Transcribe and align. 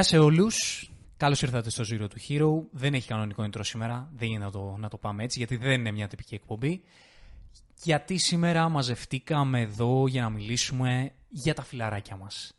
Γεια 0.00 0.08
σε 0.08 0.18
όλους. 0.18 0.90
Καλώς 1.16 1.42
ήρθατε 1.42 1.70
στο 1.70 1.84
Zero 1.92 2.06
του 2.10 2.16
Hero. 2.28 2.68
Δεν 2.70 2.94
έχει 2.94 3.08
κανονικό 3.08 3.44
intro 3.44 3.60
σήμερα. 3.60 4.10
Δεν 4.12 4.28
είναι 4.28 4.44
να 4.44 4.50
το, 4.50 4.76
να 4.78 4.88
το 4.88 4.96
πάμε 4.96 5.24
έτσι, 5.24 5.38
γιατί 5.38 5.56
δεν 5.56 5.72
είναι 5.72 5.90
μια 5.90 6.08
τυπική 6.08 6.34
εκπομπή. 6.34 6.82
Γιατί 7.82 8.16
σήμερα 8.16 8.68
μαζευτήκαμε 8.68 9.60
εδώ 9.60 10.06
για 10.08 10.22
να 10.22 10.30
μιλήσουμε 10.30 11.12
για 11.28 11.54
τα 11.54 11.62
φιλαράκια 11.62 12.16
μας. 12.16 12.52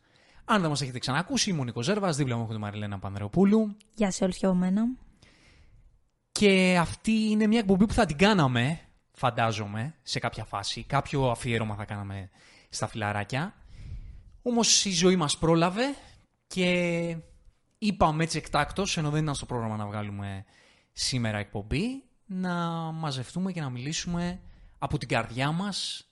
Αν 0.45 0.62
δεν 0.62 0.70
μας 0.70 0.81
έχετε 0.81 1.00
ξανακούσει, 1.00 1.50
είμαι 1.50 1.59
ο 1.59 1.64
Νίκος 1.64 1.86
Ζέρβας, 1.86 2.16
δίπλα 2.16 2.36
μου 2.36 2.44
έχω 2.44 2.54
τη 2.54 2.59
Μαριλένα 2.59 3.00
Πανδρεοπούλου. 3.00 3.76
Γεια 3.95 4.12
σε 4.12 4.23
όλους 4.23 4.38
και 4.38 4.45
από 4.45 4.55
μένα. 4.55 4.84
Και 6.31 6.78
αυτή 6.80 7.11
είναι 7.11 7.48
μια 7.48 7.59
εκπομπή 7.59 7.86
που 7.86 7.94
θα 7.94 8.05
την 8.05 8.17
κάναμε, 8.17 8.80
φαντάζομαι, 9.11 9.95
σε 10.03 10.20
κάποια 10.20 10.45
φάση. 10.45 10.83
Κάποιο 10.83 11.30
αφιέρωμα 11.30 11.76
θα 11.76 11.86
κάναμε 11.86 12.30
στα 12.70 12.88
φιλαράκια. 12.88 13.55
Όμως 14.42 14.86
η 14.86 14.92
ζωή 14.92 15.16
μας 15.16 15.38
πρόλαβε 15.38 15.95
και 16.48 17.17
είπαμε 17.83 18.23
έτσι 18.23 18.37
εκτάκτος, 18.37 18.97
ενώ 18.97 19.09
δεν 19.09 19.23
ήταν 19.23 19.35
στο 19.35 19.45
πρόγραμμα 19.45 19.75
να 19.75 19.85
βγάλουμε 19.85 20.45
σήμερα 20.91 21.37
εκπομπή, 21.37 22.03
να 22.25 22.55
μαζευτούμε 22.91 23.51
και 23.51 23.61
να 23.61 23.69
μιλήσουμε 23.69 24.39
από 24.79 24.97
την 24.97 25.07
καρδιά 25.07 25.51
μας 25.51 26.07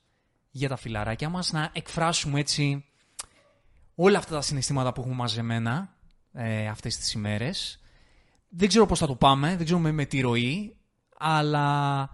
για 0.52 0.70
τα 0.70 0.76
φιλαράκια 0.76 1.30
μας, 1.30 1.52
να 1.52 1.70
εκφράσουμε 1.74 2.40
έτσι 2.40 2.86
όλα 3.96 4.18
αυτά 4.18 4.36
τα 4.36 4.42
συναισθήματα 4.42 4.94
που 4.94 5.02
έχουμε 5.02 5.16
μαζεμένα 5.16 5.96
ε, 6.34 6.68
αυτές 6.68 6.98
τις 6.98 7.14
ημέρες. 7.14 7.80
Δεν 8.50 8.68
ξέρω 8.68 8.86
πώς 8.86 9.00
θα 9.00 9.08
το 9.08 9.16
πάμε, 9.16 9.56
δεν 9.56 9.66
ξέρω 9.66 9.80
με, 9.80 9.92
με 9.92 10.06
τι 10.06 10.22
ροή, 10.22 10.78
αλλά 11.18 12.10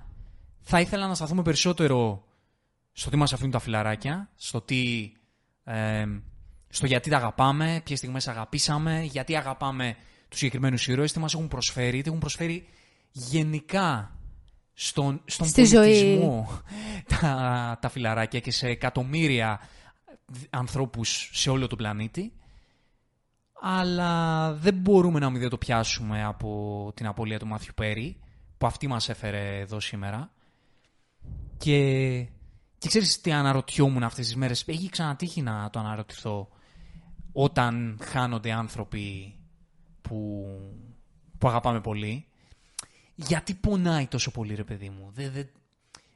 θα 0.62 0.80
ήθελα 0.80 1.08
να 1.08 1.16
σταθούμε 1.16 1.42
περισσότερο 1.42 2.24
στο 2.92 3.10
τι 3.10 3.16
μας 3.16 3.34
αφήνουν 3.34 3.52
τα 3.52 3.60
φιλαράκια, 3.60 4.30
στο 4.36 4.62
τι... 4.62 5.12
Ε, 5.64 6.06
στο 6.76 6.86
γιατί 6.86 7.10
τα 7.10 7.18
αγαπάμε, 7.18 7.82
ποιες 7.84 7.98
στιγμές 7.98 8.28
αγαπήσαμε, 8.28 9.02
γιατί 9.02 9.36
αγαπάμε 9.36 9.96
τους 10.30 10.40
συγκεκριμένους 10.40 10.88
ήρωες, 10.88 11.12
τι 11.12 11.20
μας 11.20 11.34
έχουν 11.34 11.48
προσφέρει, 11.48 12.02
τι 12.02 12.08
έχουν 12.08 12.20
προσφέρει 12.20 12.68
γενικά 13.12 14.20
στον, 14.74 15.22
στον 15.26 15.48
Στη 15.48 15.70
πολιτισμό 15.70 16.62
τα, 17.22 17.78
τα 17.82 17.90
φιλαράκια 17.90 18.40
και 18.40 18.52
σε 18.52 18.68
εκατομμύρια 18.68 19.60
ανθρώπους 20.50 21.30
σε 21.34 21.50
όλο 21.50 21.68
τον 21.68 21.78
πλανήτη. 21.78 22.34
Αλλά 23.62 24.54
δεν 24.54 24.74
μπορούμε 24.74 25.20
να 25.20 25.30
μην 25.30 25.50
το 25.50 25.58
πιάσουμε 25.58 26.24
από 26.24 26.92
την 26.96 27.08
απώλεια 27.08 27.40
του 27.40 27.48
Μάθιου 27.48 27.74
Πέρι, 27.76 28.18
που 28.58 28.66
αυτή 28.66 28.88
μας 28.88 29.10
έφερε 29.10 29.60
εδώ 29.60 29.80
σήμερα. 29.80 30.32
Και, 31.58 32.18
και 32.78 32.88
ξέρεις 32.88 33.22
τι 33.22 33.32
αναρωτιόμουν 33.32 34.04
αυτές 34.04 34.26
τις 34.26 34.36
μέρες. 34.36 34.64
Έχει 34.68 34.90
ξανατύχει 34.90 35.42
να 35.42 35.70
το 35.70 35.80
αναρωτηθώ 35.80 36.50
όταν 37.38 38.00
χάνονται 38.02 38.52
άνθρωποι 38.52 39.36
που, 40.02 40.46
που 41.38 41.48
αγαπάμε 41.48 41.82
πολύ. 41.82 42.26
Γιατί 43.16 43.54
πονάει 43.54 44.08
τόσο 44.08 44.32
πολύ 44.32 44.56
ρε 44.56 44.64
παιδί 44.64 44.90
μου; 44.90 45.10
Δεν, 45.14 45.32
δεν, 45.32 45.50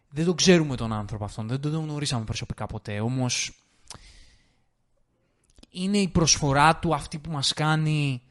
δεν 0.09 0.25
τον 0.25 0.35
ξέρουμε 0.35 0.75
τον 0.75 0.93
άνθρωπο 0.93 1.25
αυτόν. 1.25 1.47
Δεν 1.47 1.61
τον 1.61 1.83
γνωρίσαμε 1.83 2.25
προσωπικά 2.25 2.65
ποτέ. 2.65 2.99
Όμως 2.99 3.63
είναι 5.69 5.97
η 5.97 6.07
προσφορά 6.07 6.79
του 6.79 6.93
αυτή 6.93 7.19
που 7.19 7.31
μας 7.31 7.53
κάνει 7.53 8.21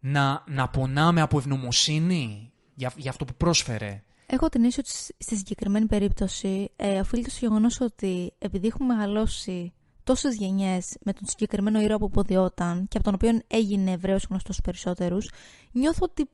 να, 0.00 0.44
να 0.46 0.68
πονάμε 0.68 1.20
από 1.20 1.38
ευνομοσύνη 1.38 2.52
για, 2.74 2.92
για 2.96 3.10
αυτό 3.10 3.24
που 3.24 3.34
πρόσφερε. 3.34 4.02
Έχω 4.26 4.48
την 4.48 4.64
αίσθηση 4.64 4.80
ότι 4.80 5.24
στη 5.24 5.36
συγκεκριμένη 5.36 5.86
περίπτωση 5.86 6.70
ε, 6.76 6.98
οφείλεται 6.98 7.30
στο 7.30 7.38
γεγονός 7.46 7.80
ότι 7.80 8.32
επειδή 8.38 8.66
έχουμε 8.66 8.94
μεγαλώσει 8.94 9.72
τόσες 10.10 10.36
γενιές 10.36 10.96
με 11.04 11.12
τον 11.12 11.22
συγκεκριμένο 11.26 11.80
ήρωα 11.80 11.98
που 11.98 12.04
υποδιόταν 12.04 12.88
και 12.88 12.96
από 12.96 13.04
τον 13.04 13.14
οποίο 13.14 13.40
έγινε 13.46 13.90
Εβραίος 13.90 14.26
γνωστός 14.28 14.54
στους 14.54 14.64
περισσότερους, 14.64 15.30
νιώθω 15.72 16.00
ότι 16.02 16.28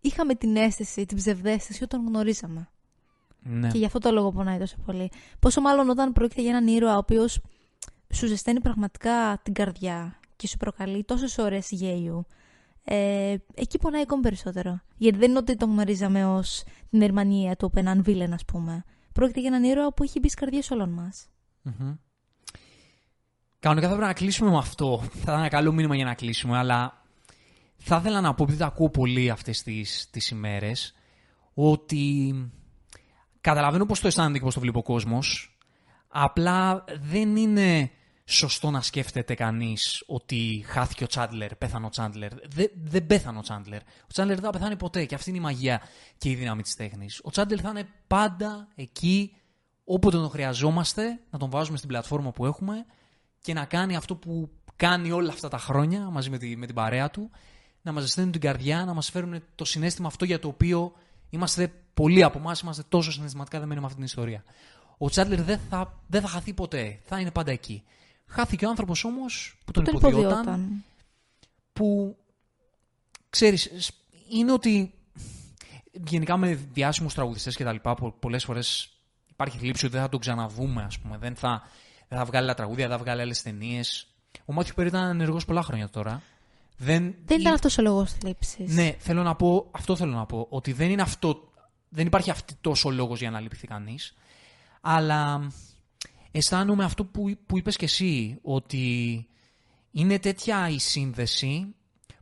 είχαμε 0.00 0.34
την 0.34 0.56
αίσθηση, 0.56 1.06
την 1.06 1.16
ψευδέστηση 1.16 1.84
όταν 1.84 2.06
γνωρίζαμε. 2.06 2.68
Ναι. 3.42 3.68
Και 3.68 3.78
γι' 3.78 3.84
αυτό 3.84 3.98
το 3.98 4.10
λόγο 4.10 4.32
πονάει 4.32 4.58
τόσο 4.58 4.76
πολύ. 4.84 5.10
Πόσο 5.38 5.60
μάλλον 5.60 5.88
όταν 5.88 6.12
πρόκειται 6.12 6.40
για 6.40 6.50
έναν 6.50 6.66
ήρωα 6.66 6.94
ο 6.94 6.98
οποίος 6.98 7.40
σου 8.14 8.26
ζεσταίνει 8.26 8.60
πραγματικά 8.60 9.40
την 9.42 9.52
καρδιά 9.52 10.18
και 10.36 10.46
σου 10.46 10.56
προκαλεί 10.56 11.04
τόσες 11.04 11.38
ώρε 11.38 11.58
γέλιου. 11.70 12.26
Ε, 12.84 13.36
εκεί 13.54 13.78
πονάει 13.78 14.00
ακόμη 14.00 14.22
περισσότερο. 14.22 14.80
Γιατί 14.96 15.18
δεν 15.18 15.30
είναι 15.30 15.38
ότι 15.38 15.56
τον 15.56 15.70
γνωρίζαμε 15.70 16.26
ως 16.26 16.64
την 16.90 17.02
ερμανία 17.02 17.56
του 17.56 17.70
έναν 17.74 18.02
βίλεν, 18.02 18.32
ας 18.32 18.44
πούμε. 18.44 18.84
Πρόκειται 19.12 19.40
για 19.40 19.48
έναν 19.48 19.64
ήρωα 19.64 19.92
που 19.92 20.02
έχει 20.02 20.18
μπει 20.18 20.28
στις 20.28 20.40
καρδιές 20.40 20.70
όλων 20.70 20.90
μας. 20.90 21.28
Mm-hmm. 21.64 21.96
Κανονικά 23.60 23.88
θα 23.88 23.94
πρέπει 23.94 24.08
να 24.08 24.14
κλείσουμε 24.18 24.50
με 24.50 24.56
αυτό. 24.56 25.02
Θα 25.10 25.18
ήταν 25.22 25.38
ένα 25.38 25.48
καλό 25.48 25.72
μήνυμα 25.72 25.96
για 25.96 26.04
να 26.04 26.14
κλείσουμε, 26.14 26.58
αλλά 26.58 27.02
θα 27.76 27.96
ήθελα 27.96 28.20
να 28.20 28.34
πω, 28.34 28.42
επειδή 28.42 28.58
το 28.58 28.64
ακούω 28.64 28.90
πολύ 28.90 29.30
αυτές 29.30 29.62
τις, 29.62 30.08
τις 30.10 30.30
ημέρες, 30.30 30.94
ότι 31.54 32.34
καταλαβαίνω 33.40 33.86
πώς 33.86 34.00
το 34.00 34.06
αισθάνεται 34.06 34.38
και 34.38 34.44
πώς 34.44 34.54
το 34.54 34.60
βλέπει 34.60 34.78
ο 34.78 34.82
κόσμος, 34.82 35.58
απλά 36.08 36.84
δεν 37.00 37.36
είναι 37.36 37.90
σωστό 38.24 38.70
να 38.70 38.80
σκέφτεται 38.80 39.34
κανείς 39.34 40.04
ότι 40.06 40.64
χάθηκε 40.66 41.04
ο 41.04 41.06
Τσάντλερ, 41.06 41.56
πέθανε 41.56 41.86
ο 41.86 41.88
Τσάντλερ. 41.88 42.32
Δεν, 42.48 42.70
δεν 42.74 43.06
πέθανε 43.06 43.38
ο 43.38 43.40
Τσάντλερ. 43.40 43.80
Ο 43.80 44.06
Τσάντλερ 44.12 44.36
δεν 44.36 44.44
θα 44.44 44.50
πεθάνει 44.50 44.76
ποτέ 44.76 45.04
και 45.04 45.14
αυτή 45.14 45.28
είναι 45.28 45.38
η 45.38 45.42
μαγεία 45.42 45.80
και 46.18 46.30
η 46.30 46.34
δύναμη 46.34 46.62
της 46.62 46.76
τέχνης. 46.76 47.20
Ο 47.22 47.30
Τσάντλερ 47.30 47.58
θα 47.62 47.68
είναι 47.68 47.88
πάντα 48.06 48.68
εκεί, 48.74 49.36
όποτε 49.84 50.16
τον 50.16 50.30
χρειαζόμαστε, 50.30 51.20
να 51.30 51.38
τον 51.38 51.50
βάζουμε 51.50 51.76
στην 51.76 51.88
πλατφόρμα 51.88 52.30
που 52.30 52.46
έχουμε 52.46 52.86
και 53.42 53.52
να 53.52 53.64
κάνει 53.64 53.96
αυτό 53.96 54.16
που 54.16 54.50
κάνει 54.76 55.10
όλα 55.10 55.32
αυτά 55.32 55.48
τα 55.48 55.58
χρόνια 55.58 56.10
μαζί 56.10 56.30
με, 56.30 56.38
τη, 56.38 56.56
με 56.56 56.66
την 56.66 56.74
παρέα 56.74 57.10
του, 57.10 57.30
να 57.82 57.92
μας 57.92 58.02
ζεσταίνουν 58.02 58.32
την 58.32 58.40
καρδιά, 58.40 58.84
να 58.84 58.94
μας 58.94 59.10
φέρουν 59.10 59.42
το 59.54 59.64
συνέστημα 59.64 60.08
αυτό 60.08 60.24
για 60.24 60.38
το 60.38 60.48
οποίο 60.48 60.92
είμαστε 61.30 61.72
πολλοί 61.94 62.22
από 62.22 62.38
εμάς 62.38 62.60
είμαστε 62.60 62.82
τόσο 62.88 63.12
συναισθηματικά 63.12 63.58
δεμένοι 63.58 63.80
με 63.80 63.86
αυτή 63.86 63.98
την 63.98 64.06
ιστορία. 64.06 64.44
Ο 64.98 65.08
Τσάντλερ 65.08 65.42
δεν 65.42 65.60
θα, 65.68 66.00
δεν 66.06 66.20
θα 66.20 66.28
χαθεί 66.28 66.52
ποτέ, 66.52 67.00
θα 67.04 67.20
είναι 67.20 67.30
πάντα 67.30 67.50
εκεί. 67.50 67.82
Χάθηκε 68.26 68.66
ο 68.66 68.68
άνθρωπος 68.68 69.04
όμως 69.04 69.58
που 69.64 69.72
τον, 69.72 69.84
τον 69.84 69.94
υποδιόταν, 69.94 70.30
υποδιόταν, 70.30 70.84
που 71.72 72.16
ξέρεις, 73.30 73.92
είναι 74.30 74.52
ότι 74.52 74.94
γενικά 75.92 76.36
με 76.36 76.54
διάσημους 76.72 77.14
τραγουδιστές 77.14 77.56
και 77.56 77.64
τα 77.64 77.72
λοιπά, 77.72 77.94
πολλές 77.94 78.44
φορές 78.44 78.92
υπάρχει 79.30 79.58
θλίψη 79.58 79.84
ότι 79.84 79.94
δεν 79.94 80.02
θα 80.02 80.08
τον 80.08 80.20
ξαναδούμε, 80.20 80.82
ας 80.82 80.98
πούμε, 80.98 81.18
δεν 81.18 81.34
θα, 81.34 81.62
δεν 82.10 82.18
θα 82.18 82.24
βγάλει 82.24 82.44
άλλα 82.44 82.54
τραγούδια, 82.54 82.88
δεν 82.88 82.96
θα 82.96 83.02
βγάλει 83.02 83.20
άλλες 83.20 83.42
ταινίες. 83.42 84.06
Ο 84.44 84.52
Μάθιου 84.52 84.72
Περί 84.76 84.88
ήταν 84.88 85.10
ενεργός 85.10 85.44
πολλά 85.44 85.62
χρόνια 85.62 85.88
τώρα. 85.88 86.22
Δεν, 86.76 87.14
δεν 87.24 87.40
ήταν 87.40 87.52
αυτός 87.52 87.78
ο 87.78 87.82
λόγος 87.82 88.12
θλίψης. 88.12 88.74
Ναι, 88.74 88.94
θέλω 88.98 89.22
να 89.22 89.34
πω, 89.34 89.68
αυτό 89.70 89.96
θέλω 89.96 90.12
να 90.12 90.26
πω. 90.26 90.46
Ότι 90.50 90.72
δεν 90.72 90.90
είναι 90.90 91.02
αυτό. 91.02 91.52
Δεν 91.88 92.06
υπάρχει 92.06 92.30
αυτό 92.30 92.54
τόσο 92.60 92.90
λόγος 92.90 93.20
για 93.20 93.30
να 93.30 93.40
λυπηθεί 93.40 93.66
κανείς. 93.66 94.14
Αλλά 94.80 95.50
αισθάνομαι 96.30 96.84
αυτό 96.84 97.04
που, 97.04 97.36
που 97.46 97.58
είπες 97.58 97.76
και 97.76 97.84
εσύ, 97.84 98.38
ότι 98.42 99.26
είναι 99.90 100.18
τέτοια 100.18 100.68
η 100.68 100.78
σύνδεση 100.78 101.74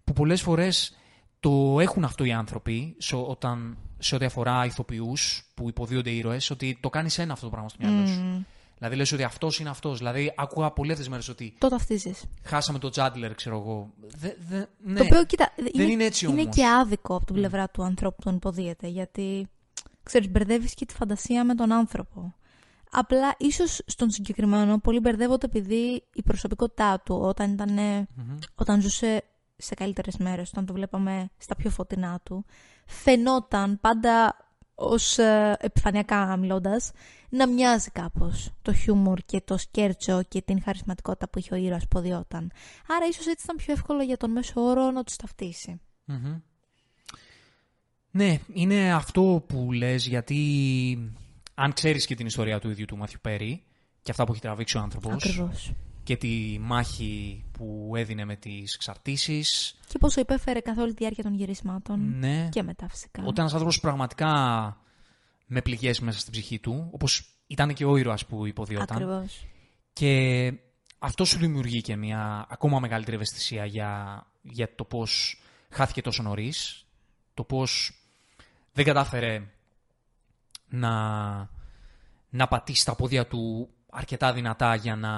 που 0.05 0.13
πολλές 0.13 0.43
φορές 0.43 0.97
το 1.41 1.81
έχουν 1.81 2.05
αυτό 2.05 2.25
οι 2.25 2.33
άνθρωποι 2.33 2.95
σε, 2.99 3.17
όταν, 3.17 3.79
σε 3.99 4.15
ό,τι 4.15 4.25
αφορά 4.25 4.65
ηθοποιούς 4.65 5.51
που 5.55 5.69
υποδίονται 5.69 6.11
ήρωες, 6.11 6.51
ότι 6.51 6.79
το 6.81 6.91
κάνεις 6.91 7.19
ένα 7.19 7.33
αυτό 7.33 7.45
το 7.45 7.51
πράγμα 7.51 7.69
στο 7.69 7.79
μυαλό 7.81 8.07
σου. 8.07 8.47
Δηλαδή 8.79 8.97
λες 8.97 9.13
ότι 9.13 9.23
αυτός 9.23 9.59
είναι 9.59 9.69
αυτός. 9.69 9.99
Δηλαδή 9.99 10.33
άκουγα 10.37 10.71
πολλέ 10.71 10.93
αυτές 10.93 11.09
μέρες 11.09 11.29
ότι. 11.29 11.55
Το 11.59 11.69
ταυτίζεις. 11.69 12.25
Χάσαμε 12.45 12.79
τον 12.79 12.91
Τζάντλερ, 12.91 13.35
ξέρω 13.35 13.59
εγώ. 13.59 13.91
Δε, 14.17 14.31
δε, 14.49 14.65
ναι. 14.79 14.99
Το 14.99 15.05
οποίο, 15.05 15.25
κοίτα, 15.25 15.53
δεν 15.57 15.71
είναι, 15.73 15.93
είναι 15.93 16.05
έτσι 16.05 16.27
όμως. 16.27 16.41
Είναι 16.41 16.51
και 16.51 16.67
άδικο 16.67 17.15
από 17.15 17.25
την 17.25 17.35
πλευρά 17.35 17.69
του 17.69 17.83
ανθρώπου 17.83 18.17
που 18.17 18.23
τον 18.23 18.35
υποδίεται. 18.35 18.87
Γιατί, 18.87 19.49
ξέρεις, 20.03 20.31
μπερδεύεις 20.31 20.75
και 20.75 20.87
τη 20.87 20.95
φαντασία 20.95 21.45
με 21.45 21.55
τον 21.55 21.73
άνθρωπο. 21.73 22.35
Απλά 22.91 23.35
ίσως 23.39 23.81
στον 23.87 24.11
συγκεκριμένο 24.11 24.79
πολύ 24.79 25.01
μπερδεύονται 25.01 25.47
επειδή 25.47 26.05
η 26.13 26.23
προσωπικότητά 26.23 27.01
του 27.01 27.21
όταν, 27.23 27.53
ήταν, 27.53 27.79
mm-hmm. 27.79 28.39
όταν 28.55 28.81
ζούσε 28.81 29.23
σε 29.57 29.75
καλύτερες 29.75 30.17
μέρες, 30.17 30.51
όταν 30.51 30.67
το 30.67 30.73
βλέπαμε 30.73 31.31
στα 31.39 31.57
πιο 31.57 31.71
φωτεινά 31.71 32.21
του, 32.23 32.45
φαινόταν 32.87 33.81
πάντα 33.81 34.37
ως 34.81 35.19
ε, 35.19 35.57
επιφανειακά 35.61 36.37
μιλώντας, 36.37 36.91
να 37.29 37.49
μοιάζει 37.49 37.91
κάπως 37.91 38.51
το 38.63 38.73
χιούμορ 38.73 39.19
και 39.27 39.41
το 39.41 39.57
σκέρτσο 39.59 40.23
και 40.29 40.43
την 40.43 40.63
χαρισματικότητα 40.63 41.29
που 41.29 41.39
είχε 41.39 41.55
ο 41.55 41.57
ήρωας 41.57 41.89
που 41.89 41.99
διόταν. 41.99 42.51
Άρα 42.89 43.07
ίσως 43.07 43.27
έτσι 43.27 43.45
ήταν 43.45 43.57
πιο 43.57 43.73
εύκολο 43.73 44.03
για 44.03 44.17
τον 44.17 44.31
μέσο 44.31 44.61
όρο 44.61 44.91
να 44.91 45.05
τους 45.05 45.17
ταυτισει 45.17 45.81
mm-hmm. 46.09 46.41
Ναι, 48.11 48.39
είναι 48.53 48.93
αυτό 48.93 49.45
που 49.47 49.73
λες 49.73 50.07
γιατί 50.07 51.13
αν 51.55 51.73
ξέρεις 51.73 52.07
και 52.07 52.15
την 52.15 52.27
ιστορία 52.27 52.59
του 52.59 52.71
ίδιου 52.71 52.85
του 52.85 52.97
Μάθιου 52.97 53.19
Πέρι 53.23 53.63
και 54.03 54.11
αυτά 54.11 54.25
που 54.25 54.33
έχει 54.33 54.41
τραβήξει 54.41 54.77
ο 54.77 54.81
άνθρωπος 54.81 55.13
Ακριβώς. 55.13 55.73
Και 56.09 56.17
τη 56.17 56.59
μάχη 56.61 57.45
που 57.53 57.93
έδινε 57.97 58.25
με 58.25 58.37
τις 58.37 58.75
εξαρτήσεις 58.75 59.77
και 59.89 59.99
πόσο 59.99 60.21
υπέφερε 60.21 60.61
καθ' 60.61 60.79
όλη 60.79 60.95
τη 60.95 60.97
διάρκεια 60.97 61.23
των 61.23 61.35
γυρισμάτων 61.35 62.19
ναι. 62.19 62.49
και 62.51 62.63
μετά 62.63 62.89
φυσικά. 62.89 63.21
Όταν 63.23 63.37
ένας 63.39 63.53
άνθρωπος 63.53 63.81
πραγματικά 63.81 64.33
με 65.47 65.63
πληγές 65.63 66.01
μέσα 66.01 66.19
στην 66.19 66.33
ψυχή 66.33 66.59
του, 66.59 66.89
όπως 66.91 67.39
ήταν 67.47 67.75
και 67.75 67.85
ο 67.85 67.97
ήρωας 67.97 68.27
που 68.27 68.47
υποδιόταν. 68.47 68.97
Ακριβώς. 68.97 69.47
Και 69.93 70.53
αυτό 70.99 71.25
σου 71.25 71.39
δημιουργεί 71.39 71.81
και 71.81 71.97
μια 71.97 72.47
ακόμα 72.49 72.81
μεγαλύτερη 72.81 73.17
ευαισθησία 73.17 73.65
για, 73.65 74.25
για 74.43 74.75
το 74.75 74.85
πώς 74.85 75.41
χάθηκε 75.71 76.03
τόσο 76.03 76.23
νωρίς, 76.23 76.87
το 77.35 77.45
πώς 77.45 77.93
δεν 78.73 78.85
κατάφερε 78.85 79.43
να, 80.69 80.93
να 82.29 82.49
πατήσει 82.49 82.85
τα 82.85 82.95
πόδια 82.95 83.27
του 83.27 83.69
αρκετά 83.91 84.33
δυνατά 84.33 84.75
για 84.75 84.97
να, 84.97 85.13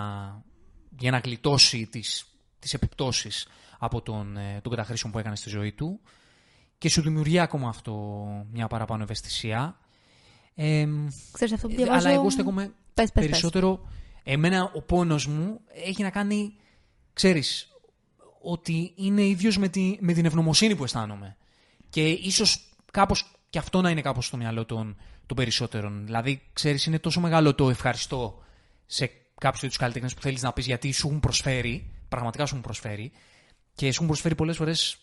για 0.99 1.11
να 1.11 1.19
γλιτώσει 1.19 1.87
τις, 1.87 2.25
τις 2.59 2.75
επιπτώσεις 2.75 3.49
από 3.79 4.03
τον, 4.03 4.37
ε, 4.37 4.61
τον 4.63 4.71
καταχρήσεων 4.71 5.13
που 5.13 5.19
έκανε 5.19 5.37
στη 5.37 5.49
ζωή 5.49 5.73
του 5.73 6.01
και 6.79 6.89
σου 6.89 7.03
δημιουργεί 7.03 7.39
ακόμα 7.39 7.69
αυτό 7.69 7.95
μια 8.53 8.67
παραπάνω 8.67 9.03
ευαισθησία. 9.03 9.79
Ε, 10.55 10.89
Ξέρεις, 11.33 11.55
αυτό 11.55 11.69
που 11.69 11.75
διαβάζω... 11.77 12.09
Αλλά 12.09 12.17
εγώ 12.17 12.31
στέκομαι 12.31 12.73
Πες, 12.95 13.13
πες, 13.13 13.25
περισσότερο... 13.25 13.89
Εμένα 14.23 14.71
ο 14.75 14.83
πόνος 14.83 15.27
μου 15.27 15.61
έχει 15.85 16.03
να 16.03 16.11
κάνει, 16.11 16.55
ξέρεις, 17.13 17.69
ότι 18.41 18.93
είναι 18.97 19.23
ίδιος 19.23 19.59
με, 19.59 19.69
τη, 19.69 19.97
με 20.01 20.13
την 20.13 20.25
ευγνωμοσύνη 20.25 20.77
που 20.77 20.85
αισθάνομαι. 20.85 21.37
Και 21.89 22.09
ίσως 22.09 22.69
κάπως 22.93 23.31
και 23.51 23.59
αυτό 23.59 23.81
να 23.81 23.91
είναι 23.91 24.01
κάπως 24.01 24.27
στο 24.27 24.37
μυαλό 24.37 24.65
των, 24.65 24.97
των 25.27 25.37
περισσότερων. 25.37 26.05
Δηλαδή, 26.05 26.43
ξέρεις, 26.53 26.87
είναι 26.87 26.99
τόσο 26.99 27.21
μεγάλο 27.21 27.55
το 27.55 27.71
ευχαριστώ 27.71 28.43
σε 28.87 29.11
κάποιου 29.41 29.69
του 29.69 29.79
καλλιτέχνες 29.79 30.15
που 30.15 30.21
θέλεις 30.21 30.43
να 30.43 30.53
πεις 30.53 30.67
γιατί 30.67 30.93
σου 30.93 31.07
έχουν 31.07 31.21
προσφέρει, 31.21 31.91
πραγματικά 32.09 32.47
σου 32.47 32.51
έχουν 32.51 32.65
προσφέρει, 32.65 33.13
και 33.75 33.85
σου 33.85 33.93
έχουν 33.93 34.07
προσφέρει 34.07 34.35
πολλές 34.35 34.57
φορές 34.57 34.97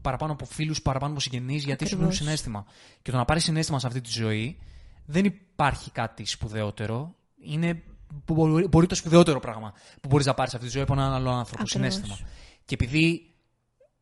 παραπάνω 0.00 0.32
από 0.32 0.44
φίλους, 0.44 0.82
παραπάνω 0.82 1.12
από 1.12 1.20
συγγενείς, 1.20 1.64
γιατί 1.64 1.88
σου 1.88 1.96
δίνουν 1.96 2.12
συνέστημα. 2.12 2.64
Και 3.02 3.10
το 3.10 3.16
να 3.16 3.24
πάρεις 3.24 3.44
συνέστημα 3.44 3.78
σε 3.78 3.86
αυτή 3.86 4.00
τη 4.00 4.10
ζωή 4.10 4.58
δεν 5.04 5.24
υπάρχει 5.24 5.90
κάτι 5.90 6.24
σπουδαιότερο. 6.24 7.14
Είναι 7.42 7.82
μπορεί, 8.24 8.66
μπορεί 8.66 8.86
το 8.86 8.94
σπουδαιότερο 8.94 9.40
πράγμα 9.40 9.72
που 10.00 10.08
μπορείς 10.08 10.26
να 10.26 10.34
πάρεις 10.34 10.50
σε 10.50 10.56
αυτή 10.56 10.68
τη 10.68 10.74
ζωή 10.74 10.82
από 10.82 10.92
έναν 10.92 11.12
άλλο 11.12 11.30
άνθρωπο. 11.30 11.62
Ακριβώς. 11.62 11.92
Συνέστημα. 11.92 12.28
Και 12.64 12.74
επειδή 12.74 13.34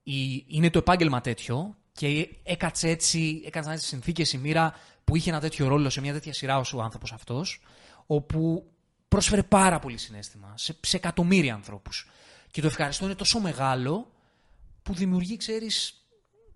η, 0.03 0.45
είναι 0.47 0.71
το 0.71 0.79
επάγγελμα 0.79 1.21
τέτοιο 1.21 1.77
και 1.93 2.29
έκατσε 2.43 2.89
έτσι, 2.89 3.43
έκατσε 3.47 3.71
έτσι 3.71 3.87
συνθήκες 3.87 4.33
η 4.33 4.39
μοίρα 4.39 4.75
που 5.05 5.17
είχε 5.17 5.31
ένα 5.31 5.41
τέτοιο 5.41 5.69
ρόλο 5.69 5.91
σε 5.91 6.01
μια 6.01 6.13
τέτοια 6.13 6.33
σειρά 6.33 6.59
ως 6.59 6.73
ο 6.73 6.83
άνθρωπος 6.83 7.13
αυτός, 7.13 7.61
όπου 8.07 8.71
πρόσφερε 9.11 9.43
πάρα 9.43 9.79
πολύ 9.79 9.99
συνέστημα 9.99 10.53
σε, 10.57 10.77
σε 10.81 10.97
εκατομμύρια 10.97 11.55
ανθρώπους. 11.55 12.09
Και 12.51 12.61
το 12.61 12.67
ευχαριστώ 12.67 13.05
είναι 13.05 13.15
τόσο 13.15 13.41
μεγάλο 13.41 14.11
που 14.83 14.95
δημιουργεί, 14.95 15.37
ξέρεις, 15.37 16.07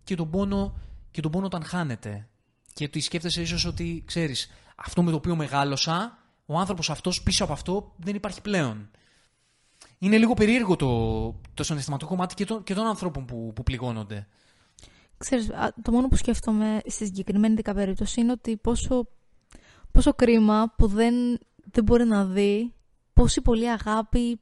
και 0.05 0.15
τον 0.15 0.31
πόνο, 0.31 0.79
και 1.11 1.21
τον 1.21 1.31
πόνο 1.31 1.47
όταν 1.47 1.65
χάνεται. 1.65 2.29
Και 2.73 2.85
ότι 2.85 3.01
σκέφτεσαι 3.01 3.43
ίσως 3.43 3.65
ότι, 3.65 4.03
ξέρεις, 4.07 4.51
αυτό 4.75 5.03
με 5.03 5.11
το 5.11 5.17
οποίο 5.17 5.37
μεγάλωσα, 5.37 6.19
ο 6.47 6.59
άνθρωπος 6.59 6.91
αυτός 6.91 7.23
πίσω 7.23 7.45
από 7.45 7.53
αυτό 7.53 7.95
δεν 7.97 8.15
υπάρχει 8.15 8.41
πλέον. 8.41 8.91
Είναι 9.99 10.19
λίγο 10.19 10.35
περίεργο 10.35 10.77
το, 10.77 11.41
το 11.55 11.63
συναισθηματικό 11.63 12.11
κομμάτι 12.11 12.35
και, 12.35 12.45
το, 12.45 12.63
και 12.63 12.75
των 12.75 12.87
ανθρώπων 12.87 13.25
που, 13.25 13.53
που 13.55 13.63
πληγώνονται. 13.63 14.27
Ξέρεις, 15.19 15.51
α, 15.51 15.75
το 15.83 15.93
μόνο 15.93 16.09
που 16.09 16.17
σκέφτομαι 16.17 16.81
στη 16.87 17.05
συγκεκριμένη 17.05 17.55
δικά 17.55 17.75
περίπτωση 17.75 18.21
είναι 18.21 18.33
ότι 18.33 18.57
πόσο, 18.57 19.07
πόσο 19.93 20.15
κρίμα 20.15 20.73
που 20.77 20.87
δεν, 20.87 21.15
δεν 21.65 21.85
μπορεί 21.85 22.05
να 22.05 22.25
δει 22.25 22.73
πόση 23.13 23.41
πολύ 23.41 23.71
αγάπη 23.71 24.41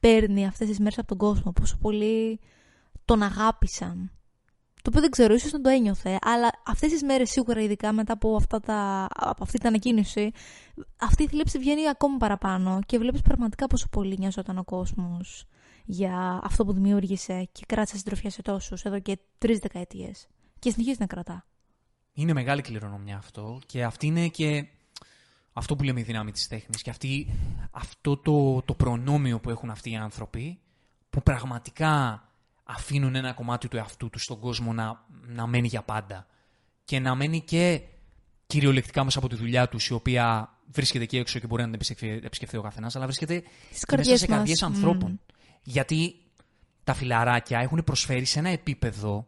παίρνει 0.00 0.46
αυτές 0.46 0.68
τις 0.68 0.78
μέρες 0.78 0.98
από 0.98 1.06
τον 1.06 1.16
κόσμο, 1.16 1.52
πόσο 1.52 1.76
πολύ 1.80 2.40
τον 3.04 3.22
αγάπησαν. 3.22 4.10
Το 4.74 4.90
οποίο 4.90 5.00
δεν 5.00 5.10
ξέρω, 5.10 5.34
ίσως 5.34 5.52
να 5.52 5.60
το 5.60 5.68
ένιωθε, 5.68 6.18
αλλά 6.20 6.50
αυτές 6.66 6.90
τις 6.90 7.02
μέρες 7.02 7.30
σίγουρα 7.30 7.60
ειδικά 7.60 7.92
μετά 7.92 8.12
από, 8.12 8.36
αυτά 8.36 8.60
τα, 8.60 9.06
από 9.14 9.42
αυτή 9.42 9.58
την 9.58 9.68
ανακοίνωση, 9.68 10.30
αυτή 10.96 11.22
η 11.22 11.26
θλίψη 11.26 11.58
βγαίνει 11.58 11.88
ακόμη 11.88 12.16
παραπάνω 12.16 12.78
και 12.86 12.98
βλέπεις 12.98 13.20
πραγματικά 13.20 13.66
πόσο 13.66 13.88
πολύ 13.88 14.16
νοιαζόταν 14.18 14.58
ο 14.58 14.64
κόσμος 14.64 15.46
για 15.84 16.40
αυτό 16.42 16.64
που 16.64 16.72
δημιούργησε 16.72 17.48
και 17.52 17.64
κράτησε 17.68 17.96
συντροφιά 17.96 18.30
σε 18.30 18.42
τόσους 18.42 18.82
εδώ 18.82 19.00
και 19.00 19.18
τρεις 19.38 19.58
δεκαετίες. 19.58 20.26
Και 20.58 20.70
συνεχίζει 20.70 20.96
να 21.00 21.06
κρατά. 21.06 21.46
Είναι 22.12 22.32
μεγάλη 22.32 22.62
κληρονομιά 22.62 23.16
αυτό 23.16 23.58
και 23.66 23.84
αυτή 23.84 24.06
είναι 24.06 24.28
και 24.28 24.66
αυτό 25.56 25.76
που 25.76 25.82
λέμε 25.82 26.00
η 26.00 26.02
δύναμη 26.02 26.32
της 26.32 26.48
τέχνης 26.48 26.82
και 26.82 26.90
αυτή, 26.90 27.28
αυτό 27.70 28.16
το, 28.16 28.62
το 28.62 28.74
προνόμιο 28.74 29.40
που 29.40 29.50
έχουν 29.50 29.70
αυτοί 29.70 29.90
οι 29.90 29.96
άνθρωποι 29.96 30.58
που 31.10 31.22
πραγματικά 31.22 32.22
αφήνουν 32.64 33.14
ένα 33.14 33.32
κομμάτι 33.32 33.68
του 33.68 33.76
εαυτού 33.76 34.10
τους 34.10 34.22
στον 34.22 34.38
κόσμο 34.38 34.72
να, 34.72 35.04
να 35.26 35.46
μένει 35.46 35.68
για 35.68 35.82
πάντα 35.82 36.26
και 36.84 37.00
να 37.00 37.14
μένει 37.14 37.40
και 37.40 37.80
κυριολεκτικά 38.46 39.04
μέσα 39.04 39.18
από 39.18 39.28
τη 39.28 39.34
δουλειά 39.36 39.68
τους, 39.68 39.88
η 39.88 39.92
οποία 39.92 40.54
βρίσκεται 40.72 41.04
εκεί 41.04 41.16
έξω 41.16 41.38
και 41.38 41.46
μπορεί 41.46 41.60
να 41.60 41.66
την 41.66 41.74
επισκεφθεί, 41.74 42.08
επισκεφθεί 42.08 42.56
ο 42.56 42.62
καθένας, 42.62 42.96
αλλά 42.96 43.04
βρίσκεται 43.04 43.42
Στις 43.70 43.84
και 43.84 43.96
μέσα 43.96 43.96
καρδιές 43.96 44.18
σε 44.18 44.26
μας. 44.28 44.36
καρδιές 44.36 44.62
ανθρώπων. 44.62 45.10
Μμμ. 45.10 45.16
Γιατί 45.62 46.14
τα 46.84 46.94
φιλαράκια 46.94 47.58
έχουν 47.58 47.84
προσφέρει 47.84 48.24
σε 48.24 48.38
ένα 48.38 48.48
επίπεδο 48.48 49.26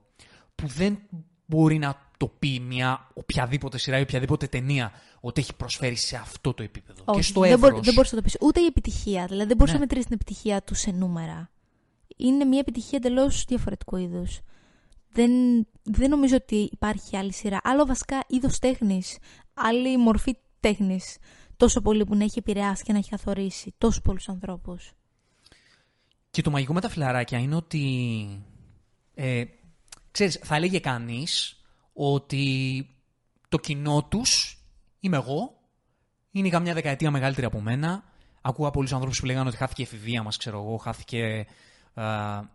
που 0.55 0.67
δεν 0.67 0.99
μπορεί 1.47 1.79
να 1.79 2.05
το 2.17 2.29
πει 2.29 2.61
μια 2.61 3.09
οποιαδήποτε 3.15 3.79
σειρά 3.79 3.99
ή 3.99 4.03
οποιαδήποτε 4.03 4.47
ταινία 4.47 4.93
ότι 5.27 5.41
έχει 5.41 5.55
προσφέρει 5.55 5.95
σε 5.97 6.17
αυτό 6.17 6.55
το 6.55 6.63
επίπεδο. 6.63 7.05
και 7.15 7.23
στο 7.23 7.41
δεν, 7.41 7.51
εύρος. 7.53 7.71
μπορεί, 7.71 7.83
δεν 7.85 7.95
μπορείς 7.95 8.13
να 8.13 8.19
το 8.19 8.25
πεις. 8.25 8.37
Ούτε 8.41 8.61
η 8.61 8.65
επιτυχία. 8.65 9.27
Δηλαδή 9.27 9.47
δεν 9.49 9.57
μπορείς 9.57 9.73
Ναι. 9.73 9.79
να 9.79 9.85
μετρήσεις 9.85 10.07
την 10.07 10.15
επιτυχία 10.21 10.63
του 10.63 10.75
σε 10.75 10.91
νούμερα. 10.91 11.51
Είναι 12.17 12.45
μια 12.45 12.59
επιτυχία 12.59 12.99
εντελώς 13.05 13.45
διαφορετικού 13.45 13.97
είδους. 13.97 14.41
Δεν, 15.13 15.31
δεν 15.83 16.11
νομίζω 16.11 16.37
ότι 16.37 16.69
υπάρχει 16.73 17.17
άλλη 17.17 17.33
σειρά. 17.33 17.61
Άλλο 17.63 17.87
βασικά 17.87 18.25
είδος 18.29 18.59
τέχνης. 18.59 19.19
Άλλη 19.55 19.97
μορφή 19.99 20.37
τέχνης. 20.61 21.17
Τόσο 21.57 21.81
πολύ 21.81 22.05
που 22.05 22.15
να 22.17 22.25
έχει 22.25 22.39
επηρεάσει 22.39 22.83
και 22.85 22.93
να 22.93 22.99
έχει 22.99 23.11
καθορίσει 23.11 23.75
τόσους 23.79 24.01
πολλούς 24.01 24.29
ανθρώπους. 24.29 24.93
Και 26.31 26.43
το 26.43 26.51
μαγικό 26.51 26.73
με 26.73 26.81
τα 26.81 26.89
φιλαράκια 26.89 27.39
είναι 27.39 27.55
ότι. 27.55 28.27
Ε, 29.15 29.45
ξέρεις, 30.11 30.41
θα 30.43 30.57
έλεγε 30.57 30.79
κανείς 30.79 31.61
ότι 31.93 32.87
το 33.49 33.59
κοινό 33.59 34.05
τους 34.05 34.56
είμαι 35.07 35.17
εγώ, 35.17 35.59
είναι 36.31 36.49
καμιά 36.49 36.75
δεκαετία 36.75 37.11
μεγαλύτερη 37.11 37.47
από 37.47 37.61
μένα. 37.61 38.05
Ακούω 38.41 38.71
πολλούς 38.71 38.93
ανθρώπους 38.93 39.21
που 39.21 39.27
λέγανε 39.27 39.49
ότι 39.49 39.57
χάθηκε 39.57 39.83
η 39.83 39.85
εφηβεία 39.85 40.23
μας, 40.23 40.37
ξέρω 40.37 40.63
εγώ, 40.63 40.77
χάθηκε 40.77 41.47
ε, 41.95 42.05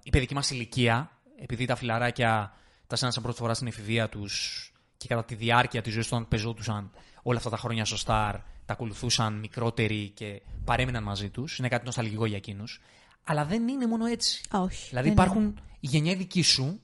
η 0.04 0.10
παιδική 0.10 0.34
μας 0.34 0.52
ηλικία, 0.52 1.12
επειδή 1.42 1.66
τα 1.66 1.76
φιλαράκια 1.76 2.54
τα 2.88 2.96
σένασαν 2.96 3.24
πρώτη 3.24 3.38
φορά 3.38 3.54
στην 3.54 3.68
εφηβεία 3.68 4.10
τους 4.10 4.66
και 4.98 5.08
κατά 5.08 5.26
τη 5.26 5.36
διάρκεια 5.36 5.82
της 5.82 5.94
ζωής 5.94 6.06
τους, 6.06 6.16
όταν 6.16 6.28
πεζόντουσαν 6.28 6.92
όλα 7.24 7.38
αυτά 7.38 7.50
τα 7.50 7.58
χρόνια 7.58 7.86
στο 7.86 7.98
Star, 8.06 8.34
τα 8.66 8.74
ακολουθούσαν 8.74 9.40
μικρότεροι 9.40 10.10
και 10.10 10.42
παρέμειναν 10.64 11.04
μαζί 11.04 11.30
τους. 11.30 11.58
Είναι 11.58 11.68
κάτι 11.68 11.86
νοσταλγικό 11.86 12.26
για 12.26 12.38
εκείνους. 12.38 12.82
Αλλά 13.24 13.46
δεν 13.46 13.68
είναι 13.68 13.88
μόνο 13.88 14.06
έτσι. 14.06 14.44
Όχι. 14.52 14.88
Δηλαδή 14.90 15.08
δεν 15.08 15.18
υπάρχουν 15.18 15.60
η 15.80 15.88
γενιά 15.88 16.16
δική 16.16 16.42
σου, 16.42 16.82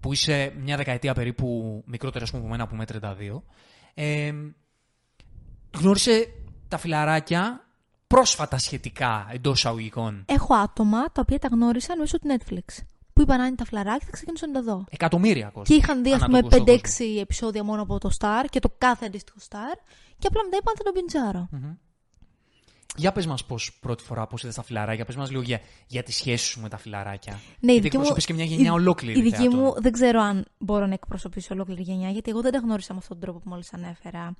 που 0.00 0.12
είσαι 0.12 0.54
μια 0.58 0.76
δεκαετία 0.76 1.14
περίπου 1.14 1.82
μικρότερη 1.86 2.24
ας 2.24 2.30
πούμε, 2.30 2.42
από 2.42 2.50
μένα 2.50 2.66
που 2.66 2.74
είμαι 2.74 2.84
32, 2.84 3.42
ε, 3.94 4.32
γνώρισε 5.80 6.26
τα 6.68 6.78
φιλαράκια 6.78 7.60
πρόσφατα 8.06 8.58
σχετικά 8.58 9.26
εντός 9.32 9.58
εισαγωγικών. 9.58 10.24
Έχω 10.28 10.54
άτομα 10.54 11.04
τα 11.12 11.20
οποία 11.20 11.38
τα 11.38 11.48
γνώρισαν 11.52 11.98
μέσω 11.98 12.18
του 12.18 12.26
Netflix. 12.38 12.82
Που 13.12 13.22
είπαν 13.22 13.40
αν 13.40 13.46
είναι 13.46 13.56
τα 13.56 13.64
φλαράκια 13.64 14.04
θα 14.06 14.10
ξεκινήσουν 14.12 14.50
να 14.50 14.62
τα 14.62 14.72
δω. 14.72 14.84
Εκατομμύρια 14.90 15.44
κόσμο. 15.48 15.62
Και 15.62 15.74
είχαν 15.74 16.02
δει, 16.02 16.12
ας 16.12 16.22
ανά 16.22 16.26
πούμε, 16.26 16.40
τον 16.40 16.64
κόσμο. 16.66 16.74
5-6 17.16 17.20
επεισόδια 17.20 17.64
μόνο 17.64 17.82
από 17.82 17.98
το 17.98 18.10
Star 18.18 18.44
και 18.50 18.58
το 18.60 18.70
κάθε 18.78 19.06
αντίστοιχο 19.06 19.38
Star. 19.48 19.76
Και 20.18 20.26
απλά 20.26 20.44
μετά 20.44 20.56
είπαν 20.56 20.74
θα 20.76 20.82
τον 20.82 20.92
πιντζάρω. 20.92 21.48
Για 22.96 23.12
πες 23.12 23.26
μας 23.26 23.44
πώς 23.44 23.78
πρώτη 23.80 24.02
φορά 24.02 24.26
πώς 24.26 24.42
είδες 24.42 24.54
τα 24.54 24.62
φιλαράκια, 24.62 25.04
πες 25.04 25.16
μας 25.16 25.30
λίγο 25.30 25.42
για, 25.42 25.60
για 25.86 26.02
τη 26.02 26.12
σχέση 26.12 26.44
σου 26.46 26.60
με 26.60 26.68
τα 26.68 26.76
φιλαράκια. 26.76 27.32
Ναι, 27.32 27.38
η 27.72 27.74
Γιατί 27.74 27.80
δική 27.80 27.96
μου, 27.96 28.02
εκπροσωπείς 28.02 28.24
και 28.26 28.32
μια 28.32 28.44
γενιά 28.44 28.70
η- 28.70 28.74
ολόκληρη 28.74 29.18
Η 29.18 29.22
δική 29.22 29.36
θεατών. 29.36 29.58
μου 29.58 29.74
δεν 29.78 29.92
ξέρω 29.92 30.20
αν 30.20 30.44
μπορώ 30.58 30.86
να 30.86 30.92
εκπροσωπήσω 30.94 31.54
ολόκληρη 31.54 31.82
γενιά, 31.82 32.10
γιατί 32.10 32.30
εγώ 32.30 32.40
δεν 32.40 32.52
τα 32.52 32.58
γνώρισα 32.58 32.92
με 32.92 32.98
αυτόν 32.98 33.18
τον 33.18 33.26
τρόπο 33.26 33.42
που 33.44 33.48
μόλις 33.48 33.72
ανέφερα. 33.72 34.34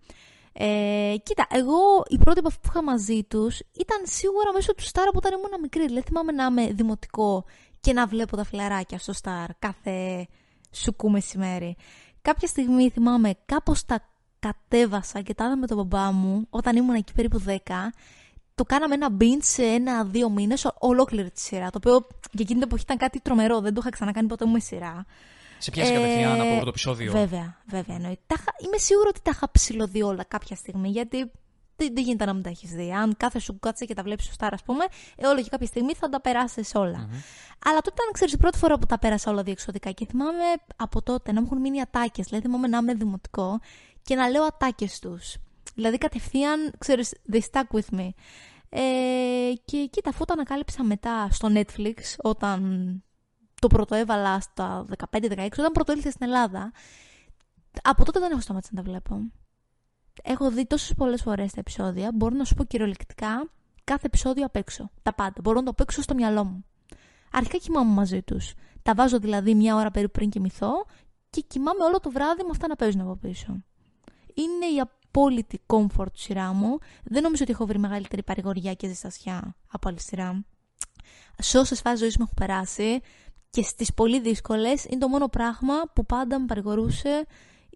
Ε, 0.58 1.14
κοίτα, 1.22 1.46
εγώ 1.50 2.04
η 2.08 2.18
πρώτη 2.18 2.38
επαφή 2.38 2.56
που 2.60 2.68
είχα 2.68 2.82
μαζί 2.82 3.24
τους 3.24 3.58
ήταν 3.58 3.98
σίγουρα 4.02 4.52
μέσω 4.52 4.74
του 4.74 4.82
Star 4.82 5.04
από 5.08 5.18
όταν 5.18 5.32
ήμουν 5.32 5.60
μικρή. 5.60 5.86
Δηλαδή 5.86 6.06
θυμάμαι 6.06 6.32
να 6.32 6.44
είμαι 6.44 6.66
δημοτικό 6.72 7.44
και 7.80 7.92
να 7.92 8.06
βλέπω 8.06 8.36
τα 8.36 8.44
φιλαράκια 8.44 8.98
στο 8.98 9.12
Star 9.22 9.46
κάθε 9.58 10.26
σουκού 10.70 11.10
μεσημέρι. 11.10 11.76
Κάποια 12.22 12.48
στιγμή 12.48 12.90
θυμάμαι 12.90 13.34
κάπως 13.46 13.84
τα 13.84 14.08
κατέβασα 14.38 15.20
και 15.20 15.34
τα 15.34 15.44
είδα 15.44 15.56
με 15.56 15.66
τον 15.66 15.76
μπαμπά 15.76 16.12
μου 16.12 16.46
όταν 16.50 16.76
ήμουν 16.76 16.94
εκεί 16.94 17.12
περίπου 17.12 17.42
10. 17.46 17.52
Το 18.54 18.64
κάναμε 18.64 18.94
ένα 18.94 19.08
binge 19.20 19.42
σε 19.42 19.64
ένα-δύο 19.64 20.30
μήνες 20.30 20.70
ολόκληρη 20.78 21.30
τη 21.30 21.40
σειρά. 21.40 21.70
Το 21.70 21.78
οποίο 21.78 21.92
για 22.10 22.44
εκείνη 22.44 22.58
την 22.58 22.62
εποχή 22.62 22.82
ήταν 22.82 22.96
κάτι 22.96 23.20
τρομερό. 23.20 23.60
Δεν 23.60 23.74
το 23.74 23.80
είχα 23.80 23.90
ξανακάνει 23.90 24.26
ποτέ 24.26 24.44
μου 24.44 24.52
με 24.52 24.60
σειρά. 24.60 25.04
Σε 25.58 25.70
πιάσει 25.70 25.92
κατευθείαν 25.92 26.30
από 26.32 26.40
το 26.42 26.46
Ε, 26.46 26.54
πρώτο 26.54 26.68
επεισόδιο. 26.68 27.12
Βέβαια, 27.12 27.56
βέβαια 27.66 27.96
εννοείται. 27.96 28.20
Τα 28.26 28.34
είχα- 28.38 28.54
είμαι 28.66 28.76
σίγουρη 28.78 29.08
ότι 29.08 29.20
τα 29.22 29.30
είχα 29.34 29.50
ψηλωδεί 29.50 30.02
όλα 30.02 30.24
κάποια 30.24 30.56
στιγμή, 30.56 30.88
γιατί 30.88 31.30
δεν, 31.76 31.94
δεν 31.94 32.04
γίνεται 32.04 32.24
να 32.24 32.32
μην 32.32 32.42
τα 32.42 32.48
έχεις 32.48 32.70
δει. 32.70 32.92
Αν 32.92 33.16
κάθε 33.16 33.38
σου 33.38 33.58
κάτσε 33.58 33.84
και 33.84 33.94
τα 33.94 34.02
βλέπεις 34.02 34.24
σωστά, 34.24 34.48
ας 34.52 34.62
πούμε, 34.62 34.84
ε, 35.16 35.26
όλο 35.26 35.42
και 35.42 35.48
κάποια 35.48 35.66
στιγμή 35.66 35.94
θα 35.94 36.08
τα 36.08 36.20
περάσεις 36.20 36.74
όλα. 36.74 37.08
Αλλά 37.66 37.80
τότε 37.80 37.90
ήταν, 38.02 38.12
ξέρεις, 38.12 38.32
η 38.34 38.36
πρώτη 38.36 38.58
φορά 38.58 38.78
που 38.78 38.86
τα 38.86 38.98
πέρασα 38.98 39.30
όλα 39.30 39.42
διεξοδικά 39.42 39.90
και 39.90 40.06
θυμάμαι 40.06 40.44
από 40.76 41.02
τότε 41.02 41.32
να 41.32 41.40
μου 41.40 41.46
έχουν 41.50 41.60
μείνει 41.60 41.80
ατάκες. 41.80 42.26
Δηλαδή, 42.26 42.46
θυμάμαι 42.46 42.68
να 42.68 42.78
είμαι 42.78 42.94
δημοτικό 42.94 43.58
και 44.02 44.14
να 44.14 44.28
λέω 44.28 44.42
ατάκες 44.42 44.98
τους. 44.98 45.36
Δηλαδή, 45.74 45.98
κατευθείαν, 45.98 46.72
ξέρεις, 46.78 47.14
they 47.32 47.40
stuck 47.50 47.78
with 47.78 47.98
me. 47.98 48.08
Ε, 48.68 48.80
και 49.64 49.88
κοίτα, 49.90 50.10
αφού 50.10 50.24
το 50.24 50.32
ανακάλυψα 50.32 50.84
μετά 50.84 51.28
στο 51.30 51.48
Netflix, 51.54 51.94
όταν 52.22 52.60
το 53.60 53.66
πρωτοέβαλα 53.66 54.40
στα 54.40 54.84
15-16, 55.10 55.48
όταν 55.58 55.72
πρωτοήλθε 55.72 56.10
στην 56.10 56.26
Ελλάδα. 56.26 56.72
Από 57.82 58.04
τότε 58.04 58.20
δεν 58.20 58.30
έχω 58.30 58.40
σταματήσει 58.40 58.74
να 58.74 58.82
τα 58.82 58.90
βλέπω. 58.90 59.18
Έχω 60.22 60.50
δει 60.50 60.66
τόσες 60.66 60.94
πολλές 60.94 61.22
φορές 61.22 61.52
τα 61.52 61.60
επεισόδια, 61.60 62.10
μπορώ 62.14 62.34
να 62.34 62.44
σου 62.44 62.54
πω 62.54 62.64
κυριολεκτικά 62.64 63.50
κάθε 63.84 64.06
επεισόδιο 64.06 64.44
απ' 64.44 64.56
έξω. 64.56 64.90
Τα 65.02 65.14
πάντα. 65.14 65.40
Μπορώ 65.42 65.58
να 65.58 65.64
το 65.64 65.72
παίξω 65.72 66.02
στο 66.02 66.14
μυαλό 66.14 66.44
μου. 66.44 66.64
Αρχικά 67.32 67.58
κοιμάμαι 67.58 67.92
μαζί 67.92 68.22
τους. 68.22 68.52
Τα 68.82 68.94
βάζω 68.94 69.18
δηλαδή 69.18 69.54
μια 69.54 69.76
ώρα 69.76 69.90
περίπου 69.90 70.12
πριν 70.12 70.30
κοιμηθώ 70.30 70.70
και 71.30 71.40
κοιμάμαι 71.40 71.84
όλο 71.84 72.00
το 72.00 72.10
βράδυ 72.10 72.42
με 72.42 72.48
αυτά 72.50 72.68
να 72.68 72.76
παίζουν 72.76 73.00
από 73.00 73.16
πίσω. 73.16 73.64
Είναι 74.34 74.66
η 74.76 74.80
απόλυτη 74.80 75.60
comfort 75.66 76.12
σειρά 76.14 76.52
μου. 76.52 76.78
Δεν 77.04 77.22
νομίζω 77.22 77.42
ότι 77.42 77.52
έχω 77.52 77.66
βρει 77.66 77.78
μεγαλύτερη 77.78 78.22
παρηγοριά 78.22 78.74
και 78.74 78.86
ζεστασιά 78.86 79.56
από 79.70 79.88
άλλη 79.88 80.00
σειρά. 80.00 80.44
Σε 81.38 81.58
όσες 81.58 81.80
φάσεις 81.80 81.98
ζωής 81.98 82.16
μου 82.16 82.24
έχω 82.24 82.34
περάσει 82.34 83.00
και 83.56 83.62
στις 83.62 83.94
πολύ 83.94 84.20
δύσκολες 84.20 84.84
είναι 84.84 84.98
το 84.98 85.08
μόνο 85.08 85.28
πράγμα 85.28 85.74
που 85.92 86.06
πάντα 86.06 86.40
με 86.40 86.46
παρηγορούσε. 86.46 87.26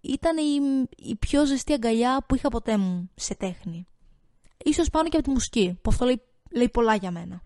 Ήταν 0.02 0.36
η, 0.36 0.88
η 0.96 1.16
πιο 1.16 1.46
ζεστή 1.46 1.72
αγκαλιά 1.72 2.24
που 2.26 2.34
είχα 2.34 2.48
ποτέ 2.48 2.76
μου 2.76 3.10
σε 3.14 3.34
τέχνη. 3.34 3.86
Ίσως 4.64 4.90
πάνω 4.90 5.08
και 5.08 5.16
από 5.16 5.24
τη 5.24 5.30
μουσική, 5.30 5.78
που 5.82 5.90
αυτό 5.90 6.04
λέει, 6.04 6.22
λέει 6.50 6.68
πολλά 6.68 6.94
για 6.94 7.10
μένα. 7.10 7.42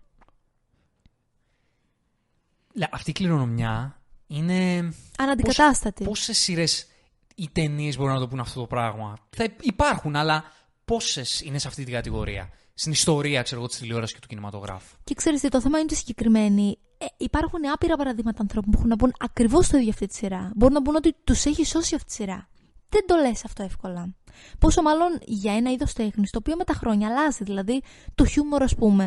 Αυτή 2.91 3.09
η 3.09 3.13
κληρονομιά 3.13 4.01
είναι. 4.27 4.91
Αναντικατάστατη. 5.17 6.03
Πόσες 6.03 6.37
σειρές 6.37 6.87
οι 7.35 7.49
ταινίες 7.51 7.97
μπορούν 7.97 8.13
να 8.13 8.19
το 8.19 8.27
πούν 8.27 8.39
αυτό 8.39 8.59
το 8.59 8.67
πράγμα; 8.67 9.17
Θα 9.29 9.47
υπάρχουν, 9.61 10.15
αλλά 10.15 10.43
πόσες 10.85 11.41
είναι 11.41 11.59
σε 11.59 11.67
αυτή 11.67 11.83
την 11.83 11.93
κατηγορία; 11.93 12.49
Στην 12.73 12.91
ιστορία, 12.91 13.41
ξέρω 13.41 13.59
εγώ, 13.59 13.69
της 13.69 13.77
τηλεόρασης 13.77 14.13
και 14.15 14.21
του 14.21 14.27
κινηματογράφου. 14.27 14.95
Και 15.03 15.13
ξέρετε, 15.13 15.47
το 15.47 15.61
θέμα 15.61 15.77
είναι 15.77 15.87
ότι 15.89 15.95
συγκεκριμένοι. 15.95 16.77
Ε, 16.97 17.05
υπάρχουν 17.17 17.59
άπειρα 17.73 17.95
παραδείγματα 17.95 18.41
ανθρώπων 18.41 18.71
που 18.71 18.77
έχουν 18.77 18.89
να 18.89 18.95
πούν 18.95 19.13
ακριβώς 19.19 19.67
το 19.67 19.77
ίδιο 19.77 19.89
αυτή 19.89 20.07
τη 20.07 20.15
σειρά. 20.15 20.51
Μπορούν 20.55 20.73
να 20.73 20.81
πούν 20.81 20.95
ότι 20.95 21.15
τους 21.23 21.45
έχει 21.45 21.65
σώσει 21.65 21.95
αυτή 21.95 22.07
τη 22.07 22.13
σειρά. 22.13 22.49
Δεν 22.89 23.05
το 23.07 23.15
λες 23.15 23.45
αυτό 23.45 23.63
εύκολα. 23.63 24.15
Πόσο 24.59 24.81
μάλλον 24.81 25.19
για 25.25 25.53
ένα 25.55 25.71
είδος 25.71 25.93
τέχνης, 25.93 26.31
το 26.31 26.37
οποίο 26.37 26.55
με 26.55 26.63
τα 26.63 26.73
χρόνια 26.73 27.07
αλλάζει. 27.07 27.43
Δηλαδή, 27.43 27.81
το 28.15 28.25
χιούμορ, 28.25 28.63
ας 28.63 28.75
πούμε, 28.75 29.05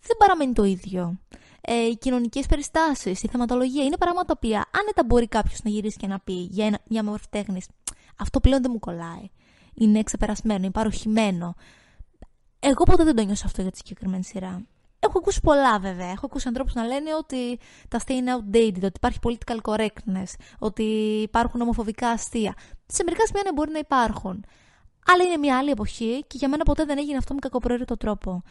δεν 0.00 0.16
παραμένει 0.18 0.52
το 0.52 0.64
ίδιο 0.64 1.18
ε, 1.64 1.74
οι 1.74 1.96
κοινωνικές 1.96 2.46
περιστάσεις, 2.46 3.22
η 3.22 3.28
θεματολογία. 3.28 3.84
Είναι 3.84 3.96
πράγματα 3.96 4.26
τα 4.26 4.32
οποία 4.36 4.64
άνετα 4.80 5.04
μπορεί 5.06 5.28
κάποιος 5.28 5.62
να 5.62 5.70
γυρίσει 5.70 5.96
και 5.96 6.06
να 6.06 6.20
πει 6.20 6.32
για 6.32 6.66
ένα, 6.66 6.78
μια 6.88 7.04
μορφή 7.04 7.26
τέχνης. 7.30 7.66
Αυτό 8.16 8.40
πλέον 8.40 8.62
δεν 8.62 8.70
μου 8.74 8.78
κολλάει. 8.78 9.30
Είναι 9.74 10.02
ξεπερασμένο, 10.02 10.60
είναι 10.62 10.70
παροχημένο. 10.70 11.54
Εγώ 12.58 12.84
ποτέ 12.84 13.04
δεν 13.04 13.16
το 13.16 13.24
νιώσω 13.24 13.46
αυτό 13.46 13.62
για 13.62 13.70
τη 13.70 13.76
συγκεκριμένη 13.76 14.24
σειρά. 14.24 14.62
Έχω 15.04 15.18
ακούσει 15.18 15.40
πολλά 15.40 15.78
βέβαια. 15.78 16.10
Έχω 16.10 16.26
ακούσει 16.26 16.48
ανθρώπους 16.48 16.74
να 16.74 16.84
λένε 16.84 17.14
ότι 17.14 17.58
τα 17.88 17.96
αστεία 17.96 18.16
είναι 18.16 18.32
outdated, 18.36 18.82
ότι 18.82 18.92
υπάρχει 18.96 19.18
political 19.22 19.56
correctness, 19.62 20.32
ότι 20.58 20.82
υπάρχουν 21.22 21.60
ομοφοβικά 21.60 22.08
αστεία. 22.08 22.54
Σε 22.86 23.02
μερικά 23.04 23.26
σημεία 23.26 23.42
ναι, 23.44 23.52
μπορεί 23.52 23.70
να 23.70 23.78
υπάρχουν. 23.78 24.44
Αλλά 25.06 25.24
είναι 25.24 25.36
μια 25.36 25.58
άλλη 25.58 25.70
εποχή 25.70 26.24
και 26.26 26.36
για 26.36 26.48
μένα 26.48 26.64
ποτέ 26.64 26.84
δεν 26.84 26.98
έγινε 26.98 27.16
αυτό 27.16 27.34
με 27.34 27.40
κακοπροαίρετο 27.40 27.96
τρόπο. 27.96 28.42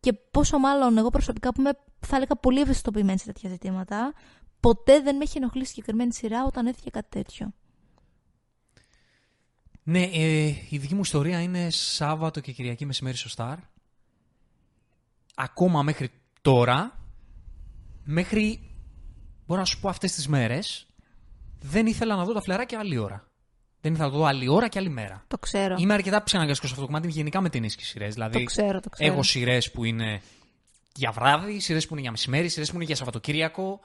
Και 0.00 0.12
πόσο 0.12 0.58
μάλλον 0.58 0.98
εγώ 0.98 1.10
προσωπικά 1.10 1.52
που 1.52 1.60
είμαι, 1.60 1.70
θα 2.00 2.16
έλεγα, 2.16 2.36
πολύ 2.36 2.60
ευαισθητοποιημένη 2.60 3.18
σε 3.18 3.26
τέτοια 3.26 3.50
ζητήματα, 3.50 4.12
ποτέ 4.60 5.00
δεν 5.00 5.16
με 5.16 5.22
έχει 5.22 5.38
ενοχλήσει 5.38 5.68
συγκεκριμένη 5.68 6.12
σειρά 6.12 6.44
όταν 6.44 6.66
έφυγε 6.66 6.90
κάτι 6.90 7.08
τέτοιο. 7.10 7.52
Ναι, 9.82 10.02
ε, 10.02 10.46
η 10.68 10.78
δική 10.78 10.94
μου 10.94 11.00
ιστορία 11.00 11.40
είναι 11.42 11.70
Σάββατο 11.70 12.40
και 12.40 12.52
Κυριακή 12.52 12.86
μεσημέρι 12.86 13.16
στο 13.16 13.30
Star. 13.36 13.56
Ακόμα 15.38 15.82
μέχρι 15.82 16.10
τώρα, 16.40 16.98
μέχρι, 18.04 18.60
μπορώ 19.46 19.60
να 19.60 19.66
σου 19.66 19.80
πω 19.80 19.88
αυτές 19.88 20.12
τις 20.12 20.28
μέρες, 20.28 20.86
δεν 21.60 21.86
ήθελα 21.86 22.16
να 22.16 22.24
δω 22.24 22.32
τα 22.32 22.40
φλεράκια 22.40 22.78
άλλη 22.78 22.98
ώρα. 22.98 23.28
Δεν 23.80 23.92
ήθελα 23.92 24.06
να 24.06 24.12
το 24.14 24.18
δω 24.18 24.24
άλλη 24.24 24.48
ώρα 24.48 24.68
και 24.68 24.78
άλλη 24.78 24.88
μέρα. 24.88 25.24
Το 25.28 25.38
ξέρω. 25.38 25.74
Είμαι 25.78 25.94
αρκετά 25.94 26.22
ψυχαναγκαστικό 26.22 26.66
σε 26.66 26.72
αυτό 26.72 26.86
το 26.86 26.92
κομμάτι, 26.92 27.12
γενικά 27.12 27.40
με 27.40 27.48
ταινίε 27.48 27.68
και 27.68 27.84
σειρές. 27.84 28.14
Δηλαδή, 28.14 28.38
το 28.38 28.44
ξέρω, 28.44 28.80
το 28.80 28.88
ξέρω. 28.88 29.12
Έχω 29.12 29.22
σειρές 29.22 29.70
που 29.70 29.84
είναι 29.84 30.20
για 30.94 31.10
βράδυ, 31.10 31.60
σειρές 31.60 31.86
που 31.86 31.92
είναι 31.92 32.02
για 32.02 32.10
μεσημέρι, 32.10 32.48
σειρές 32.48 32.70
που 32.70 32.76
είναι 32.76 32.84
για 32.84 32.96
Σαββατοκύριακο. 32.96 33.80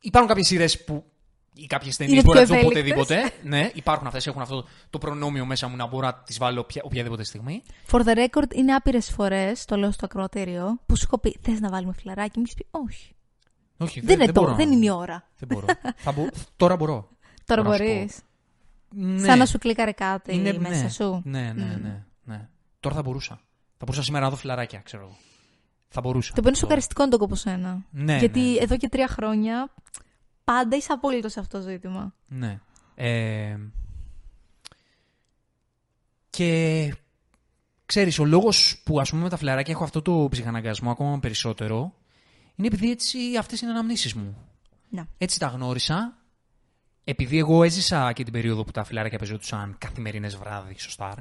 Υπάρχουν 0.00 0.28
κάποιες 0.28 0.46
σειρές 0.46 0.84
που 0.84 1.04
ή 1.54 1.66
κάποιες 1.66 1.96
ταινίες 1.96 2.24
μπορεί 2.24 2.38
να 2.38 2.44
τις 2.44 2.54
δω 2.54 2.60
οποτεδήποτε. 2.60 3.32
ναι, 3.42 3.70
υπάρχουν 3.74 4.06
αυτές, 4.06 4.26
έχουν 4.26 4.42
αυτό 4.42 4.66
το 4.90 4.98
προνόμιο 4.98 5.44
μέσα 5.46 5.68
μου 5.68 5.76
να 5.76 5.86
μπορώ 5.86 6.06
να 6.06 6.14
τις 6.14 6.38
βάλω 6.38 6.60
οποια, 6.60 6.82
οποιαδήποτε 6.84 7.24
στιγμή. 7.24 7.62
For 7.90 8.00
the 8.00 8.16
record, 8.16 8.54
είναι 8.54 8.72
άπειρες 8.74 9.10
φορές, 9.10 9.64
το 9.64 9.76
λέω 9.76 9.90
στο 9.90 10.04
ακροατήριο, 10.04 10.78
που 10.86 10.96
σου 10.96 11.04
έχω 11.06 11.18
πει 11.18 11.38
Θες 11.42 11.60
να 11.60 11.68
βάλουμε 11.70 11.92
φιλαράκι, 11.92 12.38
μου 12.38 12.44
έχεις 12.46 12.54
πει 12.56 12.66
Όχι. 12.70 13.14
Όχι, 13.78 14.00
δεν, 14.00 14.08
δεν, 14.08 14.16
είναι 14.16 14.24
δεν, 14.24 14.34
τώρα, 14.34 14.46
μπορώ. 14.52 14.58
δεν 14.64 14.72
είναι 14.72 14.84
η 14.84 14.90
ώρα. 14.90 15.28
Δεν 15.38 15.48
μπορώ. 15.52 15.66
Θα 15.96 16.12
μπο... 16.12 16.26
Τώρα 16.56 16.76
μπορώ. 16.76 17.08
Τώρα 17.44 17.62
Μπορώ 17.62 17.76
να 17.76 17.84
σου 17.84 17.92
μπορείς. 17.92 18.20
Ναι. 18.94 19.24
Σαν 19.26 19.38
να 19.38 19.46
σου 19.46 19.58
κλικάρει 19.58 19.92
κάτι 19.94 20.34
Είναι- 20.34 20.58
μέσα 20.58 20.82
ναι. 20.82 20.88
σου. 20.88 21.20
Ναι, 21.24 21.52
ναι, 21.56 21.78
ναι, 21.82 22.04
ναι. 22.24 22.48
Τώρα 22.80 22.94
θα 22.94 23.02
μπορούσα. 23.02 23.34
Θα 23.76 23.84
μπορούσα 23.84 24.02
σήμερα 24.02 24.24
να 24.24 24.30
δω 24.30 24.36
φιλαράκια, 24.36 24.78
ξέρω 24.84 25.02
εγώ. 25.02 25.16
Θα 25.88 26.00
μπορούσα. 26.00 26.28
Το 26.32 26.34
οποίο 26.38 26.48
είναι 26.50 26.58
Το- 26.58 26.64
σοκαριστικό 26.64 27.04
να 27.04 27.08
το 27.10 27.18
κόπο 27.18 27.34
σένα. 27.34 27.84
Ναι, 27.90 28.16
Γιατί 28.18 28.40
ναι. 28.40 28.56
εδώ 28.58 28.76
και 28.76 28.88
τρία 28.88 29.08
χρόνια 29.08 29.72
πάντα 30.52 30.76
είσαι 30.76 30.92
απόλυτος 30.92 31.32
σε 31.32 31.40
αυτό 31.40 31.58
το 31.58 31.64
ζήτημα. 31.68 32.14
Ναι. 32.28 32.60
Ε, 32.94 33.56
και 36.30 36.94
ξέρεις, 37.86 38.18
ο 38.18 38.24
λόγος 38.24 38.82
που 38.84 39.00
ας 39.00 39.10
πούμε 39.10 39.22
με 39.22 39.28
τα 39.28 39.36
φιλαράκια 39.36 39.72
έχω 39.74 39.84
αυτό 39.84 40.02
το 40.02 40.28
ψυχαναγκασμό 40.30 40.90
ακόμα 40.90 41.18
περισσότερο 41.18 41.94
είναι 42.54 42.66
επειδή 42.66 42.90
έτσι 42.90 43.18
αυτές 43.38 43.60
είναι 43.60 43.70
αναμνήσεις 43.70 44.14
μου. 44.14 44.36
Να. 44.88 45.06
Έτσι 45.18 45.38
τα 45.38 45.46
γνώρισα. 45.46 46.14
Επειδή 47.04 47.38
εγώ 47.38 47.62
έζησα 47.64 48.12
και 48.12 48.22
την 48.24 48.32
περίοδο 48.32 48.64
που 48.64 48.70
τα 48.70 48.84
φιλαράκια 48.84 49.18
παίζονταν 49.18 49.74
καθημερινές 49.78 50.36
βράδυ 50.36 50.74
στο 50.78 50.94
Star. 50.98 51.14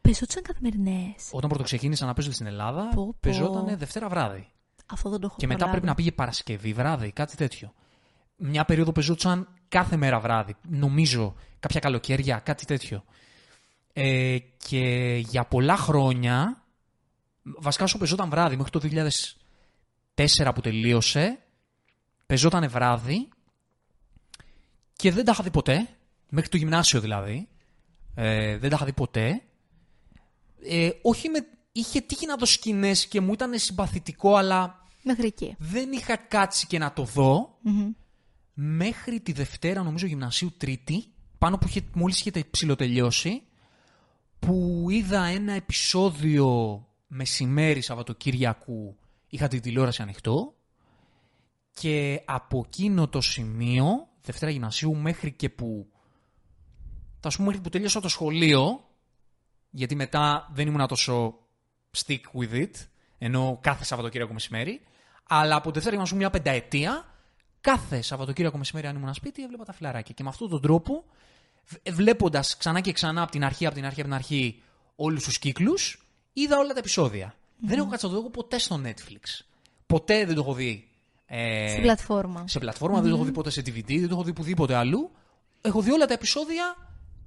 Πεζόντουσαν 0.00 0.42
καθημερινές. 0.42 1.28
Όταν 1.32 1.48
πρωτοξεκίνησα 1.48 2.06
να 2.06 2.12
παίζω 2.14 2.32
στην 2.32 2.46
Ελλάδα, 2.46 2.88
Πω, 2.88 3.06
πω. 3.06 3.16
παίζονταν 3.20 3.78
Δευτέρα 3.78 4.08
βράδυ. 4.08 4.48
Αυτό 4.86 5.10
δεν 5.10 5.20
το 5.20 5.26
έχω 5.26 5.36
Και 5.38 5.46
μετά 5.46 5.58
προλάβει. 5.58 5.70
πρέπει 5.80 5.86
να 5.86 5.94
πήγε 5.94 6.12
Παρασκευή 6.12 6.72
βράδυ, 6.72 7.12
κάτι 7.12 7.36
τέτοιο. 7.36 7.72
Μια 8.42 8.64
περίοδο 8.64 8.92
πεζόντουσαν 8.92 9.48
κάθε 9.68 9.96
μέρα 9.96 10.20
βράδυ. 10.20 10.56
Νομίζω 10.68 11.34
κάποια 11.60 11.80
καλοκαίρια, 11.80 12.38
κάτι 12.38 12.64
τέτοιο. 12.64 13.04
Ε, 13.92 14.38
και 14.68 15.14
για 15.28 15.44
πολλά 15.44 15.76
χρόνια, 15.76 16.62
βασικά 17.42 17.84
όσο 17.84 17.98
πεζόταν 17.98 18.30
βράδυ, 18.30 18.56
μέχρι 18.56 18.70
το 18.70 18.80
2004 20.14 20.52
που 20.54 20.60
τελείωσε, 20.60 21.38
πεζόταν 22.26 22.68
βράδυ 22.68 23.28
και 24.92 25.12
δεν 25.12 25.24
τα 25.24 25.32
είχα 25.32 25.42
δει 25.42 25.50
ποτέ, 25.50 25.88
μέχρι 26.28 26.48
το 26.48 26.56
γυμνάσιο 26.56 27.00
δηλαδή. 27.00 27.48
Ε, 28.14 28.58
δεν 28.58 28.70
τα 28.70 28.76
είχα 28.76 28.84
δει 28.84 28.92
ποτέ. 28.92 29.42
Ε, 30.62 30.90
όχι 31.02 31.28
με... 31.28 31.46
Είχε 31.72 32.00
τύχει 32.00 32.26
να 32.26 32.36
δω 32.36 32.44
σκηνές 32.44 33.06
και 33.06 33.20
μου 33.20 33.32
ήταν 33.32 33.58
συμπαθητικό, 33.58 34.36
αλλά 34.36 34.86
Μέχρι 35.02 35.26
εκεί. 35.26 35.54
δεν 35.58 35.92
είχα 35.92 36.16
κάτσει 36.16 36.66
και 36.66 36.78
να 36.78 36.92
το 36.92 37.04
δω 37.04 37.58
Μμμ. 37.60 37.90
Μέχρι 38.62 39.20
τη 39.20 39.32
Δευτέρα, 39.32 39.82
νομίζω, 39.82 40.06
γυμνασίου 40.06 40.52
Τρίτη, 40.56 41.04
πάνω 41.38 41.58
που 41.58 41.68
είχε, 41.68 41.84
μόλις 41.92 42.20
είχε 42.20 42.44
ψηλοτελειώσει, 42.50 43.42
που 44.38 44.86
είδα 44.90 45.24
ένα 45.24 45.52
επεισόδιο 45.52 46.48
μεσημέρι 47.06 47.80
Σαββατοκύριακου, 47.80 48.96
είχα 49.28 49.48
την 49.48 49.60
τηλεόραση 49.60 50.02
ανοιχτό 50.02 50.54
και 51.72 52.22
από 52.24 52.64
εκείνο 52.66 53.08
το 53.08 53.20
σημείο, 53.20 54.08
Δευτέρα 54.22 54.50
γυμνασίου, 54.50 54.96
μέχρι 54.96 55.32
και 55.32 55.48
που, 55.48 55.88
θα 57.20 57.30
σου 57.30 57.38
πω 57.38 57.44
μέχρι 57.44 57.60
που 57.60 57.68
τελείωσα 57.68 58.00
το 58.00 58.08
σχολείο, 58.08 58.88
γιατί 59.70 59.94
μετά 59.94 60.48
δεν 60.52 60.66
ήμουν 60.66 60.86
τόσο 60.86 61.38
stick 61.96 62.40
with 62.40 62.52
it, 62.52 62.70
ενώ 63.18 63.58
κάθε 63.62 63.84
Σαββατοκύριακο 63.84 64.32
μεσημέρι, 64.32 64.80
αλλά 65.28 65.56
από 65.56 65.70
Δευτέρα 65.70 65.94
γυμνασίου 65.94 66.16
μια 66.16 66.30
πενταετία, 66.30 67.09
κάθε 67.60 68.00
Σαββατοκύριακο 68.02 68.58
μεσημέρι, 68.58 68.86
αν 68.86 68.96
ήμουν 68.96 69.14
σπίτι, 69.14 69.42
έβλεπα 69.42 69.64
τα 69.64 69.72
φιλαράκια. 69.72 70.14
Και 70.14 70.22
με 70.22 70.28
αυτόν 70.28 70.48
τον 70.48 70.60
τρόπο, 70.60 71.04
βλέποντας 71.90 72.56
ξανά 72.56 72.80
και 72.80 72.92
ξανά 72.92 73.22
από 73.22 73.30
την 73.30 73.44
αρχή, 73.44 73.66
από 73.66 73.74
την 73.74 73.84
αρχή, 73.84 74.00
από 74.00 74.08
την 74.08 74.18
αρχή, 74.18 74.62
όλους 74.96 75.24
τους 75.24 75.38
κύκλους, 75.38 76.06
είδα 76.32 76.58
όλα 76.58 76.72
τα 76.72 76.78
επεισόδια. 76.78 77.34
Δεν 77.60 77.78
έχω 77.78 77.88
κάτσει 77.88 78.06
να 78.06 78.12
το 78.12 78.20
δω 78.20 78.30
ποτέ 78.30 78.58
στο 78.58 78.80
Netflix. 78.84 79.44
Ποτέ 79.86 80.24
δεν 80.24 80.34
το 80.34 80.40
έχω 80.40 80.54
δει. 80.54 80.88
Ε, 81.26 81.68
Στην 81.68 81.82
πλατφόρμα. 81.82 82.44
σε 82.48 82.58
πλατφόρμα, 82.58 83.00
δεν 83.00 83.10
το 83.10 83.16
έχω 83.16 83.24
δει 83.24 83.32
ποτέ 83.32 83.50
σε 83.50 83.60
DVD, 83.60 83.84
δεν 83.86 84.08
το 84.08 84.14
έχω 84.14 84.22
δει 84.22 84.32
πουδήποτε 84.32 84.74
αλλού. 84.74 85.10
Έχω 85.60 85.80
δει 85.82 85.90
όλα 85.90 86.06
τα 86.06 86.12
επεισόδια 86.12 86.76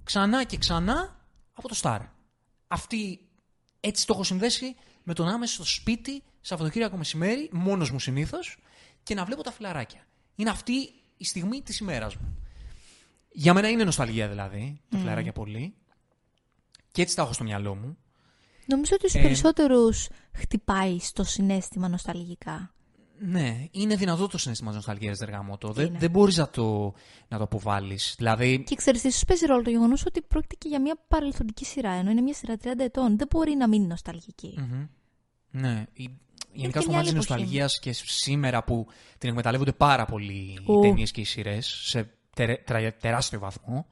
ξανά 0.04 0.44
και 0.44 0.58
ξανά 0.58 1.20
από 1.54 1.68
το 1.68 1.76
Star. 1.82 2.00
Αυτή 2.68 3.20
έτσι 3.80 4.06
το 4.08 4.14
έχω 4.14 4.24
συνδέσει 4.24 4.76
με 5.04 5.14
το 5.14 5.24
να 5.24 5.32
είμαι 5.32 5.46
στο 5.46 5.66
σπίτι 5.66 6.24
Σαββατοκύριακο 6.42 6.98
μεσημέρι, 6.98 7.50
μόνος 7.52 7.92
μου 7.92 8.00
συνήθως, 8.00 8.58
και 9.04 9.16
να 9.16 9.26
βλέπω 9.26 9.44
τα 9.44 9.52
φιλαράκια. 9.52 10.08
Είναι 10.36 10.50
αυτή 10.50 10.74
η 11.18 11.26
στιγμή 11.26 11.62
της 11.62 11.78
ημέρας 11.80 12.16
μου. 12.16 12.38
Για 13.32 13.54
μένα 13.54 13.70
είναι 13.70 13.84
νοσταλγία 13.84 14.28
δηλαδή, 14.28 14.82
τα 14.90 14.98
φιλαράκια 14.98 15.32
πολύ. 15.34 15.74
Και 16.92 17.02
έτσι 17.02 17.16
τα 17.16 17.22
έχω 17.22 17.34
στο 17.34 17.44
μυαλό 17.44 17.76
μου. 17.76 17.98
Νομίζω 18.66 18.92
ότι 18.96 19.10
στους 19.10 19.22
Ε, 19.22 19.24
περισσότερους 19.24 20.08
χτυπάει 20.34 21.00
στο 21.00 21.24
συνέστημα 21.24 21.88
νοσταλγικά. 21.88 22.74
Ναι, 23.20 23.66
είναι 23.72 23.96
δυνατό 23.96 24.28
το 24.28 24.38
συνέστημα 24.38 24.70
τη 24.70 24.76
νοσταλγία, 24.76 25.14
Δεργαμότο. 25.14 25.72
Δεν, 25.72 25.86
Είναι. 25.86 25.98
δεν 25.98 26.10
μπορείς 26.10 26.38
να 26.38 26.50
το, 26.50 26.94
να 27.28 27.38
το 27.38 27.44
αποβάλεις. 27.44 28.16
Δηλαδή, 28.18 28.64
Και 28.64 28.76
ξέρεις, 28.76 29.04
ίσως 29.04 29.24
παίζει 29.26 29.46
ρόλο 29.46 29.62
το 29.64 29.70
γεγονός 29.70 30.06
ότι 30.06 30.22
πρόκειται 30.22 30.56
και 30.56 30.68
για 30.68 30.82
μια 30.82 30.96
παρελθοντική 31.08 31.66
σειρά, 31.66 31.92
ενώ 31.92 32.12
είναι 32.12 32.22
μια 32.22 32.34
σειρά 32.34 32.56
30 32.64 32.84
ετών. 32.84 33.18
Δεν 33.18 33.28
μπορεί 33.30 33.56
να 33.56 33.68
μείνει 33.68 33.86
νοσταλγική. 33.88 34.56
Μμμ. 34.58 34.88
Ναι. 35.52 35.86
Η- 36.54 36.60
Γενικά 36.60 36.80
και 36.80 36.84
στο 36.84 36.92
μια 36.92 37.00
κομμάτι 37.02 37.04
τη 37.04 37.10
άλλη 37.10 37.10
εποχή. 37.10 37.16
νοσταλγίας 37.16 37.80
και 37.80 37.94
σήμερα 37.94 38.64
που 38.64 38.88
την 39.18 39.30
εκμεταλλεύονται 39.30 39.72
πάρα 39.72 40.06
πολύ 40.06 40.34
οι 40.34 40.60
Ου. 40.66 40.80
ταινίες 40.82 41.12
και 41.12 41.22
οι 41.22 41.24
σειρές 41.24 41.68
σε 41.86 42.10
τερε- 42.36 42.64
τρα- 42.66 42.94
τεράστιο 42.94 43.40
βαθμό, 43.40 43.86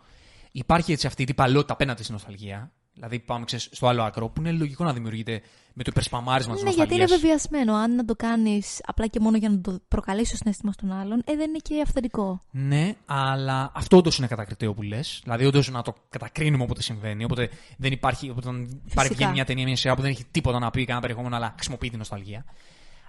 υπάρχει 0.51 0.91
έτσι 0.91 1.07
αυτή 1.07 1.21
η 1.21 1.25
τυπαλότητα 1.25 1.73
απέναντι 1.73 2.01
στην 2.03 2.13
νοσταλγία. 2.13 2.71
Δηλαδή, 2.93 3.19
πάμε 3.19 3.45
ξέρεις, 3.45 3.69
στο 3.71 3.87
άλλο 3.87 4.03
άκρο, 4.03 4.29
που 4.29 4.41
είναι 4.41 4.51
λογικό 4.51 4.83
να 4.83 4.93
δημιουργείται 4.93 5.41
με 5.73 5.83
το 5.83 5.89
υπερσπαμάρισμα 5.91 6.53
της 6.53 6.63
Ναι, 6.63 6.69
γιατί 6.69 6.93
είναι 6.93 7.01
νοσταλγία. 7.01 7.27
βεβαιασμένο. 7.27 7.75
Αν 7.75 7.95
να 7.95 8.05
το 8.05 8.15
κάνεις 8.15 8.81
απλά 8.85 9.07
και 9.07 9.19
μόνο 9.19 9.37
για 9.37 9.49
να 9.49 9.61
το 9.61 9.79
προκαλέσεις 9.87 10.29
το 10.31 10.35
συνέστημα 10.35 10.71
στον 10.71 10.91
άλλον, 10.91 11.21
ε, 11.25 11.35
δεν 11.35 11.49
είναι 11.49 11.57
και 11.61 11.81
αυθεντικό. 11.81 12.41
Ναι, 12.51 12.95
αλλά 13.05 13.71
αυτό 13.75 13.97
όντως 13.97 14.17
είναι 14.17 14.27
κατακριτέο 14.27 14.73
που 14.73 14.81
λες. 14.81 15.19
Δηλαδή, 15.23 15.45
όντως 15.45 15.69
να 15.71 15.81
το 15.81 15.95
κατακρίνουμε 16.09 16.63
όποτε 16.63 16.81
συμβαίνει. 16.81 17.23
Οπότε 17.23 17.49
δεν 17.77 17.91
υπάρχει. 17.91 18.29
Οπότε 18.29 18.47
όταν 18.47 18.81
υπάρχει 18.91 19.13
βγαίνει 19.13 19.31
μια 19.31 19.45
ταινία, 19.45 19.65
μια 19.65 19.75
σειρά 19.75 19.95
που 19.95 20.01
δεν 20.01 20.11
έχει 20.11 20.25
τίποτα 20.31 20.59
να 20.59 20.69
πει, 20.71 20.79
κανένα 20.85 21.01
περιεχόμενο, 21.01 21.35
αλλά 21.35 21.53
χρησιμοποιεί 21.55 21.89
την 21.89 21.97
νοσταλγία. 21.97 22.45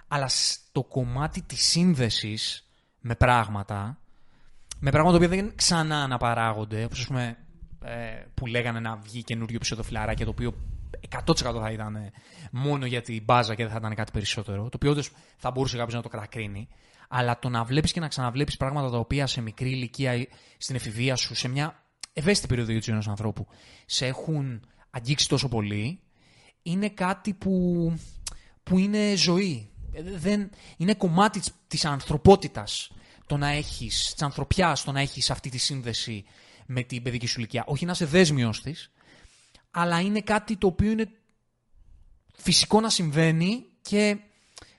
Αλλά 0.07 0.27
στο 0.27 0.83
κομμάτι 0.83 1.41
της 1.41 1.63
σύνδεσης 1.63 2.67
με 2.99 3.15
πράγματα, 3.15 3.97
με 4.79 4.91
πράγματα 4.91 5.17
που 5.17 5.27
δεν 5.27 5.55
ξανά 5.55 6.03
αναπαράγονται, 6.03 6.83
όπως 6.83 7.07
πούμε 7.07 7.23
ε, 7.27 7.35
που 8.33 8.45
λέγανε 8.45 8.79
να 8.79 8.95
βγει 8.95 9.23
καινούριο 9.23 9.59
ψευδοφιλαράκι, 9.59 10.23
το 10.23 10.29
οποίο 10.29 10.53
100% 11.25 11.33
θα 11.35 11.71
ήταν 11.71 11.95
ε, 11.95 12.11
μόνο 12.51 12.85
για 12.85 13.01
την 13.01 13.23
μπάζα 13.23 13.55
και 13.55 13.63
δεν 13.63 13.71
θα 13.71 13.77
ήταν 13.77 13.95
κάτι 13.95 14.11
περισσότερο. 14.11 14.63
Το 14.63 14.69
οποίο 14.75 14.91
όντως 14.91 15.11
θα 15.37 15.51
μπορούσε 15.51 15.77
κάποιος 15.77 15.95
να 15.95 16.01
το 16.01 16.09
κατακρίνει. 16.09 16.67
Αλλά 17.09 17.39
το 17.39 17.49
να 17.49 17.63
βλέπεις 17.63 17.91
και 17.91 17.99
να 17.99 18.07
ξαναβλέπεις 18.07 18.57
πράγματα 18.57 18.89
τα 18.89 18.97
οποία 18.97 19.27
σε 19.27 19.41
μικρή 19.41 19.69
ηλικία 19.69 20.13
ή 20.13 20.27
στην 20.57 20.75
εφηβεία 20.75 21.15
σου, 21.15 21.35
σε 21.35 21.47
μια 21.47 21.83
ευαίσθητη 22.13 22.47
περίοδο 22.47 22.73
τους 22.73 22.87
ενό 22.87 23.01
ανθρώπους, 23.07 23.45
σε 23.85 24.05
έχουν 24.05 24.67
αγγίξει 24.89 25.27
τόσο 25.27 25.49
πολύ, 25.49 25.99
είναι 26.61 26.89
κάτι 26.89 27.33
που, 27.33 27.53
που 28.63 28.77
είναι 28.77 29.15
ζωή. 29.15 29.69
Ε, 29.93 30.01
Δεν, 30.01 30.49
είναι 30.77 30.93
κομμάτι 30.93 31.39
της, 31.39 31.51
της 31.67 31.85
ανθρωπότητας 31.85 32.91
το 33.25 33.37
να 33.37 33.47
έχεις, 33.47 34.11
της 34.13 34.21
ανθρωπιάς 34.21 34.83
το 34.83 34.91
να 34.91 34.99
έχεις 34.99 35.31
αυτή 35.31 35.49
τη 35.49 35.57
σύνδεση 35.57 36.25
με 36.65 36.83
την 36.83 37.03
παιδική 37.03 37.27
σου 37.27 37.39
ηλικία. 37.39 37.63
Όχι 37.67 37.85
να 37.85 37.91
είσαι 37.91 38.05
δέσμιος 38.05 38.61
της, 38.61 38.91
αλλά 39.71 40.01
είναι 40.01 40.21
κάτι 40.21 40.57
το 40.57 40.67
οποίο 40.67 40.91
είναι 40.91 41.09
φυσικό 42.35 42.81
να 42.81 42.89
συμβαίνει 42.89 43.65
και 43.81 44.17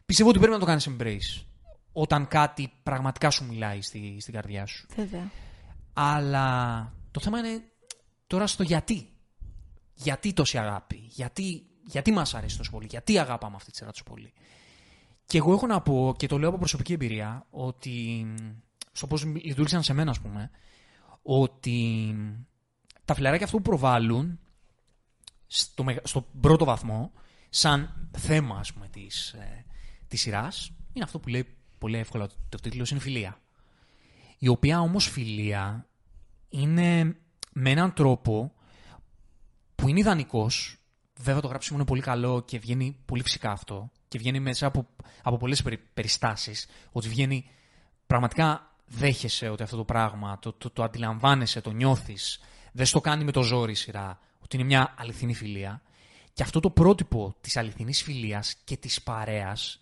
πιστεύω 0.06 0.28
ότι 0.28 0.38
πρέπει 0.38 0.54
να 0.54 0.58
το 0.60 0.66
κάνεις 0.66 0.88
embrace 0.90 1.44
όταν 1.92 2.28
κάτι 2.28 2.72
πραγματικά 2.82 3.30
σου 3.30 3.44
μιλάει 3.44 3.82
στη, 3.82 4.16
στην 4.20 4.34
καρδιά 4.34 4.66
σου. 4.66 4.86
Βέβαια. 4.96 5.30
Αλλά 5.92 6.92
το 7.10 7.20
θέμα 7.20 7.38
είναι 7.38 7.62
τώρα 8.26 8.46
στο 8.46 8.62
γιατί. 8.62 9.08
Γιατί 9.94 10.32
τόση 10.32 10.58
αγάπη, 10.58 10.96
γιατί, 10.96 11.66
γιατί 11.86 12.12
μας 12.12 12.34
αρέσει 12.34 12.56
τόσο 12.56 12.70
πολύ, 12.70 12.86
γιατί 12.90 13.18
αγαπάμε 13.18 13.56
αυτή 13.56 13.70
τη 13.70 13.76
σειρά 13.76 13.90
τόσο 13.90 14.04
πολύ. 14.04 14.32
Και 15.26 15.38
εγώ 15.38 15.52
έχω 15.52 15.66
να 15.66 15.80
πω, 15.80 16.14
και 16.18 16.26
το 16.26 16.38
λέω 16.38 16.48
από 16.48 16.58
προσωπική 16.58 16.92
εμπειρία, 16.92 17.46
ότι 17.50 18.26
στο 18.92 19.06
πώς 19.06 19.24
λειτουργήσαν 19.24 19.82
σε 19.82 19.92
μένα, 19.92 20.10
ας 20.10 20.20
πούμε, 20.20 20.50
ότι 21.26 22.14
τα 23.04 23.14
φιλαράκια 23.14 23.44
αυτό 23.44 23.56
που 23.56 23.62
προβάλλουν 23.62 24.38
στο, 25.46 25.84
μεγα- 25.84 26.00
στο 26.04 26.26
πρώτο 26.40 26.64
βαθμό, 26.64 27.12
σαν 27.48 28.08
θέμα, 28.18 28.58
ας 28.58 28.72
πούμε, 28.72 28.88
της, 28.88 29.32
ε, 29.32 29.64
της 30.08 30.20
σειράς, 30.20 30.72
είναι 30.92 31.04
αυτό 31.04 31.18
που 31.18 31.28
λέει 31.28 31.56
πολύ 31.78 31.98
εύκολα 31.98 32.26
το, 32.26 32.34
το 32.48 32.58
τίτλος, 32.58 32.90
είναι 32.90 33.00
φιλία. 33.00 33.40
Η 34.38 34.48
οποία 34.48 34.80
όμως 34.80 35.08
φιλία 35.08 35.86
είναι 36.48 37.16
με 37.52 37.70
έναν 37.70 37.92
τρόπο 37.92 38.52
που 39.74 39.88
είναι 39.88 40.00
ιδανικός, 40.00 40.78
βέβαια 41.18 41.40
το 41.40 41.48
γράψιμο 41.48 41.78
είναι 41.78 41.86
πολύ 41.86 42.00
καλό 42.00 42.42
και 42.42 42.58
βγαίνει 42.58 42.96
πολύ 43.04 43.22
φυσικά 43.22 43.50
αυτό 43.50 43.90
και 44.08 44.18
βγαίνει 44.18 44.40
μέσα 44.40 44.66
από, 44.66 44.86
από 45.22 45.36
πολλές 45.36 45.62
περι, 45.62 45.78
περιστάσεις, 45.78 46.66
ότι 46.92 47.08
βγαίνει 47.08 47.50
πραγματικά 48.06 48.73
δέχεσαι 48.86 49.48
ότι 49.48 49.62
αυτό 49.62 49.76
το 49.76 49.84
πράγμα, 49.84 50.38
το, 50.38 50.52
το, 50.52 50.70
το 50.70 50.82
αντιλαμβάνεσαι, 50.82 51.60
το 51.60 51.70
νιώθεις, 51.70 52.40
δεν 52.72 52.86
στο 52.86 53.00
κάνει 53.00 53.24
με 53.24 53.32
το 53.32 53.42
ζόρι 53.42 53.72
η 53.72 53.74
σειρά, 53.74 54.18
ότι 54.38 54.56
είναι 54.56 54.64
μια 54.64 54.94
αληθινή 54.98 55.34
φιλία. 55.34 55.82
Και 56.32 56.42
αυτό 56.42 56.60
το 56.60 56.70
πρότυπο 56.70 57.34
της 57.40 57.56
αληθινής 57.56 58.02
φιλίας 58.02 58.54
και 58.64 58.76
της 58.76 59.02
παρέας 59.02 59.80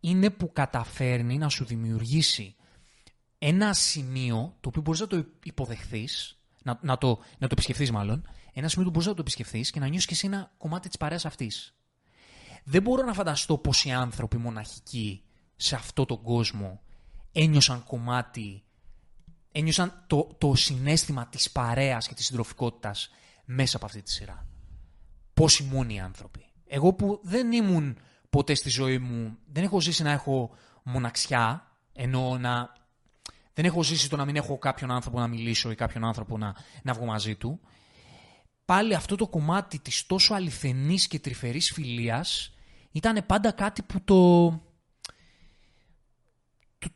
είναι 0.00 0.30
που 0.30 0.52
καταφέρνει 0.52 1.38
να 1.38 1.48
σου 1.48 1.64
δημιουργήσει 1.64 2.56
ένα 3.38 3.72
σημείο 3.72 4.56
το 4.60 4.68
οποίο 4.68 4.82
μπορείς 4.82 5.00
να 5.00 5.06
το 5.06 5.24
υποδεχθείς, 5.42 6.38
να, 6.62 6.78
να, 6.82 6.98
το, 6.98 7.08
να 7.08 7.46
το 7.46 7.48
επισκεφθείς 7.50 7.90
μάλλον, 7.90 8.28
ένα 8.52 8.68
σημείο 8.68 8.84
που 8.86 8.92
μπορείς 8.92 9.08
να 9.08 9.14
το 9.14 9.20
επισκεφθείς 9.20 9.70
και 9.70 9.80
να 9.80 9.86
νιώσεις 9.86 10.06
και 10.06 10.14
εσύ 10.14 10.26
ένα 10.26 10.50
κομμάτι 10.58 10.88
της 10.88 10.96
παρέας 10.96 11.24
αυτής. 11.24 11.74
Δεν 12.64 12.82
μπορώ 12.82 13.02
να 13.04 13.12
φανταστώ 13.12 13.58
πως 13.58 13.84
οι 13.84 13.92
άνθρωποι 13.92 14.36
μοναχικοί 14.36 15.22
σε 15.56 15.74
αυτό 15.74 16.04
τον 16.04 16.22
κόσμο 16.22 16.80
ένιωσαν 17.38 17.84
κομμάτι, 17.84 18.62
ένιωσαν 19.52 20.04
το, 20.06 20.34
το 20.38 20.54
συνέστημα 20.54 21.26
της 21.26 21.50
παρέας 21.50 22.08
και 22.08 22.14
της 22.14 22.26
συντροφικότητας 22.26 23.10
μέσα 23.44 23.76
από 23.76 23.86
αυτή 23.86 24.02
τη 24.02 24.10
σειρά. 24.10 24.46
Πόσοι 25.34 25.62
μόνοι 25.62 26.00
άνθρωποι. 26.00 26.46
Εγώ 26.66 26.92
που 26.92 27.20
δεν 27.22 27.52
ήμουν 27.52 27.98
ποτέ 28.30 28.54
στη 28.54 28.68
ζωή 28.68 28.98
μου, 28.98 29.38
δεν 29.52 29.64
έχω 29.64 29.80
ζήσει 29.80 30.02
να 30.02 30.10
έχω 30.10 30.50
μοναξιά, 30.82 31.72
ενώ 31.92 32.38
να... 32.38 32.72
Δεν 33.54 33.64
έχω 33.64 33.82
ζήσει 33.82 34.08
το 34.08 34.16
να 34.16 34.24
μην 34.24 34.36
έχω 34.36 34.58
κάποιον 34.58 34.90
άνθρωπο 34.90 35.18
να 35.18 35.26
μιλήσω 35.26 35.70
ή 35.70 35.74
κάποιον 35.74 36.04
άνθρωπο 36.04 36.38
να, 36.38 36.54
να 36.82 36.92
βγω 36.92 37.04
μαζί 37.04 37.36
του. 37.36 37.60
Πάλι 38.64 38.94
αυτό 38.94 39.16
το 39.16 39.28
κομμάτι 39.28 39.78
της 39.78 40.06
τόσο 40.06 40.34
αληθενής 40.34 41.06
και 41.06 41.18
τρυφερής 41.18 41.72
φιλίας 41.72 42.54
ήταν 42.92 43.26
πάντα 43.26 43.52
κάτι 43.52 43.82
που 43.82 44.00
το, 44.04 44.50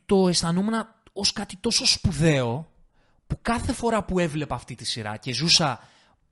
το, 0.05 0.15
το 0.21 0.27
αισθανόμουν 0.27 0.73
ως 1.13 1.33
κάτι 1.33 1.57
τόσο 1.57 1.85
σπουδαίο 1.85 2.71
που 3.27 3.39
κάθε 3.41 3.73
φορά 3.73 4.03
που 4.03 4.19
έβλεπα 4.19 4.55
αυτή 4.55 4.75
τη 4.75 4.85
σειρά 4.85 5.17
και 5.17 5.33
ζούσα 5.33 5.79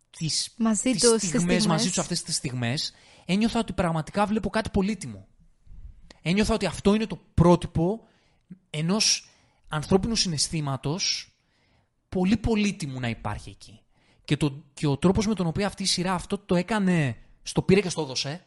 τις, 0.09 0.53
Μαζί 0.57 0.91
τις 0.91 1.01
τους 1.01 1.09
στις 1.09 1.29
στιγμές, 1.29 1.41
στιγμές. 1.41 1.65
μαζί 1.65 1.87
τους 1.87 1.97
αυτές 1.97 2.23
τις 2.23 2.35
στιγμές, 2.35 2.93
ένιωθα 3.25 3.59
ότι 3.59 3.73
πραγματικά 3.73 4.25
βλέπω 4.25 4.49
κάτι 4.49 4.69
πολύτιμο. 4.69 5.27
Ένιωθα 6.21 6.53
ότι 6.53 6.65
αυτό 6.65 6.93
είναι 6.93 7.05
το 7.05 7.19
πρότυπο 7.33 8.07
ενός 8.69 9.29
ανθρώπινου 9.67 10.15
συναισθήματος 10.15 11.33
πολύ 12.09 12.37
πολύτιμου 12.37 12.99
να 12.99 13.09
υπάρχει 13.09 13.49
εκεί. 13.49 13.79
Και, 14.25 14.37
το, 14.37 14.63
και 14.73 14.87
ο 14.87 14.97
τρόπος 14.97 15.27
με 15.27 15.33
τον 15.35 15.47
οποίο 15.47 15.65
αυτή 15.65 15.83
η 15.83 15.85
σειρά 15.85 16.13
αυτό 16.13 16.37
το 16.37 16.55
έκανε, 16.55 17.17
στο 17.41 17.61
πήρε 17.61 17.81
και 17.81 17.89
στο 17.89 18.01
έδωσε, 18.01 18.45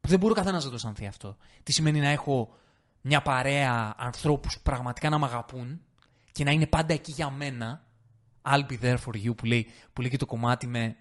που 0.00 0.08
δεν 0.08 0.18
μπορεί 0.18 0.32
ο 0.32 0.36
καθένας 0.36 0.64
να 0.64 0.70
το 0.70 0.76
αισθανθεί 0.76 1.06
αυτό. 1.06 1.36
Τι 1.62 1.72
σημαίνει 1.72 2.00
να 2.00 2.08
έχω 2.08 2.56
μια 3.00 3.22
παρέα 3.22 3.94
ανθρώπους 3.98 4.54
που 4.56 4.62
πραγματικά 4.62 5.08
να 5.08 5.18
με 5.18 5.26
αγαπούν 5.26 5.80
και 6.32 6.44
να 6.44 6.50
είναι 6.50 6.66
πάντα 6.66 6.92
εκεί 6.94 7.12
για 7.12 7.30
μένα. 7.30 7.82
I'll 8.42 8.66
be 8.70 8.78
there 8.82 8.96
for 9.06 9.14
you 9.26 9.36
που 9.36 9.44
λέει, 9.44 9.66
που 9.92 10.00
λέει 10.00 10.10
και 10.10 10.16
το 10.16 10.26
κομμάτι 10.26 10.66
με, 10.66 10.96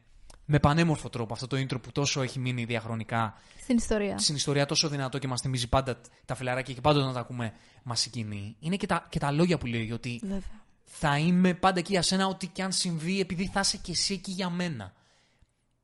με 0.46 0.60
πανέμορφο 0.60 1.10
τρόπο. 1.10 1.34
Αυτό 1.34 1.48
το 1.48 1.58
intro 1.58 1.82
που 1.82 1.92
τόσο 1.92 2.22
έχει 2.22 2.40
μείνει 2.40 2.66
διαχρονικά 2.66 3.36
Στην 3.62 3.78
ιστορία. 3.78 4.18
στην 4.18 4.36
ιστορία 4.36 4.66
τόσο 4.66 4.88
δυνατό 4.90 5.18
και 5.18 5.28
μας 5.28 5.42
θυμίζει 5.42 5.68
πάντα 5.70 6.02
τα 6.26 6.36
φιλαράκια 6.36 6.74
και 6.74 6.82
πάντα 6.82 7.00
όταν 7.00 7.14
τα 7.14 7.20
ακούμε 7.20 7.54
μας 7.84 8.00
συγκινεί. 8.00 8.56
Είναι 8.60 8.76
και 8.76 8.86
τα, 8.86 9.06
και 9.10 9.20
τα 9.20 9.32
λόγια 9.32 9.58
που 9.58 9.66
λέει 9.66 9.92
ότι 9.92 10.20
Βέβαια. 10.24 10.42
θα 10.84 11.18
είμαι 11.18 11.54
πάντα 11.54 11.80
εκεί 11.80 11.92
για 11.92 12.02
σένα 12.02 12.28
ό,τι 12.28 12.48
και 12.48 12.64
αν 12.64 12.72
συμβεί 12.72 13.20
επειδή 13.20 13.50
θα 13.54 13.60
είσαι 13.60 13.78
και 13.78 13.92
εσύ 13.92 14.14
εκεί 14.14 14.32
για 14.32 14.50
μένα. 14.50 14.94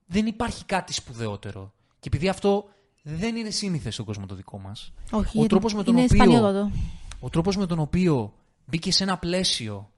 Δεν 0.05 0.25
υπάρχει 0.25 0.65
κάτι 0.65 0.93
σπουδαιότερο. 0.93 1.73
Και 1.99 2.07
επειδή 2.07 2.29
αυτό 2.29 2.69
δεν 3.05 3.35
είναι 3.35 3.49
σύνηθες 3.49 3.93
στον 3.93 4.05
κόσμο 4.05 4.25
το 4.25 4.35
δικό 4.35 4.57
μας, 4.59 4.93
Όχι, 5.11 5.27
ο 5.27 5.31
γιατί 5.33 5.47
τρόπος 5.47 5.73
με 5.73 5.83
τον 5.83 5.93
είναι 5.95 6.03
οποίο- 6.03 6.15
σπανιότατο. 6.23 6.71
ο 7.19 7.29
τρόπος 7.29 7.57
με 7.57 7.65
τον 7.65 7.79
οποίο 7.79 8.33
μπήκε 8.65 8.91
σε 8.91 9.03
ένα 9.03 9.17
πλαίσιο, 9.17 9.91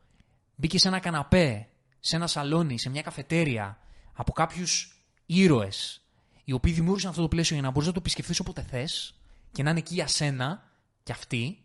μπήκε 0.55 0.79
σε 0.79 0.87
ένα 0.87 0.99
καναπέ, 0.99 1.67
σε 1.99 2.15
ένα 2.15 2.27
σαλόνι, 2.27 2.79
σε 2.79 2.89
μια 2.89 3.01
καφετέρια, 3.01 3.77
από 4.13 4.31
κάποιους 4.31 5.03
ήρωες, 5.25 6.01
οι 6.43 6.51
οποίοι 6.51 6.73
δημιούργησαν 6.73 7.09
αυτό 7.09 7.21
το 7.21 7.27
πλαίσιο 7.27 7.55
για 7.55 7.65
να 7.65 7.71
μπορείς 7.71 7.87
να 7.87 7.93
το 7.93 7.99
επισκεφθείς 7.99 8.39
όποτε 8.39 8.61
θες 8.61 9.15
και 9.51 9.63
να 9.63 9.69
είναι 9.69 9.79
εκεί 9.79 9.93
για 9.93 10.07
σένα 10.07 10.63
και 11.03 11.11
αυτοί, 11.11 11.59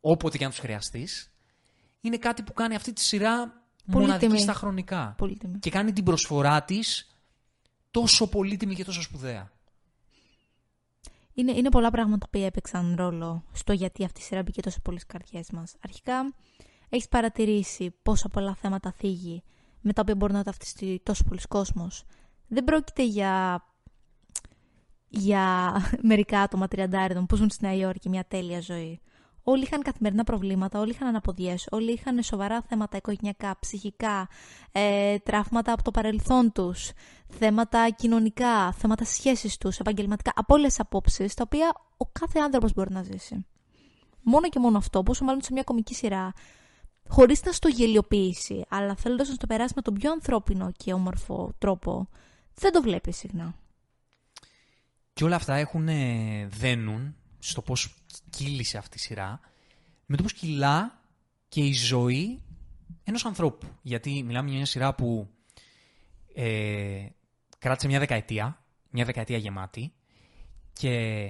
όποτε 0.00 0.38
και 0.38 0.44
αν 0.44 0.50
τους 0.50 0.58
χρειαστείς, 0.58 1.30
είναι 2.00 2.16
κάτι 2.16 2.42
που 2.42 2.52
κάνει 2.52 2.74
αυτή 2.74 2.92
τη 2.92 3.00
σειρά 3.00 3.36
Πολύτιμη. 3.38 4.06
μοναδική 4.06 4.42
στα 4.42 4.52
χρονικά. 4.52 5.14
Πολύτιμη. 5.18 5.58
Και 5.58 5.70
κάνει 5.70 5.92
την 5.92 6.04
προσφορά 6.04 6.62
της 6.62 7.16
τόσο 7.90 8.26
πολύτιμη 8.28 8.74
και 8.74 8.84
τόσο 8.84 9.02
σπουδαία. 9.02 9.52
Είναι, 11.34 11.52
είναι 11.52 11.68
πολλά 11.68 11.90
πράγματα 11.90 12.28
που 12.30 12.38
έπαιξαν 12.38 12.94
ρόλο 12.98 13.44
στο 13.52 13.72
γιατί 13.72 14.04
αυτή 14.04 14.20
η 14.20 14.22
σειρά 14.22 14.42
μπήκε 14.42 14.60
τόσο 14.62 14.80
πολλέ 14.80 15.00
καρδιές 15.06 15.50
μας. 15.50 15.74
Αρχικά, 15.84 16.34
έχεις 16.88 17.08
παρατηρήσει 17.08 17.94
πόσα 18.02 18.28
πολλά 18.28 18.54
θέματα 18.54 18.92
θίγει 18.92 19.42
με 19.80 19.92
τα 19.92 20.00
οποία 20.00 20.14
μπορεί 20.14 20.32
να 20.32 20.42
ταυτιστεί 20.42 21.00
τόσο 21.02 21.24
πολλοί 21.24 21.40
κόσμος. 21.48 22.04
Δεν 22.48 22.64
πρόκειται 22.64 23.04
για, 23.04 23.64
για 25.08 25.76
μερικά 26.02 26.40
άτομα 26.40 26.68
τριαντάριδων 26.68 27.26
που 27.26 27.36
ζουν 27.36 27.50
στη 27.50 27.64
Νέα 27.64 27.74
Υόρκη 27.74 28.08
μια 28.08 28.24
τέλεια 28.24 28.60
ζωή. 28.60 29.00
Όλοι 29.46 29.62
είχαν 29.62 29.82
καθημερινά 29.82 30.24
προβλήματα, 30.24 30.78
όλοι 30.80 30.90
είχαν 30.90 31.08
αναποδιές, 31.08 31.66
όλοι 31.70 31.92
είχαν 31.92 32.22
σοβαρά 32.22 32.62
θέματα 32.62 32.96
οικογενειακά, 32.96 33.56
ψυχικά, 33.60 34.28
ε, 34.72 35.18
τραύματα 35.18 35.72
από 35.72 35.82
το 35.82 35.90
παρελθόν 35.90 36.52
τους, 36.52 36.90
θέματα 37.28 37.90
κοινωνικά, 37.90 38.72
θέματα 38.72 39.04
σχέσεις 39.04 39.56
τους, 39.56 39.78
επαγγελματικά, 39.78 40.32
από 40.34 40.54
όλες 40.54 40.68
τις 40.68 40.80
απόψεις, 40.80 41.34
τα 41.34 41.42
οποία 41.46 41.72
ο 41.96 42.06
κάθε 42.06 42.38
άνθρωπος 42.38 42.72
μπορεί 42.72 42.92
να 42.92 43.02
ζήσει. 43.02 43.46
Μόνο 44.22 44.48
και 44.48 44.58
μόνο 44.58 44.78
αυτό, 44.78 45.02
πόσο 45.02 45.24
μάλλον 45.24 45.42
σε 45.42 45.52
μια 45.52 45.62
κομική 45.62 45.94
σειρά, 45.94 46.32
χωρίς 47.08 47.44
να 47.44 47.52
στο 47.52 47.68
γελιοποιήσει, 47.68 48.64
αλλά 48.68 48.94
θέλοντας 48.94 49.28
να 49.28 49.34
στο 49.34 49.46
περάσει 49.46 49.72
με 49.76 49.82
τον 49.82 49.94
πιο 49.94 50.10
ανθρώπινο 50.10 50.72
και 50.76 50.92
όμορφο 50.92 51.54
τρόπο, 51.58 52.08
δεν 52.54 52.72
το 52.72 52.82
βλέπει 52.82 53.12
συχνά. 53.12 53.54
Και 55.12 55.24
όλα 55.24 55.36
αυτά 55.36 55.54
έχουν 55.54 55.88
δένουν 56.48 57.14
στο 57.38 57.62
πώς 57.62 58.03
κύλησε 58.30 58.78
αυτή 58.78 58.96
η 58.96 59.00
σειρά 59.00 59.40
με 60.06 60.16
το 60.16 60.22
πώς 60.22 60.32
κυλά 60.32 61.02
και 61.48 61.60
η 61.60 61.72
ζωή 61.72 62.42
ενός 63.04 63.24
ανθρώπου. 63.24 63.66
Γιατί 63.82 64.22
μιλάμε 64.22 64.48
για 64.48 64.56
μια 64.56 64.66
σειρά 64.66 64.94
που 64.94 65.28
ε, 66.34 67.06
κράτησε 67.58 67.86
μια 67.86 67.98
δεκαετία, 67.98 68.64
μια 68.90 69.04
δεκαετία 69.04 69.36
γεμάτη 69.36 69.92
και 70.72 71.26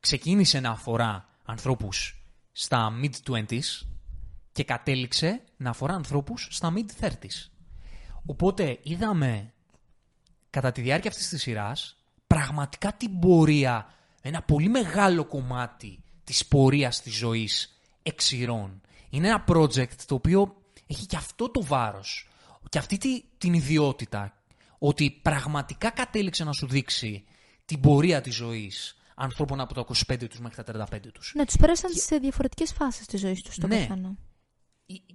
ξεκίνησε 0.00 0.60
να 0.60 0.70
αφορά 0.70 1.28
ανθρώπους 1.44 2.22
στα 2.52 2.92
mid-20s 3.02 3.86
και 4.52 4.64
κατέληξε 4.64 5.42
να 5.56 5.70
αφορά 5.70 5.94
ανθρώπους 5.94 6.48
στα 6.50 6.72
mid-30s. 6.76 7.50
Οπότε 8.26 8.78
είδαμε 8.82 9.52
κατά 10.50 10.72
τη 10.72 10.80
διάρκεια 10.80 11.10
αυτής 11.10 11.28
της 11.28 11.42
σειράς 11.42 11.96
πραγματικά 12.26 12.92
την 12.92 13.18
πορεία, 13.18 13.94
ένα 14.22 14.42
πολύ 14.42 14.68
μεγάλο 14.68 15.24
κομμάτι 15.24 16.02
της 16.28 16.46
πορείας 16.46 17.02
της 17.02 17.14
ζωής 17.14 17.80
εξηρών. 18.02 18.80
Είναι 19.10 19.28
ένα 19.28 19.44
project 19.48 19.94
το 20.06 20.14
οποίο 20.14 20.56
έχει 20.86 21.06
και 21.06 21.16
αυτό 21.16 21.50
το 21.50 21.64
βάρος 21.64 22.28
και 22.68 22.78
αυτή 22.78 22.98
τη, 22.98 23.22
την 23.38 23.52
ιδιότητα 23.52 24.42
ότι 24.78 25.10
πραγματικά 25.22 25.90
κατέληξε 25.90 26.44
να 26.44 26.52
σου 26.52 26.66
δείξει 26.66 27.24
την 27.64 27.80
πορεία 27.80 28.20
της 28.20 28.34
ζωής 28.34 28.96
ανθρώπων 29.14 29.60
από 29.60 29.74
τα 29.74 29.84
25 30.08 30.28
τους 30.28 30.38
μέχρι 30.38 30.64
τα 30.64 30.86
35 30.92 30.98
τους. 31.12 31.32
Ναι, 31.34 31.44
τους 31.44 31.56
πέρασαν 31.56 31.90
σε 31.94 32.16
διαφορετικές 32.16 32.72
φάσεις 32.72 33.06
της 33.06 33.20
ζωής 33.20 33.42
τους 33.42 33.56
το 33.56 33.66
ναι. 33.66 33.88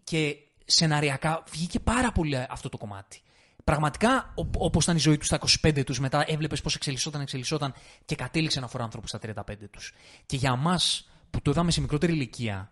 Και 0.03 0.35
σεναριακά 0.65 1.43
βγήκε 1.51 1.79
πάρα 1.79 2.11
πολύ 2.11 2.35
αυτό 2.49 2.69
το 2.69 2.77
κομμάτι. 2.77 3.21
Πραγματικά, 3.63 4.33
όπως 4.57 4.83
ήταν 4.83 4.95
η 4.95 4.99
ζωή 4.99 5.17
τους 5.17 5.27
στα 5.27 5.39
25 5.61 5.83
τους, 5.83 5.99
μετά 5.99 6.23
έβλεπες 6.27 6.61
πώς 6.61 6.75
εξελισσόταν, 6.75 7.21
εξελισσόταν 7.21 7.73
και 8.05 8.15
κατέληξε 8.15 8.59
να 8.59 8.65
αφορά 8.65 8.83
άνθρωπου 8.83 9.07
στα 9.07 9.19
35 9.19 9.69
τους. 9.71 9.93
Και 10.25 10.35
για 10.35 10.51
εμά 10.51 10.79
που 11.29 11.41
το 11.41 11.51
είδαμε 11.51 11.71
σε 11.71 11.81
μικρότερη 11.81 12.13
ηλικία, 12.13 12.71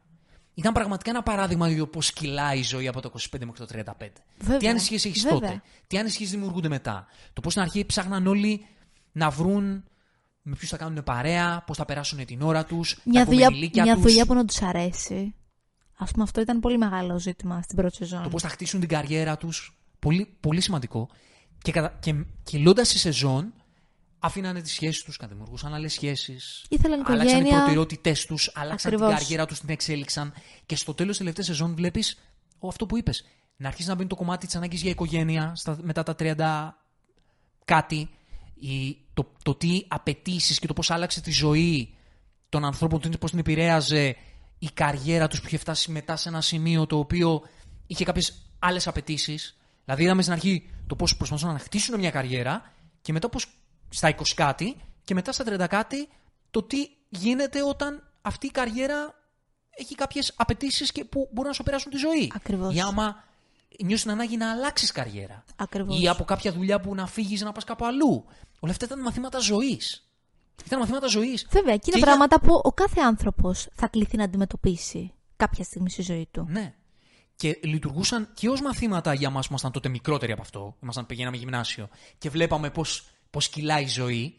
ήταν 0.53 0.73
πραγματικά 0.73 1.09
ένα 1.09 1.23
παράδειγμα 1.23 1.67
για 1.67 1.77
το 1.77 1.87
πώς 1.87 2.13
κυλάει 2.13 2.59
η 2.59 2.63
ζωή 2.63 2.87
από 2.87 3.01
το 3.01 3.11
25 3.33 3.45
μέχρι 3.45 3.65
το 3.65 3.93
35. 3.99 4.07
Βέβαια, 4.37 4.57
τι 4.57 4.67
ανησυχίες 4.67 5.05
έχεις 5.05 5.23
τότε, 5.23 5.61
τι 5.87 5.97
ανησυχίες 5.97 6.29
δημιουργούνται 6.29 6.69
μετά. 6.69 7.07
Το 7.33 7.41
πώς 7.41 7.51
στην 7.51 7.63
αρχή 7.63 7.85
ψάχναν 7.85 8.27
όλοι 8.27 8.65
να 9.11 9.29
βρουν 9.29 9.83
με 10.41 10.55
ποιους 10.55 10.69
θα 10.69 10.77
κάνουν 10.77 11.03
παρέα, 11.03 11.63
πώς 11.65 11.77
θα 11.77 11.85
περάσουν 11.85 12.25
την 12.25 12.41
ώρα 12.41 12.65
τους, 12.65 12.99
μια, 13.03 13.25
δουλειά, 13.25 13.49
μια 13.49 13.93
τους. 13.93 14.03
δουλειά 14.03 14.25
που 14.25 14.33
να 14.33 14.45
τους 14.45 14.61
αρέσει. 14.61 15.35
Α 15.97 16.05
πούμε, 16.05 16.23
αυτό 16.23 16.41
ήταν 16.41 16.59
πολύ 16.59 16.77
μεγάλο 16.77 17.19
ζήτημα 17.19 17.61
στην 17.61 17.75
πρώτη 17.75 17.95
σεζόν. 17.95 18.23
Το 18.23 18.29
πώς 18.29 18.41
θα 18.41 18.49
χτίσουν 18.49 18.79
την 18.79 18.89
καριέρα 18.89 19.37
τους. 19.37 19.80
Πολύ, 20.01 20.37
πολύ 20.39 20.61
σημαντικό. 20.61 21.09
Και, 21.61 21.89
και 21.99 22.15
κυλώντας 22.43 22.89
τη 22.89 22.97
σεζόν, 22.97 23.53
αφήνανε 24.19 24.61
τις 24.61 24.71
σχέσεις 24.71 25.03
τους, 25.03 25.17
κατημουργούσαν 25.17 25.73
άλλες 25.73 25.93
σχέσεις. 25.93 26.65
Ήθελαν 26.69 26.99
οικογένεια. 26.99 27.23
Άλλαξαν 27.31 27.45
οι 27.45 27.49
προτεραιότητές 27.49 28.25
τους, 28.25 28.51
άλλαξαν 28.53 28.91
την 28.91 28.99
καριέρα 28.99 29.45
τους, 29.45 29.59
την 29.59 29.69
εξέλιξαν. 29.69 30.33
Και 30.65 30.75
στο 30.75 30.93
τέλος 30.93 31.09
της 31.09 31.17
τελευταίας 31.17 31.45
σεζόν 31.45 31.75
βλέπεις 31.75 32.17
αυτό 32.67 32.85
που 32.85 32.97
είπες. 32.97 33.25
Να 33.55 33.67
αρχίσει 33.67 33.87
να 33.87 33.95
μπαίνει 33.95 34.09
το 34.09 34.15
κομμάτι 34.15 34.45
της 34.45 34.55
ανάγκης 34.55 34.81
για 34.81 34.91
οικογένεια 34.91 35.55
στα, 35.55 35.77
μετά 35.81 36.03
τα 36.03 36.15
30 36.19 36.69
κάτι. 37.65 38.09
Η, 38.53 38.97
το, 39.13 39.31
το 39.43 39.55
τι 39.55 39.85
απαιτήσεις 39.87 40.59
και 40.59 40.67
το 40.67 40.73
πώς 40.73 40.91
άλλαξε 40.91 41.21
τη 41.21 41.31
ζωή 41.31 41.95
των 42.49 42.65
ανθρώπων, 42.65 43.01
πώς 43.19 43.29
την 43.29 43.39
επηρέαζε 43.39 44.15
η 44.59 44.69
καριέρα 44.73 45.27
τους 45.27 45.39
που 45.41 45.47
είχε 45.47 45.57
φτάσει 45.57 45.91
μετά 45.91 46.15
σε 46.15 46.29
ένα 46.29 46.41
σημείο 46.41 46.85
το 46.85 46.97
οποίο 46.97 47.41
είχε 47.87 48.03
κάποιες 48.03 48.51
άλλες 48.59 48.87
απαιτήσεις. 48.87 49.55
Δηλαδή, 49.95 50.03
είδαμε 50.03 50.21
στην 50.21 50.33
αρχή 50.33 50.69
το 50.87 50.95
πώς 50.95 51.15
προσπαθούσαν 51.17 51.53
να 51.53 51.59
χτίσουν 51.59 51.99
μια 51.99 52.11
καριέρα 52.11 52.71
και 53.01 53.13
μετά 53.13 53.29
πώς 53.29 53.47
στα 53.89 54.15
20 54.15 54.21
κάτι 54.35 54.75
και 55.03 55.13
μετά 55.13 55.31
στα 55.31 55.43
30 55.47 55.67
κάτι 55.69 56.07
το 56.51 56.63
τι 56.63 56.77
γίνεται 57.09 57.63
όταν 57.63 58.03
αυτή 58.21 58.47
η 58.47 58.51
καριέρα 58.51 59.15
έχει 59.69 59.95
κάποιες 59.95 60.33
απαιτήσεις 60.35 60.91
που 61.09 61.29
μπορούν 61.31 61.49
να 61.49 61.55
σου 61.55 61.63
περάσουν 61.63 61.91
τη 61.91 61.97
ζωή. 61.97 62.31
Ακριβώς. 62.35 62.75
Ή 62.75 62.79
άμα 62.79 63.23
νιώσεις 63.83 64.01
την 64.01 64.11
ανάγκη 64.11 64.37
να 64.37 64.51
αλλάξεις 64.51 64.91
καριέρα. 64.91 65.43
Ακριβώς. 65.55 66.01
Ή 66.01 66.07
από 66.07 66.23
κάποια 66.23 66.51
δουλειά 66.51 66.79
που 66.79 66.95
να 66.95 67.07
φύγεις 67.07 67.41
να 67.41 67.51
πας 67.51 67.63
κάπου 67.63 67.85
αλλού. 67.85 68.25
Όλα 68.59 68.71
αυτά 68.71 68.85
ήταν 68.85 68.99
μαθήματα 68.99 69.39
ζωής. 69.39 70.11
Ήταν 70.65 70.79
μαθήματα 70.79 71.07
ζωής. 71.07 71.47
Βέβαια, 71.51 71.77
και 71.77 71.91
είναι 71.93 71.99
πράγματα 71.99 72.39
που 72.39 72.61
ο 72.63 72.71
κάθε 72.71 73.01
άνθρωπος 73.01 73.67
θα 73.73 73.87
κληθεί 73.87 74.17
να 74.17 74.23
αντιμετωπίσει 74.23 75.13
κάποια 75.35 75.63
στιγμή 75.63 75.89
στη 75.89 76.01
ζωή 76.01 76.27
του. 76.31 76.45
Ναι 76.49 76.73
και 77.35 77.59
λειτουργούσαν 77.63 78.29
και 78.33 78.49
ως 78.49 78.61
μαθήματα 78.61 79.13
για 79.13 79.29
μας 79.29 79.41
που 79.41 79.47
ήμασταν 79.49 79.71
τότε 79.71 79.89
μικρότεροι 79.89 80.31
από 80.31 80.41
αυτό. 80.41 80.77
Ήμασταν, 80.83 81.05
πηγαίναμε 81.05 81.37
γυμνάσιο 81.37 81.89
και 82.17 82.29
βλέπαμε 82.29 82.69
πώς 82.69 83.11
πώς 83.31 83.49
κυλάει 83.49 83.83
η 83.83 83.87
ζωή. 83.87 84.35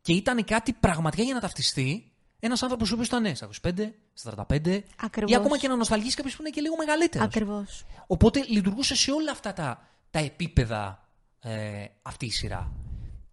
Και 0.00 0.12
ήταν 0.12 0.44
κάτι 0.44 0.72
πραγματικά 0.72 1.22
για 1.22 1.34
να 1.34 1.40
ταυτιστεί 1.40 2.12
ένας 2.38 2.62
άνθρωπος 2.62 2.90
ο 2.90 2.92
οποίος 2.92 3.08
ήταν 3.08 3.22
ναι, 3.22 3.34
στα 3.34 3.48
25, 3.62 3.92
στα 4.12 4.46
45, 4.48 4.80
Ακριβώς. 4.96 5.30
ή 5.30 5.34
ακόμα 5.34 5.58
και 5.58 5.68
να 5.68 5.76
νοσταλγήσει 5.76 6.16
κάποιος 6.16 6.36
που 6.36 6.42
είναι 6.42 6.50
και 6.50 6.60
λίγο 6.60 6.76
μεγαλύτερος. 6.76 7.26
Ακριβώς. 7.26 7.84
Οπότε 8.06 8.44
λειτουργούσε 8.48 8.94
σε 8.94 9.10
όλα 9.10 9.30
αυτά 9.30 9.52
τα, 9.52 9.88
τα 10.10 10.18
επίπεδα 10.18 11.08
ε, 11.40 11.84
αυτή 12.02 12.26
η 12.26 12.30
σειρά. 12.30 12.72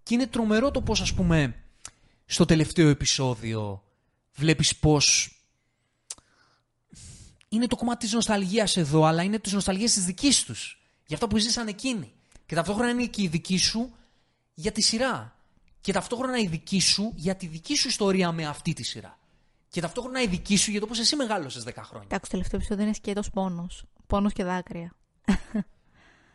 Και 0.04 0.14
είναι 0.14 0.28
τρομερό 0.28 0.72
το 0.72 0.82
πώς, 0.82 1.02
ας 1.02 1.14
πούμε, 1.14 1.56
στο 2.26 2.46
τελευταίο 2.46 2.90
επεισόδιο 2.90 3.84
βλέπεις 4.34 4.76
πώς 4.76 5.37
είναι 7.50 7.68
το 7.68 7.76
κομμάτι 7.76 8.06
της 8.06 8.14
νοσταλγίας 8.14 8.78
εδώ, 8.78 9.04
αλλά 9.04 9.24
είναι 9.24 9.40
της 9.40 9.54
νοσταλγίας 9.54 9.94
της 9.94 10.06
δικής 10.06 10.44
τους. 10.44 10.82
Για 11.06 11.16
αυτό 11.16 11.28
που 11.28 11.38
ζήσαν 11.38 11.68
εκείνοι. 11.68 12.14
Και 12.46 12.56
ταυτόχρονα 12.56 12.90
είναι 12.90 13.06
και 13.06 13.22
η 13.22 13.28
δική 13.28 13.58
σου 13.58 13.96
για 14.54 14.72
τη 14.72 14.82
σειρά. 14.82 15.36
Και 15.82 15.94
ταυτόχρονα 15.94 16.38
η 16.38 16.48
δική 16.48 16.80
σου 16.80 17.14
για 17.16 17.36
τη 17.36 17.48
δική 17.48 17.76
σου 17.76 17.88
ιστορία 17.88 18.32
με 18.32 18.46
αυτή 18.46 18.74
τη 18.74 18.84
σειρά. 18.84 19.18
Και 19.70 19.82
ταυτόχρονα 19.82 20.22
η 20.22 20.28
δική 20.28 20.58
σου 20.58 20.72
για 20.72 20.80
το 20.80 20.86
πώς 20.88 21.00
εσύ 21.00 21.16
μεγάλωσες 21.16 21.64
10 21.64 21.72
χρόνια. 21.76 22.06
Εντάξει, 22.06 22.24
το 22.24 22.30
τελευταίο 22.30 22.60
επεισόδιο 22.60 22.84
είναι 22.86 22.94
σκέτος 22.94 23.30
πόνος. 23.30 23.84
Πόνος 24.08 24.34
και 24.34 24.44
δάκρυα. 24.44 24.96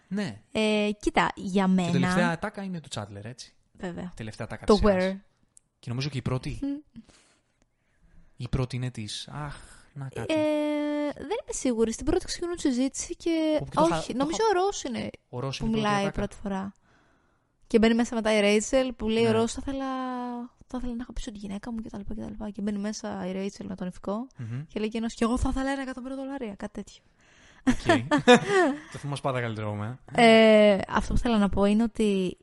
ναι. 0.08 0.40
Ε, 0.52 0.90
κοίτα, 1.00 1.32
για 1.34 1.66
μένα. 1.66 1.90
Και 1.90 1.96
η 1.96 2.00
τελευταία 2.00 2.30
ατάκα 2.30 2.62
είναι 2.62 2.80
του 2.80 2.88
Τσάντλερ, 2.88 3.26
έτσι. 3.26 3.54
Βέβαια. 3.72 4.12
Τελευταία 4.16 4.46
ατάκα 4.50 4.66
το 4.66 4.78
Where. 4.82 5.16
Και 5.78 5.88
νομίζω 5.88 6.08
και 6.08 6.18
η 6.18 6.22
πρώτη. 6.22 6.58
η 8.36 8.48
πρώτη 8.48 8.76
είναι 8.76 8.90
της. 8.90 9.28
Αχ, 9.28 9.56
να 9.92 10.08
κάτι. 10.08 10.34
Ε, 10.34 10.71
δεν 11.16 11.24
είμαι 11.24 11.52
σίγουρη. 11.52 11.92
Στην 11.92 12.06
πρώτη 12.06 12.24
ξεκινούν 12.24 12.54
τη 12.54 12.60
συζήτηση 12.60 13.16
και. 13.16 13.60
Όχι, 13.74 14.14
νομίζω 14.14 14.38
ο 14.50 14.52
Ρώσ 14.52 14.82
είναι 14.82 15.10
ο 15.28 15.40
Ρώσ 15.40 15.58
που 15.58 15.66
μιλάει 15.66 16.10
πρώτη 16.10 16.36
φορά. 16.42 16.72
Και 17.66 17.78
μπαίνει 17.78 17.94
μέσα 17.94 18.14
μετά 18.14 18.36
η 18.36 18.40
Ρέιτσελ 18.40 18.92
που 18.92 19.08
λέει: 19.08 19.22
ναι. 19.22 19.28
Ο 19.28 19.32
Ρώσ 19.32 19.52
θα 19.52 19.62
ήθελα, 19.66 19.86
θα 20.66 20.78
ήθελα 20.78 20.94
να 20.94 21.04
πίσω 21.14 21.30
τη 21.30 21.38
γυναίκα 21.38 21.72
μου 21.72 21.80
κτλ. 21.82 22.00
Και, 22.14 22.50
και 22.52 22.62
μπαίνει 22.62 22.78
μέσα 22.78 23.26
η 23.26 23.32
Ρέιτσελ 23.32 23.66
με 23.66 23.74
τον 23.74 23.86
ηφικό 23.86 24.26
mm-hmm. 24.38 24.64
και 24.68 24.78
λέει 24.80 24.88
και 24.88 24.98
ένας: 24.98 25.14
Και 25.14 25.24
εγώ 25.24 25.38
θα 25.38 25.48
ήθελα 25.48 25.70
ένα 25.70 25.82
εκατομμύριο 25.82 26.16
δολάρια, 26.16 26.54
κάτι 26.54 26.72
τέτοιο. 26.72 27.02
Okay. 27.64 28.04
το 28.92 28.98
θυμάμαι 28.98 29.18
πάντα 29.22 29.40
καλύτερο 29.40 29.74
με. 29.74 29.98
Ε, 30.14 30.78
αυτό 30.88 31.12
που 31.12 31.18
θέλω 31.18 31.36
να 31.36 31.48
πω 31.48 31.64
είναι 31.64 31.82
ότι 31.82 32.36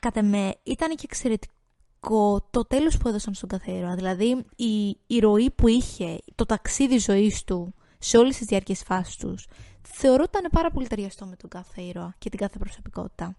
κατά 0.00 0.22
με 0.22 0.54
ήταν 0.62 0.94
και 0.94 1.02
εξαιρετικό 1.04 2.46
το 2.50 2.64
τέλος 2.66 2.96
που 2.96 3.08
έδωσαν 3.08 3.34
στον 3.34 3.48
κάθε 3.48 3.72
ήρωα. 3.72 3.94
Δηλαδή 3.94 4.44
η, 4.56 4.96
η 5.06 5.18
ροή 5.18 5.50
που 5.50 5.68
είχε, 5.68 6.18
το 6.34 6.46
ταξίδι 6.46 6.98
ζωής 6.98 7.44
του 7.44 7.74
σε 8.04 8.16
όλες 8.16 8.36
τις 8.36 8.46
διάρκειες 8.46 8.82
φάσεις 8.82 9.16
τους, 9.16 9.46
θεωρώ 9.82 10.22
ότι 10.22 10.38
ήταν 10.38 10.50
πάρα 10.50 10.70
πολύ 10.70 10.86
ταιριαστό 10.86 11.26
με 11.26 11.36
τον 11.36 11.50
κάθε 11.50 11.82
ήρωα 11.82 12.14
και 12.18 12.30
την 12.30 12.38
κάθε 12.38 12.58
προσωπικότητα. 12.58 13.36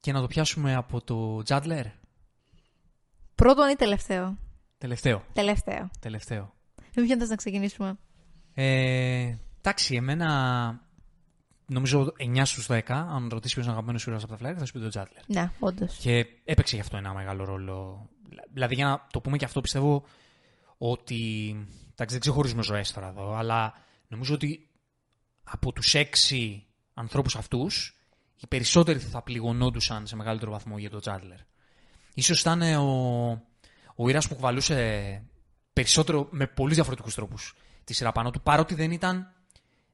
Και 0.00 0.12
να 0.12 0.20
το 0.20 0.26
πιάσουμε 0.26 0.74
από 0.74 1.00
το 1.00 1.42
Τζάντλερ. 1.42 1.86
Πρώτον 3.34 3.68
ή 3.68 3.74
τελευταίο; 3.74 4.38
Τελευταίο. 4.78 5.24
Τελευταίο. 5.32 5.90
Τελευταίο. 6.00 6.54
Με 6.94 7.02
ποιον 7.02 7.18
θες 7.18 7.28
να 7.28 7.36
ξεκινήσουμε; 7.36 7.98
Ε, 8.54 9.36
εντάξει, 9.58 9.94
εμένα 9.94 10.80
νομίζω 11.66 12.12
9 12.18 12.44
στους 12.44 12.66
10, 12.66 12.80
αν 12.88 13.28
ρωτήσεις 13.32 13.52
ποιος 13.52 13.64
είναι 13.64 13.66
ο 13.66 13.70
αγαπημένος 13.70 14.06
ήρωας 14.06 14.22
από 14.22 14.32
τα 14.32 14.38
Φλάρια, 14.38 14.58
θα 14.58 14.64
σου 14.64 14.72
πει 14.72 14.78
τον 14.78 14.88
Τζάτλερ. 14.88 15.22
Ναι, 15.26 15.50
όντως. 15.58 15.96
Και 15.96 16.26
έπαιξε 16.44 16.74
γι' 16.74 16.80
αυτό 16.80 16.96
ένα 16.96 17.14
μεγάλο 17.14 17.44
ρόλο. 17.44 18.08
Δηλαδή, 18.52 18.74
για 18.74 18.86
να 18.86 19.06
το 19.10 19.20
πούμε 19.20 19.36
και 19.36 19.44
αυτό, 19.44 19.60
πιστεύω 19.60 20.04
ότι. 20.78 21.50
Εντάξει, 21.90 22.14
δεν 22.14 22.20
ξεχωρίζουμε 22.20 22.62
ζωές 22.62 22.92
τώρα 22.92 23.08
εδώ, 23.08 23.34
αλλά 23.34 23.74
νομίζω 24.08 24.34
ότι 24.34 24.68
από 25.44 25.72
τους 25.72 25.94
έξι 25.94 26.66
ανθρώπους 26.94 27.36
αυτούς, 27.36 27.96
οι 28.36 28.46
περισσότεροι 28.46 28.98
θα 28.98 29.22
πληγωνόντουσαν 29.22 30.06
σε 30.06 30.16
μεγαλύτερο 30.16 30.50
βαθμό 30.50 30.78
για 30.78 30.90
τον 30.90 31.00
Τζάτλερ. 31.00 31.38
σω 32.20 32.34
ήταν 32.34 32.62
ο, 32.62 33.42
Ο 33.94 34.08
Ήρα 34.08 34.20
που 34.28 34.34
κουβαλούσε 34.34 35.22
περισσότερο 35.72 36.28
με 36.30 36.46
πολλούς 36.46 36.74
διαφορετικούς 36.74 37.14
τρόπους 37.14 37.54
τη 37.84 37.94
σειρά 37.94 38.12
πάνω 38.12 38.30
του, 38.30 38.40
παρότι 38.40 38.74
δεν 38.74 38.90
ήταν. 38.90 39.32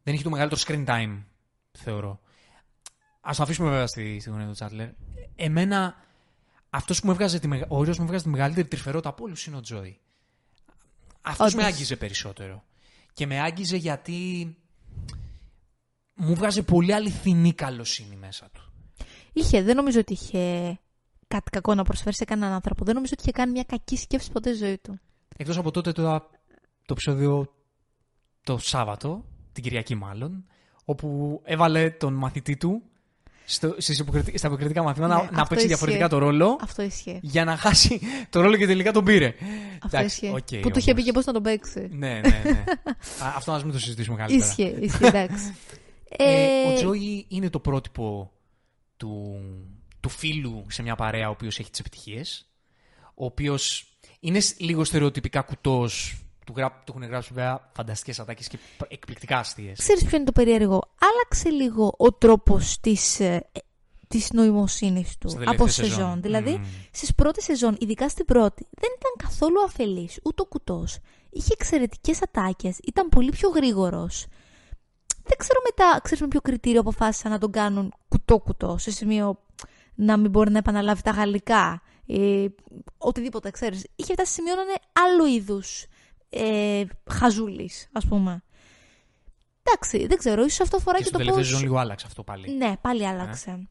Δεν 0.03 0.15
είχε 0.15 0.23
το 0.23 0.31
μεγαλύτερο 0.31 0.61
screen 0.67 0.87
time, 0.87 1.23
θεωρώ. 1.73 2.21
Α 3.21 3.33
το 3.37 3.43
αφήσουμε 3.43 3.69
βέβαια 3.69 3.87
στη, 3.87 4.21
στη 4.21 4.31
γωνία 4.31 4.47
του 4.47 4.53
Τσάτλερ. 4.53 4.89
Εμένα, 5.37 5.95
αυτός 6.71 7.01
που 7.01 7.07
μου 7.07 7.13
έβγαζε 7.13 7.39
τη, 7.39 7.49
μεγα- 7.49 7.67
ο 7.69 7.83
Ήρα 7.83 7.95
μου 7.99 8.05
έβγαζε 8.05 8.25
τη 8.25 8.29
μεγαλύτερη 8.31 8.69
τρυφερότητα 8.69 9.09
από 9.09 9.25
όλους 9.25 9.47
είναι 9.47 9.57
ο 9.57 9.61
Τζόι. 9.61 9.99
Αυτός 11.25 11.53
Όντως. 11.53 11.55
με 11.55 11.65
άγγιζε 11.65 11.97
περισσότερο. 11.97 12.65
Και 13.13 13.27
με 13.27 13.41
άγγιζε 13.41 13.77
γιατί 13.77 14.57
μου 16.15 16.35
'βγαζε 16.35 16.63
πολύ 16.63 16.95
αληθινή 16.95 17.53
καλοσύνη 17.53 18.17
μέσα 18.17 18.51
του. 18.53 18.73
Είχε, 19.33 19.63
δεν 19.63 19.77
νομίζω 19.77 20.01
ότι 20.01 20.13
είχε 20.13 20.79
κάτι 21.29 21.51
κακό 21.51 21.75
να 21.75 21.85
προσφέρει 21.85 22.15
σε 22.15 22.25
κανέναν 22.25 22.53
άνθρωπο. 22.53 22.85
Δεν 22.85 22.95
νομίζω 22.95 23.13
ότι 23.17 23.23
είχε 23.23 23.33
κάνει 23.33 23.53
μια 23.53 23.65
κακή 23.65 23.97
σκέψη 23.97 24.33
ποτέ 24.33 24.55
στη 24.55 24.65
ζωή 24.65 24.79
του. 24.79 25.01
Εκτός 25.37 25.57
από 25.57 25.71
τότε 25.71 25.93
το, 25.93 26.03
το 26.87 26.91
επεισόδιο 26.91 27.55
το 28.43 28.59
Σάββατο, 28.59 29.25
την 29.53 29.63
Κυριακή 29.63 29.95
μάλλον, 29.95 30.47
όπου 30.85 31.41
έβαλε 31.45 31.91
τον 31.91 32.15
μαθητή 32.15 32.57
του 32.57 32.83
στο, 33.45 33.75
στις 33.79 33.99
υποκριτι- 33.99 34.39
στα 34.39 34.47
υποκριτικά 34.47 34.83
μαθήματα 34.83 35.15
Ναι, 35.15 35.23
να, 35.23 35.31
να 35.31 35.43
αυτό 35.43 35.43
παίξει 35.43 35.55
ισχύει. 35.55 35.67
διαφορετικά 35.67 36.09
το 36.09 36.19
ρόλο 36.19 36.59
Αυτό 36.63 36.83
ισχύει. 36.83 37.19
για 37.23 37.45
να 37.45 37.57
χάσει 37.57 38.01
το 38.31 38.41
ρόλο 38.41 38.57
και 38.57 38.67
τελικά 38.67 38.93
τον 38.93 39.05
πήρε. 39.05 39.35
Αυτό 39.83 39.97
Εντάξει, 39.97 40.27
ισχύει. 40.27 40.29
οκ, 40.57 40.61
που 40.63 40.71
του 40.71 40.79
είχε 40.79 40.91
όμως. 40.91 40.95
πει 40.95 41.03
και 41.03 41.13
πώς 41.13 41.25
να 41.25 41.33
τον 41.33 41.43
παίξει. 41.43 41.89
Ναι, 41.93 42.09
ναι, 42.21 42.43
ναι. 42.45 42.65
Α, 43.25 43.33
αυτό 43.37 43.53
να 43.53 43.59
μην 43.65 43.73
το 43.73 43.79
συζητήσουμε 43.79 44.17
καλύτερα. 44.17 44.47
Ισχύει, 44.47 44.77
ισχύει, 44.81 45.05
εντάξει. 45.07 45.55
Ε, 46.09 46.25
ο 46.69 46.71
Ε, 46.73 46.75
Τζόι 46.75 47.25
είναι 47.29 47.51
το 47.51 47.59
πρότυπο 47.59 48.33
του, 48.97 49.41
του 50.01 50.09
φίλου 50.09 50.65
σε 50.69 50.83
μια 50.83 50.95
παρέα 50.95 51.29
ο 51.29 51.31
οποίος 51.31 51.59
έχει 51.59 51.71
τις 51.71 51.81
επιτυχίες. 51.81 52.49
Ο 53.15 53.25
οποίος 53.25 53.87
είναι 54.21 54.41
σ- 54.41 54.61
λίγο 54.61 54.85
στερεοτυπικά 54.85 55.41
κουτός. 55.41 56.24
Του, 56.45 56.53
γρά, 56.57 56.83
του 56.85 56.93
έχουν 56.97 57.09
γράψει 57.09 57.31
βέβαια 57.35 57.71
φανταστικές 57.77 58.19
ατάκες 58.21 58.49
και 58.49 58.57
π- 58.79 58.93
εκπληκτικά 58.93 59.39
αστείες. 59.39 59.79
Ξέρεις 59.79 60.05
ποιο 60.05 60.17
είναι 60.17 60.27
το 60.27 60.33
περίεργο; 60.33 60.83
Άλλαξε 60.99 61.49
λίγο 61.49 61.95
ο 61.99 62.13
τρόπος 62.13 62.81
της, 62.81 63.21
ε, 63.21 63.49
ε, 63.53 63.59
της 64.09 64.33
νοημοσύνης 64.33 65.19
του 65.19 65.29
Στα 65.29 65.39
από 65.41 65.51
τελευταία 65.51 65.85
σεζόν. 65.85 65.99
σεζόν. 66.05 66.23
Δηλαδή, 66.23 66.51
Μμμ. 66.51 66.65
στις 66.91 67.15
πρώτες 67.15 67.45
σεζόν, 67.45 67.77
ειδικά 67.79 68.09
στην 68.09 68.25
πρώτη, 68.25 68.67
δεν 68.71 68.91
ήταν 68.99 69.29
καθόλου 69.29 69.63
αφελής, 69.65 70.19
ούτε 70.25 70.43
ο 70.43 70.45
κουτός. 70.45 70.99
Είχε 71.31 71.53
εξαιρετικές 71.53 72.23
ατάκες, 72.23 72.79
ήταν 72.85 73.09
πολύ 73.09 73.31
πιο 73.31 73.49
γρήγορος. 73.49 74.27
Δεν 75.27 75.37
ξέρω 75.37 75.61
μετά, 75.65 76.01
ξέρεις 76.03 76.21
με 76.23 76.29
ποιο 76.29 76.41
κριτήριο 76.41 76.81
αποφάσισαν 76.81 77.31
να 77.31 77.39
τον 77.39 77.51
κάνουν 77.53 77.93
κουτό-κουτό, 78.09 78.77
σε 78.79 78.91
σημείο 78.91 79.39
να 79.95 80.17
μην 80.17 80.31
μπορεί 80.31 80.51
να 80.51 80.59
επαναλάβει 80.59 81.03
τα 81.03 81.11
γαλλικά. 81.11 81.83
Ε, 82.07 82.47
οτιδήποτε, 82.99 83.51
ξέρεις. 83.51 83.87
Είχε 83.97 84.13
φτάσει 84.13 84.33
σε 84.33 84.35
σημείο 84.41 84.55
να 84.55 84.63
είναι 84.63 84.75
άλλου 84.93 85.25
είδους 85.25 85.87
ε, 86.35 86.85
χαζούλης, 87.11 87.89
ας 87.93 88.07
πούμε. 88.07 88.43
Εντάξει, 89.63 90.07
δεν 90.07 90.19
ξέρω, 90.19 90.45
ίσως 90.45 90.61
αυτό 90.61 90.77
αφορά 90.77 90.97
Και 90.97 91.03
και, 91.03 91.09
στο 91.09 91.19
το 91.19 91.25
τελευταίο 91.25 91.43
πώς... 91.43 91.51
σεζόν 91.53 91.67
λίγο 91.69 91.79
άλλαξε 91.79 92.07
αυτό 92.09 92.23
πάλι. 92.23 92.57
Ναι, 92.57 92.77
πάλι 92.81 93.07
άλλαξε. 93.07 93.69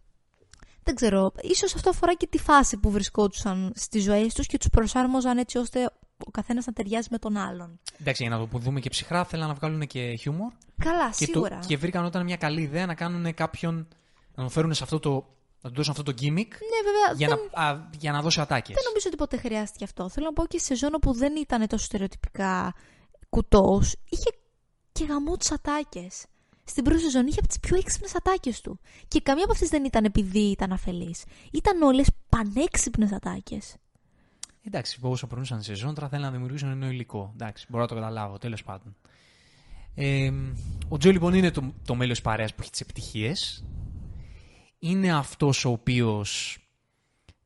Δεν 0.84 0.95
ξέρω. 0.95 1.32
Ίσως 1.41 1.76
αυτό 1.76 1.89
αφορά 1.89 2.13
και 2.13 2.28
τη 2.28 2.38
φάση 2.38 2.78
που 2.78 2.91
βρισκόντουσαν 2.91 3.71
στις 3.76 4.04
ζωές 4.04 4.34
τους 4.34 4.47
και 4.47 4.58
τους 4.58 4.69
προσάρμοζαν 4.69 5.38
έτσι 5.38 5.58
ώστε 5.58 5.91
ο 6.26 6.32
καθένας 6.32 6.65
να 6.65 6.73
ταιριάζει 6.73 7.08
με 7.12 7.17
τον 7.17 7.38
άλλον. 7.38 7.80
Εντάξει, 7.99 8.23
για 8.23 8.38
να 8.38 8.47
το 8.47 8.58
δούμε 8.58 8.80
και 8.80 8.89
ψυχρά, 8.89 9.23
θέλαν 9.23 9.47
να 9.47 9.54
βγάλουν 9.54 9.88
και 9.88 10.15
χιούμορ. 10.15 10.52
Καλά, 10.78 11.10
Και, 11.17 11.26
σίγουρα. 11.26 11.60
το, 11.60 11.67
και 11.67 11.78
βρήκαν 11.78 12.06
όταν 12.06 12.23
μια 12.23 12.36
καλή 12.38 12.62
ιδέα 12.62 12.86
να 12.86 12.95
κάνουν 12.95 13.34
κάποιον. 13.34 13.88
να 14.36 14.43
τον 14.43 14.49
φέρουν 14.49 14.73
σε 14.73 14.84
αυτό 14.84 14.99
το. 14.99 15.26
Να 15.63 15.69
του 15.69 15.76
δώσουν 15.76 15.91
αυτό 15.91 16.04
το 16.04 16.12
gimmick 16.21 16.47
Ναι, 16.71 16.80
βέβαια. 16.84 17.13
για, 17.17 17.28
δεν, 17.28 17.39
να, 17.54 17.62
α, 17.63 17.89
για 17.99 18.12
να 18.12 18.21
δώσει 18.21 18.41
ατάκες. 18.41 18.76
δεν 18.76 18.84
νομίζω 18.88 19.08
ότι 19.08 19.15
ποτέ 19.17 19.38
χρειάστηκε 19.38 19.84
αυτό. 19.84 20.10
Θέλω 20.10 20.26
να 20.26 20.34
πω 20.34 20.45
και 20.47 20.58
σε 20.60 20.65
σεζόν 20.65 20.91
που 21.02 21.13
δεν 21.13 21.36
ήταν 21.36 21.67
τόσο 21.67 21.86
στερεοτυπικά 21.86 22.73
κουτός, 23.30 23.95
είχε 24.10 24.30
και 24.91 25.06
γαμό 25.06 25.38
τις 25.38 25.52
ατάκες. 25.52 26.26
Στην 26.63 26.84
πρώτη 26.84 27.02
σεζόν 27.02 27.28
είχε 27.28 27.39
από 27.39 27.47
τις 27.47 27.60
πιο 27.60 27.78
έξυπνες 27.78 28.15
ατάκες 28.15 28.62
του. 28.62 28.80
Και 29.08 29.21
καμία 29.21 29.43
από 29.43 29.54
αυτές 29.54 29.69
δεν 29.69 29.84
ήταν 29.86 30.04
επειδή 30.06 30.39
ήταν 30.39 30.71
αφελής. 30.71 31.23
Ήταν 31.52 31.82
όλες 31.82 32.08
πανέξυπνες 32.30 33.12
ατάκες. 33.12 33.76
Εντάξει, 34.65 34.99
όσο 35.02 35.28
περνούσαν 35.28 35.58
τη 35.58 35.63
σεζόν, 35.63 35.93
τώρα 35.93 36.08
θέλουν 36.10 36.26
να 36.26 36.32
δημιουργήσουν 36.32 36.67
ένα 36.67 36.78
νέο 36.78 36.89
υλικό. 36.89 37.32
Εντάξει, 37.34 37.65
μπορώ 37.69 37.84
να 37.84 37.89
το 37.89 37.95
καταλάβω, 37.95 38.38
τέλος 38.38 38.63
πάντων. 38.63 38.95
Ε, 39.95 40.32
ο 40.89 40.97
Τζο 40.97 41.12
λοιπόν 41.12 41.34
είναι 41.34 41.52
το, 41.52 41.73
το 41.86 41.95
μέλος 41.95 42.13
της 42.13 42.21
παρέας 42.21 42.54
που 42.54 42.62
έχει 42.62 42.71
τις 42.71 42.82
επιτυχίες. 42.82 43.63
Είναι 44.86 45.13
αυτός 45.13 45.65
ο 45.65 45.69
οποίος 45.69 46.58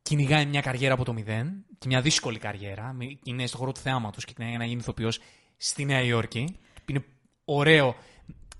κυνηγάει 0.02 0.46
μια 0.46 0.60
καριέρα 0.60 0.94
από 0.94 1.04
το 1.04 1.12
μηδέν 1.12 1.64
και 1.78 1.86
μια 1.88 2.00
δύσκολη 2.00 2.38
καριέρα. 2.38 2.92
Μη- 2.92 3.18
Είναι 3.24 3.46
στον 3.46 3.60
χώρο 3.60 3.72
του 3.72 3.80
θεάματος 3.80 4.24
και 4.24 4.32
κυνηγάει 4.32 4.58
να 4.58 4.64
γίνει 4.64 4.80
ηθοποιός 4.80 5.18
στη 5.56 5.84
Νέα 5.84 6.00
Υόρκη. 6.02 6.56
Είναι 6.86 7.04
ωραίο, 7.44 7.94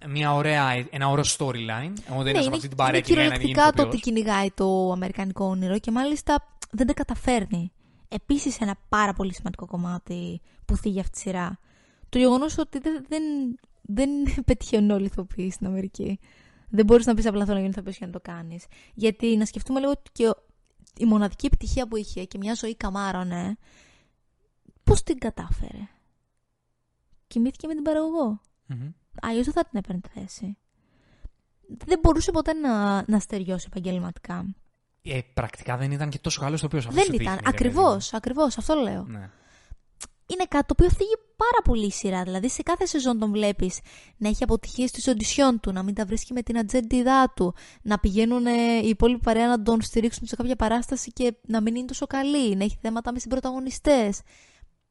μια 0.08 0.34
ωραία, 0.34 0.84
ένα 0.90 1.08
ωραίο 1.08 1.24
storyline. 1.38 1.92
Εγώ 2.10 2.22
δεν 2.22 2.24
Ναι, 2.24 2.30
είναι 2.30 2.42
σε 2.42 2.48
αυτή 2.48 2.68
την 2.68 2.76
παρέα 2.76 3.00
και 3.00 3.06
κυνηγάει 3.06 3.28
να 3.28 3.34
γίνει 3.34 3.46
κυριολεκτικά 3.46 3.62
το 3.62 3.68
ότι 3.68 3.80
ηθοποιός. 3.80 4.00
κυνηγάει 4.00 4.50
το 4.50 4.92
αμερικανικό 4.92 5.44
όνειρο 5.44 5.78
και 5.78 5.90
μάλιστα 5.90 6.58
δεν 6.70 6.86
τα 6.86 6.94
καταφέρνει. 6.94 7.72
Επίσης 8.08 8.58
ένα 8.60 8.76
πάρα 8.88 9.12
πολύ 9.12 9.34
σημαντικό 9.34 9.66
κομμάτι 9.66 10.40
που 10.64 10.76
θίγει 10.76 11.00
αυτή 11.00 11.12
τη 11.12 11.18
σειρά. 11.18 11.58
Το 12.08 12.18
γεγονός 12.18 12.58
ότι 12.58 12.78
δεν, 12.78 13.04
δεν, 13.08 13.22
δεν 13.82 14.10
πετυχαίνουν 14.46 14.90
όλοι 14.90 15.02
οι 15.02 15.06
ηθοποιοί 15.12 15.50
στην 15.50 15.66
Αμερική. 15.66 16.18
Δεν 16.70 16.84
μπορείς 16.84 17.06
να 17.06 17.14
πεις 17.14 17.26
απλά 17.26 17.40
θέλω 17.44 17.54
να 17.54 17.60
γίνει 17.60 17.70
ηθοποιός 17.76 17.96
για 17.96 18.06
να 18.06 18.12
το 18.12 18.20
κάνεις. 18.20 18.66
Γιατί 18.94 19.36
να 19.36 19.44
σκεφτούμε 19.44 19.78
λίγο 19.80 19.90
ότι 19.90 20.10
και 20.12 20.28
ο- 20.28 20.46
η 20.96 21.04
μοναδική 21.04 21.46
επιτυχία 21.46 21.88
που 21.88 21.96
είχε 21.96 22.24
και 22.24 22.38
μια 22.38 22.54
ζωή 22.54 22.76
καμάρωνε, 22.76 23.56
πώς 24.84 25.02
την 25.02 25.18
κατάφερε; 25.18 25.88
Κοιμήθηκε 27.26 27.66
με 27.66 27.74
την 27.74 27.82
παραγωγό. 27.82 28.40
Μμμ. 28.66 28.90
Αλλιώς 29.22 29.44
δεν 29.44 29.54
θα 29.54 29.64
την 29.64 29.78
έπαιρνε 29.78 30.00
τη 30.00 30.08
θέση. 30.20 30.56
Δεν 31.84 31.98
μπορούσε 32.02 32.30
ποτέ 32.30 32.52
να, 32.52 33.04
να 33.10 33.18
στεριώσει 33.18 33.66
επαγγελματικά. 33.70 34.44
Ε, 35.02 35.20
πρακτικά 35.34 35.76
δεν 35.76 35.90
ήταν 35.92 36.10
και 36.10 36.18
τόσο 36.18 36.40
καλός 36.40 36.60
το 36.60 36.66
οποίο 36.66 36.80
δεν 36.80 37.12
ήταν. 37.12 37.38
Ακριβώς, 37.44 38.12
ακριβώς, 38.14 38.58
αυτό 38.58 38.74
λέω. 38.74 39.04
Ναι. 39.04 39.30
Είναι 40.26 40.44
κάτι 40.48 40.66
το 40.66 40.74
οποίο 40.78 40.90
θίγει 40.90 41.14
πάρα 41.38 41.62
πολύ 41.64 41.86
η 41.86 41.90
σειρά. 41.90 42.22
Δηλαδή, 42.22 42.48
σε 42.48 42.62
κάθε 42.62 42.86
σεζόν 42.86 43.18
τον 43.18 43.30
βλέπεις 43.30 43.80
να 44.16 44.28
έχει 44.28 44.42
αποτυχίες 44.42 44.90
στι 44.90 45.10
οντισιόν 45.10 45.60
του, 45.60 45.72
να 45.72 45.82
μην 45.82 45.94
τα 45.94 46.04
βρίσκει 46.04 46.32
με 46.32 46.42
την 46.42 46.58
ατζέντιδά 46.58 47.32
του, 47.36 47.54
να 47.82 47.98
πηγαίνουν 47.98 48.46
ε, 48.46 48.78
οι 48.82 48.88
υπόλοιποι 48.88 49.20
παρέα 49.20 49.46
να 49.46 49.62
τον 49.62 49.80
στηρίξουν 49.80 50.26
σε 50.26 50.36
κάποια 50.36 50.56
παράσταση 50.56 51.12
και 51.12 51.34
να 51.46 51.60
μην 51.60 51.74
είναι 51.74 51.86
τόσο 51.86 52.06
καλή, 52.06 52.56
να 52.56 52.64
έχει 52.64 52.78
θέματα 52.80 53.12
με 53.12 53.18
συμπροταγωνιστές. 53.18 54.20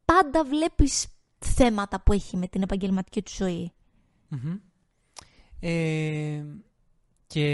Πάντα 0.06 0.44
βλέπεις 0.44 1.08
θέματα 1.40 2.02
που 2.02 2.14
έχει 2.14 2.38
με 2.38 2.48
την 2.48 2.62
επαγγελματική 2.62 3.22
του 3.22 3.32
ζωή. 3.36 3.72
Μμμ. 4.28 4.56
Ε, 5.60 6.44
και 7.28 7.46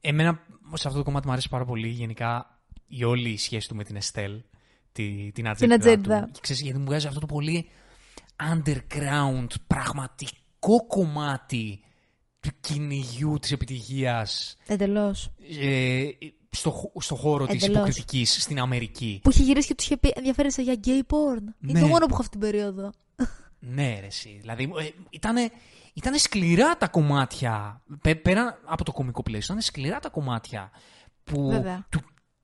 εμένα 0.00 0.46
σε 0.74 0.88
αυτό 0.88 0.98
το 0.98 1.04
κομμάτι 1.04 1.26
μου 1.26 1.32
αρέσει 1.32 1.48
πάρα 1.48 1.64
πολύ 1.64 1.88
γενικά 1.88 2.60
η 2.86 3.04
όλη 3.04 3.28
η 3.30 3.36
σχέση 3.36 3.68
του 3.68 3.74
με 3.74 3.84
την 3.84 3.96
Εστέλ, 3.96 4.42
τη, 5.02 5.30
την 5.34 5.48
ατζέντα. 5.48 5.74
ατζέντα. 5.74 6.20
Του. 6.24 6.30
Και 6.32 6.38
ξέρεις, 6.42 6.62
γιατί 6.62 6.78
μου 6.78 6.84
βγάζει 6.84 7.06
αυτό 7.06 7.20
το 7.20 7.26
πολύ 7.26 7.68
underground, 8.54 9.46
πραγματικό 9.66 10.86
κομμάτι 10.88 11.80
του 12.40 12.50
κυνηγιού 12.60 13.38
της 13.40 13.52
επιτυχίας 13.52 14.56
Εντελώς. 14.66 15.30
ε, 15.60 16.08
στο, 16.50 16.70
χω- 16.70 16.92
στο 17.02 17.14
χώρο 17.14 17.46
της 17.46 17.54
Εντελώς. 17.62 17.76
υποκριτικής 17.76 18.42
στην 18.42 18.60
Αμερική. 18.60 19.20
Που 19.22 19.30
είχε 19.30 19.42
γυρίσει 19.42 19.66
και 19.66 19.74
τους 19.74 19.84
είχε 19.84 19.96
πει 19.96 20.12
ενδιαφέρεσαι 20.14 20.62
για 20.62 20.74
gay 20.84 20.88
porn; 21.14 21.40
Είναι 21.62 21.72
Ναι. 21.72 21.80
το 21.80 21.86
μόνο 21.86 22.06
που 22.06 22.12
έχω 22.12 22.20
αυτή 22.22 22.30
την 22.38 22.40
περίοδο. 22.40 22.90
Ναι, 23.58 23.96
ρε, 24.00 24.06
εσύ. 24.06 24.36
Δηλαδή, 24.40 24.62
ε, 24.78 24.88
ήτανε, 25.10 25.50
ήτανε 25.92 26.16
σκληρά 26.18 26.76
τα 26.76 26.88
κομμάτια. 26.88 27.82
Πέ, 28.02 28.14
πέρα 28.14 28.60
από 28.64 28.84
το 28.84 28.92
κομικό 28.92 29.22
πλαίσιο, 29.22 29.54
ήταν 29.54 29.66
σκληρά 29.66 29.98
τα 29.98 30.08
κομμάτια 30.08 30.70
που, 31.24 31.48
Βέβαια. 31.50 31.86
του, 31.90 32.00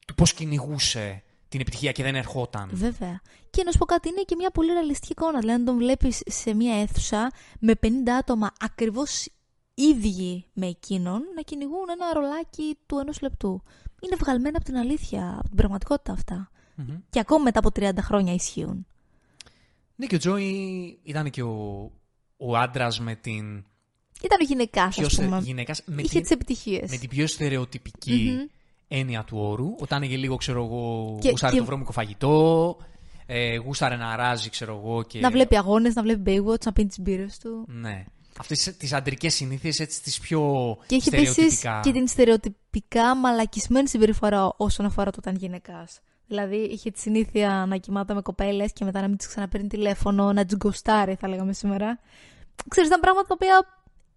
του 0.07 0.15
πώς 0.15 0.33
κυνηγούσε 0.35 1.23
την 1.55 1.61
επιτυχία 1.67 1.93
και 1.93 2.03
δεν 2.03 2.15
ερχόταν. 2.15 2.71
Βέβαια. 2.73 3.21
Και 3.51 3.63
να 3.65 3.71
σου 3.73 3.79
πω 3.79 3.85
κάτι, 3.85 4.09
είναι 4.09 4.23
και 4.23 4.35
μια 4.39 4.51
πολύ 4.51 4.73
ρεαλιστική 4.73 5.13
εικόνα. 5.13 5.39
Δηλαδή, 5.39 5.59
αν 5.59 5.65
τον 5.65 5.77
βλέπεις 5.77 6.23
σε 6.27 6.55
μια 6.55 6.81
αίθουσα 6.81 7.31
με 7.61 7.75
50 7.83 7.87
άτομα 8.19 8.53
ακριβώς 8.61 9.29
ίδιοι 9.75 10.47
με 10.53 10.67
εκείνον 10.67 11.23
να 11.35 11.43
κυνηγούν 11.43 11.85
ένα 11.91 12.13
ρολάκι 12.15 12.79
του 12.87 12.99
ενός 12.99 13.21
λεπτού. 13.21 13.63
Είναι 14.01 14.17
βγαλμένα 14.19 14.57
από 14.57 14.65
την 14.65 14.77
αλήθεια, 14.77 15.33
από 15.39 15.49
την 15.49 15.57
πραγματικότητα 15.57 16.13
αυτά. 16.13 16.51
Μμμ. 16.75 16.97
Και 17.11 17.19
ακόμα 17.21 17.43
μετά 17.43 17.59
από 17.59 17.71
30 17.77 17.91
χρόνια 18.01 18.35
ισχύουν. 18.35 18.87
Ναι, 19.97 20.07
και 20.07 20.15
ο 20.15 20.19
Τζόι 20.19 20.99
ήταν 21.03 21.31
και 21.31 21.43
ο, 21.43 21.91
ο 22.37 22.57
άντρας 22.57 23.01
με 23.01 23.15
την 23.15 23.65
Ήταν 24.23 24.39
ο 24.41 24.45
γυναικάς, 24.45 24.97
πιο 24.97 25.07
α 25.07 25.09
στε- 25.09 25.25
πούμε. 25.25 25.39
γυναίκας, 25.41 25.83
με, 25.87 26.03
Είχε 26.03 26.11
την, 26.13 26.21
τις 26.23 26.31
επιτυχίες. 26.31 26.91
με 26.91 26.97
την 26.97 27.09
πιο 27.09 27.27
στερεοτυπική 27.27 28.37
Μμμ. 28.39 28.47
Έννοια 28.89 29.25
του 29.25 29.39
όρου. 29.39 29.75
Όταν 29.79 30.03
είχε 30.03 30.17
λίγο, 30.17 30.37
ξέρω 30.37 30.65
εγώ, 30.65 31.17
Και- 31.21 31.31
γούσταρε 31.31 31.53
και- 31.53 31.59
το 31.59 31.65
βρώμικο 31.65 31.93
φαγητό, 31.93 32.77
ε, 33.27 33.57
γούσταρε 33.57 33.97
να 33.97 34.17
ράζει, 34.17 34.51
ξέρω 34.51 34.81
εγώ. 34.85 35.03
Και... 35.03 35.19
Να 35.21 35.31
βλέπει 35.31 35.57
αγώνες, 35.57 35.95
να 35.95 36.03
βλέπει 36.03 36.23
Baywatch, 36.27 36.65
να 36.65 36.73
πίνει 36.73 36.89
τις 36.89 36.99
μπύρες 37.01 37.39
του. 37.39 37.65
Ναι. 37.69 38.05
Αυτές 38.39 38.77
τις 38.77 38.93
αντρικές 38.93 39.35
συνήθειες, 39.35 39.81
έτσι, 39.81 40.03
τις 40.03 40.21
πιο 40.21 40.41
Και 40.87 40.95
έχει 40.95 41.09
επίσης 41.15 41.33
στερεοτυπικά. 41.33 41.81
και 41.85 41.93
την 41.93 42.09
στερεοτυπικά 42.09 43.17
μαλακισμένη 43.17 43.89
συμπεριφορά 43.89 44.53
όσον 44.57 44.87
αφορά 44.87 45.11
το 45.11 45.17
όταν 45.21 45.37
γυναικάς. 45.37 46.01
Δηλαδή 46.27 46.57
είχε 46.57 46.91
τη 46.91 46.99
συνήθεια 47.01 47.65
να 47.69 47.77
κοιμάται 47.77 48.15
με 48.15 48.23
κοπέλες 48.23 48.73
και 48.73 48.85
μετά 48.85 49.01
να 49.01 49.09
μην 49.09 49.17
τις 49.17 49.27
ξαναπαίρνει 49.27 49.67
τηλέφωνο, 49.69 50.33
να 50.33 50.45
τις 50.45 50.57
γκοστάρει 50.57 51.15
θα 51.15 51.29
λέγαμε 51.29 51.53
σήμερα. 51.53 51.99
Ξέρεις, 52.69 52.89
ήταν 52.89 53.01
πράγματα 53.01 53.27
τα 53.29 53.35
οποία 53.35 53.67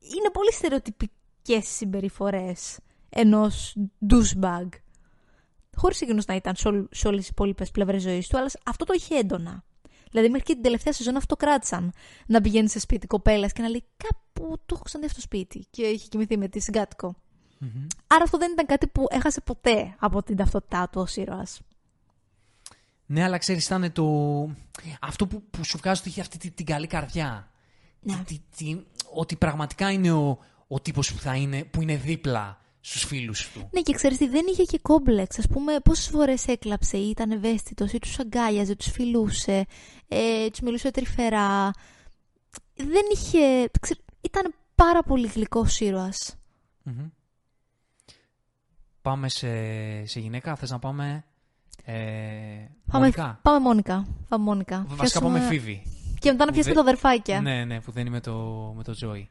είναι 0.01 0.30
πολύ 0.34 0.53
στερεοτυπικές 0.53 1.67
συμπεριφορές 1.67 2.77
ενός 3.09 3.75
douchebag. 4.09 4.67
Χωρίς 5.75 6.01
εκείνος 6.01 6.25
να 6.25 6.35
ήταν 6.35 6.55
σε, 6.55 6.67
όλ- 6.67 6.85
σε 6.91 7.07
όλες 7.07 7.19
τις 7.19 7.29
υπόλοιπες 7.29 7.71
πλευρές 7.71 8.01
ζωής 8.01 8.27
του, 8.27 8.37
αλλά 8.37 8.49
αυτό 8.65 8.85
το 8.85 8.93
είχε 8.95 9.15
έντονα. 9.15 9.63
Δηλαδή 10.11 10.29
μέχρι 10.29 10.45
και 10.45 10.53
την 10.53 10.63
τελευταία 10.63 10.93
σεζόν 10.93 11.15
αυτό 11.15 11.35
κράτησαν. 11.35 11.91
Να 12.27 12.41
πηγαίνει 12.41 12.69
σε 12.69 12.79
σπίτι 12.79 13.07
κοπέλας 13.07 13.51
και 13.53 13.61
να 13.61 13.69
λέει 13.69 13.83
κάπου 13.97 14.57
το 14.65 14.73
έχω 14.73 14.83
ξαναδεί 14.83 15.05
αυτό 15.11 15.19
το 15.21 15.25
σπίτι 15.25 15.67
και 15.69 15.81
είχε 15.81 16.07
κοιμηθεί 16.07 16.37
με 16.37 16.47
τη 16.47 16.59
συγκάτοικο. 16.59 17.15
Μμμ. 17.59 17.87
Άρα 18.07 18.23
αυτό 18.23 18.37
δεν 18.37 18.51
ήταν 18.51 18.65
κάτι 18.65 18.87
που 18.87 19.05
έχασε 19.09 19.41
ποτέ 19.41 19.95
από 19.99 20.23
την 20.23 20.35
ταυτότητά 20.35 20.89
του 20.91 21.01
ως 21.01 21.15
ήρωας. 21.15 21.61
Ναι, 23.05 23.23
αλλά 23.23 23.37
ξέρεις, 23.37 23.65
ήταν 23.65 23.91
το. 23.91 24.03
Αυτό 25.01 25.27
που, 25.27 25.43
που 25.49 25.63
σου 25.63 25.77
βγάζει 25.77 25.99
ότι 25.99 26.09
έχει 26.09 26.19
αυτή 26.21 26.37
την, 26.37 26.53
την 26.53 26.65
καλή 26.65 26.87
καρδιά. 26.87 27.51
Ναι. 27.99 28.13
Τι- 28.15 28.23
τι- 28.23 28.41
τι- 28.73 28.83
ότι 29.13 29.35
πραγματικά 29.35 29.91
είναι 29.91 30.11
ο, 30.11 30.39
ο 30.67 30.79
τύπος 30.79 31.13
που, 31.13 31.19
θα 31.19 31.35
είναι, 31.35 31.63
που 31.63 31.81
είναι 31.81 31.95
δίπλα 31.95 32.61
στους 32.89 33.04
φίλους 33.04 33.50
του. 33.52 33.69
Ναι, 33.73 33.82
και 33.82 33.93
ξέρεις 33.93 34.17
τι, 34.17 34.28
δεν 34.28 34.45
είχε 34.52 34.63
και 34.63 34.80
κόμπλεξ. 34.82 35.39
Ας 35.39 35.47
πούμε, 35.47 35.80
πόσες 35.84 36.08
φορές 36.08 36.47
έκλαψε 36.47 36.97
ή 36.97 37.10
ήταν 37.10 37.32
ευαίσθητος 37.32 37.91
ή 37.93 38.00
τους 38.00 38.19
αγκάλιαζε, 38.19 38.76
τους 38.76 38.91
φιλούσε, 38.91 39.65
ε, 40.08 40.50
τους 40.50 40.60
μιλούσε 40.60 40.91
τρυφερά. 40.91 41.71
Δεν 42.76 43.04
είχε... 43.13 43.69
ξε- 43.82 44.00
ήταν 44.21 44.54
πάρα 44.76 45.04
πολύ 45.04 45.28
γλυκός 45.28 45.80
ήρωας. 45.80 46.36
Μμμ. 46.84 47.08
Πάμε 49.02 49.30
σε, 49.30 49.47
σε 50.06 50.19
γυναίκα, 50.19 50.56
θες 50.56 50.69
να 50.69 50.80
πάμε. 50.80 51.23
Ε, 51.84 51.93
Πάμε, 52.91 53.00
Μόνικα. 53.03 53.39
πάμε 53.41 53.60
Μόνικα. 53.60 54.08
Πάμε 54.30 54.43
Μόνικα. 54.43 54.78
Βασικά 54.88 54.95
Πιάσουμε- 55.19 55.23
πάμε 55.34 55.47
Φίβη. 55.47 55.84
Και 56.19 56.32
μετά 56.32 56.45
να 56.45 56.52
πιάσουμε 56.52 56.73
Δε- 56.76 56.82
τα 56.82 56.88
αδερφάκια. 56.89 57.41
Ναι, 57.41 57.65
ναι, 57.65 57.82
που 57.82 57.91
δεν 57.91 58.02
είναι 58.06 58.15
με 58.15 58.21
το, 58.21 58.34
με 58.78 58.84
το 58.84 58.91
Τζόι. 58.91 59.30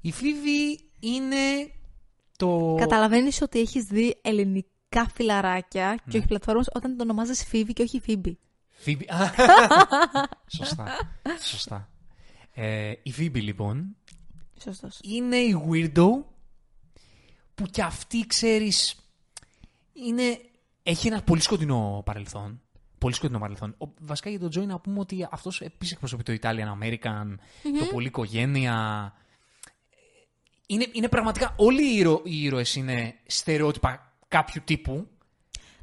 Η 0.00 0.12
Φίβη 0.12 0.80
είναι 1.00 1.36
το. 2.40 2.76
Καταλαβαίνεις 2.78 3.42
ότι 3.42 3.58
έχεις 3.60 3.84
δει 3.84 4.18
ελληνικά 4.22 5.08
φιλαράκια 5.14 5.94
και 5.94 6.02
Ναι. 6.04 6.18
όχι 6.18 6.26
πλατφόρμες 6.26 6.68
όταν 6.74 6.96
το 6.96 7.02
ονομάζεις 7.02 7.44
Φίβη 7.44 7.72
και 7.72 7.82
όχι 7.82 8.00
Φίμπη. 8.00 8.38
Φίβη. 8.68 9.06
σωστά. 10.58 10.86
Σωστά. 11.42 11.88
Ε, 12.54 12.92
η 13.02 13.12
Φίβη 13.12 13.40
λοιπόν 13.40 13.96
Σωστός. 14.62 14.98
είναι 15.02 15.36
η 15.36 15.64
weirdo 15.70 16.08
που 17.54 17.64
κι 17.70 17.82
αυτή 17.82 18.24
ξέρεις 18.26 18.94
είναι, 19.92 20.40
έχει 20.82 21.06
ένα 21.06 21.22
πολύ 21.22 21.40
σκοτεινό 21.40 22.02
παρελθόν. 22.04 22.60
Πολύ 22.98 23.14
σκοτεινό 23.14 23.38
παρελθόν. 23.38 23.74
Ο, 23.78 23.86
βασικά 24.00 24.30
για 24.30 24.38
τον 24.38 24.50
Τζόι 24.50 24.66
να 24.66 24.78
πούμε 24.80 24.98
ότι 24.98 25.28
αυτός 25.30 25.60
επίσης 25.60 25.92
εκπροσωπεί 25.92 26.22
το 26.22 26.36
Italian 26.42 26.82
American, 26.82 27.34
το 27.78 27.84
πολύ 27.92 28.06
οικογένεια. 28.06 29.12
Είναι, 30.72 30.86
είναι 30.92 31.08
πραγματικά 31.08 31.54
όλοι 31.56 31.92
οι, 31.92 31.96
ήρωε 31.96 32.20
οι 32.24 32.42
ήρωες 32.42 32.74
είναι 32.76 33.14
στερεότυπα 33.26 34.12
κάποιου 34.28 34.62
τύπου, 34.64 35.06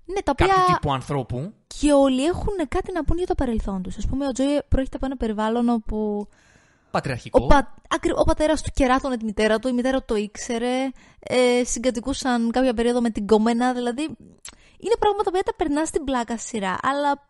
Ναι, 0.06 0.22
τα 0.22 0.32
οποία 0.32 0.48
κάποιου 0.48 0.74
τύπου 0.74 0.94
ανθρώπου. 0.94 1.54
και 1.80 1.94
όλοι 1.94 2.26
έχουν 2.26 2.54
κάτι 2.68 2.92
να 2.92 3.04
πούν 3.04 3.18
για 3.18 3.28
το 3.28 3.36
παρελθόν 3.36 3.82
τους. 3.84 3.98
Ας 3.98 4.08
πούμε, 4.08 4.28
ο 4.28 4.32
Τζόι 4.32 4.60
προέρχεται 4.68 4.98
από 4.98 5.06
ένα 5.06 5.18
περιβάλλον 5.18 5.70
όπου 5.70 6.28
Πατριαρχικό. 6.92 7.40
ο, 7.44 7.48
πα... 7.48 7.74
ακρι- 7.90 8.18
ο 8.20 8.24
πατέρας 8.24 8.62
του 8.62 8.70
κεράτωνε 8.74 9.18
τη 9.18 9.26
μητέρα 9.26 9.60
του, 9.60 9.68
η 9.68 9.72
μητέρα 9.72 9.98
του 9.98 10.06
το 10.08 10.16
ήξερε, 10.16 10.90
ε, 11.20 11.64
συγκατοικούσαν 11.64 12.52
κάποια 12.52 12.74
περίοδο 12.74 13.02
με 13.02 13.10
την 13.10 13.28
κομμένα, 13.28 13.74
δηλαδή 13.74 14.02
είναι 14.80 14.96
πράγματα 15.00 15.32
που 15.32 15.40
τα 15.46 15.54
περνάς 15.56 15.88
στην 15.88 16.04
πλάκα 16.04 16.38
στη 16.38 16.48
σειρά, 16.48 16.78
αλλά 16.82 17.27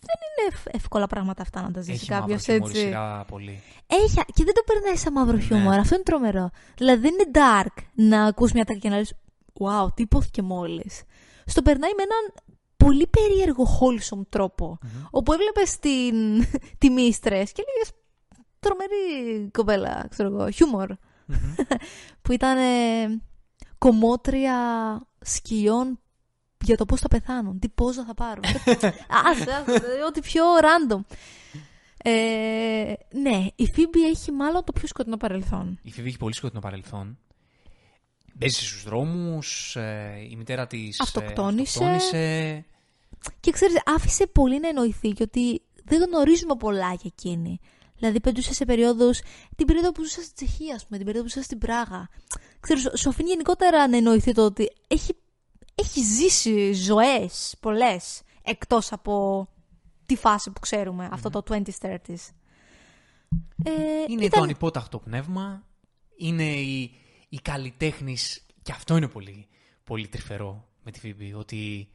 δεν 0.00 0.16
είναι 0.28 0.48
ευ- 0.56 0.74
εύκολα 0.74 1.06
πράγματα 1.06 1.42
αυτά 1.42 1.62
να 1.62 1.70
τα 1.70 1.80
ζήσει 1.80 1.92
Έχει 1.92 2.10
μαύρο 2.10 2.26
κάποιος 2.26 2.44
χιούμορ 2.44 2.68
η 2.68 2.70
έτσι. 2.72 2.82
σειρά 2.84 3.24
πολύ. 3.28 3.62
Έχει, 3.86 4.14
και 4.34 4.44
δεν 4.44 4.54
το 4.54 4.62
περνάει 4.66 4.96
σαν 4.96 5.12
μαύρο 5.12 5.36
Ναι. 5.36 5.42
χιούμορ. 5.42 5.74
Αυτό 5.78 5.94
είναι 5.94 6.04
τρομερό. 6.04 6.50
Δηλαδή 6.76 7.00
δεν 7.00 7.12
είναι 7.12 7.30
dark 7.32 7.82
να 7.94 8.24
ακούς 8.24 8.52
μια 8.52 8.64
τάκα 8.64 8.78
και 8.78 8.88
να 8.88 8.96
λες 8.96 9.12
Wow, 9.60 9.94
τι 9.94 10.02
υπόθηκε 10.02 10.42
μόλις. 10.42 11.02
Στο 11.46 11.62
περνάει 11.62 11.90
με 11.96 12.02
έναν 12.02 12.34
πολύ 12.76 13.06
περίεργο 13.06 13.64
wholesome 13.64 14.26
τρόπο. 14.28 14.78
Όπου 15.10 15.32
έβλεπες 15.32 15.78
την, 15.78 16.14
τη 16.78 16.90
μίστρες 16.90 17.52
και 17.52 17.62
λέγες 17.74 17.90
τρομερή 18.60 19.50
κοπέλα, 19.50 20.06
ξέρω 20.10 20.28
εγώ, 20.28 20.50
χιούμορ. 20.50 20.88
που 22.22 22.32
ήταν 22.32 22.58
ε, 22.58 23.20
κομμότρια 23.78 24.56
σκιών 25.20 26.00
για 26.64 26.76
το 26.76 26.84
πώς 26.84 27.00
θα 27.00 27.08
πεθάνουν, 27.08 27.58
τι 27.58 27.68
πόζα 27.68 28.04
θα 28.04 28.14
πάρουν. 28.14 28.44
άσε, 29.30 29.50
άσε, 29.50 29.82
ό,τι 30.08 30.20
πιο 30.20 30.42
random. 30.60 31.00
Ε, 32.02 32.92
ναι, 33.10 33.46
η 33.54 33.66
Φίμπη 33.66 34.08
έχει 34.08 34.32
μάλλον 34.32 34.64
το 34.64 34.72
πιο 34.72 34.86
σκοτεινό 34.86 35.16
παρελθόν. 35.16 35.78
Η 35.82 35.90
Φίβη 35.90 36.08
έχει 36.08 36.16
πολύ 36.18 36.34
σκοτεινό 36.34 36.60
παρελθόν. 36.60 37.18
Μπαίνει 38.34 38.52
στους 38.52 38.82
δρόμους, 38.82 39.76
ε, 39.76 40.26
η 40.30 40.36
μητέρα 40.36 40.66
της 40.66 40.98
ε, 40.98 41.02
Αυτοκτόνησε. 41.02 41.84
αυτοκτόνησε. 41.84 42.64
Και 43.40 43.50
ξέρεις, 43.50 43.76
άφησε 43.84 44.26
πολύ 44.26 44.60
να 44.60 44.68
εννοηθεί 44.68 45.08
και 45.08 45.22
ότι 45.22 45.62
δεν 45.84 46.02
γνωρίζουμε 46.02 46.54
πολλά 46.56 46.88
για 46.92 47.12
εκείνη. 47.16 47.60
Δηλαδή, 47.98 48.20
πετούσε 48.20 48.54
σε 48.54 48.64
περίοδου. 48.64 49.10
την 49.56 49.66
περίοδο 49.66 49.92
που 49.92 50.02
ζούσα 50.02 50.22
στην 50.22 50.34
Τσεχία, 50.34 50.74
ας 50.74 50.86
πούμε, 50.86 50.96
την 50.96 51.06
περίοδο 51.06 51.26
που 51.26 51.32
ζούσα 51.32 51.44
στην 51.44 51.58
Πράγα. 51.58 52.08
Ξέρεις, 52.60 52.90
σου 52.96 53.08
αφήνει 53.08 53.28
γενικότερα 53.28 53.88
να 53.88 53.96
εννοηθεί 53.96 54.32
το 54.32 54.44
ότι 54.44 54.72
έχει, 54.88 55.16
έχει 55.78 56.02
ζήσει 56.02 56.72
ζωές 56.72 57.56
πολλές 57.60 58.22
εκτός 58.42 58.92
από 58.92 59.46
τη 60.06 60.16
φάση 60.16 60.50
που 60.50 60.60
ξέρουμε, 60.60 61.08
αυτό 61.12 61.30
το 61.30 61.42
2030s. 61.48 62.32
Ε, 63.64 63.72
Είναι 64.08 64.24
ήταν- 64.24 64.30
το 64.30 64.40
ανυπόταχτο 64.42 64.98
πνεύμα. 64.98 65.66
Είναι 66.16 66.52
η, 66.56 66.90
η 67.28 67.36
καλλιτέχνης. 67.42 68.46
Και 68.62 68.72
αυτό 68.72 68.96
είναι 68.96 69.08
πολύ, 69.08 69.46
πολύ 69.84 70.08
τρυφερό 70.08 70.68
με 70.82 70.90
τη 70.90 70.98
Φίβη. 70.98 71.34
Ότι 71.34 71.88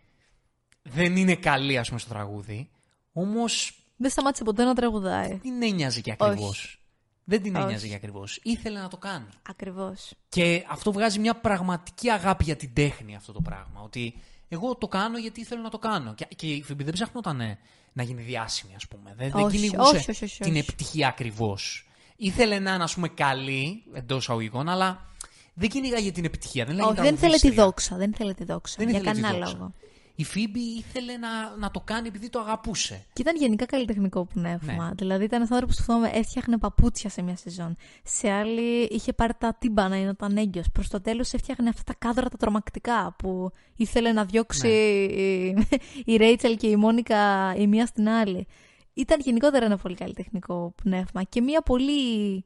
δεν 0.81 1.15
είναι 1.15 1.35
καλή, 1.35 1.77
ας 1.77 1.87
πούμε, 1.87 1.99
στο 1.99 2.09
τραγούδι. 2.09 2.69
Όμως 3.13 3.77
Δεν 3.97 4.09
σταμάτησε 4.11 4.43
ποτέ 4.43 4.63
να 4.63 4.73
τραγουδάει. 4.73 5.27
δεν 5.29 5.39
την 5.41 5.63
ένοιαζε 5.63 6.01
και 6.01 6.11
ακριβώς. 6.11 6.49
Όχι. 6.49 6.77
Δεν 7.25 7.41
την 7.41 7.55
Όχι. 7.55 7.63
ένοιαζε 7.65 7.87
και 7.87 7.95
ακριβώς. 7.95 8.39
Ήθελε 8.43 8.79
να 8.79 8.87
το 8.87 8.97
κάνει. 8.97 9.25
Ακριβώς. 9.49 10.11
Και 10.29 10.65
αυτό 10.69 10.91
βγάζει 10.91 11.19
μια 11.19 11.35
πραγματική 11.35 12.09
αγάπη 12.09 12.43
για 12.43 12.55
την 12.55 12.73
τέχνη 12.73 13.15
αυτό 13.15 13.31
το 13.31 13.41
πράγμα. 13.41 13.81
Ότι 13.83 14.13
εγώ 14.49 14.75
το 14.75 14.87
κάνω 14.87 15.17
γιατί 15.17 15.43
θέλω 15.43 15.61
να 15.61 15.69
το 15.69 15.77
κάνω. 15.79 16.13
Και, 16.13 16.27
και 16.35 16.47
η 16.47 16.63
Φίμπη 16.63 16.83
δεν 16.83 16.93
ψάχνονταν 16.93 17.41
ε, 17.41 17.59
να 17.93 18.03
γίνει 18.03 18.21
διάσημη, 18.21 18.75
ας 18.75 18.87
πούμε. 18.87 19.13
Δεν, 19.17 19.31
δεν 19.31 19.43
Όχι, 19.43 19.55
κυνηγούσε 19.57 19.95
όχι, 19.95 20.09
όχι, 20.11 20.23
όχι, 20.23 20.39
την 20.39 20.51
όχι. 20.51 20.59
επιτυχία 20.59 21.07
ακριβώς. 21.07 21.87
Ήθελε 22.15 22.59
να 22.59 22.73
είναι, 22.73 22.83
ας 22.83 22.93
πούμε, 22.93 23.07
καλή 23.07 23.83
εντός 23.93 24.29
εισαγωγικών, 24.29 24.69
αλλά 24.69 25.05
δεν 25.53 25.69
κυνηγάγε 25.69 26.11
την 26.11 26.25
επιτυχία. 26.25 26.65
Δεν, 26.65 26.75
Όχι, 26.79 26.83
λέγεται 26.83 27.01
δεν 27.01 27.17
θέλει 27.17 27.33
τη 27.33 27.39
τραγουδίστρια. 27.39 27.63
δόξα. 27.63 27.95
Δεν 27.95 28.13
θέλει 28.13 28.33
τη 28.33 28.43
δόξα. 28.43 28.75
Δεν 28.77 28.89
για 28.89 28.99
ήθελε 28.99 29.13
τη 29.15 29.21
κανένα 29.21 29.39
δόξα. 29.39 29.57
λόγο. 29.57 29.73
Η 30.15 30.23
Φίμπη 30.23 30.59
ήθελε 30.59 31.17
να, 31.17 31.55
να 31.57 31.71
το 31.71 31.79
κάνει 31.79 32.07
επειδή 32.07 32.29
το 32.29 32.39
αγαπούσε. 32.39 33.05
Και 33.13 33.21
ήταν 33.21 33.35
γενικά 33.35 33.65
καλλιτεχνικό 33.65 34.25
πνεύμα. 34.25 34.85
Ναι. 34.87 34.91
Δηλαδή 34.95 35.23
ήταν 35.23 35.37
ένας 35.39 35.51
άνθρωπος 35.51 35.75
που 35.75 35.83
θυμάμαι 35.83 36.09
έφτιαχνε 36.13 36.57
παπούτσια 36.57 37.09
σε 37.09 37.21
μια 37.21 37.35
σεζόν. 37.35 37.75
Σε 38.03 38.29
άλλη 38.29 38.83
είχε 38.83 39.13
πάρει 39.13 39.33
τα 39.37 39.55
τύμπανα 39.59 39.97
ή 39.97 40.03
να 40.03 40.09
ήταν 40.09 40.37
έγκυος. 40.37 40.71
Προς 40.71 40.87
το 40.89 41.01
τέλος 41.01 41.33
έφτιαχνε 41.33 41.69
αυτά 41.69 41.83
τα 41.83 41.93
κάδρα 41.93 42.29
τα 42.29 42.37
τρομακτικά 42.37 43.15
που 43.17 43.51
ήθελε 43.75 44.11
να 44.11 44.25
διώξει 44.25 44.67
η, 44.67 46.13
η 46.13 46.15
Ρέιτσελ 46.15 46.57
και 46.57 46.67
η 46.67 46.75
Μόνικα 46.75 47.53
η 47.55 47.67
μία 47.67 47.85
στην 47.85 48.09
άλλη. 48.09 48.47
Ήταν 48.93 49.19
γενικότερα 49.19 49.65
ένα 49.65 49.77
πολύ 49.77 49.95
καλλιτεχνικό 49.95 50.73
πνεύμα 50.83 51.23
και 51.23 51.41
μια 51.41 51.61
πολύ, 51.61 52.43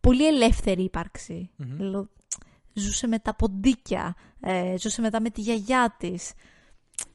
πολύ 0.00 0.26
ελεύθερη 0.26 0.82
ύπαρξη. 0.82 1.50
Μμμ. 1.56 1.76
Δηλαδή, 1.76 2.08
Ζούσε 2.72 3.06
με 3.06 3.18
τα 3.18 3.34
ποντίκια, 3.34 4.14
ε, 4.40 4.74
ζούσε 4.78 5.00
μετά 5.00 5.20
με 5.20 5.30
τη 5.30 5.40
γιαγιά 5.40 5.94
της. 5.98 6.32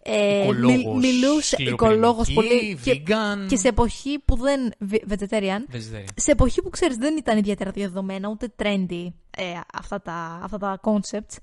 Ε, 0.03 0.41
Οικολόγος, 0.43 0.75
μιλ- 0.75 0.85
μιλούσε 1.13 1.55
σκληροπυρηνική, 1.55 1.71
οικολόγος 1.95 2.33
πολύ 2.33 2.77
και, 2.83 3.03
vegan, 3.07 3.45
και 3.47 3.55
σε 3.55 3.67
εποχή 3.67 4.19
που 4.19 4.35
δεν 4.37 4.71
vegetarian 4.91 5.59
vegetarian. 5.71 6.03
σε 6.15 6.31
εποχή 6.31 6.61
που 6.61 6.69
ξέρεις 6.69 6.97
δεν 6.97 7.17
ήταν 7.17 7.37
ιδιαίτερα 7.37 7.71
διαδεδομένα 7.71 8.29
ούτε 8.29 8.53
trendy 8.57 9.07
ε, 9.37 9.43
αυτά, 9.73 10.01
τα, 10.01 10.39
αυτά 10.43 10.57
τα 10.57 10.79
concepts 10.83 11.37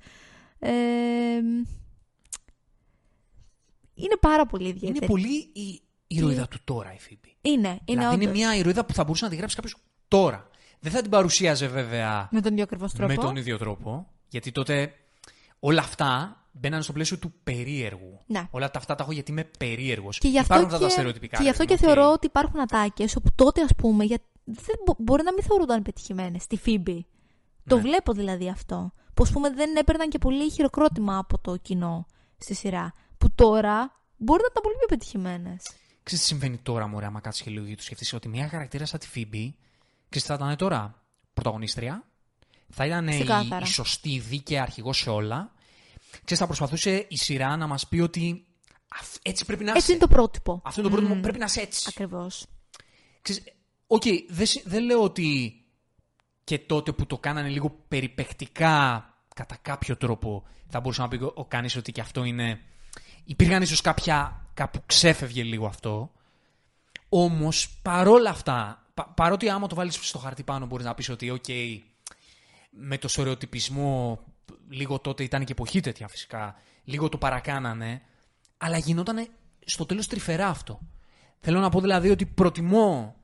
ε, 0.59 0.71
είναι 3.95 4.17
πάρα 4.21 4.47
πολύ 4.47 4.69
ιδιαίτερη 4.69 4.97
Είναι 4.97 5.07
πολύ 5.07 5.51
η 5.53 5.81
ηρωίδα 6.07 6.49
του 6.49 6.59
τώρα 6.65 6.95
η 6.95 6.99
Φίμπη. 6.99 7.37
είναι, 7.41 7.69
είναι 7.69 7.81
δηλαδή 7.85 8.15
είναι 8.15 8.25
όντως. 8.25 8.37
μια 8.39 8.57
ηρωίδα 8.57 8.85
που 8.85 8.95
θα 8.95 9.05
μπορούσε 9.05 9.25
να 9.25 9.31
τη 9.31 9.37
γράψει 9.37 9.55
κάποιος 9.57 9.77
τώρα. 10.09 10.49
Δεν 10.81 10.93
θα 10.93 11.01
την 11.01 11.11
παρουσίαζε 11.11 11.67
βέβαια 11.67 12.29
με 12.31 12.41
τον 12.41 12.53
ίδιο 12.53 12.65
ακριβώς 12.65 12.93
τρόπο 12.93 13.13
με 13.15 13.19
τον 13.19 13.37
ίδιο 13.37 13.59
τρόπο. 13.59 14.07
Γιατί 14.29 14.53
τότε 14.53 14.93
όλα 15.65 15.81
αυτά 15.81 16.37
μπαίνανε 16.53 16.83
στο 16.83 16.93
πλαίσιο 16.93 17.19
του 17.19 17.33
περίεργου. 17.45 18.19
Ναι. 18.27 18.49
Όλα 18.51 18.71
τα 18.71 18.79
αυτά 18.79 18.95
τα 18.95 19.03
έχω 19.03 19.13
γιατί 19.13 19.31
είμαι 19.31 19.45
περίεργος. 19.59 20.19
Και 20.19 20.29
γι' 20.29 20.39
αυτό 20.39 20.55
Υπάρχουν 20.55 20.73
αυτά 20.75 20.79
και, 20.79 20.85
τα 20.89 20.91
στερεοτυπικά. 20.99 21.37
και, 21.37 21.43
γι 21.43 21.49
αυτό 21.49 21.63
ρε 21.63 21.69
και 21.69 21.75
παιδί 21.75 21.87
μου, 21.87 21.93
θεωρώ 21.95 22.09
οκ. 22.09 22.15
ότι 22.17 22.27
υπάρχουν 22.27 22.61
ατάκες 22.61 23.17
όπου 23.17 23.29
τότε, 23.35 23.63
ας 23.63 23.71
πούμε, 23.77 24.05
για... 24.05 24.19
δεν 24.45 24.77
μπο- 24.87 24.95
μπορεί 24.99 25.23
να 25.23 25.33
μην 25.33 25.43
θεωρούνταν 25.43 25.83
πετυχημένες 25.83 26.43
στη 26.43 26.57
Φίμπη. 26.57 27.07
Το 27.67 27.77
Ναι. 27.77 27.83
βλέπω 27.83 28.13
δηλαδή 28.13 28.49
αυτό. 28.49 28.93
Που 29.15 29.23
ας 29.23 29.31
πούμε 29.33 29.51
δεν 29.51 29.77
έπαιρναν 29.77 30.09
και 30.09 30.19
πολύ 30.19 30.51
χειροκρότημα 30.51 31.19
από 31.19 31.39
το 31.39 31.57
κοινό 31.57 32.07
στη 32.39 32.55
σειρά. 32.55 32.93
Που 33.19 33.31
τώρα 33.35 34.01
μπορεί 34.17 34.41
να 34.41 34.49
ήταν 34.51 34.63
πολύ 34.63 34.75
πιο 34.79 34.87
πετυχημένες. 34.89 35.63
Ξέρεις 36.03 36.25
τι 36.25 36.31
συμβαίνει 36.31 36.57
τώρα, 36.59 36.87
μωρέ, 36.87 37.07
άμα 37.07 37.21
κάτσεις 37.21 37.43
και 37.43 37.51
λίγο 37.51 37.67
και 37.67 37.77
το 37.77 37.83
σκεφτείς, 37.83 38.13
ότι 38.13 38.29
μια 38.29 38.49
χαρακτήρα 38.49 38.87
σαν 38.87 38.99
τη 39.01 39.09
Φίμπη, 39.09 39.57
ξέρεις 40.09 40.27
τι 40.29 40.35
θα 40.35 40.35
ήταν 40.35 40.57
τώρα, 40.57 41.03
πρωταγωνίστρια, 41.35 42.05
θα 42.75 42.87
ήταν 42.87 43.09
η, 43.09 43.15
Ξεκάθαρα. 43.15 43.65
η 43.67 43.69
σωστή 43.69 44.19
δίκαια 44.19 44.63
αρχηγός 44.63 44.99
σε 44.99 45.11
όλα, 45.11 45.53
ξέρεις, 46.11 46.39
θα 46.39 46.47
προσπαθούσε 46.47 47.07
η 47.09 47.17
σειρά 47.17 47.57
να 47.57 47.67
μας 47.67 47.89
πει 47.89 48.01
ότι 48.01 48.45
αυ- 49.01 49.17
έτσι 49.23 49.45
πρέπει 49.45 49.65
να 49.65 49.71
Έτσι 49.71 49.83
είσαι. 49.83 49.93
είναι 49.93 50.01
το 50.01 50.09
πρότυπο. 50.09 50.61
Αυτό 50.65 50.81
είναι 50.81 50.91
το 50.91 50.97
πρότυπο, 50.97 51.21
πρέπει 51.21 51.39
να 51.39 51.45
είσαι 51.45 51.61
έτσι. 51.61 51.85
Ακριβώς. 51.89 52.47
Ξέρεις, 53.23 53.43
οκ, 53.87 54.03
δεν, 54.29 54.47
συ- 54.47 54.63
δεν 54.69 54.85
λέω 54.85 55.03
ότι 55.03 55.55
και 56.45 56.59
τότε 56.59 56.93
που 56.93 57.07
το 57.07 57.19
κάνανε 57.19 57.49
λίγο 57.49 57.85
περιπαικτικά 57.89 59.07
κατά 59.35 59.57
κάποιο 59.63 59.97
τρόπο 59.97 60.45
θα 60.69 60.81
μπορούσε 60.81 61.01
να 61.01 61.09
πει 61.09 61.17
ο, 61.17 61.33
ο 61.35 61.45
κανείς 61.45 61.77
ότι 61.77 61.93
και 61.93 62.01
αυτό 62.01 62.25
είναι... 62.25 62.61
Υπήρχαν 63.25 63.63
ίσως 63.63 63.81
κάποια... 63.81 64.47
κάπου 64.55 64.83
ξέφευγε 64.87 65.43
λίγο 65.43 65.67
αυτό. 65.67 66.13
Όμως 67.09 67.69
παρόλα 67.83 68.31
αυτά, 68.31 68.87
πα- 68.95 69.09
παρότι 69.17 69.49
άμα 69.49 69.67
το 69.67 69.75
βάλεις 69.75 69.99
στο 70.03 70.19
χαρτί 70.19 70.43
πάνω 70.43 70.67
μπορείς 70.67 70.87
να 70.87 70.95
πεις 70.95 71.09
ότι 71.09 71.31
οκ, 71.31 71.45
με 72.75 72.99
το 72.99 73.09
στερεοτυπισμό 73.09 74.21
λίγο 74.69 74.99
τότε 74.99 75.23
ήταν 75.23 75.45
και 75.45 75.53
εποχή 75.53 75.81
τέτοια 75.81 76.09
φυσικά, 76.09 76.55
λίγο 76.85 77.09
το 77.09 77.19
παρακάνανε, 77.19 78.03
αλλά 78.59 78.79
γινόταν 78.79 79.29
στο 79.65 79.87
τέλος 79.87 80.07
τρυφερά 80.07 80.49
αυτό. 80.49 80.81
Θέλω 81.41 81.61
να 81.61 81.69
πω 81.69 81.81
δηλαδή 81.81 82.11
ότι 82.11 82.27
προτιμώ 82.27 83.17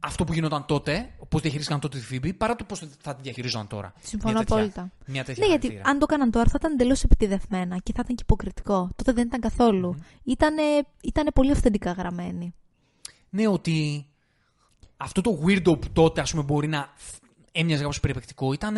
αυτό 0.00 0.24
που 0.24 0.32
γινόταν 0.32 0.66
τότε, 0.66 1.14
πώς 1.28 1.40
διαχειρίστηκαν 1.40 1.80
τότε 1.80 1.98
τη 1.98 2.04
Φίμπη, 2.04 2.32
παρά 2.32 2.56
το 2.56 2.64
πώς 2.64 2.82
θα 3.00 3.14
τη 3.14 3.22
διαχειρίζονταν 3.22 3.66
τώρα. 3.68 3.92
Συμφωνώ 4.00 4.32
Μια 4.32 4.40
τέτοια- 4.44 4.56
απόλυτα. 4.56 4.90
Μια 5.06 5.24
τέτοια 5.24 5.42
Ναι, 5.44 5.50
γιατί 5.50 5.66
χαρακτήρα. 5.66 5.90
αν 5.92 5.98
το 5.98 6.06
έκαναν 6.08 6.30
τώρα 6.30 6.46
θα 6.46 6.54
ήταν 6.58 6.72
εντελώς 6.72 7.02
επιτηδευμένα 7.02 7.76
και 7.78 7.92
θα 7.92 8.00
ήταν 8.04 8.16
και 8.16 8.22
υποκριτικό. 8.22 8.90
Τότε 8.96 9.12
δεν 9.12 9.26
ήταν 9.26 9.40
καθόλου. 9.40 9.96
Ήτανε, 10.22 10.62
ήτανε 11.02 11.30
πολύ 11.30 11.50
αυθεντικά 11.50 11.92
γραμμένοι. 11.92 12.54
Ναι, 13.30 13.48
ότι 13.48 14.06
αυτό 14.96 15.20
το 15.20 15.40
weirdo 15.46 15.80
που 15.80 15.90
τότε 15.92 16.20
ας 16.20 16.30
πούμε 16.30 16.42
μπορεί 16.42 16.66
να 16.68 16.92
φ- 16.96 17.22
έμοιαζε 17.56 17.82
κάπως 17.82 18.00
περιπαικτικό 18.00 18.52
ήταν 18.52 18.76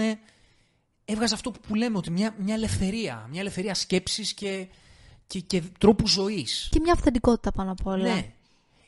έβγαζε 1.04 1.34
αυτό 1.34 1.50
που 1.50 1.74
λέμε 1.74 1.96
ότι 1.96 2.10
μια, 2.10 2.34
μια 2.38 2.54
ελευθερία, 2.54 3.26
μια 3.30 3.40
ελευθερία 3.40 3.74
σκέψης 3.74 4.32
και, 4.32 4.66
και, 5.26 5.40
και 5.40 5.62
τρόπου 5.78 6.06
ζωής. 6.06 6.68
Και 6.70 6.80
μια 6.82 6.92
αυθεντικότητα 6.92 7.52
πάνω 7.52 7.70
απ' 7.70 7.86
όλα. 7.86 8.14
Ναι. 8.14 8.32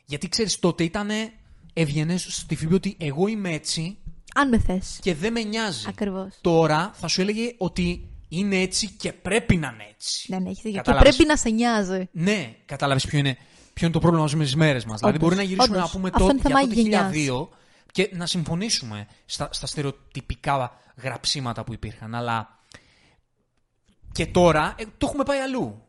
Γιατί 0.05 0.27
ξέρεις 0.29 0.59
τότε 0.59 0.83
ήταν 0.83 1.09
έβγαινε 1.73 2.17
στη 2.17 2.55
Φίμπη 2.55 2.73
ότι 2.73 2.95
εγώ 2.99 3.27
είμαι 3.27 3.49
έτσι 3.53 3.97
Αν 4.35 4.49
με 4.49 4.59
θες. 4.59 4.99
και 5.01 5.15
δεν 5.15 5.31
με 5.31 5.41
νοιάζει. 5.43 5.85
Ακριβώς. 5.89 6.37
Τώρα 6.41 6.91
θα 6.93 7.07
σου 7.07 7.21
έλεγε 7.21 7.53
ότι 7.57 8.09
είναι 8.29 8.55
έτσι 8.61 8.89
και 8.97 9.13
πρέπει 9.13 9.57
να 9.57 9.71
είναι 9.73 9.87
έτσι. 9.93 10.25
Ναι, 10.31 10.39
ναι, 10.39 10.49
έχεις 10.49 10.61
δίκιο. 10.63 10.71
Και 10.71 10.77
Κατάλαβες. 10.77 11.15
πρέπει 11.15 11.29
να 11.29 11.37
σε 11.37 11.49
νοιάζει. 11.49 12.09
Ναι, 12.11 12.55
κατάλαβε 12.65 12.99
ποιο 13.07 13.19
είναι, 13.19 13.37
ποιο 13.73 13.85
είναι 13.85 13.93
το 13.93 13.99
πρόβλημα 13.99 14.23
μας 14.23 14.35
με 14.35 14.43
τις 14.43 14.55
μέρες 14.55 14.85
μας. 14.85 14.99
Δηλαδή, 14.99 15.15
Όντως, 15.17 15.29
μπορεί 15.29 15.35
να 15.41 15.47
γυρίσουμε 15.47 15.77
όντως. 15.77 15.91
να 15.91 15.97
πούμε 15.97 16.09
Αυτό 16.13 16.27
τότε, 16.27 16.31
είναι 16.33 16.41
για 16.47 16.59
θέμα 16.59 16.73
το 16.73 17.09
γενιάς. 17.09 17.11
2002 17.11 17.47
και 17.91 18.09
να 18.13 18.25
συμφωνήσουμε 18.25 19.07
στα, 19.25 19.49
στα 19.53 19.67
στερεοτυπικά 19.67 20.79
γραψίματα 20.95 21.63
που 21.63 21.73
υπήρχαν. 21.73 22.15
Αλλά 22.15 22.59
και 24.11 24.25
τώρα 24.25 24.75
ε, 24.77 24.83
το 24.97 25.05
έχουμε 25.07 25.23
πάει 25.23 25.39
αλλού. 25.39 25.85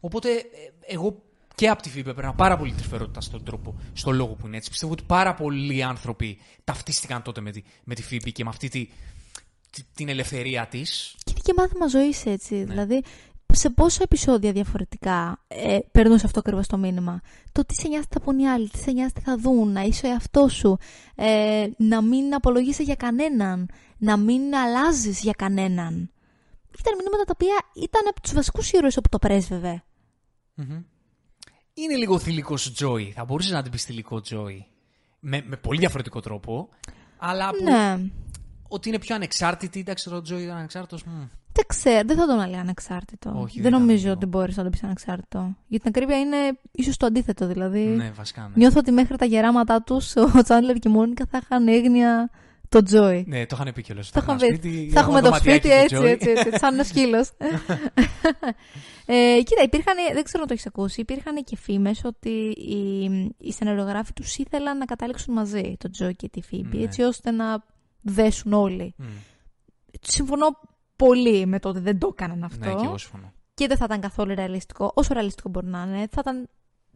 Οπότε 0.00 0.30
ε, 0.32 0.42
εγώ 0.86 1.22
και 1.54 1.68
από 1.68 1.82
τη 1.82 1.88
Φίμπη 1.90 2.10
έπαιρνα 2.10 2.34
πάρα 2.34 2.56
πολύ 2.56 2.72
τρυφερότητα 2.72 3.20
στον 3.20 3.44
τρόπο, 3.44 3.78
στον 3.92 4.14
λόγο 4.14 4.34
που 4.34 4.46
είναι 4.46 4.56
έτσι. 4.56 4.70
Πιστεύω 4.70 4.92
ότι 4.92 5.02
πάρα 5.02 5.34
πολλοί 5.34 5.82
άνθρωποι 5.82 6.38
ταυτίστηκαν 6.64 7.22
τότε 7.22 7.40
με 7.40 7.50
τη, 7.50 7.62
με 7.84 7.94
τη 7.94 8.02
Φίμπη 8.02 8.32
και 8.32 8.44
με 8.44 8.50
αυτή 8.50 8.68
τη, 8.68 8.88
τη- 9.70 9.82
την 9.94 10.08
ελευθερία 10.08 10.66
της. 10.66 11.14
Και 11.24 11.30
είναι 11.30 11.40
και 11.42 11.52
μάθημα 11.56 11.86
ζωής 11.86 12.26
έτσι. 12.26 12.54
Ναι. 12.54 12.64
Δηλαδή, 12.64 13.02
σε 13.54 13.70
πόσα 13.70 14.02
επεισόδια 14.02 14.52
διαφορετικά 14.52 15.44
ε, 15.48 15.78
περνούσε 15.92 16.26
αυτό 16.26 16.38
ακριβώς 16.38 16.66
το 16.66 16.76
μήνυμα; 16.76 17.20
Το 17.52 17.64
τι 17.64 17.74
σε 17.74 17.88
νοιάζει 17.88 18.06
τι 18.06 18.14
θα 18.18 18.20
πούν 18.20 18.38
οι 18.38 18.48
άλλοι, 18.48 18.68
τι 18.68 18.78
σε 18.78 18.90
νοιάζει 18.90 19.12
τι 19.12 19.20
θα 19.20 19.36
δουν, 19.38 19.72
να 19.72 19.82
είσαι 19.82 20.06
ο 20.06 20.10
εαυτός 20.10 20.52
σου, 20.52 20.76
ε, 21.14 21.66
να 21.76 22.02
μην 22.02 22.34
απολογείσαι 22.34 22.82
για 22.82 22.94
κανέναν, 22.94 23.68
να 23.98 24.16
μην 24.16 24.54
αλλάζεις 24.54 25.20
για 25.20 25.32
κανέναν. 25.32 26.10
Ήταν 26.78 26.94
μηνύματα 26.96 27.24
τα 27.24 27.32
οποία 27.34 27.54
ήταν 27.74 28.02
από 28.08 28.20
τους 28.20 28.32
βασικούς 28.32 28.70
ήρωες 28.72 28.96
όπου 28.96 29.08
το 29.08 29.18
πρέσβευε. 29.18 29.84
Είναι 31.74 31.94
λίγο 31.96 32.18
θηλυκό 32.18 32.54
Τζόι. 32.54 33.12
Θα 33.16 33.24
μπορούσε 33.24 33.52
να 33.52 33.62
την 33.62 33.70
πει 33.70 33.78
θηλυκό 33.78 34.20
Τζόι. 34.20 34.66
Με, 35.20 35.42
με 35.46 35.56
πολύ 35.56 35.78
διαφορετικό 35.78 36.20
τρόπο. 36.20 36.68
Αλλά 37.16 37.50
που, 37.50 37.62
Ναι. 37.64 38.10
ότι 38.68 38.88
είναι 38.88 38.98
πιο 38.98 39.14
ανεξάρτητη. 39.14 39.80
Εντάξει, 39.80 40.14
ο 40.14 40.22
Τζόι 40.22 40.42
ήταν 40.42 40.56
ανεξάρτητος. 40.56 41.04
Δεν 41.56 41.64
ξέρω, 41.66 42.00
δεν 42.06 42.16
θα 42.16 42.26
τον 42.26 42.40
έλεγα 42.40 42.60
ανεξάρτητο. 42.60 43.32
Όχι, 43.36 43.60
δεν 43.60 43.70
δεν 43.70 43.80
νομίζω 43.80 43.98
ήταν 44.00 44.10
ότι 44.12 44.24
λίγο. 44.24 44.38
μπορείς 44.38 44.56
να 44.56 44.62
τον 44.62 44.72
πεις 44.72 44.82
ανεξάρτητο. 44.82 45.54
Για 45.66 45.78
την 45.80 45.88
ακρίβεια 45.94 46.18
είναι 46.20 46.36
ίσως 46.70 46.96
το 46.96 47.06
αντίθετο. 47.06 47.46
Δηλαδή, 47.46 47.78
Ναι, 47.80 48.10
βασικά. 48.16 48.40
Ναι. 48.42 48.48
νιώθω 48.54 48.78
ότι 48.78 48.90
μέχρι 48.92 49.16
τα 49.16 49.24
γεράματά 49.24 49.82
τους 49.82 50.16
ο 50.16 50.42
Τσάντλερ 50.42 50.76
και 50.76 50.88
η 50.88 50.92
Μόνικα 50.92 51.26
θα 51.30 51.40
είχαν 51.42 51.68
έγνοια 51.68 52.30
το 52.68 52.82
Τζόι. 52.82 53.24
ναι, 53.28 53.46
το 53.46 53.58
είχαν 53.60 53.72
πει 53.74 53.82
κιόλας. 53.82 54.10
Το 54.10 54.20
είχαν 54.22 54.36
πει. 54.60 54.90
Θα 54.92 55.00
έχουμε 55.00 55.20
το 55.20 55.34
σπίτι 55.34 55.70
έτσι, 55.70 55.96
έτσι, 55.96 56.30
έτσι, 56.30 56.58
σαν 56.58 56.74
ένας 56.74 56.86
σκύλος. 56.86 57.30
ε, 59.06 59.36
κοίτα, 59.44 59.62
υπήρχαν, 59.62 59.94
δεν 60.12 60.24
ξέρω 60.24 60.42
αν 60.42 60.48
το 60.48 60.52
έχεις 60.52 60.66
ακούσει, 60.66 61.00
υπήρχαν 61.00 61.44
και 61.44 61.56
φήμες 61.56 62.00
ότι 62.04 62.28
οι, 62.56 63.04
οι 63.38 63.52
σεναριογράφοι 63.52 64.12
τους 64.12 64.36
ήθελαν 64.36 64.78
να 64.78 64.84
καταλήξουν 64.84 65.34
μαζί, 65.34 65.76
τον 65.78 65.90
Τζόι 65.90 66.14
και 66.16 66.28
τη 66.28 66.40
Φίμπη, 66.42 66.76
Ναι. 66.76 66.82
έτσι 66.84 67.02
ώστε 67.02 67.30
να 67.30 67.64
δέσουν 68.02 68.52
όλοι. 68.52 68.94
Συμφωνώ 70.00 70.46
πολύ 70.96 71.46
με 71.46 71.58
το 71.58 71.68
ότι 71.68 71.78
δεν 71.78 71.98
το 71.98 72.08
έκαναν 72.12 72.44
αυτό. 72.44 72.64
Ναι, 72.68 72.74
και 72.74 72.84
εγώ 72.84 72.98
συμφωνώ. 72.98 73.32
και 73.54 73.66
δεν 73.66 73.76
θα 73.76 73.84
ήταν 73.84 74.00
καθόλου 74.00 74.34
ρεαλιστικό. 74.34 74.92
Όσο 74.94 75.12
ρεαλιστικό 75.14 75.48
μπορεί 75.48 75.66
να 75.66 75.82
είναι, 75.82 76.06
θα 76.10 76.20
ήταν, 76.20 76.48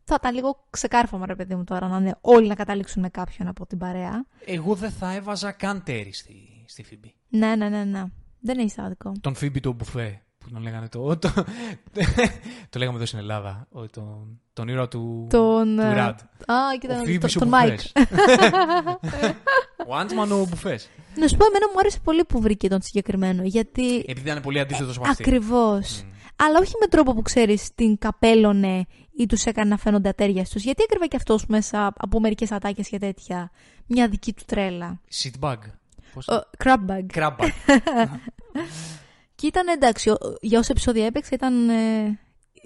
θα 0.04 0.16
ήταν 0.18 0.34
λίγο 0.34 0.66
ξεκάρφωμα, 0.70 1.26
ρε 1.26 1.34
παιδί 1.34 1.54
μου, 1.54 1.64
τώρα 1.64 1.88
να 1.88 1.96
είναι 1.96 2.16
όλοι 2.20 2.48
να 2.48 2.54
καταλήξουν 2.54 3.02
με 3.02 3.08
κάποιον 3.08 3.48
από 3.48 3.66
την 3.66 3.78
παρέα. 3.78 4.24
Εγώ 4.44 4.74
δεν 4.74 4.90
θα 4.90 5.14
έβαζα 5.14 5.52
καν 5.52 5.82
ταίρι 5.82 6.12
στη, 6.12 6.64
στη 6.66 6.82
Φίμπη. 6.82 7.14
Ναι, 7.28 7.56
ναι, 7.56 7.68
ναι, 7.68 7.84
ναι. 7.84 8.04
Δεν 8.40 8.58
έχει 8.58 8.80
άδικο. 8.80 9.12
Τον 9.20 9.34
Φίμπη 9.34 9.60
το 9.60 9.72
μπουφέ. 9.72 10.22
Που 10.38 10.50
τον 10.52 10.62
λέγανε 10.62 10.88
το. 10.88 11.16
Το, 11.18 11.32
το 12.70 12.78
λέγαμε 12.78 12.96
εδώ 12.96 13.06
στην 13.06 13.18
Ελλάδα. 13.18 13.66
Ο- 13.72 13.86
Τον, 13.88 14.40
τον 14.52 14.68
ήρωα 14.68 14.88
του. 14.88 15.26
Τον. 15.30 15.76
του 15.76 15.80
ε, 15.82 15.92
Ραντ. 15.92 16.18
Α, 16.46 16.54
κοίτα, 16.80 17.00
Ο 17.00 17.04
Φίμπης 17.04 17.36
ο 17.36 17.38
τον 17.38 17.48
Μάικ. 17.48 17.70
μπουφές. 17.70 17.92
ο 19.88 19.94
Άντμαν 19.96 20.32
ο 20.32 20.44
μπουφές. 20.48 20.88
Να 21.16 21.28
σου 21.28 21.36
πω, 21.36 21.44
εμένα 21.46 21.66
μου 21.72 21.78
άρεσε 21.78 21.98
πολύ 22.04 22.24
που 22.24 22.40
βρήκε 22.40 22.68
τον 22.68 22.82
συγκεκριμένο. 22.82 23.42
Γιατί. 23.42 23.96
Επειδή 24.06 24.30
ήταν 24.30 24.42
πολύ 24.42 24.60
αντίθετος 24.60 24.96
από 24.96 25.08
αυτή. 25.08 25.22
Ακριβώς. 25.22 26.04
Αλλά 26.36 26.58
όχι 26.58 26.72
με 26.80 26.86
τρόπο 26.86 27.14
που 27.14 27.22
ξέρεις 27.22 27.74
την 27.74 27.98
καπέλωνε 27.98 28.86
ή 29.16 29.26
τους 29.26 29.44
έκανε 29.44 29.68
να 29.70 29.76
φαίνονται 29.76 30.08
αταίριαστους. 30.08 30.58
Γιατί 30.58 30.82
έκρυβε 30.82 31.06
και 31.06 31.16
αυτός 31.16 31.46
μέσα 31.46 31.92
από 31.96 32.20
μερικές 32.20 32.52
ατάκες 32.52 32.88
και 32.88 32.98
τέτοια. 32.98 33.50
Μια 33.86 34.08
δική 34.08 34.32
του 34.32 34.42
τρέλα. 34.46 35.00
Seatbag. 35.22 35.56
Πώς... 36.14 36.26
Crabbag. 36.64 37.04
Κράμπα. 37.12 37.44
Και 39.40 39.46
ήταν 39.46 39.68
εντάξει, 39.68 40.10
ο- 40.10 40.18
για 40.40 40.58
όσα 40.58 40.68
επεισόδια 40.70 41.06
έπαιξε 41.06 41.34
ήταν, 41.34 41.68
ε, 41.68 42.18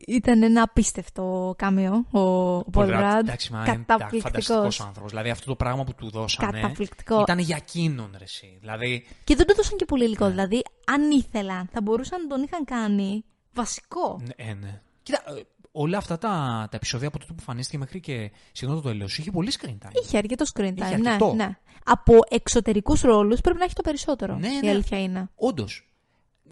ήταν 0.07 0.43
ένα 0.43 0.62
απίστευτο 0.62 1.55
κάμιο 1.59 2.07
ο, 2.11 2.18
ο 2.20 2.64
Paul 2.73 2.89
Rudd. 2.89 3.18
Εντάξει, 3.18 3.53
μα 3.53 3.59
είναι 3.66 3.85
Καταπληκτικός. 3.87 4.23
φανταστικός 4.23 4.81
άνθρωπος. 4.81 5.11
Δηλαδή 5.11 5.31
αυτό 5.31 5.47
το 5.47 5.57
πράγμα 5.57 5.85
που 5.85 5.95
του 5.95 6.11
δώσανε. 6.11 6.61
Καταπληκτικό. 6.61 7.20
Ήταν 7.20 7.39
για 7.39 7.57
εκείνον 7.57 8.14
ρε, 8.18 8.25
εσύ. 8.25 8.57
Δηλαδή. 8.61 9.07
Και 9.25 9.37
δεν 9.37 9.47
το 9.47 9.53
έδωσαν 9.55 9.77
και 9.77 9.85
πολύ 9.85 10.03
Ναι. 10.03 10.09
υλικό. 10.09 10.29
Δηλαδή, 10.29 10.62
αν 10.87 11.11
ήθελαν, 11.11 11.68
θα 11.73 11.81
μπορούσαν 11.83 12.23
να 12.23 12.29
τον 12.29 12.43
είχαν 12.43 12.64
κάνει 12.64 13.25
βασικό. 13.55 14.20
Ναι, 14.23 14.45
ε, 14.51 14.55
ναι. 14.55 14.81
Κοίτα, 15.03 15.23
ε, 15.27 15.41
όλα 15.73 15.99
αυτά 15.99 16.18
τα, 16.18 16.29
τα 16.70 16.77
επεισόδια 16.77 17.09
από 17.09 17.18
τότε 17.18 17.33
που 17.33 17.39
εμφανίστηκε 17.39 17.79
μέχρι 17.79 18.01
και 18.01 18.31
σχεδόν 18.53 18.75
το 18.75 18.89
τέλος 18.89 19.18
είχε 19.18 19.31
πολύ 19.31 19.53
screen 19.61 19.87
time. 19.87 19.91
Είχε 20.05 20.18
αρκετό 20.18 20.45
screen 20.55 20.68
time. 20.68 20.77
Είχε 20.77 20.97
ναι, 20.97 21.09
αρκετό. 21.11 21.33
ναι. 21.35 21.57
Από 21.85 22.18
εξωτερικούς 22.29 23.01
ρόλους 23.01 23.41
πρέπει 23.41 23.59
να 23.59 23.64
έχει 23.64 23.75
το 23.75 23.83
περισσότερο. 23.83 24.37
Ναι, 24.37 24.49
η 24.49 24.61
ναι. 24.62 24.70
αλήθεια 24.70 25.03
είναι. 25.03 25.29
Όντως. 25.35 25.87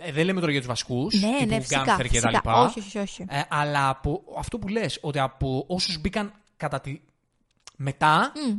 Ε, 0.02 0.12
δεν 0.12 0.24
λέμε 0.24 0.40
τώρα 0.40 0.52
για 0.52 0.60
τους 0.60 0.68
βασικούς. 0.68 1.20
Ναι, 1.20 1.44
ναι, 1.46 1.60
φυσικά. 1.60 1.80
και 1.80 1.86
τα 1.86 1.96
φυσικά. 1.96 2.30
λοιπά. 2.30 2.62
Όχι, 2.62 2.78
όχι, 2.78 2.98
όχι. 2.98 3.24
Ε, 3.28 3.40
αλλά 3.48 3.88
από 3.88 4.22
αυτό 4.38 4.58
που 4.58 4.68
λες, 4.68 4.98
ότι 5.02 5.18
από 5.18 5.64
όσους 5.66 6.00
μπήκαν 6.00 6.32
κατά 6.56 6.80
τη... 6.80 7.00
μετά, 7.76 8.32
Μμ. 8.48 8.56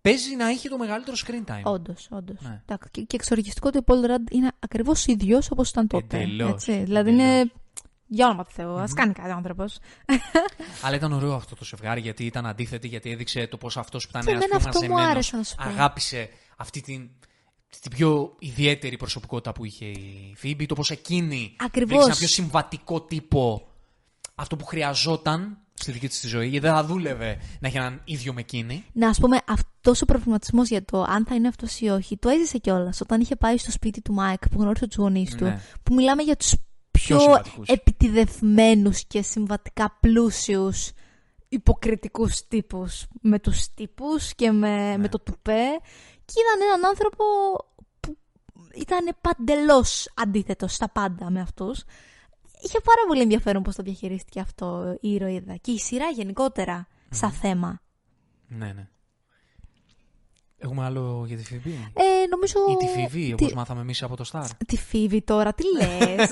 παίζει 0.00 0.36
να 0.36 0.48
είχε 0.50 0.68
το 0.68 0.78
μεγαλύτερο 0.78 1.16
screen 1.26 1.50
time. 1.50 1.62
Όντως, 1.62 2.08
όντως. 2.10 2.40
Ναι. 2.40 2.62
Και, 2.90 3.00
και 3.00 3.16
εξοργιστικό 3.16 3.68
ότι 3.68 3.78
ο 3.78 3.84
Paul 3.86 4.04
Rudd 4.10 4.30
είναι 4.30 4.52
ακριβώς 4.58 5.06
ίδιος 5.06 5.50
όπως 5.50 5.70
ήταν 5.70 5.86
τότε. 5.86 6.16
Εντελώς, 6.16 6.50
έτσι. 6.50 6.72
Δηλαδή 6.72 7.10
εντελώς. 7.10 7.40
είναι. 7.40 7.52
Για 8.12 8.26
όνομα 8.26 8.44
του 8.44 8.50
Θεού, 8.52 8.78
ας 8.78 8.92
κάνει 8.92 9.12
κάτι 9.12 9.30
άνθρωπος. 9.30 9.78
Αλλά 10.82 10.96
ήταν 10.96 11.12
ωραίο 11.12 11.34
αυτό 11.34 11.56
το 11.56 11.64
ζευγάρι 11.64 12.00
γιατί 12.00 12.24
ήταν 12.24 12.46
αντίθετη, 12.46 12.88
γιατί 12.88 13.10
έδειξε 13.10 13.46
το 13.46 13.56
πώς 13.56 13.76
αυτός 13.76 14.06
που 14.06 14.12
Και 14.12 14.18
ήταν 14.18 14.32
ένας 14.32 14.44
εμένα 14.44 14.58
πιο 14.60 14.68
αυτό 14.68 14.80
μου 14.80 14.88
μαζεμένος 14.88 15.10
άρεσε 15.10 15.36
να 15.36 15.42
σου 15.42 15.54
πω. 15.54 15.68
αγάπησε 15.68 16.30
αυτή 16.56 16.80
την, 16.80 17.10
την 17.80 17.90
πιο 17.90 18.36
ιδιαίτερη 18.38 18.96
προσωπικότητα 18.96 19.52
που 19.52 19.64
είχε 19.64 19.84
η 19.84 20.34
Φίμπη, 20.36 20.66
το 20.66 20.74
πώς 20.74 20.90
εκείνη 20.90 21.56
Ακριβώς. 21.58 21.88
βρήκε 21.88 22.04
ένα 22.04 22.14
πιο 22.16 22.28
συμβατικό 22.28 23.00
τύπο 23.00 23.68
αυτό 24.34 24.56
που 24.56 24.64
χρειαζόταν 24.64 25.58
στη 25.74 25.92
δική 25.92 26.08
της 26.08 26.20
τη 26.20 26.28
ζωή, 26.28 26.48
γιατί 26.48 26.66
δεν 26.66 26.74
θα 26.74 26.84
δούλευε 26.84 27.38
να 27.60 27.68
έχει 27.68 27.76
έναν 27.76 28.00
ίδιο 28.04 28.32
με 28.32 28.40
εκείνη. 28.40 28.84
Να 28.92 29.08
ας 29.08 29.18
πούμε, 29.18 29.38
αυτός 29.46 30.02
ο 30.02 30.04
προβληματισμός 30.04 30.68
για 30.68 30.84
το 30.84 31.02
αν 31.02 31.24
θα 31.28 31.34
είναι 31.34 31.48
αυτός 31.48 31.80
ή 31.80 31.88
όχι, 31.88 32.16
το 32.16 32.28
έζησε 32.28 32.58
κιόλας 32.58 33.00
όταν 33.00 33.20
είχε 33.20 33.36
πάει 33.36 33.58
στο 33.58 33.70
σπίτι 33.70 34.00
του 34.00 34.12
Μάικ 34.12 34.48
που 34.48 34.60
γνώρισε 34.60 34.86
τους 34.86 34.96
γονείς 34.96 35.34
του. 35.34 35.44
Ναι. 35.44 35.60
Που 35.82 35.94
μιλάμε 35.94 36.22
για 36.22 36.36
τους 36.36 36.54
πιο 36.90 37.18
συμβατικούς. 37.20 37.68
επιτιδευμένους 37.68 39.04
και 39.06 39.22
συμβατικά 39.22 39.96
πλούσιους 40.00 40.90
υποκριτικούς 41.48 42.46
τύπους 42.48 43.06
με 43.20 43.38
τους 43.38 43.74
τύπους 43.74 44.34
και 44.34 44.50
με, 44.50 44.96
με 44.98 45.08
το 45.08 45.18
τουπέ 45.18 45.64
και 46.32 46.40
είδαν 46.40 46.68
έναν 46.68 46.84
άνθρωπο 46.84 47.24
που 48.00 48.16
ήταν 48.74 49.16
παντελώς 49.20 50.10
αντίθετος 50.14 50.74
στα 50.74 50.88
πάντα 50.88 51.30
με 51.30 51.40
αυτούς. 51.40 51.84
Είχε 52.62 52.80
πάρα 52.80 53.00
πολύ 53.08 53.20
ενδιαφέρον 53.20 53.62
πώς 53.62 53.74
το 53.74 53.82
διαχειρίστηκε 53.82 54.40
αυτό 54.40 54.96
η 55.00 55.12
ηρωίδα 55.12 55.56
και 55.56 55.70
η 55.70 55.78
σειρά 55.78 56.08
γενικότερα 56.10 56.86
σαν 57.10 57.30
θέμα. 57.32 57.80
Ναι, 58.48 58.72
ναι. 58.72 58.88
Έχουμε 60.62 60.84
άλλο 60.84 61.24
για 61.26 61.36
τη 61.36 61.44
Φιβή; 61.44 61.90
Ε, 61.94 62.26
νομίζω... 62.30 62.58
Ή 62.70 62.76
τη 62.76 62.86
Φιβή, 62.86 63.26
τι- 63.34 63.44
όπως 63.44 63.54
μάθαμε 63.54 63.80
εμείς 63.80 64.02
από 64.02 64.16
το 64.16 64.24
Star. 64.32 64.46
Τη 64.66 64.76
Φίβη 64.76 65.22
τώρα, 65.22 65.52
τι 65.54 65.62
λες; 65.76 66.30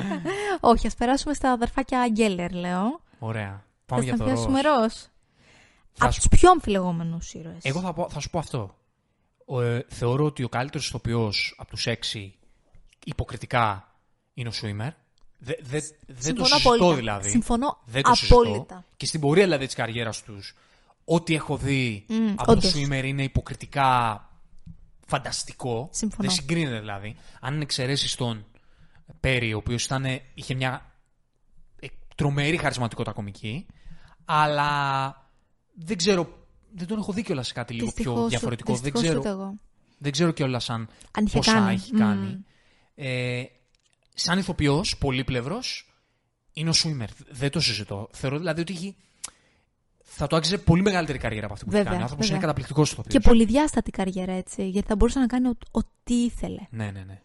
Όχι, 0.60 0.86
ας 0.86 0.94
περάσουμε 0.94 1.34
στα 1.34 1.50
αδερφάκια 1.52 2.08
Γκέλλερ, 2.08 2.52
λέω. 2.52 3.00
Ωραία. 3.18 3.64
Πάμε 3.86 4.00
Θες 4.02 4.04
για 4.04 4.12
να 4.12 4.18
το 4.18 4.24
πιάσουμε 4.24 4.60
ροζ. 4.60 4.80
ροζ. 4.80 4.92
Θα 5.92 6.04
Από 6.04 6.10
σου- 6.12 6.28
τους 6.28 6.38
πιο 6.40 6.50
αμφιλεγόμενους 6.50 7.34
ήρωες. 7.34 7.58
Εγώ 7.64 7.80
θα, 7.80 7.92
πω- 7.92 8.08
θα 8.10 8.20
σου 8.20 8.30
πω 8.30 8.38
αυτό. 8.38 8.74
Ο, 9.44 9.60
ε, 9.60 9.86
θεωρώ 9.88 10.24
ότι 10.24 10.42
ο 10.42 10.48
καλύτερος 10.48 10.86
ηθοποιός 10.86 11.54
από 11.58 11.70
τους 11.70 11.86
έξι 11.86 12.34
υποκριτικά 13.04 13.94
είναι 14.34 14.48
ο 14.48 14.52
Σουίμερ. 14.52 14.92
Δε, 15.38 15.54
δε, 15.60 15.80
δεν 16.06 16.34
το 16.34 16.44
Συμφωνώ 16.44 16.46
συζητώ 16.46 16.74
απόλυτα. 16.74 16.94
δηλαδή. 16.96 17.30
Συμφωνώ 17.30 17.78
δεν 17.84 18.02
το 18.02 18.14
συζητώ. 18.14 18.40
απόλυτα. 18.40 18.84
Και 18.96 19.06
στην 19.06 19.20
πορεία 19.20 19.44
δηλαδή 19.44 19.66
της 19.66 19.74
καριέρας 19.74 20.22
τους, 20.22 20.54
ό,τι 21.04 21.34
έχω 21.34 21.56
δει 21.56 22.04
Μμ, 22.08 22.28
από 22.30 22.44
τον 22.44 22.56
όντως. 22.56 22.70
Σουίμερ 22.70 23.04
είναι 23.04 23.22
υποκριτικά 23.22 24.20
φανταστικό. 25.06 25.88
Συμφωνώ. 25.92 26.28
Δεν 26.28 26.38
συγκρίνεται 26.38 26.78
δηλαδή. 26.80 27.16
Αν 27.40 27.60
εξαιρέσεις 27.60 28.14
τον 28.14 28.46
Πέρι, 29.20 29.54
ο 29.54 29.56
οποίος 29.56 29.84
ήταν, 29.84 30.04
είχε 30.34 30.54
μια 30.54 30.92
ε, 31.80 31.86
τρομερή 32.14 32.56
χαρισματικότητα 32.56 33.14
κομική, 33.14 33.66
αλλά 34.24 35.22
δεν 35.74 35.96
ξέρω, 35.96 36.43
δεν 36.74 36.86
τον 36.86 36.98
έχω 36.98 37.12
δει 37.12 37.22
κιόλας 37.22 37.46
σε 37.46 37.52
κάτι 37.52 37.72
λίγο 37.74 37.84
Δυστυχώς, 37.86 38.14
πιο 38.18 38.28
διαφορετικό. 38.28 38.72
Δεν 38.72 38.80
δυστυχώς 38.82 39.02
ξέρω, 39.02 39.18
ούτε 39.20 39.28
εγώ. 39.28 39.54
δεν 39.98 40.12
ξέρω 40.12 40.30
κιόλας 40.32 40.70
αν 40.70 40.88
Αν 41.10 41.24
είχε 41.24 41.36
πόσα 41.36 41.52
κάνει. 41.52 41.74
έχει 41.74 41.94
Μμ. 41.94 41.98
κάνει. 41.98 42.44
Ε, 42.94 43.42
σαν 44.14 44.38
ηθοποιός, 44.38 44.98
πολύπλευρος, 44.98 45.94
είναι 46.52 46.68
ο 46.68 46.72
Σουίμερ. 46.72 47.08
Δεν 47.30 47.50
το 47.50 47.60
συζητώ. 47.60 48.08
Θεωρώ 48.12 48.38
δηλαδή 48.38 48.60
ότι 48.60 48.72
έχει... 48.72 48.96
θα 50.02 50.26
το 50.26 50.36
άξιζε 50.36 50.58
πολύ 50.58 50.82
μεγαλύτερη 50.82 51.18
καριέρα 51.18 51.44
από 51.44 51.54
αυτή 51.54 51.64
που 51.66 51.70
έχει 51.70 51.82
Βέβαια, 51.82 51.98
κάνει. 51.98 52.02
Ο 52.02 52.04
άνθρωπος 52.04 52.26
είναι 52.28 52.38
βέβαια. 52.38 52.52
καταπληκτικός 52.52 52.92
ηθοποιός. 52.92 53.14
Και 53.22 53.28
πολυδιάστατη 53.28 53.90
καριέρα 53.90 54.32
έτσι, 54.32 54.68
γιατί 54.68 54.88
θα 54.88 54.96
μπορούσε 54.96 55.18
να 55.18 55.26
κάνει 55.26 55.48
ο- 55.48 55.56
ό,τι 55.70 56.14
ήθελε. 56.14 56.60
Ναι, 56.70 56.90
ναι, 56.90 57.04
ναι. 57.04 57.20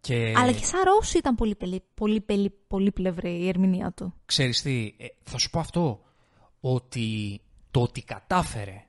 Και 0.00 0.32
Αλλά 0.36 0.52
και 0.52 0.64
σαν 0.64 0.80
Ρώσ 0.84 1.14
ήταν 1.14 1.34
πολύ, 1.34 1.54
πολύ, 1.54 1.82
πολύ, 1.94 2.20
πολύ, 2.20 2.50
πολύπλευρη 2.66 3.30
η 3.30 3.48
ερμηνεία 3.48 3.92
του. 3.92 4.14
ξέρεις 4.24 4.62
τι, 4.62 4.94
ε, 4.96 5.06
θα 5.22 5.38
σου 5.38 5.50
πω 5.50 5.58
αυτό, 5.58 6.00
ότι 6.60 7.40
το 7.70 7.82
ότι 7.82 8.02
κατάφερε 8.02 8.84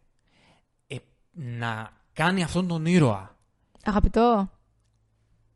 ε, 0.87 0.95
να 1.31 1.89
κάνει 2.13 2.43
αυτόν 2.43 2.67
τον 2.67 2.85
ήρωα 2.85 3.37
Αγαπητό. 3.83 4.49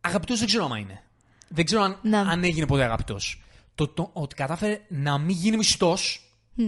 Αγαπητός 0.02 0.38
δεν 0.40 0.48
ξέρω 0.48 0.66
άμα 0.66 0.78
είναι. 0.78 1.04
Δεν 1.48 1.66
ξέρω 1.66 1.82
αν, 1.82 1.98
Ναι. 2.02 2.18
αν 2.18 2.44
έγινε 2.44 2.66
ποτέ 2.66 2.84
αγαπητός. 2.84 3.44
Το, 3.76 3.88
το, 3.88 4.10
ότι 4.14 4.36
κατάφερε 4.36 4.82
να 4.90 5.18
μην 5.18 5.36
γίνει 5.36 5.58
μισθός, 5.58 6.34
Μμ. 6.54 6.64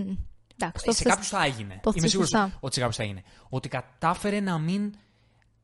Εντάξει, 0.58 0.86
το 0.86 0.91
σε 0.91 0.97
θες- 0.97 1.08
κάποιους 1.08 1.28
θα 1.28 1.43
έγινε. 1.43 1.80
το 1.84 1.89
Είμαι 1.91 2.01
θες 2.01 2.10
σίγουρος 2.10 2.30
σωστά. 2.30 2.58
ότι 2.60 2.74
σε 2.74 2.80
κάποιους 2.80 2.97
θα 2.97 3.03
έγινε. 3.03 3.24
Ότι 3.49 3.70
κατάφερε 3.70 4.39
να 4.39 4.58
μην 4.58 4.93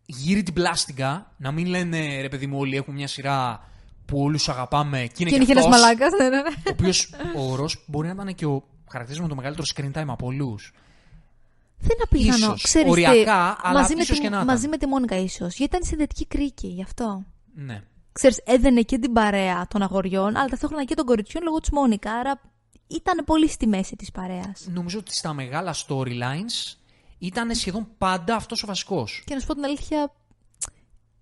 γύρει 0.06 0.44
την 0.44 0.54
πλάστιγκα, 0.54 1.32
να 1.38 1.52
μην 1.52 1.66
λένε 1.66 2.22
ρε 2.22 2.30
παιδί 2.30 2.48
μου 2.48 2.58
όλοι 2.60 2.76
έχουμε 2.76 2.96
μια 2.96 3.08
σειρά 3.08 3.68
που 4.06 4.22
όλους 4.24 4.50
αγαπάμε 4.50 4.98
και 4.98 5.14
είναι 5.18 5.30
Και 5.30 5.38
και, 5.38 5.42
είναι 5.44 5.52
ένας 5.52 5.66
αυτός, 5.66 5.80
μαλάκας. 5.82 6.12
Ναι, 6.12 6.30
ναι, 6.30 6.42
ναι. 6.42 6.50
ο 6.50 6.70
οποίος 6.72 7.10
ο 7.36 7.56
Ρος 7.56 7.84
μπορεί 7.88 8.08
να 8.08 8.14
ήταν 8.14 8.36
και 8.36 8.46
ο 8.46 8.64
χαρακτήρας 8.92 9.22
με 9.22 9.28
το 9.28 9.36
μεγαλύτερο 9.36 9.68
screen 9.76 10.02
time 10.02 10.08
από 10.08 10.26
όλους. 10.26 10.74
Δεν 11.78 11.89
είναι 11.92 12.04
απίθανο. 12.04 12.54
Ίσως. 12.54 12.64
Ξέρεις 12.64 12.94
τι, 12.94 13.00
Οριακά, 13.08 13.58
αλλά 13.62 13.80
μαζί, 13.80 13.96
με 13.96 14.02
ίσως 14.02 14.16
τη, 14.16 14.22
και 14.22 14.30
να 14.30 14.36
ήταν. 14.36 14.48
μαζί 14.48 14.68
με 14.68 14.78
τη 14.78 14.88
Μόνικα 14.88 15.16
ίσως. 15.16 15.56
Γιατί 15.56 15.76
ήταν 15.76 15.84
συνδετική 15.84 16.26
κρίκη, 16.26 16.68
γι' 16.68 16.84
αυτό. 16.84 17.24
Ναι. 17.54 17.84
Ξέρεις, 18.12 18.42
έδαινε 18.46 18.82
και 18.82 18.98
την 18.98 19.14
παρέα 19.14 19.68
των 19.68 19.82
αγοριών, 19.82 20.36
αλλά 20.36 20.48
ταυτόχρονα 20.48 20.84
και 20.86 20.96
των 20.96 21.06
κοριτσιών 21.06 21.44
λόγω 21.44 21.60
της 21.60 21.70
Μόνικα. 21.70 22.12
Άρα 22.14 22.42
ήταν 22.88 23.26
πολύ 23.26 23.50
στη 23.50 23.68
μέση 23.68 23.96
της 23.96 24.12
παρέας. 24.12 24.68
Νομίζω 24.74 25.00
ότι 25.00 25.14
στα 25.16 25.34
μεγάλα 25.34 25.76
storylines 25.88 26.76
ήταν 27.18 27.56
σχεδόν 27.56 27.88
πάντα 27.98 28.36
αυτός 28.36 28.64
ο 28.64 28.68
βασικός. 28.68 29.24
Και 29.26 29.34
να 29.34 29.39
σου 29.39 29.48
πω 29.48 29.54
την 29.54 29.64
αλήθεια, 29.64 30.14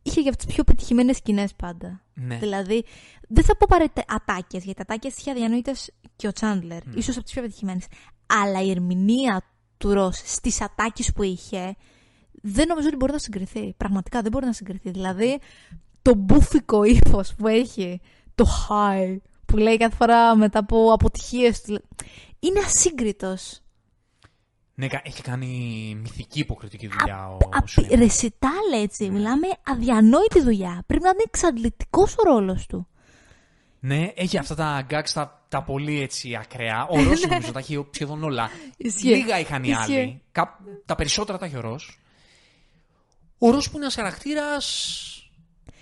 είχε 0.02 0.22
για 0.22 0.36
τι 0.36 0.46
πιο 0.46 0.64
πετυχημένες 0.64 1.16
σκηνές 1.18 1.54
πάντα. 1.54 2.02
Ναι. 2.14 2.38
Δηλαδή, 2.38 2.86
δεν 3.28 3.44
θα 3.44 3.58
πω 3.58 3.66
απαραίτητα 3.66 4.04
ατάκες, 4.08 4.64
γιατί 4.64 4.82
ατάκες 4.82 5.18
είχε 5.18 5.32
αδιανοήτε 5.32 5.76
και 6.20 6.28
ο 6.28 6.32
Τσάντλερ, 6.32 6.82
Mm. 6.82 6.96
ίσως 6.96 7.16
από 7.16 7.24
τις 7.24 7.34
πιο 7.34 7.42
πετυχημένες. 7.42 7.86
Αλλά 8.28 8.62
η 8.62 8.70
ερμηνεία 8.70 9.42
του 9.78 9.94
Ρος 9.94 10.22
στις 10.26 10.62
ατάκες 10.62 11.12
που 11.12 11.24
είχε, 11.24 11.76
δεν 12.32 12.68
νομίζω 12.68 12.88
ότι 12.88 12.96
μπορεί 12.98 13.12
να 13.12 13.18
συγκριθεί. 13.18 13.74
Πραγματικά 13.78 14.22
δεν 14.22 14.32
μπορεί 14.32 14.46
να 14.46 14.54
συγκριθεί. 14.54 14.90
Δηλαδή, 14.92 15.40
το 16.02 16.14
μπουφικό 16.16 16.84
ύφος 16.84 17.36
που 17.36 17.48
έχει, 17.48 18.02
το 18.36 18.46
high 18.70 19.18
που 19.46 19.58
λέει 19.58 19.78
κάθε 19.78 19.96
φορά 19.96 20.36
μετά 20.36 20.60
από 20.60 20.92
αποτυχίες 20.94 21.62
του. 21.62 21.82
Είναι 22.40 22.60
ασύγκριτος. 22.60 23.60
Ναι, 24.76 24.88
κα- 24.88 25.02
έχει 25.04 25.22
κάνει 25.22 25.48
μυθική 26.02 26.40
υποκριτική 26.40 26.88
δουλειά 26.88 27.30
ο 27.30 27.38
Απ- 27.52 27.68
Σουίμερ. 27.68 28.00
Ρεσιτάλ 28.00 28.72
έτσι. 28.82 29.10
Μιλάμε 29.10 29.48
αδιανόητη 29.66 30.42
δουλειά. 30.42 30.84
Πρέπει 30.88 31.04
να 31.04 31.10
είναι 31.10 31.24
εξαντλητικός 31.26 32.14
ο 32.18 32.24
ρόλος 32.24 32.66
του. 32.66 32.88
Ναι, 33.80 34.12
έχει 34.16 34.38
αυτά 34.38 34.56
τα 34.56 34.86
gags 34.90 35.10
τα, 35.14 35.46
τα 35.50 35.64
πολύ 35.64 36.02
έτσι 36.02 36.36
ακραία. 36.36 36.88
Ο 36.90 37.04
Ρος 37.04 37.22
νομίζω 37.28 37.52
τα 37.52 37.60
έχει 37.60 37.88
σχεδόν 37.92 38.24
όλα. 38.24 38.50
Ισχύει. 38.78 39.08
Λίγα 39.08 39.40
είχαν 39.40 39.64
οι 39.64 39.70
Ισχύει. 39.70 39.96
άλλοι. 40.00 40.22
Κα- 40.32 40.60
τα 40.86 40.96
περισσότερα 40.96 41.38
τα 41.38 41.46
έχει 41.46 41.58
ο 41.58 41.62
Ρος. 41.62 42.00
Ο 43.38 43.52
Ρος 43.52 43.66
που 43.66 43.76
είναι 43.76 43.84
ένας 43.84 43.96
χαρακτήρας... 43.96 45.14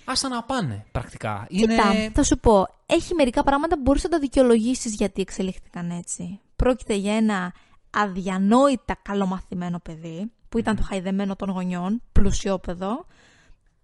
Άστα 0.04 0.28
να 0.28 0.42
πάνε, 0.42 0.86
πρακτικά. 0.92 1.46
Είναι... 1.48 1.74
Κοίτα, 1.74 2.10
θα 2.14 2.22
σου 2.22 2.38
πω, 2.38 2.66
έχει 2.86 3.14
μερικά 3.14 3.42
πράγματα 3.42 3.74
που 3.76 3.82
μπορείς 3.82 4.02
να 4.02 4.08
τα 4.08 4.18
δικαιολογήσεις 4.18 4.94
γιατί 4.94 5.20
εξελίχθηκαν 5.20 5.90
έτσι. 5.90 6.40
Πρόκειται 6.56 6.94
για 6.94 7.16
ένα 7.16 7.52
αδιανόητα 7.90 8.96
καλομαθημένο 9.02 9.78
παιδί, 9.78 10.32
που 10.48 10.58
ήταν 10.58 10.76
το 10.76 10.82
χαϊδεμένο 10.82 11.36
των 11.36 11.50
γονιών, 11.50 12.02
πλουσιόπεδο, 12.12 13.06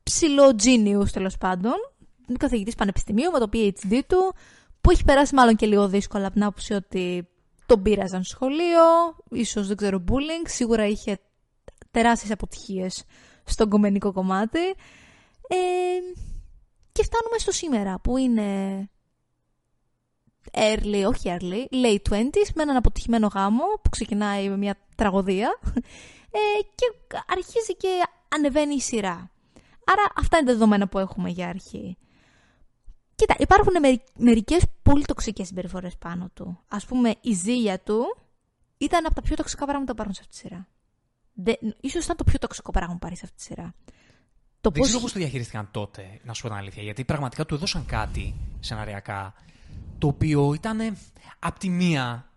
ψηλό 0.03 0.57
genius 0.63 1.09
τέλος 1.13 1.37
πάντων, 1.39 1.75
καθηγητής 2.39 2.75
πανεπιστημίου 2.75 3.31
με 3.31 3.39
το 3.39 3.49
PhD 3.53 4.01
του, 4.07 4.35
που 4.81 4.91
έχει 4.91 5.05
περάσει 5.05 5.35
μάλλον 5.35 5.57
και 5.57 5.67
λίγο 5.67 5.89
δύσκολα 5.89 6.25
από 6.25 6.35
την 6.35 6.45
άποψη 6.45 6.73
ότι 6.73 7.29
τον 7.67 7.83
πείραζαν 7.83 8.25
στο 8.25 8.35
σχολείο, 8.35 8.83
ίσως 9.31 9.67
δεν 9.67 9.77
ξέρω 9.77 10.05
bullying, 10.09 10.47
σίγουρα 10.49 10.87
είχε 10.87 11.19
τεράστιες 11.91 12.31
αποτυχίες 12.33 13.05
στο 13.45 13.69
κομμενικό 13.69 14.13
κομμάτι. 14.13 14.67
Ε, 15.49 15.57
και 16.93 17.03
φτάνουμε 17.03 17.39
στο 17.39 17.53
σήμερα 17.53 18.01
που 18.01 18.17
είναι 18.17 18.89
early, 20.53 21.05
όχι 21.07 21.37
early, 21.39 21.75
late 21.85 22.13
20s 22.13 22.51
με 22.55 22.63
έναν 22.63 22.77
αποτυχημένο 22.77 23.27
γάμο 23.35 23.65
που 23.83 23.91
ξεκινάει 23.91 24.49
με 24.49 24.57
μια 24.57 24.77
τραγωδία 24.95 25.59
ε, 26.31 26.63
και 26.75 27.17
αρχίζει 27.27 27.77
και 27.77 27.89
ανεβαίνει 28.29 28.75
η 28.75 28.81
σειρά. 28.81 29.31
Άρα 29.85 30.03
αυτά 30.17 30.37
είναι 30.37 30.47
τα 30.47 30.53
δεδομένα 30.53 30.89
που 30.89 30.99
έχουμε 30.99 31.31
για 31.31 31.49
αρχή. 31.49 31.97
Κοίτα, 33.15 33.35
υπάρχουν 33.39 33.73
μερι- 33.81 34.03
μερικές 34.17 34.63
πολύ 34.83 35.05
τοξικές 35.05 35.47
συμπεριφορές 35.47 35.97
πάνω 35.97 36.31
του. 36.35 36.61
Ας 36.69 36.85
πούμε, 36.87 37.15
η 37.21 37.33
ζήλια 37.33 37.81
του 37.81 38.17
ήταν 38.77 39.07
από 39.07 39.15
τα 39.15 39.23
πιο 39.23 39.37
τοξικά 39.37 39.65
πράγματα 39.67 39.95
που 39.95 40.03
υπάρχουν 40.03 40.15
σε 40.15 40.21
αυτή 40.25 40.33
τη 40.35 40.41
σειρά. 40.41 40.69
Δεν, 41.33 41.75
ίσως 41.81 42.05
ήταν 42.05 42.17
το 42.17 42.25
πιο 42.25 42.39
τοξικό 42.39 42.71
πράγμα 42.71 42.93
που 42.93 42.99
πάρει 42.99 43.17
σε 43.17 43.23
αυτή 43.25 43.37
τη 43.37 43.43
σειρά. 43.43 43.75
Το 44.61 44.71
Δεν 44.71 44.79
πώς 44.79 44.87
ξέρω 44.89 45.01
πώς 45.03 45.13
το 45.13 45.19
διαχειριστήκαν 45.19 45.69
τότε, 45.71 46.21
να 46.25 46.33
σου 46.33 46.43
πω 46.43 46.49
την 46.49 46.57
αλήθεια. 46.57 46.83
Γιατί 46.83 47.05
πραγματικά 47.05 47.47
του 47.47 47.55
έδωσαν 47.55 47.87
κάτι 47.87 48.35
σεναριακά 48.61 49.35
το 49.99 50.07
οποίο 50.07 50.55
ήταν 50.55 50.97
απ' 51.39 51.59
τη 51.59 51.69
μία. 51.69 52.29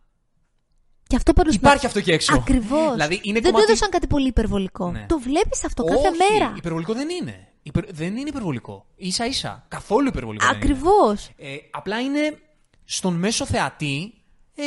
Και 1.07 1.15
αυτό 1.15 1.33
πάντως 1.33 1.55
Υπάρχει 1.55 1.85
αυτό 1.85 2.01
και 2.01 2.13
έξω. 2.13 2.35
Ακριβώς. 2.35 2.91
Δηλαδή 2.91 3.19
είναι 3.23 3.39
δεν 3.39 3.51
κομμάτι- 3.51 3.65
του 3.65 3.71
έδωσαν 3.71 3.89
κάτι 3.89 4.07
πολύ 4.07 4.27
υπερβολικό. 4.27 4.91
Ναι. 4.91 5.05
Το 5.05 5.19
βλέπεις 5.19 5.63
αυτό 5.65 5.83
κάθε 5.83 6.07
Όχι, 6.07 6.17
μέρα. 6.33 6.53
Υπερβολικό 6.57 6.93
δεν 6.93 7.09
είναι. 7.09 7.47
Υπερ- 7.67 7.93
Δεν 7.93 8.17
είναι 8.17 8.29
υπερβολικό. 8.29 8.85
σα 9.07 9.25
ίσα. 9.25 9.65
Καθόλου 9.67 10.07
υπερβολικό. 10.07 10.45
δεν 10.45 10.55
είναι. 10.55 10.63
Ακριβώς. 10.65 11.29
Ε, 11.37 11.55
απλά 11.71 11.99
είναι 12.01 12.37
στον 12.83 13.13
μέσο 13.15 13.45
θεατή 13.45 14.13
ε, 14.55 14.63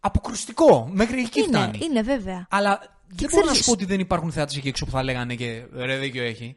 αποκρουστικό. 0.00 0.88
Μέχρι 0.92 1.20
εκεί 1.20 1.38
Είναι, 1.40 1.48
φτάνει. 1.48 1.78
είναι 1.82 2.02
βέβαια. 2.02 2.46
Αλλά 2.50 2.78
δεν 3.08 3.16
μπορώ 3.16 3.26
ξέρεις- 3.26 3.46
να 3.48 3.54
σου 3.54 3.64
πω 3.64 3.70
ότι 3.72 3.84
δεν 3.84 4.00
υπάρχουν 4.00 4.32
θεάτες 4.32 4.56
εκεί 4.56 4.68
έξω 4.68 4.84
που 4.84 4.90
θα 4.90 5.02
λέγανε 5.02 5.34
και 5.34 5.64
ρε 5.72 5.96
δίκιο 5.98 6.22
έχει. 6.24 6.56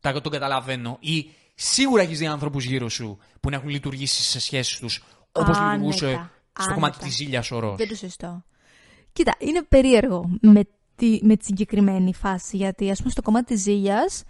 Τα, 0.00 0.20
το 0.20 0.28
καταλαβαίνω. 0.28 0.96
Ή 1.00 1.30
σίγουρα 1.54 2.02
έχεις 2.02 2.18
δει 2.18 2.26
άνθρωπους 2.26 2.64
γύρω 2.64 2.88
σου 2.88 3.18
που 3.40 3.50
να 3.50 3.56
έχουν 3.56 3.68
λειτουργήσει 3.68 4.22
σε 4.22 4.40
σχέσεις 4.40 4.78
τους 4.78 5.04
όπως 5.32 5.56
Άνετα, 5.56 5.72
λειτουργούσε 5.72 6.06
στο 6.08 6.18
άνετα. 6.52 6.74
κομμάτι 6.74 6.98
της 6.98 7.14
ζήλιας 7.14 7.50
ο 7.50 7.58
Ρος. 7.58 7.76
Δεν 7.76 7.88
το 7.88 7.94
συζητώ. 7.94 8.44
Κοίτα, 9.12 9.34
είναι 9.38 9.62
περίεργο 9.62 10.38
με 10.40 10.62
τη, 10.96 11.18
με 11.22 11.36
τη 11.36 11.44
συγκεκριμένη 11.44 12.14
φάση. 12.14 12.56
Γιατί, 12.56 12.90
ας 12.90 12.98
πούμε, 12.98 13.10
στο 13.10 13.22
κομμάτι 13.22 13.54
της 13.54 13.62
ζήλιας, 13.62 14.12
σ- 14.14 14.24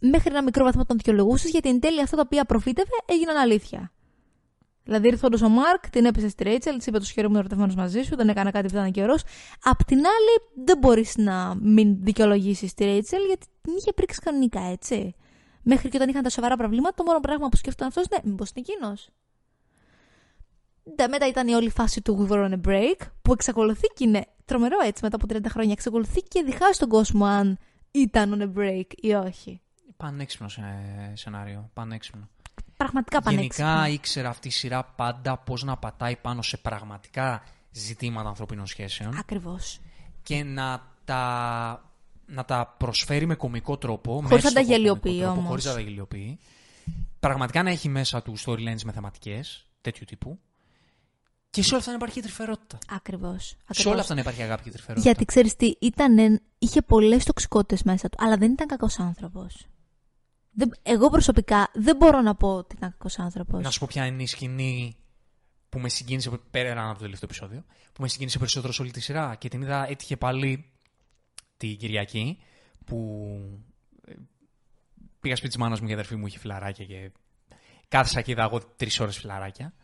μέχρι 0.00 0.30
ένα 0.30 0.42
μικρό 0.42 0.64
βαθμό 0.64 0.84
τον 0.84 0.96
δικαιολογούσε, 0.96 1.48
γιατί 1.48 1.68
εν 1.68 1.80
τέλει 1.80 2.00
αυτά 2.00 2.16
τα 2.16 2.22
οποία 2.26 2.44
προφήτευε 2.44 2.96
έγιναν 3.06 3.36
αλήθεια. 3.36 3.92
Δηλαδή 4.84 5.08
ήρθε 5.08 5.26
όντως 5.26 5.42
ο 5.42 5.48
Μάρκ, 5.48 5.90
την 5.90 6.04
έπεσε 6.04 6.28
στη 6.28 6.42
Ρέιτσελ, 6.42 6.76
της 6.76 6.86
είπε 6.86 6.98
τους 6.98 7.10
χαίρομαι 7.10 7.38
ερωτευμένος 7.38 7.74
μαζί 7.74 8.02
σου, 8.02 8.16
δεν 8.16 8.28
έκανα 8.28 8.50
κάτι 8.50 8.68
που 8.68 8.74
ήταν 8.74 8.90
καιρός. 8.90 9.22
Απ' 9.62 9.84
την 9.84 9.98
άλλη, 9.98 10.64
δεν 10.64 10.78
μπορείς 10.78 11.16
να 11.16 11.54
μην 11.60 11.96
δικαιολογήσεις 12.00 12.74
τη 12.74 12.84
Ρέιτσελ, 12.84 13.24
γιατί 13.26 13.46
την 13.60 13.72
είχε 13.76 13.92
πρίξει 13.92 14.20
κανονικά, 14.20 14.60
έτσι. 14.60 15.14
Μέχρι 15.62 15.88
και 15.88 15.96
όταν 15.96 16.08
είχαν 16.08 16.22
τα 16.22 16.30
σοβαρά 16.30 16.56
προβλήματα, 16.56 16.94
το 16.94 17.02
μόνο 17.02 17.20
πράγμα 17.20 17.48
που 17.48 17.56
σκέφτονταν 17.56 17.88
αυτός, 17.88 18.08
ναι, 18.08 18.30
μήπως 18.30 18.50
είναι 18.50 18.64
εκείνος. 18.68 19.08
Ναι, 20.96 21.08
μετά 21.08 21.26
ήταν 21.26 21.48
η 21.48 21.52
όλη 21.52 21.70
φάση 21.70 22.02
του 22.02 22.26
We 22.28 22.32
Were 22.32 22.50
on 22.50 22.52
a 22.52 22.68
Break, 22.68 22.96
που 23.22 23.32
εξακολουθεί 23.32 23.86
και 23.86 24.04
είναι 24.04 24.26
τρομερό 24.44 24.76
έτσι 24.84 25.04
μετά 25.04 25.16
από 25.16 25.26
30 25.34 25.48
χρόνια. 25.48 25.72
Εξακολουθεί 25.72 26.20
και 26.20 26.42
διχάζει 26.42 26.78
τον 26.78 26.88
κόσμο 26.88 27.24
αν 27.24 27.58
ήταν 27.90 28.38
on 28.38 28.42
a 28.42 28.58
break 28.58 28.86
ή 28.96 29.12
όχι. 29.12 29.60
Πανέξυπνο 30.00 30.46
ε, 30.46 31.16
σενάριο. 31.16 31.70
Πανέξυπνο. 31.74 32.28
Πραγματικά 32.76 33.22
πανέξυπνο. 33.22 33.66
Γενικά 33.66 33.88
ήξερε 33.88 34.28
αυτή 34.28 34.48
η 34.48 34.50
σειρά 34.50 34.84
πάντα 34.84 35.36
πώς 35.36 35.62
να 35.64 35.76
πατάει 35.76 36.16
πάνω 36.16 36.42
σε 36.42 36.56
πραγματικά 36.56 37.42
ζητήματα 37.70 38.28
ανθρωπίνων 38.28 38.66
σχέσεων 38.66 39.16
Ακριβώς. 39.18 39.80
και 40.22 40.44
να 40.44 40.82
τα, 41.04 41.92
να 42.26 42.44
τα 42.44 42.74
προσφέρει 42.78 43.26
με 43.26 43.34
κομικό 43.34 43.78
τρόπο. 43.78 44.12
Χωρίς 44.12 44.30
μέσα 44.30 44.48
να 44.48 44.54
τα 44.54 44.62
στο 44.62 44.72
γελιοποιεί 44.72 45.00
κωμικό 45.10 45.24
τρόπο, 45.24 45.38
όμως. 45.38 45.48
Χωρίς 45.48 45.64
να 45.64 45.72
τα 45.72 45.80
γελιοποιεί. 45.80 46.38
Πραγματικά 47.20 47.62
να 47.62 47.70
έχει 47.70 47.88
μέσα 47.88 48.22
του 48.22 48.34
storylines 48.38 48.82
με 48.84 48.92
θεματικέ 48.92 49.40
τέτοιου 49.80 50.04
τύπου. 50.04 50.38
Και 51.50 51.62
σε 51.62 51.68
όλα 51.68 51.78
αυτά 51.78 51.90
να 51.90 51.96
υπάρχει 51.96 52.14
και 52.14 52.22
τρυφερότητα. 52.22 52.78
Ακριβώς. 52.90 53.56
Σε 53.70 53.88
όλα 53.88 54.00
αυτά 54.00 54.14
να 54.14 54.20
υπάρχει 54.20 54.42
αγάπη 54.42 54.62
και 54.62 54.70
τρυφερότητα. 54.70 55.08
Γιατί 55.08 55.24
ξέρεις 55.24 55.56
τι, 55.56 55.74
ήταν, 55.80 56.40
είχε 56.58 56.82
πολλές 56.82 57.24
τοξικότητες 57.24 57.82
μέσα 57.82 58.08
του, 58.08 58.18
αλλά 58.20 58.36
δεν 58.36 58.52
ήταν 58.52 58.66
κακός 58.66 58.98
άνθρωπος. 58.98 59.66
Εγώ 60.82 61.10
προσωπικά 61.10 61.70
δεν 61.74 61.96
μπορώ 61.96 62.20
να 62.20 62.34
πω 62.34 62.54
ότι 62.54 62.74
ήταν 62.76 62.90
κακός 62.90 63.18
άνθρωπος. 63.18 63.62
Να 63.62 63.70
σου 63.70 63.78
πω 63.78 63.86
ποια 63.90 64.06
είναι 64.06 64.22
η 64.22 64.26
σκηνή 64.26 64.96
που 65.68 65.78
με 65.78 65.88
συγκίνησε 65.88 66.30
πέρα 66.50 66.84
από 66.84 66.94
το 66.94 67.00
τελευταίο 67.00 67.28
επεισόδιο. 67.30 67.64
Που 67.92 68.02
με 68.02 68.08
συγκίνησε 68.08 68.38
περισσότερο 68.38 68.72
σε 68.72 68.82
όλη 68.82 68.90
τη 68.90 69.00
σειρά. 69.00 69.34
Και 69.34 69.48
την 69.48 69.62
είδα 69.62 69.88
έτυχε 69.88 70.16
πάλι 70.16 70.70
την 71.56 71.76
Κυριακή 71.76 72.38
που 72.84 73.28
ε, 74.06 74.12
πήγα 75.20 75.36
σπίτι 75.36 75.52
της 75.52 75.60
μάνας 75.60 75.80
μου 75.80 75.84
και 75.86 75.90
η 75.90 75.94
αδερφή 75.94 76.16
μου 76.16 76.26
είχε 76.26 76.38
φιλαράκια 76.38 76.84
και 76.84 77.10
κάθισα 77.88 78.20
και 78.22 78.30
είδα 78.30 78.42
εγώ 78.42 78.60
τρεις 78.76 79.00
ώρες 79.00 79.18
φιλαράκια. 79.18 79.74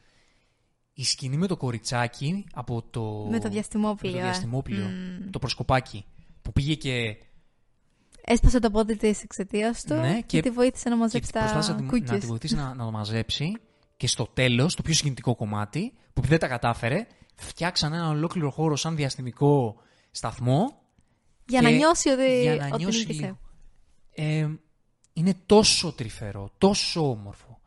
Η 0.92 1.04
σκηνή 1.04 1.36
με 1.36 1.46
το 1.46 1.56
κοριτσάκι 1.56 2.44
από 2.52 2.82
το. 2.82 3.26
Με 3.30 3.40
το 3.40 3.48
διαστημόπλιο. 3.48 4.12
με 4.12 4.18
το 4.18 4.24
ε. 4.24 4.28
διαστημόπλιο, 4.28 4.86
Μμμ. 4.86 5.30
Το 5.30 5.38
προσκοπάκι. 5.38 6.04
Που 6.42 6.52
πήγε 6.52 6.74
και. 6.74 7.16
Έσπασε 8.28 8.58
το 8.58 8.70
πόδι 8.70 8.96
της 8.96 9.22
εξαιτίας 9.22 9.82
του 9.84 9.94
Ναι, 9.94 10.14
και, 10.14 10.22
και- 10.26 10.40
τη 10.42 10.50
βοήθησε 10.50 10.88
να 10.88 10.94
και 10.94 11.00
μαζέψει 11.00 11.30
προσπάθησε 11.32 11.72
τα 11.72 11.74
να, 11.74 11.76
τη- 11.76 11.82
να 11.84 11.90
κούκκες. 11.98 12.20
τη 12.20 12.26
βοηθήσει 12.26 12.54
να, 12.54 12.74
να 12.74 12.84
το 12.84 12.90
μαζέψει. 12.90 13.52
Και 13.96 14.06
στο 14.06 14.26
τέλος, 14.34 14.74
το 14.74 14.82
πιο 14.82 14.94
συγκινητικό 14.94 15.34
κομμάτι, 15.36 15.90
που 15.90 15.98
επειδή 16.16 16.28
δεν 16.28 16.38
τα 16.38 16.48
κατάφερε, 16.48 17.06
φτιάξαν 17.36 17.92
ένα 17.92 18.08
ολόκληρο 18.08 18.50
χώρο 18.50 18.76
σαν 18.76 18.96
διαστημικό 18.96 19.76
σταθμό 20.10 20.78
Για 21.48 21.60
και 21.60 21.66
να 21.66 21.72
νιώσει 21.72 22.08
ότι, 22.08 22.40
για 22.42 22.56
να 22.56 22.66
ότι 22.66 22.76
νιώσει 22.82 22.98
νίκησε. 22.98 23.20
λίγο. 23.20 23.38
Ε, 24.14 24.48
είναι 25.12 25.34
τόσο 25.46 25.92
τρυφερό, 25.92 26.50
τόσο 26.58 27.10
όμορφο. 27.10 27.58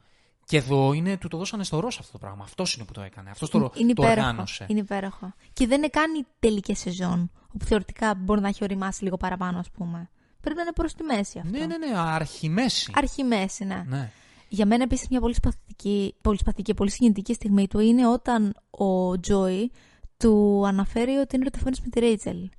Και 0.45 0.57
εδώ 0.57 0.93
είναι, 0.93 1.17
του 1.17 1.27
το 1.27 1.37
δώσανε 1.37 1.63
στο 1.63 1.79
ροζ 1.79 1.97
αυτό 1.99 2.11
το 2.11 2.17
πράγμα. 2.17 2.43
Αυτός 2.43 2.73
είναι 2.75 2.85
που 2.85 2.93
το 2.93 3.01
έκανε. 3.01 3.29
Αυτός 3.29 3.49
το, 3.49 3.71
είναι 3.75 3.93
το 3.93 4.03
υπέροχο. 4.03 4.27
οργάνωσε. 4.27 4.65
Είναι 4.69 4.79
υπέροχο. 4.79 5.33
Και 5.53 5.67
δεν 5.67 5.77
είναι 5.77 5.87
καν 5.87 6.13
η 6.19 6.25
τελική 6.39 6.75
σεζόν, 6.75 7.31
όπου 7.53 7.65
θεωρητικά 7.65 8.15
μπορεί 8.15 8.41
να 8.41 8.47
έχει 8.47 8.63
οριμάσει 8.63 9.03
λίγο 9.03 9.17
παραπάνω, 9.17 9.59
ας 9.59 9.69
πούμε. 9.71 10.09
Πρέπει 10.41 10.55
να 10.55 10.61
είναι 10.61 10.71
προς 10.71 10.93
τη 10.93 11.03
μέση 11.03 11.39
αυτό. 11.39 11.57
Ναι, 11.57 11.65
ναι, 11.65 11.77
ναι, 11.77 11.97
αρχιμέση. 11.97 12.91
Αρχιμέση, 12.95 13.65
ναι. 13.65 13.83
Ναι. 13.87 14.11
Για 14.49 14.65
μένα 14.65 14.83
επίσης 14.83 15.07
μια 15.09 15.19
πολύ 15.19 15.33
σπαθητική, 15.33 16.15
πολύ 16.21 16.37
σπαθητική 16.37 16.71
και 16.71 16.77
πολύ 16.77 16.89
συγκινητική 16.89 17.33
στιγμή 17.33 17.67
του 17.67 17.79
είναι 17.79 18.07
όταν 18.07 18.55
ο 18.69 19.19
Τζόι 19.19 19.71
του 20.17 20.63
αναφέρει 20.67 21.11
ότι 21.15 21.35
είναι 21.35 21.43
ερωτευμένο 21.45 21.77
με 21.83 21.89
τη 21.89 21.99
Ρέιτσελ. 21.99 22.49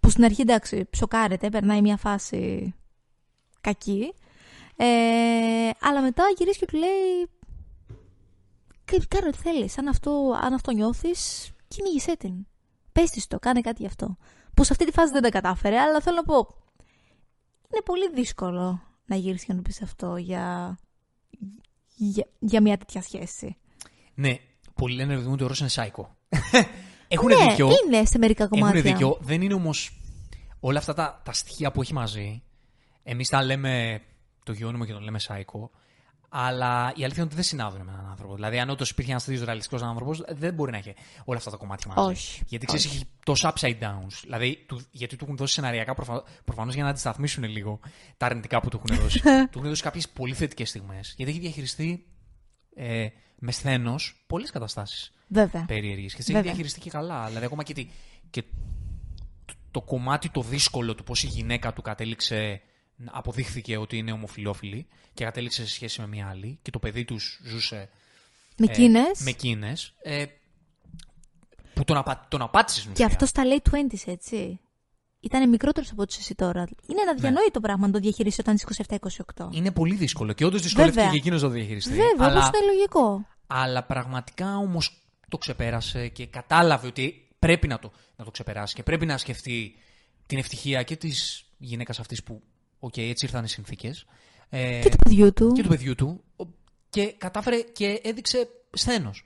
Που 0.00 0.10
στην 0.10 0.24
αρχή 0.24 0.40
εντάξει, 0.40 0.86
ψοκάρεται, 0.90 1.48
περνάει 1.48 1.80
μια 1.80 1.96
φάση 1.96 2.74
κακή. 3.60 4.14
Ε, 4.76 4.86
αλλά 5.80 6.00
μετά 6.02 6.22
γυρίζει 6.36 6.58
και 6.58 6.66
του 6.66 6.76
λέει. 6.76 7.28
«Κα- 8.84 9.04
Κάνε 9.08 9.26
ό,τι 9.28 9.38
θέλεις. 9.38 9.78
Αν 9.78 9.88
αυτό, 9.88 10.38
αν 10.42 10.52
αυτό 10.52 10.72
νιώθεις, 10.72 11.50
κυνήγησέ 11.68 12.16
την. 12.16 12.46
Πες 12.92 13.10
της 13.10 13.26
το, 13.26 13.38
κάνε 13.38 13.60
κάτι 13.60 13.76
γι' 13.82 13.86
αυτό. 13.88 14.16
Που 14.54 14.64
σε 14.64 14.72
αυτή 14.72 14.84
τη 14.84 14.92
φάση 14.92 15.12
δεν 15.12 15.22
τα 15.22 15.28
κατάφερε, 15.28 15.78
αλλά 15.78 16.00
θέλω 16.00 16.16
να 16.16 16.22
πω. 16.24 16.48
Είναι 17.72 17.82
πολύ 17.84 18.10
δύσκολο 18.10 18.82
να 19.06 19.16
γυρίσεις 19.16 19.46
και 19.46 19.52
να 19.52 19.58
του 19.58 19.64
πεις 19.64 19.82
αυτό 19.82 20.16
για, 20.16 20.78
για, 21.94 22.26
για 22.38 22.60
μια 22.60 22.78
τέτοια 22.78 23.02
σχέση. 23.02 23.56
ναι, 24.14 24.38
πολλοί 24.74 24.94
λένε 24.94 25.16
ότι 25.16 25.44
ο 25.44 25.46
Ρος 25.46 25.60
είναι 25.60 25.68
σάικο. 25.68 26.16
Έχουν 27.08 27.26
ναι, 27.26 27.46
δίκιο. 27.48 27.70
είναι 27.84 28.04
σε 28.04 28.18
μερικά 28.18 28.46
κομμάτια. 28.46 28.78
Έχουν 28.78 28.90
δίκιο. 28.90 29.18
Δεν 29.20 29.42
είναι 29.42 29.54
όμως 29.54 30.00
όλα 30.60 30.78
αυτά 30.78 30.94
τα, 30.94 31.20
τα 31.24 31.32
στοιχεία 31.32 31.70
που 31.72 31.82
έχει 31.82 31.92
μαζί. 31.92 32.42
Εμείς 33.02 33.28
τα 33.28 33.42
λέμε, 33.42 34.02
το 34.44 34.52
γιώνουμε 34.52 34.86
και 34.86 34.92
τον 34.92 35.02
λέμε 35.02 35.18
σάικο. 35.18 35.70
Αλλά 36.32 36.92
η 36.96 37.04
αλήθεια 37.04 37.14
είναι 37.16 37.22
ότι 37.22 37.34
δεν 37.34 37.44
συνάδουν 37.44 37.82
με 37.84 37.92
έναν 37.92 38.06
άνθρωπο. 38.10 38.34
Δηλαδή, 38.34 38.58
αν 38.58 38.70
όντω 38.70 38.84
υπήρχε 38.90 39.10
ένας 39.10 39.24
τέτοιος 39.24 39.44
ρεαλιστικός 39.44 39.82
άνθρωπος, 39.82 40.22
δεν 40.28 40.54
μπορεί 40.54 40.70
να 40.70 40.76
έχει 40.76 40.94
όλα 41.24 41.38
αυτά 41.38 41.50
τα 41.50 41.56
κομμάτια 41.56 41.92
μαζί. 41.94 42.10
Όχι. 42.10 42.42
Γιατί 42.46 42.66
ξέρεις, 42.66 42.84
έχει 42.84 43.04
τόσα 43.24 43.52
upside 43.54 43.78
downs. 43.80 44.20
Δηλαδή, 44.22 44.64
του, 44.66 44.80
γιατί 44.90 45.16
του 45.16 45.24
έχουν 45.24 45.36
δώσει 45.36 45.54
σεναριακά 45.54 45.94
προφα... 45.94 46.22
προφανώς 46.44 46.74
για 46.74 46.82
να 46.82 46.88
αντισταθμίσουν 46.88 47.44
λίγο 47.44 47.80
τα 48.16 48.26
αρνητικά 48.26 48.60
που 48.60 48.68
του 48.68 48.80
έχουν 48.84 49.02
δώσει. 49.02 49.20
του 49.50 49.58
έχουν 49.58 49.68
δώσει 49.68 49.82
κάποιες 49.82 50.08
πολύ 50.08 50.34
θετικές 50.34 50.68
στιγμές. 50.68 51.14
Γιατί 51.16 51.32
έχει 51.32 51.40
διαχειριστεί 51.40 52.06
ε, 52.74 53.06
με 53.38 53.52
σθένος 53.52 54.24
πολλές 54.26 54.50
καταστάσεις 54.50 55.12
Βέβαια. 55.28 55.64
περίεργες. 55.64 56.10
Και 56.10 56.18
τις 56.18 56.28
έχει 56.28 56.32
Βέβαια. 56.32 56.42
διαχειριστεί 56.42 56.80
και 56.80 56.90
καλά. 56.90 57.26
Δηλαδή, 57.26 57.44
ακόμα 57.44 57.62
και, 57.62 57.72
τη, 57.72 57.88
και 58.30 58.42
το, 59.44 59.54
το 59.70 59.80
κομμάτι 59.80 60.28
το 60.28 60.42
δύσκολο 60.42 60.94
του 60.94 61.04
πώς 61.04 61.22
η 61.22 61.26
γυναίκα 61.26 61.72
του 61.72 61.82
κατέληξε, 61.82 62.60
αποδείχθηκε 63.04 63.76
ότι 63.76 63.96
είναι 63.96 64.12
ομοφιλόφιλη 64.12 64.86
και 65.14 65.24
κατέληξε 65.24 65.66
σε 65.66 65.70
σχέση 65.72 66.00
με 66.00 66.06
μια 66.06 66.28
άλλη 66.28 66.58
και 66.62 66.70
το 66.70 66.78
παιδί 66.78 67.04
τους 67.04 67.40
ζούσε 67.44 67.88
Με 68.56 68.66
ε, 68.66 68.70
εκείνες. 68.70 69.20
με 69.20 69.30
εκείνες, 69.30 69.94
ε, 70.02 70.24
που 71.74 71.84
τον, 71.84 71.96
απα, 71.96 72.26
τον 72.30 72.42
απάτησες 72.42 72.80
στην 72.82 72.94
Και 72.94 73.02
ουσία. 73.04 73.14
αυτός 73.14 73.28
στα 73.28 73.42
late 73.44 73.74
20s, 73.74 74.12
έτσι. 74.12 74.60
Ήταν 75.20 75.48
μικρότερος 75.48 75.90
από 75.90 76.02
ό,τι 76.02 76.16
εσύ 76.18 76.34
τώρα. 76.34 76.60
Είναι 76.86 77.00
ένα 77.00 77.14
αδιανόητο 77.14 77.60
πράγμα 77.60 77.86
να 77.86 77.92
το 77.92 77.98
διαχειριστείς 77.98 78.40
όταν 78.40 78.54
είσαι 78.54 78.84
27-28. 79.36 79.48
Είναι 79.50 79.70
πολύ 79.70 79.94
δύσκολο 79.94 80.32
και 80.32 80.44
όντως 80.44 80.62
δυσκολεύτηκε 80.62 80.96
Βέβαια. 81.00 81.12
και 81.12 81.18
εκείνος 81.20 81.42
να 81.42 81.48
το 81.48 81.54
διαχειριστεί. 81.54 81.90
Βέβαια, 81.90 82.12
αλλά, 82.28 82.46
όπως 82.46 82.56
είναι 82.58 82.72
λογικό. 82.72 83.26
αλλά 83.46 83.84
πραγματικά 83.84 84.56
όμως 84.56 85.02
το 85.28 85.38
ξεπέρασε 85.38 86.08
και 86.08 86.26
κατάλαβε 86.26 86.86
ότι 86.86 87.28
πρέπει 87.38 87.66
να 87.68 87.78
το, 87.78 87.92
να 88.16 88.24
το 88.24 88.30
ξεπεράσει 88.30 88.74
και 88.74 88.82
πρέπει 88.82 89.06
να 89.06 89.18
σκεφτεί 89.18 89.74
την 90.26 90.38
ευτυχία 90.38 90.82
και 90.82 90.96
της 90.96 91.44
γυναίκας 91.58 92.00
αυτής 92.00 92.22
που, 92.22 92.42
οκ, 92.80 92.96
έτσι 92.96 93.24
ήρθαν 93.24 93.44
οι 93.44 93.48
συνθήκες. 93.48 94.06
Ε, 94.48 94.80
Και 94.82 94.88
του 94.90 94.96
παιδιού 95.04 95.32
του. 95.32 95.52
και 95.52 95.62
του 95.62 95.68
παιδιού 95.68 95.94
του. 95.94 96.24
ο- 96.36 96.44
Και 96.90 97.12
κατάφερε 97.18 97.60
και 97.60 98.00
έδειξε 98.04 98.48
σθένος. 98.72 99.24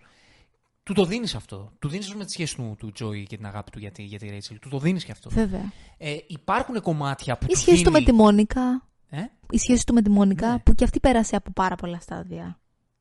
Του 0.82 0.92
το 0.92 1.04
δίνεις 1.04 1.34
αυτό. 1.34 1.72
Του 1.78 1.88
δίνεις 1.88 2.14
με 2.14 2.24
τη 2.24 2.30
σχέση 2.32 2.56
του, 2.56 2.74
του 2.78 2.92
Τζόι 2.92 3.26
και 3.26 3.36
την 3.36 3.46
αγάπη 3.46 3.70
του 3.70 3.78
για 3.78 3.90
τη, 3.90 4.02
για 4.02 4.18
τη 4.18 4.28
Ρέιτσελ. 4.28 4.58
Του 4.58 4.68
το 4.68 4.78
δίνεις 4.78 5.04
και 5.04 5.12
αυτό. 5.12 5.30
Βέβαια. 5.30 5.72
Ε, 5.98 6.16
υπάρχουν 6.26 6.80
κομμάτια 6.80 7.36
που. 7.38 7.44
Η 7.48 7.52
του 7.52 7.58
σχέση 7.58 7.84
του 7.84 7.90
με 7.90 7.98
δίνει- 7.98 8.10
τη 8.10 8.16
Μόνικα. 8.16 8.86
Ε; 9.10 9.20
Η 9.50 9.58
σχέση 9.58 9.86
του 9.86 9.94
με 9.94 10.02
τη 10.02 10.10
Μόνικα 10.10 10.52
Ναι. 10.52 10.58
που 10.58 10.74
και 10.74 10.84
αυτή 10.84 11.00
πέρασε 11.00 11.36
από 11.36 11.50
πάρα 11.50 11.74
πολλά 11.76 12.00
στάδια. 12.00 12.58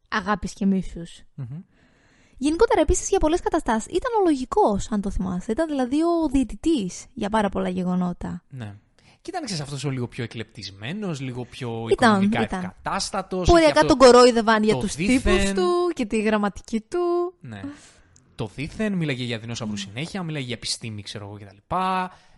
Αγάπης 0.09 0.53
και 0.53 0.65
μίσου. 0.65 1.01
Μμμ. 1.35 1.61
Γενικότερα, 2.37 2.81
επίσης 2.81 3.09
για 3.09 3.19
πολλές 3.19 3.39
καταστάσεις 3.41 3.85
ήταν 3.95 4.11
ο 4.19 4.23
λογικό, 4.23 4.79
αν 4.89 5.01
το 5.01 5.09
θυμάσαι. 5.09 5.51
Ήταν 5.51 5.67
δηλαδή 5.67 6.01
ο 6.03 6.27
διαιτητής 6.31 7.05
για 7.13 7.29
πάρα 7.29 7.49
πολλά 7.49 7.69
γεγονότα. 7.69 8.43
Ναι. 8.49 8.75
Και 9.23 9.29
ήταν 9.29 9.43
ξέρεις, 9.43 9.61
αυτός 9.63 9.83
ο 9.83 9.89
λίγο 9.89 10.07
πιο 10.07 10.23
εκλεπτισμένος, 10.23 11.19
λίγο 11.19 11.45
πιο 11.45 11.85
Ήταν, 11.91 12.09
οικονομικά 12.09 12.41
ήταν. 12.41 12.59
ευκατάστατος. 12.59 13.47
Ποριακά 13.49 13.69
είχε 13.71 13.79
αυτό- 13.79 13.97
τον 13.97 14.11
κορόιδευαν 14.11 14.63
για 14.63 14.73
το 14.73 14.79
τους 14.79 14.95
δήθεν. 14.95 15.37
τύπους 15.37 15.51
του 15.51 15.69
και 15.93 16.05
τη 16.05 16.21
γραμματική 16.21 16.79
του. 16.81 17.33
Ναι. 17.41 17.61
Το 18.35 18.49
δίθεν, 18.55 18.93
μίλαγε 18.93 19.23
για 19.23 19.39
δεινόσαυρου 19.39 19.77
συνέχεια, 19.77 20.23
μίλαγε 20.23 20.45
για 20.45 20.55
επιστήμη, 20.55 21.01
ξέρω 21.01 21.25
εγώ 21.25 21.33
κτλ. 21.37 21.75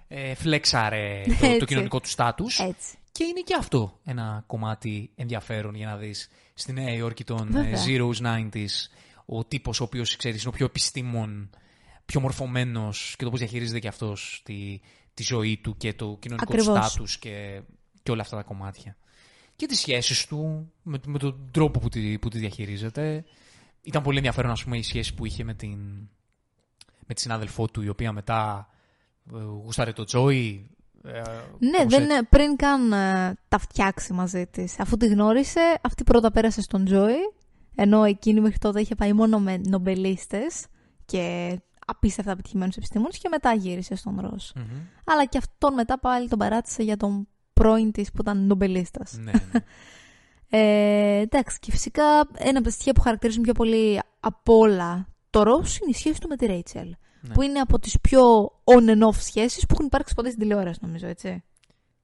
Ε, 0.08 0.34
φλέξαρε 0.36 1.22
το, 1.28 1.36
το 1.40 1.46
Έτσι. 1.46 1.66
κοινωνικό 1.66 2.00
του 2.00 2.10
στάτους. 2.10 2.60
Έτσι. 2.60 2.98
Και 3.12 3.24
είναι 3.24 3.42
και 3.42 3.56
αυτό 3.60 4.00
ένα 4.04 4.44
κομμάτι 4.48 5.12
ενδιαφέρον 5.16 5.76
για 5.76 5.88
να 5.88 5.98
δεις 5.98 6.30
στη 6.54 6.74
Νέα 6.74 6.94
Υόρκη 6.94 7.24
των 7.24 7.48
Βέβαια. 7.52 7.70
ε, 7.70 7.84
Zeros 7.88 8.22
90s 8.26 8.90
ο 9.26 9.46
τύπος 9.46 9.80
ο 9.80 9.84
οποίος 9.84 10.16
ξέρεις 10.16 10.42
είναι 10.42 10.50
ο 10.54 10.58
πιο 10.58 10.66
επιστήμον, 10.66 11.50
πιο 12.06 12.20
μορφωμένος 12.20 13.16
και 13.18 13.24
το 13.24 13.30
πώς 13.30 13.40
διαχειρίζεται 13.40 13.80
και 13.80 13.88
αυτός 13.88 14.42
τη, 14.46 14.80
τη 15.16 15.24
ζωή 15.24 15.58
του 15.58 15.78
και 15.78 15.94
το 15.94 16.18
κοινωνικό 16.20 16.52
του 16.54 16.58
Ακριβώς. 16.62 16.88
στάτους 16.88 17.18
και, 17.20 17.62
και 18.04 18.12
όλα 18.12 18.22
αυτά 18.22 18.36
τα 18.36 18.44
κομμάτια. 18.44 18.98
Και 19.56 19.66
τις 19.66 19.80
σχέσεις 19.80 20.26
του 20.26 20.72
με, 20.84 21.00
με 21.06 21.18
τον 21.20 21.50
τρόπο 21.52 21.80
που 21.80 21.90
τη, 21.90 22.20
που 22.20 22.30
τη 22.30 22.38
διαχειρίζεται. 22.38 23.24
Ήταν 23.82 24.04
πολύ 24.04 24.18
ενδιαφέρον 24.18 24.52
ας 24.52 24.64
πούμε 24.64 24.78
η 24.78 24.84
σχέση 24.84 25.14
που 25.14 25.26
είχε 25.26 25.44
με 25.44 25.54
την, 25.54 25.78
με 27.06 27.14
τη 27.14 27.22
συνάδελφό 27.22 27.68
του 27.68 27.82
η 27.82 27.90
οποία 27.90 28.12
μετά 28.12 28.68
ε, 29.34 29.38
γούσταρε 29.38 29.92
το 29.92 30.04
Τζόι 30.04 30.70
Ε, 31.04 31.22
Ναι, 31.60 31.78
κάπως 31.78 31.94
δεν, 31.94 32.10
έτσι. 32.10 32.24
πριν 32.30 32.56
καν 32.56 32.92
ε, 32.92 33.38
τα 33.48 33.58
φτιάξει 33.58 34.14
μαζί 34.14 34.46
της. 34.48 34.80
Αφού 34.80 34.98
τη 34.98 35.08
γνώρισε, 35.08 35.80
αυτή 35.82 36.04
πρώτα 36.04 36.32
πέρασε 36.32 36.62
στον 36.62 36.86
Τζόι, 36.86 37.16
ενώ 37.76 38.04
εκείνη 38.04 38.40
μέχρι 38.42 38.58
τότε 38.58 38.82
είχε 38.82 38.96
πάει 38.96 39.14
μόνο 39.14 39.40
με 39.40 39.58
νομπελίστες 39.58 40.66
και 41.06 41.56
απίστευτα 41.86 42.32
επιτυχημένου 42.32 42.72
επιστήμονες 42.76 43.18
και 43.18 43.30
μετά 43.30 43.54
γύρισε 43.54 43.96
στον 43.96 44.20
Ρος. 44.20 44.54
Μμμ. 44.56 44.64
Αλλά 45.06 45.26
και 45.26 45.38
αυτόν 45.38 45.74
μετά 45.74 46.00
πάλι 46.00 46.30
τον 46.30 46.40
παράτησε 46.40 46.84
για 46.84 46.98
τον 46.98 47.28
πρώην 47.54 47.92
της 47.92 48.12
που 48.12 48.18
ήταν 48.22 48.46
νομπελίστας. 48.46 49.18
Ναι, 49.18 49.32
ναι. 49.52 49.60
Ε, 50.50 51.20
εντάξει, 51.20 51.60
και 51.60 51.72
φυσικά 51.72 52.04
ένα 52.38 52.58
από 52.58 52.64
τα 52.64 52.70
στοιχεία 52.70 52.94
που 52.94 53.02
χαρακτηρίζουν 53.02 53.44
πιο 53.44 53.54
πολύ 53.54 54.00
από 54.20 54.58
όλα 54.58 55.08
το 55.30 55.44
Ρος 55.44 55.78
είναι 55.78 55.90
η 55.90 55.94
σχέση 55.94 56.20
του 56.20 56.28
με 56.28 56.36
τη 56.36 56.46
Ρέιτσελ. 56.46 56.96
Ναι. 57.22 57.34
Που 57.34 57.42
είναι 57.42 57.60
από 57.60 57.80
τις 57.80 58.00
πιο 58.02 58.46
on 58.64 58.90
and 58.90 59.08
off 59.08 59.16
σχέσεις 59.20 59.66
που 59.66 59.74
έχουν 59.74 59.86
υπάρξει 59.86 60.14
ποτέ 60.14 60.30
στην 60.30 60.42
τηλεόραση, 60.42 60.80
νομίζω, 60.82 61.08
έτσι. 61.08 61.44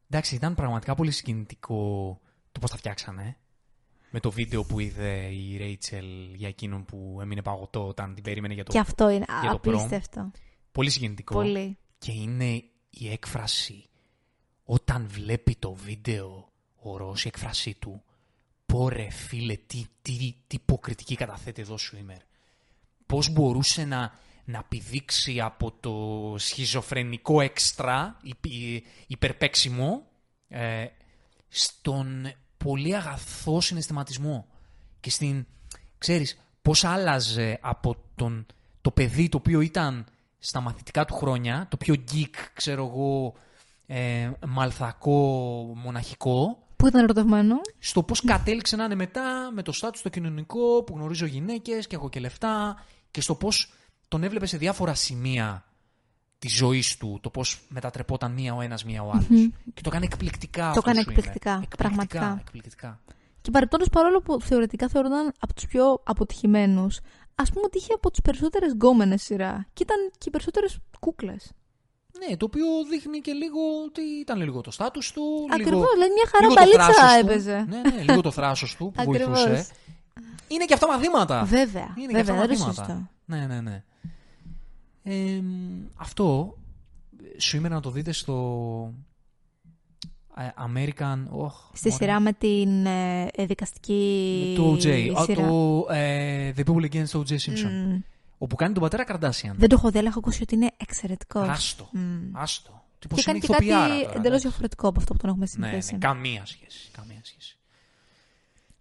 Εντάξει, 0.10 0.36
ήταν 0.36 0.56
πραγματικά 0.56 0.96
πολύ 0.96 1.12
συγκινητικό 1.12 2.20
το 2.52 2.60
πώς 2.60 2.72
τα 2.72 2.78
φτιάξανε. 2.78 3.38
Με 4.14 4.20
το 4.20 4.32
βίντεο 4.32 4.64
που 4.64 4.80
είδε 4.80 5.28
η 5.32 5.58
Ρέιτσελ 5.58 6.34
για 6.34 6.48
εκείνον 6.48 6.86
που 6.86 7.20
έμεινε 7.22 7.42
παγωτό 7.42 7.88
όταν 7.88 8.14
την 8.14 8.24
περίμενε 8.24 8.54
για 8.54 8.64
το... 8.64 8.72
Και 8.72 8.80
αυτό 8.80 9.10
είναι 9.10 9.26
για 9.42 9.52
το 9.52 9.60
prom. 9.64 9.74
απίστευτο. 9.74 10.32
Πολύ 10.72 10.90
συγκινητικό. 10.90 11.34
Πολύ. 11.34 11.78
Και 11.98 12.12
είναι 12.12 12.64
η 12.90 13.12
έκφραση 13.12 13.86
όταν 14.64 15.08
βλέπει 15.08 15.56
το 15.56 15.74
βίντεο 15.74 16.52
ο 16.82 16.98
Ρος, 16.98 17.26
η 17.26 17.28
έκφρασή 17.28 17.74
του. 17.74 18.04
Πόρε 18.66 19.10
φίλε, 19.10 19.56
τι, 19.56 19.86
τι, 20.02 20.36
τι 20.48 20.56
υποκριτική 20.56 21.16
καταθέτει 21.16 21.62
εδώ 21.62 21.78
σου 21.78 21.98
είμαι. 21.98 22.18
Πώς 23.06 23.30
μπορούσε 23.30 23.86
να, 23.86 24.20
να 24.46 24.64
πηδήξει 24.64 25.40
από 25.42 25.72
το 25.72 26.36
σχιζοφρενικό 26.38 27.42
έξτρα, 27.42 28.18
υπ- 28.22 28.84
υπερπαίξιμο, 29.08 30.08
ε, 30.48 30.86
στον 31.48 32.32
πολύ 32.64 32.96
αγαθό 32.96 33.62
συναισθηματισμό. 33.62 34.48
Και 35.00 35.10
στην, 35.10 35.46
ξέρεις, 35.98 36.40
πώς 36.62 36.84
άλλαζε 36.84 37.60
από 37.62 37.96
τον, 38.16 38.46
το 38.82 38.92
παιδί 38.92 39.30
το 39.30 39.38
οποίο 39.38 39.62
ήταν 39.62 40.06
στα 40.40 40.62
μαθητικά 40.62 41.06
του 41.06 41.14
χρόνια, 41.14 41.68
το 41.70 41.78
πιο 41.78 41.96
geek, 42.12 42.36
ξέρω 42.54 42.86
εγώ, 42.86 43.34
ε, 43.88 44.32
μαλθακό, 44.48 45.20
μοναχικό, 45.76 46.58
Πού 46.76 46.88
ήταν 46.88 47.04
ερωτευμένο. 47.04 47.56
στο 47.80 48.04
πώς 48.04 48.22
κατέληξε 48.22 48.76
να 48.76 48.84
είναι 48.84 48.96
μετά 48.96 49.52
με 49.54 49.62
το 49.62 49.72
στάτους 49.72 50.02
το 50.02 50.10
κοινωνικό 50.10 50.84
που 50.84 50.96
γνωρίζω 50.96 51.26
γυναίκες 51.26 51.88
και 51.88 51.96
έχω 51.96 52.10
και 52.10 52.20
λεφτά 52.20 52.84
και 53.12 53.22
στο 53.22 53.36
πώς 53.36 53.74
τον 54.08 54.24
έβλεπε 54.24 54.46
σε 54.46 54.58
διάφορα 54.58 54.94
σημεία 54.94 55.66
της 56.42 56.56
ζωής 56.56 56.98
του, 56.98 57.20
το 57.22 57.30
πώς 57.30 57.62
μετατρεπόταν 57.70 58.32
μία 58.32 58.54
ο 58.56 58.62
ένας, 58.62 58.84
μία 58.84 59.04
ο 59.04 59.10
άλλος. 59.12 59.26
Και 59.74 59.82
το 59.82 59.90
έκανε 59.92 60.06
εκπληκτικά. 60.06 60.68
αυτό 60.68 60.80
έκανε 60.84 61.02
σου 61.02 61.10
είμαι. 61.10 61.18
εκπληκτικά, 61.18 61.64
πραγματικά. 61.78 62.38
Εκπληκτικά. 62.40 63.00
Και 63.42 63.52
παρεπτόντως, 63.52 63.90
παρόλο 63.90 64.22
που 64.22 64.42
θεωρητικά 64.42 64.88
θεωρούνταν 64.90 65.32
από 65.40 65.54
τους 65.54 65.66
πιο 65.68 66.02
αποτυχημένους, 66.04 67.00
ας 67.36 67.50
πούμε 67.50 67.66
ότι 67.66 67.78
είχε 67.78 67.94
από 67.94 68.12
τι 68.12 68.22
περισσότερες 68.22 68.72
γκόμενες 68.72 69.22
σειρά. 69.24 69.66
Και 69.74 69.84
ήταν 69.84 69.98
και 70.18 70.26
οι 70.28 70.30
περισσότερες 70.30 70.78
κούκλες. 71.00 71.52
Ναι, 72.28 72.38
το 72.38 72.46
οποίο 72.46 72.66
δείχνει 72.90 73.20
και 73.20 73.32
λίγο 73.32 73.60
ότι 73.86 74.02
ήταν 74.02 74.42
λίγο 74.42 74.62
το 74.62 74.72
στάτους 74.72 75.12
του. 75.12 75.22
Ακριβώς. 75.52 75.74
λίγο, 75.74 75.86
Δηλαδή 75.94 76.12
μια 76.14 76.28
χαρά 76.32 76.42
λίγο 76.48 76.54
το 76.54 76.60
παλίτσα 76.60 76.94
θράσος 76.94 77.20
του. 77.20 77.26
έπαιζε. 77.28 77.66
Ναι, 77.70 77.82
ναι, 77.96 78.02
λίγο 78.02 78.22
το 78.22 78.32
θράσος 78.32 78.76
του 78.76 78.92
που 78.96 79.02
Ακριβώς. 79.08 79.44
βοηθούσε. 79.44 79.68
Είναι 80.48 80.66
και 80.66 80.74
αυτά 80.74 80.88
μαθήματα. 80.88 81.44
Βέβαια. 81.44 81.94
Είναι 81.98 82.12
βέβαια, 82.14 82.24
και 82.24 82.32
αυτά 82.32 82.48
δεν 82.48 82.58
το 82.58 82.66
μαθήματα. 82.66 82.84
συζητώ. 82.86 83.08
Ναι, 83.26 83.46
ναι, 83.46 83.62
ναι. 83.62 83.84
Ε, 85.04 85.42
αυτό 85.96 86.58
σήμερα 87.38 87.74
να 87.76 87.82
το 87.82 87.92
δείτε 87.92 88.12
στο 88.12 88.94
ε, 90.38 90.48
American... 90.68 91.24
Oh, 91.44 91.52
Στη 91.74 91.92
σειρά 91.92 92.20
με 92.20 92.34
την 92.34 92.86
ε, 92.86 93.28
ε, 93.34 93.46
δικαστική. 93.46 94.54
Το 94.58 94.72
OJ. 94.74 95.12
α, 95.20 95.24
σειρά. 95.24 95.48
Το 95.48 95.86
ε, 95.90 96.54
The 96.58 96.64
People 96.66 96.92
Against 96.92 97.06
O.J. 97.12 97.32
Simpson. 97.32 97.72
Μμ. 97.88 98.00
Όπου 98.38 98.56
κάνει 98.56 98.74
τον 98.74 98.82
πατέρα 98.82 99.04
Καρντάσιαν. 99.04 99.56
Δεν 99.58 99.70
το 99.70 99.76
έχω 99.80 99.90
δει, 99.92 99.98
αλλά 99.98 100.08
έχω 100.08 100.20
ακούσει 100.20 100.42
ότι 100.42 100.56
είναι 100.56 100.72
εξαιρετικός. 100.78 101.48
Άστο. 101.48 101.90
Μμ. 101.92 102.30
Άστο. 102.32 102.70
Τι 103.00 103.08
Και 103.08 103.16
πως 103.16 103.24
κάνει 103.26 103.38
είναι 103.38 103.48
και 103.48 103.54
κάτι 103.54 103.66
ηθοποιάρα 103.66 103.88
τώρα, 103.88 104.00
εντελώς 104.02 104.20
εντάξει. 104.26 104.42
διαφορετικό 104.48 104.88
από 104.88 105.00
αυτό 105.00 105.14
που 105.14 105.20
τον 105.20 105.30
έχουμε 105.30 105.46
Ναι, 105.58 105.60
ναι, 105.66 105.72
συνηθίσει. 105.72 105.98
καμία 105.98 106.46
σχέση. 106.46 106.90
Καμία 106.92 107.20
σχέση. 107.24 107.58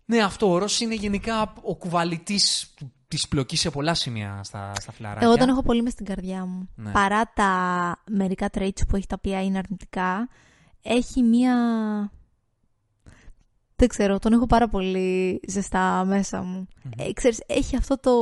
Ναι, 0.04 0.22
αυτό 0.22 0.50
ο 0.52 0.58
Ρος 0.58 0.80
είναι 0.80 0.94
γενικά 0.94 1.52
ο 1.62 1.76
κουβαλητής 1.76 2.72
του- 2.76 2.92
της 3.11 3.28
πλοκής 3.28 3.61
σε 3.61 3.70
πολλά 3.70 3.94
σημεία 3.94 4.40
στα, 4.42 4.72
στα 4.80 4.92
φιλαράκια. 4.92 5.26
Εγώ 5.26 5.36
τον 5.36 5.48
έχω 5.48 5.62
πολύ 5.62 5.82
μες 5.82 5.92
στην 5.92 6.06
καρδιά 6.06 6.44
μου. 6.44 6.68
Ναι. 6.74 6.90
Παρά 6.90 7.32
τα 7.34 7.52
μερικά 8.11 8.48
traits 8.52 8.86
που 8.88 8.96
έχει 8.96 9.06
τα 9.06 9.14
οποία 9.18 9.42
είναι 9.42 9.58
αρνητικά, 9.58 10.28
έχει 10.82 11.22
μία. 11.22 11.54
Δεν 13.76 13.88
ξέρω, 13.88 14.18
τον 14.18 14.32
έχω 14.32 14.46
πάρα 14.46 14.68
πολύ 14.68 15.40
ζεστά 15.48 16.04
μέσα 16.04 16.42
μου. 16.42 16.66
Ε, 16.96 17.12
ξέρεις, 17.12 17.42
έχει 17.46 17.76
αυτό 17.76 17.98
το, 17.98 18.12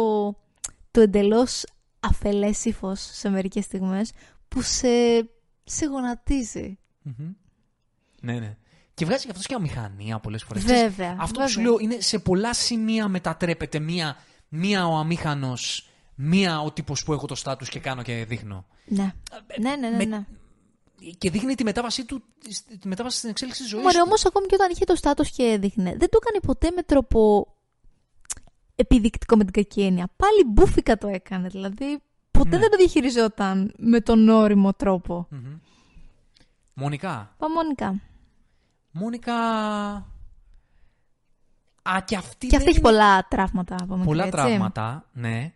το 0.91 1.01
εντελώς 1.01 1.64
αφελές 2.01 2.64
ύφος 2.64 3.01
σε 3.01 3.28
μερικές 3.28 3.64
στιγμές 3.64 4.12
που 4.49 4.62
σε, 4.62 4.89
σε 5.64 5.86
γονατίζει. 5.86 6.78
Μμμ. 7.03 7.32
Ναι, 8.22 8.32
ναι. 8.32 8.57
Και 8.95 9.05
βγάζει 9.05 9.24
και 9.24 9.30
αυτός 9.30 9.47
και 9.47 9.55
αμηχανία 9.55 10.18
πολλές 10.18 10.43
φορές. 10.43 10.64
Βέβαια, 10.64 10.89
Ξέρεις, 10.89 11.11
Αυτό 11.18 11.26
βέβαια. 11.26 11.45
που 11.45 11.51
σου 11.51 11.61
λέω 11.61 11.76
είναι 11.80 12.01
σε 12.01 12.18
πολλά 12.18 12.55
σημεία 12.55 13.09
μετατρέπεται 13.09 13.78
μία, 13.78 14.16
μία 14.49 14.86
ο 14.86 14.94
αμήχανος, 14.96 15.88
μία 16.14 16.61
ο 16.61 16.72
τύπος 16.72 17.05
που 17.05 17.12
έχω 17.12 17.26
το 17.26 17.34
στάτους 17.34 17.68
και 17.68 17.78
κάνω 17.80 18.03
και 18.03 18.24
δείχνω. 18.28 18.66
Ναι. 18.86 19.12
Ναι, 19.61 19.76
ναι, 19.76 19.88
ναι. 19.88 19.96
με- 19.96 20.05
ναι. 20.05 20.24
Και 21.18 21.30
δείχνει 21.30 21.55
τη 21.55 21.64
μετάβασή 21.64 22.05
του, 22.05 22.22
τη 22.80 22.88
μετάβαση 22.88 23.16
στην 23.18 23.30
εξέλιξη 23.30 23.61
της 23.62 23.70
ζωής 23.70 23.82
Μωρέ, 23.82 23.96
του. 23.99 24.03
όμως 24.07 24.26
ακόμη 24.26 24.46
και 24.46 24.55
όταν 24.55 24.70
είχε 24.70 24.84
το 24.84 24.94
στάτος 24.96 25.30
και 25.30 25.42
έδειχνε, 25.42 25.90
δεν 25.90 26.09
το 26.11 26.18
έκανε 26.22 26.40
ποτέ 26.46 26.70
με 26.70 26.82
τρόπο 26.82 27.46
επιδεικτικό 28.74 29.36
με 29.36 29.44
την 29.44 29.53
κακή 29.53 29.82
έννοια. 29.82 30.09
Πάλι 30.16 30.44
μπούφικα 30.46 30.99
το 30.99 31.09
έκανε, 31.09 31.49
δηλαδή 31.49 31.99
ποτέ 32.30 32.49
Ναι. 32.49 32.59
δεν 32.59 32.70
το 32.70 32.76
διαχειριζόταν 32.76 33.74
με 33.78 34.01
τον 34.01 34.28
όριμο 34.28 34.72
τρόπο. 34.72 35.26
Μμμ. 35.30 35.59
Μονικά. 36.74 37.34
Παμονικά. 37.38 38.01
Μόνικα. 38.90 39.34
Α, 41.95 42.03
και 42.05 42.16
αυτή. 42.16 42.47
Και 42.47 42.57
αυτή 42.57 42.59
δεν 42.59 42.74
έχει 42.76 42.78
είναι- 42.78 42.80
πολλά 42.91 43.26
τραύματα 43.28 43.74
από 43.74 43.93
μικρή, 43.93 44.07
Πολλά 44.07 44.24
έτσι. 44.24 44.36
τραύματα, 44.36 45.09
ναι. 45.12 45.53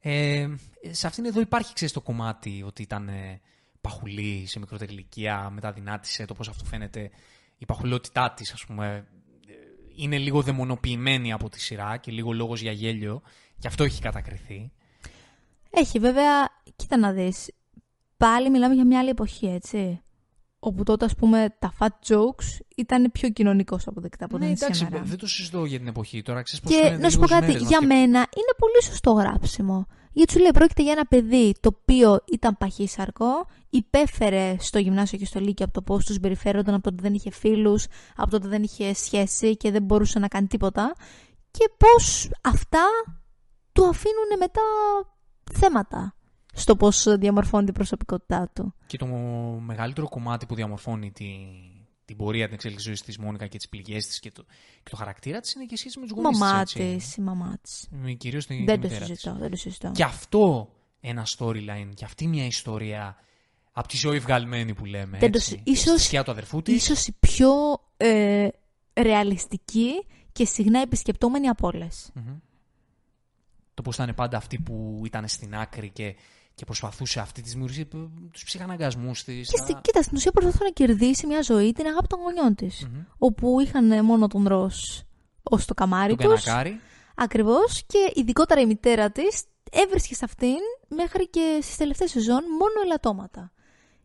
Ε, 0.00 0.48
σε 0.90 1.06
αυτήν 1.06 1.24
εδώ 1.24 1.40
υπάρχει, 1.40 1.72
ξέρεις, 1.74 1.92
το 1.94 2.00
κομμάτι 2.00 2.62
ότι 2.66 2.82
ήταν 2.82 3.08
ε, 3.08 3.40
παχουλή 3.80 4.44
σε 4.46 4.58
μικρότερη 4.58 4.92
ηλικία, 4.92 5.50
μετά 5.50 5.72
δυνάτησε, 5.72 6.24
το 6.24 6.34
πώς 6.34 6.48
αυτό 6.48 6.64
φαίνεται, 6.64 7.10
η 7.58 7.66
παχουλότητά 7.66 8.32
της, 8.32 8.52
ας 8.52 8.64
πούμε, 8.66 9.06
ε, 9.46 9.52
είναι 9.96 10.18
λίγο 10.18 10.42
δαιμονοποιημένη 10.42 11.32
από 11.32 11.48
τη 11.48 11.60
σειρά 11.60 11.96
και 11.96 12.12
λίγο 12.12 12.32
λόγος 12.32 12.60
για 12.60 12.72
γέλιο, 12.72 13.22
και 13.58 13.66
αυτό 13.66 13.84
έχει 13.84 14.00
κατακριθεί. 14.00 14.72
Έχει 15.70 15.98
βέβαια, 15.98 16.48
κοίτα 16.76 16.96
να 16.96 17.12
δεις, 17.12 17.50
πάλι 18.16 18.50
μιλάμε 18.50 18.74
για 18.74 18.84
μια 18.86 18.98
άλλη 18.98 19.08
εποχή, 19.08 19.46
έτσι. 19.46 20.02
Όπου 20.66 20.82
τότε, 20.82 21.04
ας 21.04 21.14
πούμε, 21.14 21.56
τα 21.58 21.72
fat 21.78 22.12
jokes 22.12 22.58
ήταν 22.76 23.10
πιο 23.12 23.28
κοινωνικός 23.28 23.86
αποδεκτά 23.86 24.24
από 24.24 24.38
ναι, 24.38 24.44
όταν 24.44 24.56
εντάξει, 24.56 24.84
σήμερα. 24.84 25.04
δεν 25.04 25.18
το 25.18 25.26
συζητώ 25.26 25.64
για 25.64 25.78
την 25.78 25.86
εποχή 25.86 26.22
τώρα, 26.22 26.42
ξέρεις 26.42 26.64
πώς 26.64 26.74
Και 26.74 26.82
φαίνεται 26.82 27.02
να 27.02 27.10
σου 27.10 27.18
πω 27.18 27.24
λίγο 27.26 27.38
κάτι, 27.40 27.52
στις 27.52 27.62
μέρες 27.62 27.68
για 27.68 27.80
μας 27.80 27.88
και- 27.88 27.94
μένα 28.06 28.18
είναι 28.18 28.54
πολύ 28.58 28.82
σωστό 28.82 29.10
γράψιμο. 29.10 29.86
Γιατί 30.12 30.32
σου 30.32 30.38
λέει, 30.38 30.50
πρόκειται 30.54 30.82
για 30.82 30.92
ένα 30.92 31.06
παιδί 31.06 31.54
το 31.60 31.76
οποίο 31.78 32.20
ήταν 32.32 32.56
παχύσαρκο, 32.58 33.46
υπέφερε 33.70 34.56
στο 34.58 34.78
γυμνάσιο 34.78 35.18
και 35.18 35.26
στο 35.26 35.40
λύκειο 35.40 35.64
από 35.64 35.74
το 35.74 35.82
πώς 35.82 36.04
τους 36.04 36.14
συμπεριφέρονταν, 36.14 36.74
από 36.74 36.82
το 36.82 36.88
ότι 36.92 37.02
δεν 37.02 37.14
είχε 37.14 37.30
φίλους, 37.30 37.86
από 38.16 38.30
το 38.30 38.36
ότι 38.36 38.48
δεν 38.48 38.62
είχε 38.62 38.94
σχέση 38.94 39.56
και 39.56 39.70
δεν 39.70 39.82
μπορούσε 39.82 40.18
να 40.18 40.28
κάνει 40.28 40.46
τίποτα. 40.46 40.94
Και 41.50 41.70
πώς 41.76 42.30
αυτά 42.40 42.84
του 43.72 43.86
αφήνουν 43.86 44.38
μετά 44.38 44.62
θέματα 45.52 46.14
στο 46.54 46.76
πώς 46.76 47.06
διαμορφώνει 47.18 47.64
την 47.64 47.74
προσωπικότητά 47.74 48.50
του. 48.54 48.74
Και 48.86 48.96
το 48.98 49.06
μεγαλύτερο 49.60 50.08
κομμάτι 50.08 50.46
που 50.46 50.54
διαμορφώνει 50.54 51.12
τη, 51.12 51.26
την 52.04 52.16
πορεία, 52.16 52.44
την 52.44 52.54
εξέλιξη 52.54 52.84
ζωής 52.86 53.02
της 53.02 53.18
Μόνικα 53.18 53.46
και 53.46 53.56
τις 53.56 53.68
πληγές 53.68 54.06
της 54.06 54.18
και 54.20 54.30
το, 54.30 54.44
και 54.82 54.90
το 54.90 54.96
χαρακτήρα 54.96 55.40
της 55.40 55.52
είναι 55.54 55.64
και 55.64 55.74
η 55.74 55.76
σχέση 55.76 55.98
με 55.98 56.06
τους 56.06 56.16
Η 56.18 56.20
γονεί 56.20 56.38
μαμά 56.38 56.64
τη. 56.64 56.72
της, 56.74 57.16
η 57.16 57.20
μαμά 57.20 57.58
της. 57.62 57.88
Κυρίως 58.18 58.46
την 58.46 58.64
Δεν 58.64 58.80
το 58.80 58.88
μητέρα 58.88 59.06
της. 59.06 59.18
συζητώ, 59.20 59.38
δεν 59.40 59.50
το 59.50 59.56
συζητώ. 59.56 59.90
Και 59.94 60.04
αυτό 60.04 60.68
ένα 61.00 61.26
storyline, 61.38 61.88
και 61.94 62.04
αυτή 62.04 62.26
μια 62.26 62.46
ιστορία 62.46 63.16
από 63.72 63.88
τη 63.88 63.96
ζωή 63.96 64.18
βγαλμένη 64.18 64.74
που 64.74 64.84
λέμε. 64.84 65.18
Δεν 65.18 65.30
το 65.30 65.36
έτσι, 65.38 65.50
συ- 65.50 65.60
ίσως- 65.68 65.94
στη 65.98 66.00
σκιά 66.06 66.24
του 66.24 66.30
αδερφού 66.30 66.62
της. 66.62 66.74
ίσως 66.74 67.06
η 67.06 67.12
πιο 67.20 67.50
ε, 67.96 68.48
ρεαλιστική 68.94 69.90
και 70.32 70.44
συχνά 70.44 70.80
επισκεπτόμενη 70.80 71.48
από 71.48 71.66
όλες. 71.66 72.10
Το 73.74 73.82
πώς 73.82 73.94
ήταν 73.94 74.14
πάντα 74.14 74.36
αυτή 74.36 74.58
που 74.58 75.02
ήταν 75.04 75.28
στην 75.28 75.54
άκρη 75.56 75.90
και, 75.90 76.14
και 76.54 76.64
προσπαθούσε 76.64 77.20
αυτή 77.20 77.42
τη 77.42 77.48
δημιουργία 77.48 77.86
τους 78.32 78.44
ψυχαναγκασμούς 78.44 79.24
της. 79.24 79.50
Και 79.50 79.56
στη, 79.56 79.74
κοίτα, 79.82 80.02
στην 80.02 80.16
ουσία 80.16 80.32
προσπαθούσε 80.32 80.64
να 80.64 80.70
κερδίσει 80.70 81.26
μια 81.26 81.42
ζωή 81.42 81.72
την 81.72 81.86
αγάπη 81.86 82.06
των 82.06 82.20
γονιών 82.20 82.54
της. 82.54 82.86
Όπου 83.18 83.60
είχαν 83.60 84.04
μόνο 84.04 84.26
τον 84.26 84.48
Ρος 84.48 85.02
ως 85.42 85.64
το 85.64 85.74
καμάρι 85.74 86.16
Τον 86.16 86.30
τους. 86.30 86.44
κανακάρι. 86.44 86.80
Ακριβώς. 87.14 87.84
Και 87.86 88.12
ειδικότερα 88.14 88.60
η 88.60 88.66
μητέρα 88.66 89.10
της 89.10 89.44
έβρισκε 89.70 90.14
σε 90.14 90.24
αυτήν 90.24 90.56
μέχρι 90.88 91.28
και 91.28 91.58
στις 91.62 91.76
τελευταίες 91.76 92.10
σεζόν 92.10 92.42
μόνο 92.58 92.80
ελαττώματα. 92.84 93.52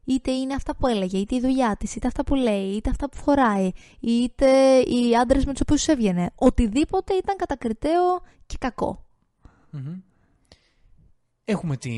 Είτε 0.04 0.32
είναι 0.32 0.54
αυτά 0.54 0.76
που 0.76 0.88
έλεγε, 0.88 1.18
είτε 1.18 1.36
η 1.36 1.39
δουλειά 1.39 1.76
της, 1.80 1.95
είτε 1.95 2.08
αυτά 2.08 2.24
που 2.24 2.36
λέει, 2.36 2.70
είτε 2.76 2.89
αυτά 2.89 3.10
που 3.10 3.18
φοράει, 3.18 3.72
είτε 4.00 4.80
οι 4.80 5.16
άντρες 5.16 5.45
με 5.45 5.52
τους 5.52 5.62
οποίους 5.62 5.88
έβγαινε. 5.88 6.32
Οτιδήποτε 6.36 7.14
ήταν 7.14 7.36
κατακριτέο 7.36 8.22
και 8.45 8.56
κακό. 8.60 9.06
Μμμ. 9.70 10.02
Έχουμε 11.52 11.78
τη, 11.78 11.91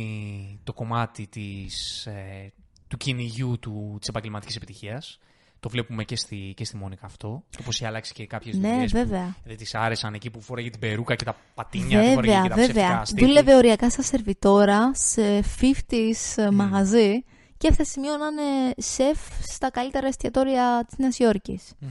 το 0.64 0.74
κομμάτι 0.74 1.28
της, 1.28 2.06
ε, 2.06 2.52
του 2.88 2.98
κυνηγιού 2.98 3.60
του, 3.60 3.96
της 4.00 4.08
επαγγελματικής 4.08 4.56
επιτυχίας. 4.56 5.20
Το 5.60 5.70
βλέπουμε 5.70 6.04
και 6.04 6.16
στη, 6.16 6.54
και 6.56 6.66
στη 6.66 6.78
Μόνικα 6.78 7.06
αυτό. 7.06 7.44
Το 7.58 7.64
πώς 7.64 7.76
είχε 7.76 7.88
αλλάξει 7.88 8.14
και 8.14 8.26
κάποιες 8.28 8.58
Ναι, 8.58 8.70
δουλειές 8.72 8.92
που 8.92 8.98
βέβαια. 8.98 9.36
δεν 9.44 9.58
της 9.58 9.76
άρεσαν 9.76 10.14
εκεί 10.14 10.30
που 10.30 10.42
φοράγε 10.42 10.70
την 10.70 10.80
περούκα 10.80 11.16
και 11.16 11.24
τα 11.24 11.36
πατίνια. 11.54 12.00
δεν 12.02 12.14
φοράγε 12.14 12.32
Βέβαια, 12.32 12.42
και 12.44 12.50
τα 12.50 12.56
βέβαια. 12.56 12.74
ψεύτικα 12.74 13.06
στήθη. 13.06 13.26
Δούλευε 13.26 13.56
οριακά 13.56 13.90
σαν 13.90 14.04
σερβιτόρα 14.04 14.92
σε 14.96 15.44
50s 15.62 16.52
μαγαζί 16.52 17.24
και 17.58 17.68
έφτασε 17.68 17.92
σημείο 17.92 18.18
να 18.18 18.26
είναι 18.28 18.74
σεφ 18.78 19.20
στα 19.42 19.72
καλύτερα 19.72 20.08
εστιατόρια 20.08 20.84
της 20.88 20.98
Νέας 20.98 21.18
Υόρκης. 21.20 21.74
Μμμ. 21.80 21.90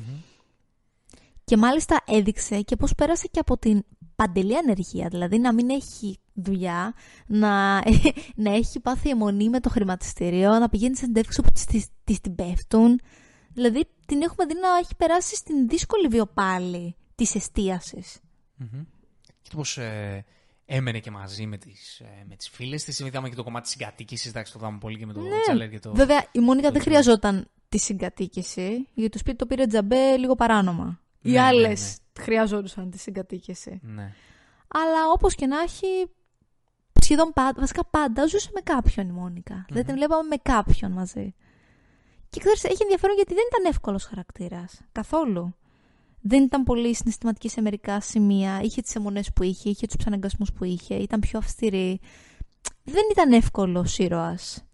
Και 1.45 1.57
μάλιστα 1.57 2.03
έδειξε 2.07 2.61
και 2.61 2.77
πώς 2.77 2.95
πέρασε 2.95 3.27
και 3.31 3.39
από 3.41 3.59
την 3.59 3.85
παντελή 4.21 4.57
ανεργία, 4.57 5.09
δηλαδή 5.09 5.39
να 5.39 5.53
μην 5.53 5.71
έχει 5.71 6.19
δουλειά, 6.33 6.95
να, 7.27 7.83
να 8.45 8.55
έχει 8.55 8.81
πάθει 8.81 9.09
εμμονή 9.11 9.49
με 9.49 9.61
το 9.61 9.69
χρηματιστήριο, 9.69 10.59
να 10.59 10.69
πηγαίνει 10.69 10.95
σε 10.95 11.01
συνεντεύξεις 11.01 11.39
όπου 11.39 11.51
της, 11.53 11.65
της, 11.65 11.87
της 12.05 12.21
την 12.21 12.35
πέφτουν. 12.35 13.01
Δηλαδή 13.53 13.85
την 14.07 14.23
έχουμε 14.23 14.47
δει 14.47 14.55
να 14.55 14.79
έχει 14.81 14.97
περάσει 14.97 15.37
στην 15.37 15.69
δύσκολη 15.69 16.09
βιοπάλη 16.09 16.97
της 17.15 17.35
εστίασης. 17.35 18.21
Μμμ. 18.57 18.83
Και 19.43 19.51
το 19.51 19.57
πώς 19.57 19.79
ε, 19.79 20.25
έμενε 20.65 20.99
και 20.99 21.11
μαζί 21.11 21.47
με 21.47 21.57
τις, 21.57 22.01
ε, 22.01 22.25
με 22.29 22.37
τις 22.37 22.49
φίλες 22.49 22.85
της. 22.85 22.99
Είδαμε 22.99 23.29
και 23.29 23.35
το 23.35 23.43
κομμάτι 23.43 23.63
της 23.65 23.73
συγκατοίκησης, 23.73 24.31
εντάξει, 24.31 24.53
το 24.53 24.59
είδαμε 24.63 24.79
πολύ 24.79 24.99
και 24.99 25.07
με 25.07 25.13
το 25.13 25.21
Τσάντλερ 25.43 25.71
και 25.71 25.79
το... 25.79 25.89
Ναι. 25.91 25.97
Βέβαια, 25.97 26.27
η 26.33 26.39
Μόνικα 26.39 26.67
το 26.67 26.73
δεν 26.73 26.83
Τζον. 26.83 26.93
χρειαζόταν 26.93 27.51
τη 27.69 27.79
συγκατοίκηση, 27.79 28.89
γιατί 28.95 29.11
το 29.11 29.19
σπίτι 29.19 29.37
το 29.37 29.47
πήρε 29.47 29.67
τζαμπέ 29.67 30.17
λίγο 30.17 30.35
παράνομα. 30.35 31.01
Οι 31.23 31.31
Ναι, 31.31 31.41
ναι, 31.41 31.47
άλλες 31.47 31.81
ναι. 31.81 32.10
Χρειαζόντουσαν 32.21 32.91
τη 32.91 32.99
συγκατοίκηση. 32.99 33.81
Ναι. 33.83 34.13
Αλλά 34.69 35.11
όπως 35.15 35.35
και 35.35 35.47
να 35.47 35.61
έχει, 35.61 35.87
σχεδόν 37.01 37.31
πάντα, 37.35 37.61
βασικά 37.61 37.85
πάντα 37.85 38.27
ζούσε 38.27 38.51
με 38.55 38.61
κάποιον 38.61 39.09
η 39.09 39.13
μονικα 39.13 39.67
Δεν 39.69 39.85
την 39.85 39.95
βλέπαμε 39.95 40.23
με 40.29 40.37
κάποιον 40.43 40.93
μαζί. 40.93 41.35
Και 42.31 42.41
ξέρεις, 42.41 42.65
έχει 42.65 42.83
ενδιαφέρον 42.83 43.17
γιατί 43.17 43.35
δεν 43.35 43.45
ήταν 43.53 43.73
εύκολος 43.73 44.05
χαρακτήρας. 44.05 44.81
Καθόλου. 44.93 45.55
Δεν 46.21 46.43
ήταν 46.43 46.63
πολύ 46.63 46.95
συναισθηματική 46.95 47.49
σε 47.49 47.61
μερικά 47.61 48.01
σημεία. 48.01 48.61
Είχε 48.61 48.81
τις 48.81 48.95
αιμονές 48.95 49.33
που 49.33 49.43
είχε, 49.43 49.71
είχε 49.71 49.87
τους 49.87 49.97
ψαναγκασμούς 49.97 50.53
που 50.53 50.65
είχε, 50.65 50.95
ήταν 50.95 51.21
πιο 51.21 51.39
αυστηρή. 51.39 52.01
Δεν 52.85 53.03
ήταν 53.11 53.33
εύκολος 53.33 53.99
ήρωας. 53.99 54.65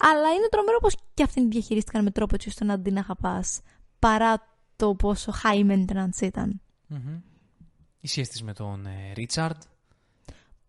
Αλλά 0.00 0.32
είναι 0.32 0.48
τρομερό 0.50 0.78
πως 0.78 0.96
και 1.14 1.22
αυτήν 1.22 1.42
την 1.42 1.50
διαχειρίστηκαν 1.50 2.02
με 2.02 2.10
τρόπο 2.10 2.34
έτσι 2.34 2.48
ώστε 2.48 2.64
να 2.64 2.80
την 2.80 2.98
αγαπάς. 2.98 3.60
Παρά 3.98 4.48
το 4.76 4.94
πόσο 4.94 5.32
high 5.42 5.70
maintenance 5.70 6.20
ήταν. 6.20 6.60
Μμμ. 6.90 7.20
Η 8.00 8.08
σχέση 8.08 8.30
της 8.30 8.42
με 8.42 8.52
τον 8.52 8.86
ε, 8.86 9.12
Ρίτσαρντ. 9.14 9.56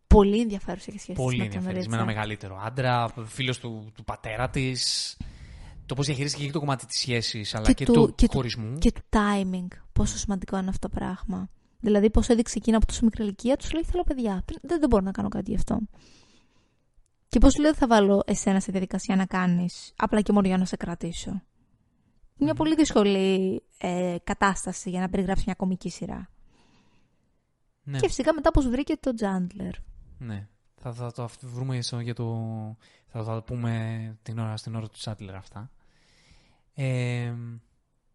Πολύ 0.08 0.40
ενδιαφέρουσα 0.42 0.92
και 0.92 1.00
σχέση 1.00 1.06
της 1.14 1.24
Πολύ 1.24 1.38
με 1.38 1.44
τον 1.48 1.54
ενδιαφέρον. 1.56 1.74
Με 1.76 1.80
ένα 1.80 2.06
Ρίτσαρντ. 2.06 2.08
μεγαλύτερο 2.08 2.60
άντρα, 2.64 3.14
φίλος 3.26 3.60
του, 3.60 3.92
του 3.96 4.04
πατέρα 4.04 4.50
της. 4.50 5.18
Το 5.86 5.96
πώς 5.96 6.06
διαχειρίστηκε 6.06 6.46
και 6.46 6.52
το 6.52 6.60
κομμάτι 6.60 6.86
της 6.86 7.00
σχέσης, 7.00 7.56
αλλά 7.56 7.74
και, 7.74 7.86
του- 7.86 7.94
του 7.94 8.14
και 8.16 8.26
του- 8.26 8.32
χωρισμού. 8.36 8.78
Και 8.78 8.92
του 8.92 9.02
timing. 9.10 9.68
Πόσο 9.94 10.18
σημαντικό 10.18 10.58
είναι 10.58 10.70
αυτό 10.70 10.88
το 10.90 10.96
πράγμα. 10.96 11.50
Δηλαδή, 11.80 12.10
πώς 12.10 12.28
έδειξε 12.30 12.58
εκείνα 12.58 12.78
από 12.78 12.86
τόσο 12.86 13.00
μικρή 13.04 13.24
ηλικία, 13.24 13.58
τους 13.58 13.72
λέει: 13.72 13.84
Θέλω 13.84 14.04
παιδιά. 14.04 14.44
Δεν, 14.62 14.80
δεν 14.80 14.90
μπορώ 14.90 15.04
να 15.04 15.12
κάνω 15.12 15.30
κάτι 15.30 15.50
γι' 15.50 15.56
αυτό. 15.58 15.80
Και 17.30 17.40
πώς 17.40 17.58
λέει: 17.58 17.72
Δεν 17.72 17.80
θα 17.80 17.88
βάλω 17.88 18.22
εσένα 18.26 18.60
σε 18.60 18.72
διαδικασία 18.72 19.16
να 19.16 19.26
κάνεις, 19.26 19.94
απλά 19.96 20.22
και 20.22 20.32
μόνο 20.32 20.48
για 20.48 20.58
να 20.58 20.66
σε 20.66 20.76
κρατήσω. 20.76 21.42
Μια 22.38 22.54
πολύ 22.54 22.76
δύσκολη 22.76 23.62
ε, 23.78 24.16
κατάσταση 24.24 24.90
για 24.90 25.00
να 25.00 25.10
περιγράψει 25.10 25.44
μια 25.46 25.56
κομική 25.56 25.90
σειρά. 25.90 26.30
Ναι, 27.84 28.00
Και 28.00 28.08
φυσικά 28.08 28.34
μετά 28.34 28.52
πώς 28.52 28.68
βρήκε 28.70 28.98
το 28.98 29.14
Τζάντλερ. 29.14 29.74
ναι. 30.18 30.48
Θα, 30.84 30.94
θα 30.94 31.12
το 31.12 31.24
αυ- 31.24 31.46
βρούμε 31.46 31.82
στο, 31.82 32.00
για 32.00 32.14
το... 32.14 32.26
Θα, 33.08 33.24
θα 33.24 33.36
το 33.36 33.42
πούμε 33.42 34.18
την 34.22 34.40
ώρα, 34.40 34.58
στην 34.58 34.76
ώρα 34.76 34.88
του 34.90 35.00
Σάτλερ 35.00 35.36
αυτά. 35.36 35.72
Ε, 36.74 37.34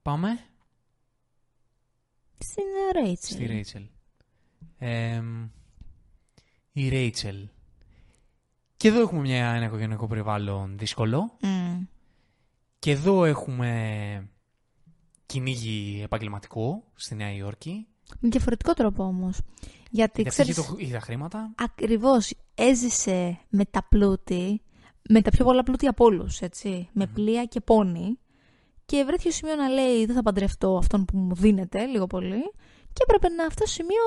πάμε 0.02 0.28
Στην 2.38 2.64
Ρέιτσελ. 2.92 3.36
στη 3.36 3.46
Ρέιτσελ. 3.46 3.86
Ε, 4.78 5.22
η 6.72 6.88
Ρέιτσελ. 6.88 7.48
Και 8.76 8.88
εδώ 8.88 9.00
έχουμε 9.00 9.20
μια, 9.20 9.46
ένα 9.52 9.64
οικογενειακό 9.66 10.06
περιβάλλον 10.06 10.78
δύσκολο. 10.78 11.36
Μμ. 11.42 11.82
Και 12.86 12.92
εδώ 12.92 13.24
έχουμε 13.24 14.30
κυνήγι 15.26 16.00
επαγγελματικό 16.04 16.82
στη 16.94 17.14
Νέα 17.14 17.32
Υόρκη. 17.32 17.86
Με 18.20 18.28
διαφορετικό 18.28 18.74
τρόπο 18.74 19.04
όμως. 19.04 19.40
Γιατί 19.90 19.90
Γιατί 19.90 20.28
αυτή 20.28 20.30
ξέρεις. 20.30 20.56
είχε, 20.56 20.68
το, 20.68 20.76
είχε 20.78 20.92
τα 20.92 21.00
χρήματα. 21.00 21.52
Ακριβώς 21.56 22.34
έζησε 22.54 23.38
με 23.48 23.64
τα 23.64 23.86
πλούτη, 23.88 24.62
με 25.08 25.22
τα 25.22 25.30
πιο 25.30 25.44
πολλά 25.44 25.62
πλούτη 25.62 25.86
από 25.86 26.04
όλους, 26.04 26.40
έτσι. 26.40 26.88
Με 26.92 27.06
πλοία 27.06 27.44
και 27.44 27.60
πόνι. 27.60 28.18
Και 28.86 29.04
βρέθηκε 29.04 29.30
στο 29.30 29.46
σημείο 29.46 29.62
να 29.62 29.68
λέει: 29.68 30.06
Δεν 30.06 30.14
θα 30.14 30.22
παντρευτώ 30.22 30.76
αυτόν 30.76 31.04
που 31.04 31.18
μου 31.18 31.34
δίνεται, 31.34 31.86
λίγο 31.86 32.06
πολύ. 32.06 32.52
Και 32.96 33.02
έπρεπε 33.08 33.28
να 33.28 33.46
αυτό 33.46 33.64
το 33.64 33.70
σημείο 33.70 34.04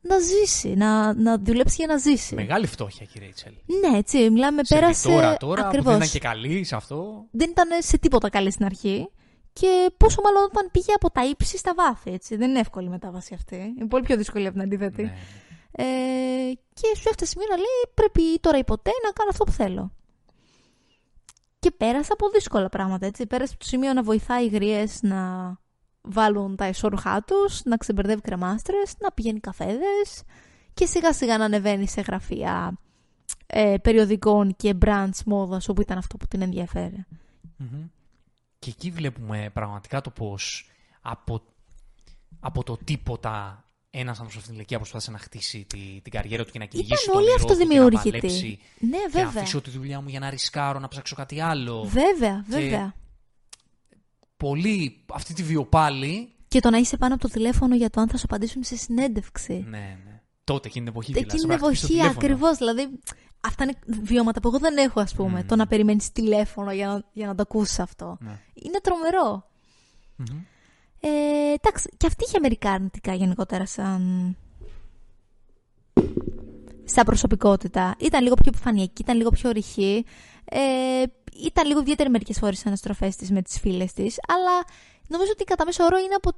να 0.00 0.18
ζήσει, 0.18 0.74
να, 0.74 1.14
να 1.14 1.38
δουλέψει 1.38 1.74
για 1.78 1.86
να 1.86 1.96
ζήσει. 1.96 2.34
Μεγάλη 2.34 2.66
φτώχεια, 2.66 3.06
κύριε 3.06 3.22
Ρέιτσελ. 3.22 3.52
Ναι, 3.80 3.98
έτσι. 3.98 4.30
Μιλάμε, 4.30 4.62
πέρασε. 4.68 5.00
Σερβιτόρα 5.00 5.36
τώρα 5.36 5.60
που 5.60 5.66
ακριβώς. 5.66 5.86
δεν 5.86 5.96
ήταν 5.96 6.08
και 6.08 6.18
καλή 6.18 6.64
σε 6.64 6.76
αυτό. 6.76 7.26
δεν 7.30 7.50
ήταν 7.50 7.68
σε 7.78 7.98
τίποτα 7.98 8.28
καλή 8.28 8.50
στην 8.50 8.64
αρχή. 8.64 9.10
Και 9.52 9.90
πόσο 9.96 10.20
μάλλον 10.22 10.42
όταν 10.42 10.68
πήγε 10.72 10.92
από 10.94 11.10
τα 11.10 11.24
ύψη 11.24 11.58
στα 11.58 11.72
βάθη, 11.76 12.12
έτσι. 12.12 12.36
Δεν 12.36 12.50
είναι 12.50 12.58
εύκολη 12.58 12.86
η 12.86 12.90
μετάβαση 12.90 13.34
αυτή. 13.34 13.74
Είναι 13.78 13.88
πολύ 13.88 14.02
πιο 14.02 14.16
δύσκολη 14.16 14.46
από 14.46 14.52
την 14.52 14.62
αντίθετη. 14.62 15.02
Ναι. 15.02 15.14
Ε, 15.72 15.84
και 16.52 16.86
σου 16.96 17.08
έφτασε 17.08 17.30
σημείο 17.30 17.46
να 17.50 17.56
λέει 17.56 17.82
πρέπει 17.94 18.38
τώρα 18.40 18.58
ή 18.58 18.64
ποτέ 18.64 18.90
να 19.04 19.10
κάνω 19.10 19.30
αυτό 19.30 19.44
που 19.44 19.52
θέλω. 19.52 19.92
Και 21.58 21.70
πέρασε 21.70 22.12
από 22.12 22.28
δύσκολα 22.28 22.68
πράγματα, 22.68 23.06
έτσι. 23.06 23.26
Πέρασε 23.26 23.50
από 23.54 23.62
το 23.62 23.68
σημείο 23.68 23.92
να 23.92 24.02
βοηθάει 24.02 24.46
γριές 24.46 25.02
να 25.02 25.18
βάλουν 26.06 26.56
τα 26.56 26.68
ισόρουχά 26.68 27.22
τους, 27.22 27.62
να 27.64 27.76
ξεμπερδεύει 27.76 28.20
κρεμάστρες, 28.20 28.94
να 28.98 29.12
πηγαίνει 29.12 29.40
καφέδες 29.40 30.22
και 30.74 30.86
σιγά 30.86 31.12
σιγά 31.12 31.38
να 31.38 31.44
ανεβαίνει 31.44 31.88
σε 31.88 32.00
γραφεία 32.00 32.78
ε, 33.46 33.74
περιοδικών 33.82 34.56
και 34.56 34.74
brands 34.84 35.22
μόδας 35.26 35.68
όπου 35.68 35.80
ήταν 35.80 35.98
αυτό 35.98 36.16
που 36.16 36.26
την 36.26 36.42
ενδιαφέρει. 36.42 37.04
Μμμ. 37.56 37.84
Και 38.58 38.70
εκεί 38.70 38.90
βλέπουμε 38.90 39.50
πραγματικά 39.52 40.00
το 40.00 40.10
πώς 40.10 40.70
από, 41.00 41.42
από 42.40 42.62
το 42.64 42.76
τίποτα 42.84 43.64
ένας 43.90 44.08
άνθρωπος 44.20 44.32
σε 44.32 44.38
αυτήν 44.38 44.50
την 44.52 44.54
ηλικία 44.54 44.78
προσπάθησε 44.78 45.10
να 45.10 45.18
χτίσει 45.18 45.64
τη, 45.68 46.00
την 46.02 46.12
καριέρα 46.12 46.44
του 46.44 46.52
και 46.52 46.58
να 46.58 46.64
κυνηγήσει 46.64 47.10
όλοι 47.10 47.16
τον 47.16 47.16
όνειρό 47.16 47.36
του 47.36 47.42
και 47.46 47.46
να 47.46 47.52
αυτοδημιούργητοι. 47.52 48.10
παλέψει 48.10 48.58
Ναι, 48.78 48.96
και 48.96 49.08
βέβαια. 49.12 49.32
να 49.32 49.40
αφήσω 49.40 49.60
τη 49.60 49.70
δουλειά 49.70 50.00
μου 50.00 50.08
για 50.08 50.20
να 50.20 50.30
ρισκάρω, 50.30 50.78
να 50.78 50.88
ψάξω 50.88 51.14
κάτι 51.16 51.40
άλλο. 51.40 51.84
Βέβαια, 51.84 52.44
Και- 52.50 52.56
βέβαια. 52.60 52.94
Πολύ 54.36 55.04
αυτή 55.12 55.34
τη 55.34 55.42
βιοπάλη. 55.42 56.32
Και 56.48 56.60
το 56.60 56.70
να 56.70 56.78
είσαι 56.78 56.96
πάνω 56.96 57.14
από 57.14 57.22
το 57.22 57.28
τηλέφωνο 57.28 57.74
για 57.74 57.90
το 57.90 58.00
αν 58.00 58.08
θα 58.08 58.16
σου 58.16 58.24
απαντήσουν 58.24 58.62
σε 58.64 58.76
συνέντευξη. 58.76 59.64
Ναι, 59.68 59.78
ναι. 59.78 60.20
Τότε, 60.44 60.68
εκείνη 60.68 60.84
την 60.84 60.94
εποχή. 60.94 61.10
Εκείνη 61.10 61.26
δηλαδή, 61.26 61.38
την 61.38 61.40
σε 61.40 61.46
πρέπει 61.46 61.62
να 61.62 61.68
χτυπήσεις 61.68 61.88
το 61.88 61.94
εποχή 61.94 62.18
τηλέφωνο. 62.18 62.18
ακριβώς. 62.18 62.56
Δηλαδή, 62.56 63.00
αυτά 63.40 63.64
είναι 63.64 63.74
βιώματα 64.02 64.40
που 64.40 64.48
εγώ 64.48 64.58
δεν 64.58 64.76
έχω, 64.76 65.00
ας 65.00 65.14
πούμε. 65.14 65.38
Μμμ. 65.40 65.46
Το 65.46 65.56
να 65.56 65.66
περιμένεις 65.66 66.12
τηλέφωνο 66.12 66.72
για 66.72 66.86
να, 66.86 67.02
για 67.12 67.26
να 67.26 67.34
το 67.34 67.42
ακούσει 67.42 67.82
αυτό. 67.82 68.16
Ναι. 68.20 68.40
Είναι 68.54 68.80
τρομερό. 68.82 69.48
Μμμ. 70.16 70.38
Ε, 71.00 71.08
εντάξει, 71.52 71.88
και 71.96 72.06
αυτή 72.06 72.24
είχε 72.24 72.38
μερικά 72.40 72.70
αρνητικά 72.70 73.14
γενικότερα 73.14 73.66
σαν. 73.66 74.36
σαν 76.84 77.04
προσωπικότητα. 77.04 77.94
Ήταν 77.98 78.22
λίγο 78.22 78.34
πιο 78.34 78.50
επιφανειακή, 78.54 79.02
ήταν 79.02 79.16
λίγο 79.16 79.30
πιο 79.30 79.50
ρηχή. 79.50 80.04
Ε, 80.50 81.02
ήταν 81.44 81.66
λίγο 81.66 81.80
ιδιαίτερη 81.80 82.10
μερικές 82.10 82.38
φορές 82.38 82.58
στι 82.58 82.68
αναστροφές 82.68 83.16
της 83.16 83.30
με 83.30 83.42
τις 83.42 83.58
φίλες 83.58 83.92
της. 83.92 84.16
Αλλά 84.28 84.64
νομίζω 85.06 85.30
ότι 85.32 85.44
κατά 85.44 85.64
μέσο 85.64 85.84
όρο 85.84 85.98
είναι 85.98 86.14
από 86.14 86.30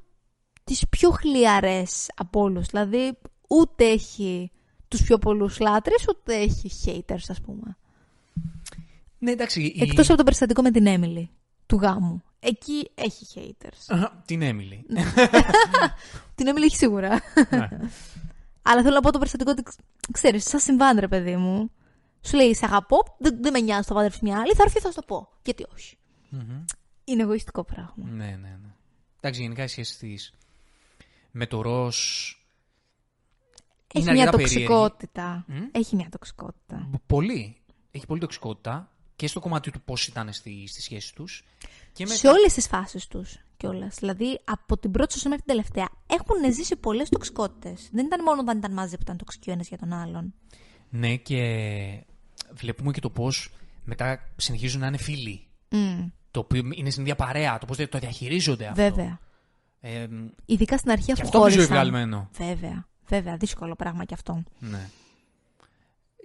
τις 0.64 0.88
πιο 0.88 1.11
χλιαρές 1.11 2.06
από 2.16 2.40
όλους. 2.40 2.66
Δηλαδή, 2.66 3.18
ούτε 3.48 3.84
έχει 3.84 4.50
τους 4.88 5.02
πιο 5.02 5.18
πολλούς 5.18 5.59
λάτρες, 5.59 6.04
ούτε 6.09 6.34
έχει 6.36 6.70
haters, 6.86 7.24
ας 7.28 7.40
πούμε. 7.40 7.76
Ναι, 9.18 9.30
εντάξει. 9.30 9.62
η- 9.62 9.82
Εκτός 9.82 10.09
από 10.09 10.16
το 10.18 10.24
περιστατικό 10.24 10.62
με 10.62 10.70
την 10.70 10.86
Έμιλι 10.86 11.30
του 11.66 11.76
γάμου. 11.76 12.22
Εκεί 12.40 12.90
έχει 12.94 13.26
haters. 13.36 13.84
Αχα, 13.88 14.22
Την 14.26 14.42
Έμιλι. 14.42 14.86
την 16.34 16.46
Έμιλι 16.46 16.64
έχει 16.64 16.76
σίγουρα. 16.76 17.09
Ναι. 17.50 17.68
Αλλά 18.62 18.82
θέλω 18.82 18.94
να 18.94 19.00
πω 19.00 19.11
το 19.12 19.18
περιστατικό 19.18 19.50
ότι 19.50 19.62
ξέρεις, 20.12 20.44
σαν 20.48 20.61
συμβάν, 20.61 20.98
ρε 20.98 21.09
παιδί 21.09 21.36
μου. 21.36 21.70
Σου 22.29 22.37
λέει, 22.37 22.55
Σε 22.55 22.64
αγαπώ, 22.64 23.16
δεν, 23.18 23.43
δεν 23.43 23.53
με 23.53 23.61
νοιάζει 23.61 23.89
το 23.89 23.95
παντρεύει 23.95 24.18
μια 24.22 24.39
άλλη, 24.39 24.55
θα 24.55 24.62
έρθει, 24.62 24.81
θα 24.81 24.89
σου 24.89 24.95
το 24.95 25.03
πω. 25.07 25.29
Γιατί 25.43 25.66
όχι. 25.74 25.97
Μμμ. 26.29 26.64
Είναι 27.05 27.22
εγωιστικό 27.22 27.64
πράγμα. 27.64 27.95
Ναι, 27.97 28.24
ναι, 28.24 28.37
ναι. 28.37 28.74
Εντάξει, 29.20 29.41
γενικά 29.43 29.62
η 29.62 29.66
σχέση 29.66 29.99
της 29.99 30.33
με 31.31 31.47
το 31.47 31.62
Ρος. 31.62 32.33
Έχει 33.95 34.11
μια 34.11 34.31
τοξικότητα. 34.31 35.45
Μμ. 35.49 35.62
Έχει 35.72 35.97
μια 35.97 36.09
τοξικότητα. 36.11 36.91
Πολύ. 37.07 37.57
Έχει 37.91 38.07
πολύ 38.07 38.20
τοξικότητα. 38.20 38.91
και 39.16 39.26
στο 39.26 39.41
κομμάτι 39.41 39.70
του 39.70 39.81
πώς 39.81 40.07
ήταν 40.07 40.33
στη, 40.33 40.66
στη 40.66 40.83
σχέση 40.83 41.14
τους. 41.14 41.45
Σε 41.93 42.29
όλες 42.29 42.53
τις 42.53 42.66
φάσεις 42.66 43.07
τους 43.07 43.39
κιόλας. 43.57 43.97
Δηλαδή, 43.99 44.41
από 44.45 44.79
την 44.79 44.91
πρώτη 44.91 45.18
σου 45.18 45.29
μέχρι 45.29 45.45
την 45.45 45.55
τελευταία, 45.55 45.89
έχουν 46.07 46.53
ζήσει 46.53 46.76
πολλές 46.76 47.09
τοξικότητες. 47.09 47.89
Δεν 47.93 48.07
ήταν 48.07 48.22
μόνο 48.22 48.41
όταν 48.41 48.59
ήταν 48.59 48.72
μαζί 48.72 48.97
που 48.97 49.03
ήταν 49.03 49.16
τοξικοί 49.16 49.51
ο 49.51 49.53
ένας 49.53 49.68
για 49.68 49.79
τον 49.79 49.93
άλλον. 49.93 50.35
Ναι, 50.91 51.16
και 51.16 51.37
βλέπουμε 52.59 52.92
και 52.92 53.00
το 53.00 53.11
πώς 53.11 53.50
μετά 53.84 54.28
συνεχίζουν 54.36 54.80
να 54.80 54.86
είναι 54.86 54.96
φίλοι. 54.96 55.46
Mm. 55.70 56.11
Το 56.30 56.40
οποίο 56.40 56.62
είναι 56.74 56.90
στην 56.90 57.02
ίδια 57.02 57.14
παρέα, 57.14 57.59
το 57.59 57.66
πώς 57.66 57.76
το 57.76 57.98
διαχειρίζονται 57.98 58.66
αυτό. 58.66 58.82
Βέβαια. 58.82 59.18
Ε, 59.80 60.06
Ειδικά 60.44 60.78
στην 60.78 60.90
αρχή 60.90 61.04
και 61.04 61.12
αφού 61.12 61.22
αυτό 61.22 61.38
είναι 61.38 61.48
χώρισαν. 61.50 61.72
βγαλμένο. 61.72 62.28
Βέβαια. 62.32 62.86
Βέβαια. 63.09 63.36
Δύσκολο 63.36 63.74
πράγμα 63.74 64.04
κι 64.04 64.14
αυτό. 64.14 64.42
Ναι. 64.59 64.88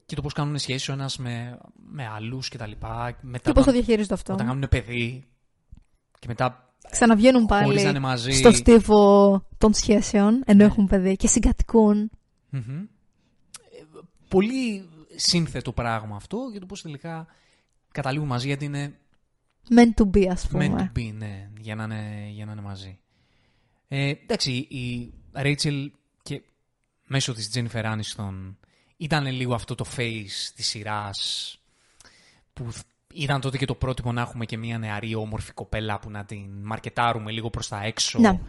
Και 0.06 0.16
το 0.16 0.22
πώς 0.22 0.34
κάνουν 0.34 0.58
σχέσει 0.58 0.92
ο 0.92 0.94
ένας 0.94 1.18
με, 1.18 1.58
με 1.90 2.08
άλλους 2.08 2.50
και 2.50 2.58
τα 2.58 2.68
λοιπά. 2.68 3.18
Μετά, 3.22 3.38
Και 3.38 3.52
πώς 3.52 3.54
το 3.54 3.60
όταν- 3.62 3.74
διαχειρίζονται 3.74 4.14
αυτό. 4.14 4.34
Όταν 4.34 4.48
κάνουν 4.48 4.68
παιδί 4.70 5.24
και 6.20 6.28
μετά 6.28 6.74
Ξαναβγαίνουν 6.92 7.48
χωρίζανε 7.50 7.84
πάλι 7.92 8.00
μαζί. 8.00 8.32
στο 8.32 8.52
στίβο 8.52 9.44
των 9.58 9.74
σχέσεων, 9.74 10.44
ενώ 10.46 10.58
Ναι. 10.58 10.64
έχουν 10.64 10.88
παιδί 10.88 11.16
και 11.16 11.28
συγκατοικούν. 11.28 12.10
Μμμ. 12.50 12.62
Ε, 12.80 12.86
Πολύ 14.30 14.90
σύνθετο 15.16 15.72
πράγμα 15.72 16.16
αυτό 16.16 16.48
για 16.52 16.60
το 16.60 16.66
πώς 16.66 16.82
τελικά 16.82 17.28
καταλήγουν 17.92 18.28
μαζί 18.28 18.48
γιατί 18.48 18.66
είναι 18.66 18.94
Meant 19.76 20.02
to 20.04 20.10
be, 20.18 20.26
ας 20.26 20.48
πούμε. 20.48 20.74
meant 20.76 20.82
to 20.82 21.00
be, 21.00 21.14
ναι, 21.14 21.50
για 21.60 21.76
να 21.76 21.84
είναι, 21.84 22.28
για 22.32 22.46
να 22.46 22.52
είναι 22.52 22.62
μαζί. 22.62 23.00
Ε, 23.88 24.08
εντάξει, 24.10 24.52
η 24.52 25.14
Rachel 25.36 25.88
και 26.24 26.42
μέσω 27.08 27.34
της 27.34 27.52
Jennifer 27.54 27.84
Aniston 27.98 28.56
ήταν 28.98 29.26
λίγο 29.26 29.54
αυτό 29.54 29.76
το 29.76 29.86
face 29.98 30.52
της 30.56 30.68
σειράς 30.68 31.58
που 32.54 32.72
θ- 32.72 32.86
ήταν 33.14 33.42
τότε 33.42 33.58
και 33.58 33.66
το 33.66 33.76
πρότυπο 33.76 34.12
να 34.12 34.22
έχουμε 34.22 34.46
και 34.46 34.58
μια 34.58 34.78
νεαρή 34.78 35.16
όμορφη 35.16 35.52
κοπέλα 35.54 36.00
που 36.00 36.10
να 36.10 36.26
την 36.26 36.50
μαρκετάρουμε 36.64 37.32
λίγο 37.32 37.50
προς 37.50 37.68
τα 37.68 37.84
έξω. 37.84 38.20
Ναι. 38.20 38.40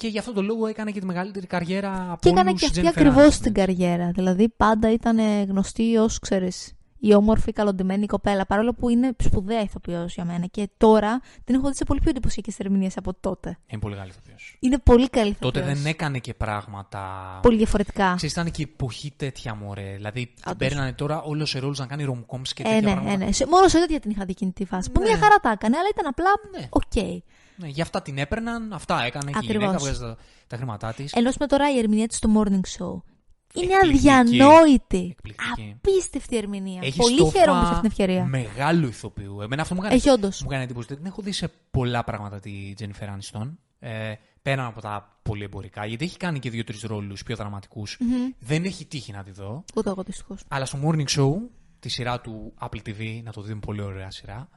Και 0.00 0.08
γι' 0.08 0.18
αυτό 0.18 0.32
το 0.32 0.42
λόγο 0.42 0.66
έκανε 0.66 0.90
και 0.90 1.00
τη 1.00 1.06
μεγαλύτερη 1.06 1.46
καριέρα 1.46 2.06
από 2.10 2.18
Και 2.20 2.28
έκανε 2.28 2.48
όλους 2.48 2.60
και 2.60 2.66
η 2.66 2.68
αυτή 2.68 2.80
Jennifer 2.80 2.88
ακριβώς 2.88 3.36
Aniston. 3.36 3.42
την 3.42 3.54
καριέρα. 3.54 4.10
Δηλαδή 4.14 4.48
πάντα 4.48 4.92
ήταν 4.92 5.18
γνωστή 5.48 5.96
ως, 5.96 6.18
ξέρεις, 6.18 6.72
η 7.02 7.14
όμορφη, 7.14 7.52
καλοντημένη 7.52 8.06
κοπέλα. 8.06 8.46
Παρόλο 8.46 8.74
που 8.74 8.88
είναι 8.88 9.12
σπουδαία 9.22 9.60
ηθοποιός 9.62 10.14
για 10.14 10.24
μένα. 10.24 10.46
Και 10.46 10.68
τώρα 10.76 11.20
την 11.44 11.54
έχω 11.54 11.68
δει 11.68 11.76
σε 11.76 11.84
πολύ 11.84 12.00
πιο 12.00 12.10
εντυπωσιακές 12.10 12.58
ερμηνείες 12.58 12.96
από 12.96 13.14
τότε. 13.20 13.58
Είναι 13.66 13.80
πολύ 13.80 13.96
καλή 13.96 14.08
ηθοποιός. 14.10 14.56
Είναι 14.60 14.78
πολύ 14.78 15.08
καλή 15.08 15.28
ηθοποιός. 15.30 15.52
Τότε 15.52 15.66
δεν 15.74 15.86
έκανε 15.86 16.18
και 16.18 16.34
πράγματα. 16.34 17.00
Πολύ 17.42 17.56
διαφορετικά. 17.56 18.12
Ξέρεις, 18.16 18.32
ήταν 18.34 18.50
και 18.50 18.62
η 18.62 18.68
εποχή 18.72 19.12
τέτοια 19.16 19.54
μωρέ. 19.54 19.92
Δηλαδή 19.96 20.26
την 20.26 20.34
Όντως. 20.46 20.68
παίρνανε 20.68 20.92
τώρα 20.92 21.22
όλο 21.22 21.44
σε 21.44 21.58
ρόλους 21.58 21.78
να 21.78 21.86
κάνει 21.86 22.04
rom-coms 22.08 22.48
και 22.54 22.62
Ε, 22.62 22.64
τέτοια 22.64 22.80
ναι, 22.80 22.92
πράγματα. 22.92 23.12
ε, 23.12 23.16
ναι. 23.26 23.32
Σε- 23.32 23.46
Μόνο 23.46 23.68
σε 23.68 23.78
τέτοια 23.78 24.00
την 24.00 24.10
είχα 24.10 24.24
δει 24.24 24.30
εκείνη 24.30 24.52
τη 24.52 24.64
φάση. 24.64 24.90
Που 24.90 25.00
Ναι. 25.00 25.06
μια 25.08 25.18
χαρά 25.18 25.36
τα 25.36 25.50
έκανε, 25.50 25.76
αλλά 25.76 25.88
ήταν 25.92 26.06
απλά 26.06 26.30
Ναι. 26.60 26.66
οκ. 26.70 27.22
Ναι, 27.60 27.68
γι' 27.68 27.80
αυτά 27.80 28.02
την 28.02 28.18
έπαιρναν, 28.18 28.72
αυτά 28.72 29.02
έκανε 29.04 29.30
και 29.30 29.36
η 29.36 29.40
Ακριβώς. 29.44 29.62
γυναίκα 29.66 29.78
βγάζει 29.78 30.00
τα, 30.00 30.16
τα 30.46 30.56
χρήματά 30.56 30.92
της. 30.92 31.12
Ενώ 31.12 31.30
με 31.40 31.46
τώρα 31.46 31.74
η 31.74 31.78
ερμηνεία 31.78 32.06
της 32.08 32.16
στο 32.16 32.28
Morning 32.36 32.50
Show. 32.78 33.02
Είναι 33.54 33.72
Εκπληκτική. 33.74 34.10
αδιανόητη. 34.10 35.08
Εκπληκτική. 35.10 35.76
Απίστευτη 35.76 36.36
ερμηνεία. 36.36 36.80
Έχεις 36.82 36.96
Πολύ 36.96 37.14
στόφα 37.16 37.38
χαίρομαι 37.38 37.58
σε 37.60 37.72
αυτήν 37.72 37.80
την 37.80 37.90
ευκαιρία. 37.90 38.24
Μεγάλου 38.24 38.86
ηθοποιού. 38.88 39.40
Εμένα 39.40 39.62
αυτό 39.62 39.74
μου 39.74 39.80
έκανε, 39.80 39.96
Έχει 39.96 40.08
όντως. 40.10 40.40
μου 40.40 40.46
έκανε 40.50 40.64
εντύπωση. 40.64 40.86
Δεν 40.88 40.96
την 40.96 41.06
έχω 41.06 41.22
δει 41.22 41.32
σε 41.32 41.50
πολλά 41.70 42.04
πράγματα 42.04 42.40
τη 42.40 42.72
Jennifer 42.78 43.04
Aniston. 43.04 43.52
Ε, 43.78 44.12
πέραν 44.42 44.66
από 44.66 44.80
τα 44.80 45.16
πολύ 45.22 45.44
εμπορικά, 45.44 45.86
γιατί 45.86 46.04
έχει 46.04 46.16
κάνει 46.16 46.38
και 46.38 46.50
δύο-τρεις 46.50 46.82
ρόλους 46.82 47.22
πιο 47.22 47.36
δραματικούς. 47.36 47.98
Δεν 48.38 48.64
έχει 48.64 48.84
τύχει 48.84 49.12
να 49.12 49.22
τη 49.22 49.30
δω. 49.30 49.64
Ούτε 49.74 49.90
εγώ 49.90 50.02
δυστυχώς. 50.02 50.40
Αλλά 50.48 50.64
στο 50.64 50.78
Morning 50.84 51.08
Show, 51.18 51.32
τη 51.80 51.88
σειρά 51.88 52.20
του 52.20 52.52
Apple 52.60 52.80
TV, 52.88 53.20
να 53.24 53.32
το 53.32 53.40
δούμε 53.40 53.58
πολύ 53.60 53.80
ωραία 53.82 54.10
σειρά, 54.10 54.48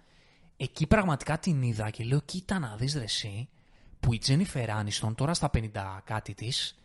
εκεί 0.64 0.88
πραγματικά 0.88 1.40
την 1.40 1.62
είδα 1.62 1.90
και 1.90 2.04
λέω 2.04 2.22
κοίτα 2.26 2.60
να 2.60 2.76
δεις 2.76 2.94
ρε 2.94 3.04
εσύ, 3.04 3.50
που 4.00 4.14
η 4.14 4.22
Jennifer 4.28 4.68
Aniston 4.68 5.16
τώρα 5.16 5.34
στα 5.34 5.50
50 5.54 5.70
κάτι 6.04 6.34
της, 6.34 6.80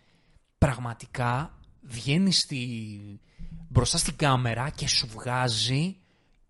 πραγματικά 0.58 1.58
βγαίνει 1.80 2.32
στη... 2.32 2.80
μπροστά 3.68 3.98
στην 3.98 4.16
κάμερα 4.16 4.70
και 4.70 4.88
σου 4.88 5.06
βγάζει 5.06 5.96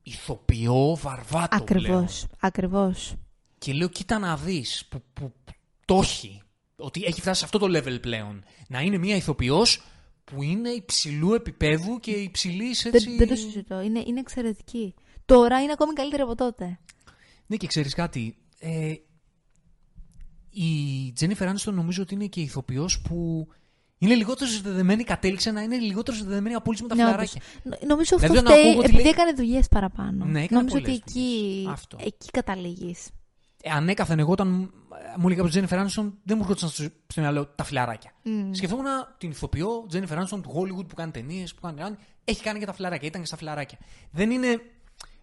ηθοποιό 0.03 0.97
βαρβάτο 0.97 1.57
Ακριβώς. 1.57 1.87
πλέον. 1.87 2.09
Ακριβώς. 2.41 3.15
Και 3.59 3.73
λέω 3.73 3.89
κοίτα 3.89 4.19
να 4.19 4.37
δεις 4.37 4.87
που, 4.89 5.03
που, 5.13 5.33
που 5.45 5.53
το 5.85 5.99
έχει. 6.03 6.43
Ότι 6.77 7.05
έχει 7.05 7.21
φτάσει 7.21 7.39
σε 7.39 7.45
αυτό 7.45 7.59
το 7.59 7.79
level 7.79 8.01
πλέον. 8.01 8.45
Να 8.69 8.81
είναι 8.81 8.99
μια 8.99 9.17
ηθοποιός 9.17 9.83
που 10.25 10.43
είναι 10.43 10.69
υψηλού 10.69 11.35
επίπεδου 11.35 12.01
και 12.01 12.11
υψηλής 12.11 12.85
έτσι... 12.85 13.09
Δεν, 13.09 13.17
δεν 13.17 13.29
το 13.29 13.37
συζητώ. 13.37 13.81
Είναι, 13.81 14.03
είναι 14.07 14.21
εξαιρετική. 14.21 14.95
Τώρα 15.25 15.63
είναι 15.63 15.73
ακόμη 15.73 15.93
καλύτερη 15.93 16.23
από 16.23 16.35
τότε. 16.35 16.79
Ναι, 17.49 17.57
και 17.57 17.67
ξέρεις 17.67 17.95
κάτι. 17.95 18.37
Ε, 18.59 18.95
η 20.51 20.69
Jennifer 21.21 21.49
Aniston 21.55 21.73
νομίζω 21.73 22.03
ότι 22.03 22.15
είναι 22.15 22.27
και 22.27 22.41
ηθοποιός 22.41 23.01
που 23.01 23.49
είναι 23.99 24.15
λιγότερο 24.15 24.51
συνδεδεμένη, 24.51 25.05
κατέληξε 25.05 25.51
να 25.51 25.63
είναι 25.63 25.77
λιγότερο 25.79 26.17
συνδεδεμένη 26.17 26.55
από 26.55 26.65
όλες 26.67 26.81
με 26.81 26.89
τα 26.89 26.95
Ναι, 26.95 27.03
φιλαράκια. 27.05 27.43
όντως. 27.65 27.81
Νο- 27.81 27.87
Νομίζω 27.89 28.15
αυτό 28.17 28.27
Δηλαδή, 28.29 28.39
όταν 28.39 28.53
φταίει 28.53 28.69
ακούω 28.71 28.79
ότι 28.79 28.89
επειδή 28.89 29.03
λέει- 29.03 29.13
έκανε 29.13 29.33
δουλειές 29.33 29.69
παραπάνω. 29.69 30.25
Ναι, 30.25 30.43
έκανε 30.43 30.57
Νομίζω 30.61 30.77
ότι 30.77 30.85
πολλές 30.85 30.99
εκεί, 31.07 31.51
δουλειές. 31.55 31.73
Αυτό. 31.73 31.97
εκεί 32.01 32.31
καταλήγεις. 32.31 33.09
Ε, 33.63 33.71
ανέκαθεν 33.71 34.19
εγώ 34.19 34.33
όταν 34.33 34.73
ε, 34.93 35.19
μου 35.19 35.27
έλεγε 35.29 35.41
από 35.41 35.51
την 35.51 35.65
Jennifer 35.69 35.73
Aniston 35.79 36.13
δεν 36.23 36.37
μου 36.37 36.43
έρχονταν 36.43 36.69
στο, 36.69 36.83
στο 37.07 37.21
μυαλό 37.21 37.47
τα 37.47 37.65
φιλαράκια. 37.65 38.13
Σκεφτόμουν 38.51 38.85
την 39.19 39.31
ηθοποιό 39.31 39.87
Jennifer 39.93 40.19
Aniston 40.19 40.41
του 40.43 40.53
Hollywood 40.55 40.89
που 40.89 40.95
κάνει 40.95 41.11
ταινίες, 41.11 41.55
που 41.55 41.61
κάνει. 41.61 41.79
κάνει, 41.81 41.97
Έχει 42.25 42.43
κάνει 42.43 42.59
και 42.59 42.67
τα 42.67 42.73
φιλαράκια, 42.73 43.09
ήταν 43.09 43.21
και 43.21 43.27
στα 43.27 43.37
φιλαράκια. 43.37 43.79
Δεν 44.11 44.31
είναι. 44.31 44.61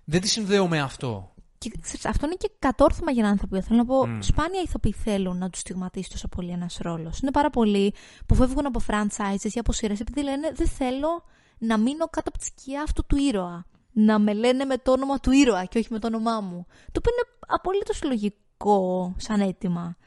Δεν 0.06 0.22
τη 0.22 0.28
συνδέω 0.28 0.68
με 0.68 0.80
αυτό. 0.82 1.35
Και 1.58 1.72
ξέρεις, 1.82 2.06
αυτό 2.06 2.26
είναι 2.26 2.36
και 2.36 2.52
κατόρθωμα 2.60 3.12
για 3.12 3.24
έναν 3.24 3.36
ηθοποιό. 3.36 3.62
Θέλω 3.62 3.78
να 3.78 3.86
πω, 3.86 4.08
Μμ. 4.08 4.20
σπάνια 4.22 4.62
ηθοποιοί 4.62 4.92
θέλουν 4.92 5.38
να 5.38 5.50
τους 5.50 5.60
στιγματίσει 5.60 6.10
τόσο 6.10 6.28
πολύ 6.28 6.52
ένας 6.52 6.78
ρόλος. 6.82 7.20
Είναι 7.20 7.32
πάρα 7.32 7.50
πολλοί 7.50 7.94
που 8.26 8.36
φεύγουν 8.36 8.66
από 8.66 8.82
franchises 8.88 9.52
ή 9.54 9.60
από 9.60 9.72
σειρές 9.72 10.00
επειδή 10.00 10.24
λένε 10.24 10.52
Δεν 10.56 10.68
θέλω 10.68 11.24
να 11.58 11.78
μείνω 11.78 12.06
κάτω 12.06 12.30
από 12.30 12.38
τη 12.38 12.46
σκιά 12.46 12.82
αυτού 12.82 13.06
του 13.06 13.16
ήρωα. 13.18 13.66
Να 13.92 14.20
με 14.20 14.34
λένε 14.34 14.66
με 14.66 14.78
το 14.78 14.92
όνομα 14.92 15.20
του 15.20 15.32
ήρωα 15.32 15.66
και 15.66 15.78
όχι 15.78 15.88
με 15.92 16.00
το 16.00 16.08
όνομά 16.08 16.42
μου. 16.42 16.66
Το 16.92 17.00
οποίο 17.00 17.12
είναι 17.14 17.38
απολύτως 17.48 18.04
λογικό 18.04 19.14
σαν 19.18 19.40
αίτημα. 19.42 19.98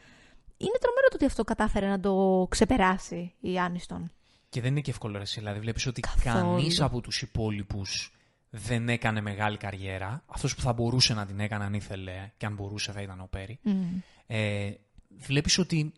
Είναι 0.57 0.79
τρομερό 0.81 1.07
το 1.09 1.15
ότι 1.15 1.25
αυτό 1.25 1.45
κατάφερε 1.45 1.89
να 1.89 2.01
το 2.01 2.47
ξεπεράσει 2.51 3.35
η 3.41 3.59
Άνιστον. 3.59 4.13
Και 4.49 4.61
δεν 4.61 4.71
είναι 4.71 4.81
και 4.81 4.91
εύκολο 4.91 5.17
ρε, 5.17 5.23
εσύ. 5.23 5.39
Δηλαδή, 5.39 5.59
βλέπεις 5.61 5.87
ότι 5.87 6.01
Καθόλου. 6.01 6.45
κανείς 6.55 6.81
από 6.81 7.01
τους 7.01 7.23
υπόλοιπους 7.23 8.13
δεν 8.51 8.89
έκανε 8.89 9.21
μεγάλη 9.21 9.57
καριέρα. 9.57 10.23
Αυτός 10.27 10.55
που 10.55 10.61
θα 10.61 10.73
μπορούσε 10.73 11.15
να 11.15 11.27
την 11.27 11.41
έκανε 11.41 11.65
αν 11.65 11.75
ήθελε, 11.75 12.31
και 12.37 12.47
αν 12.47 12.55
μπορούσε 12.55 12.93
θα 12.93 13.03
ήταν 13.03 13.21
ο 13.21 13.27
Πέρι. 13.31 13.59
Ε, 14.27 14.71
βλέπεις 15.19 15.59
ότι 15.59 15.93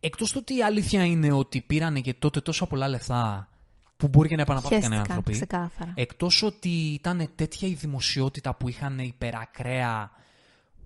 εκτός 0.00 0.32
το 0.32 0.38
ότι 0.38 0.56
η 0.56 0.62
αλήθεια 0.62 1.04
είναι 1.04 1.32
ότι 1.32 1.60
πήρανε 1.60 2.00
και 2.00 2.14
τότε 2.14 2.40
τόσα 2.40 2.66
πολλά 2.66 2.88
λεφτά 2.88 3.48
που 3.96 4.08
μπορεί 4.08 4.28
και 4.28 4.36
να 4.36 4.42
επαναπαύθηκαν 4.42 4.92
οι 4.92 4.94
Χαίστηκαν 4.94 5.16
άνθρωποι. 5.16 5.32
ξεκάθαρα. 5.32 5.92
Εκτός 5.94 6.42
ότι 6.42 6.68
ήταν 6.68 7.30
τέτοια 7.34 7.68
η 7.68 7.72
δημοσιότητα 7.74 8.54
που 8.54 8.68
είχαν 8.68 8.98
υπερακραία 8.98 10.10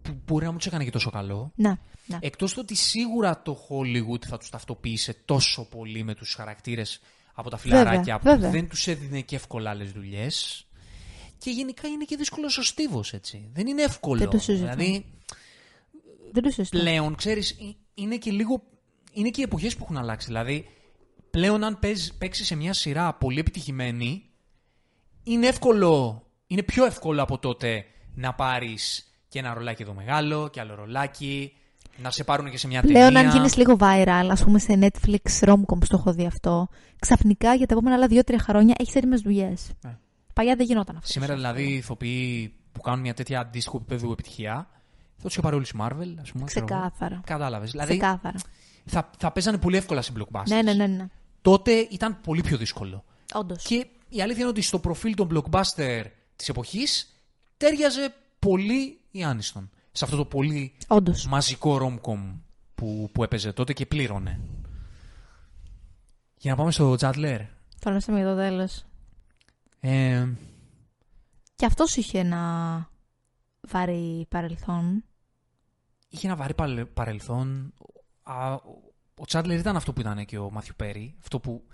που 0.03 0.21
μπορεί 0.27 0.45
να 0.45 0.51
μην 0.51 0.59
τους 0.59 0.67
έκανε 0.67 0.85
και 0.85 0.91
τόσο 0.91 1.11
καλό. 1.11 1.53
Ναι, 1.55 1.75
ναι. 2.07 2.19
Εκτός 2.21 2.55
το 2.55 2.61
ότι 2.61 2.75
σίγουρα 2.75 3.43
το 3.43 3.59
Hollywood 3.69 4.25
θα 4.27 4.39
τους 4.39 4.49
ταυτοποίησε 4.51 5.17
τόσο 5.25 5.69
πολύ 5.69 6.05
με 6.05 6.15
τους 6.15 6.35
χαρακτήρες 6.35 7.01
από 7.35 7.51
τα 7.51 7.57
φιλαράκια 7.57 8.19
που 8.19 8.25
βέβαια. 8.25 8.51
δεν 8.51 8.69
τους 8.69 8.87
έδινε 8.87 9.21
και 9.21 9.37
εύκολα 9.37 9.71
άλλες 9.71 9.93
δουλειές. 9.93 10.67
Και 11.43 11.51
γενικά 11.51 11.89
είναι 11.89 12.05
και 12.05 12.17
δύσκολο 12.17 12.47
ο 12.47 12.63
στίβος, 12.63 13.13
έτσι. 13.13 13.51
Δεν 13.53 13.67
είναι 13.67 13.83
εύκολο. 13.83 14.19
Δεν 14.19 14.29
το 14.29 14.39
συζητώ. 14.39 14.71
δηλαδή, 14.71 15.05
Δεν 16.33 16.43
το 16.43 16.51
συζητώ. 16.51 16.79
πλέον, 16.79 17.15
ξέρεις, 17.15 17.51
ε, 17.51 17.55
είναι 17.95 18.17
και 18.17 18.31
λίγο... 18.31 18.63
Είναι 19.13 19.29
και 19.31 19.41
οι 19.41 19.45
εποχές 19.45 19.77
που 19.77 19.83
έχουν 19.85 19.97
αλλάξει. 19.97 20.27
Δηλαδή, 20.27 20.67
πλέον 21.31 21.65
αν 21.65 21.79
παίζεις, 21.79 22.15
παίξεις 22.15 22.47
σε 22.47 22.55
μια 22.55 22.73
σειρά 22.73 23.15
πολύ 23.15 23.39
επιτυχημένη, 23.39 24.23
είναι 25.23 25.47
εύκολο, 25.47 26.23
είναι 26.47 26.63
πιο 26.63 26.85
εύκολο 26.85 27.23
από 27.23 27.39
τότε 27.39 27.85
να 28.15 28.35
πάρεις 28.35 29.13
και 29.29 29.39
ένα 29.39 29.55
ρολάκι 29.55 29.83
εδώ 29.83 29.93
μεγάλο 29.93 30.49
και 30.49 30.61
άλλο 30.61 30.75
ρολάκι, 30.75 31.53
να 31.97 32.11
σε 32.11 32.25
πάρουν 32.25 32.51
και 32.51 32.59
σε 32.59 32.67
μια 32.67 32.81
Πλέον, 32.83 33.13
ταινία. 33.13 33.31
αν 33.31 33.37
γίνεις 33.37 33.57
λίγο 33.57 33.77
viral, 33.81 34.27
ας 34.31 34.45
πούμε 34.45 34.59
σε 34.59 34.79
Netflix 34.81 35.49
romcoms 35.49 35.87
το 35.89 35.97
έχω 35.97 36.13
δει 36.13 36.27
αυτό, 36.27 36.69
ξαφνικά 36.99 37.55
για 37.55 37.67
τα 37.67 37.75
επόμενα 37.75 37.97
άλλα 37.97 38.07
δύο-τρία 38.07 38.39
χρόνια 38.39 38.75
έχεις 38.79 38.95
έτοιμε 38.95 39.17
δουλειές. 39.17 39.71
Ναι. 39.83 39.97
Παλιά 40.33 40.57
δεν 40.57 40.67
γινόταν 40.67 40.97
αυτό. 40.97 41.09
Σήμερα 41.11 41.35
δηλαδή 41.35 41.63
οι 41.63 41.75
ηθοποιοί 41.75 42.55
που 42.73 42.81
κάνουν 42.81 43.01
μια 43.01 43.15
τέτοια 43.15 43.41
αντίστοιχο 43.41 43.77
επίπεδο 43.77 44.13
επιτυχία, 44.13 44.67
θα 45.17 45.23
τους 45.23 45.33
είχε 45.33 45.41
πάρει 45.41 45.57
όλοι 45.57 45.65
στη 45.65 45.77
Marvel, 45.81 46.15
ας 46.21 46.33
πούμε. 46.33 46.45
ξέρω 46.45 46.67
εγώ. 46.69 46.81
Ξεκάθαρα. 46.81 47.21
Κατάλαβες. 47.27 47.71
Δηλαδή 47.71 47.91
Ξεκάθαρα. 47.99 48.39
θα, 48.85 49.11
θα 49.19 49.33
παίζανε 49.33 49.59
πολύ 49.59 49.77
εύκολα 49.77 50.03
σε 50.03 50.13
blockbusters. 50.19 50.47
Ναι, 50.49 50.63
ναι, 50.63 50.73
ναι. 50.73 50.87
ναι. 50.87 51.07
Τότε 51.43 51.73
ήταν 51.73 52.21
πολύ 52.21 52.41
πιο 52.43 52.57
δύσκολο. 52.57 53.05
Όντως. 53.35 53.65
Και 53.65 53.87
η 54.09 54.21
αλήθεια 54.23 54.41
είναι 54.41 54.51
ότι 54.51 54.61
στο 54.63 54.79
προφίλ 54.79 55.15
των 55.15 55.29
blockbuster 55.33 56.03
της 56.37 56.49
εποχής 56.49 57.17
τέριαζε 57.57 58.15
πολύ 58.39 58.99
η 59.11 59.23
Άνιστον. 59.25 59.71
Σε 59.93 60.05
αυτό 60.05 60.17
το 60.17 60.25
πολύ 60.25 60.73
Όντως. 60.89 61.27
μαζικό 61.27 61.79
rom-com 61.83 62.19
που, 62.75 63.11
που 63.13 63.23
έπαιζε 63.23 63.53
τότε 63.53 63.73
και 63.73 63.87
πλήρωνε. 63.87 64.41
Για 66.37 66.51
να 66.51 66.57
πάμε 66.57 66.71
στο 66.71 66.97
Τζάτλερ. 66.97 67.41
Φτάσαμε 67.77 68.19
για 68.19 68.29
το 68.29 68.37
τέλος. 68.37 68.85
Ε, 69.85 70.29
Και 71.55 71.67
αυτός 71.67 71.97
είχε 71.97 72.19
ένα 72.19 72.91
βαρύ 73.61 74.27
παρελθόν. 74.29 75.05
Είχε 76.09 76.27
ένα 76.27 76.37
βαρύ 76.37 76.55
παλε- 76.55 76.85
παρελθόν. 76.87 77.73
Α, 78.23 78.53
ο 79.15 79.25
Τσάντλερ 79.27 79.59
ήταν 79.59 79.77
αυτό 79.77 79.93
που 79.93 80.01
ήταν 80.01 80.25
και 80.25 80.39
ο 80.39 80.51
Μάθιου 80.51 80.75
Πέρι. 80.77 81.15
Αυτό 81.21 81.41
που. 81.41 81.65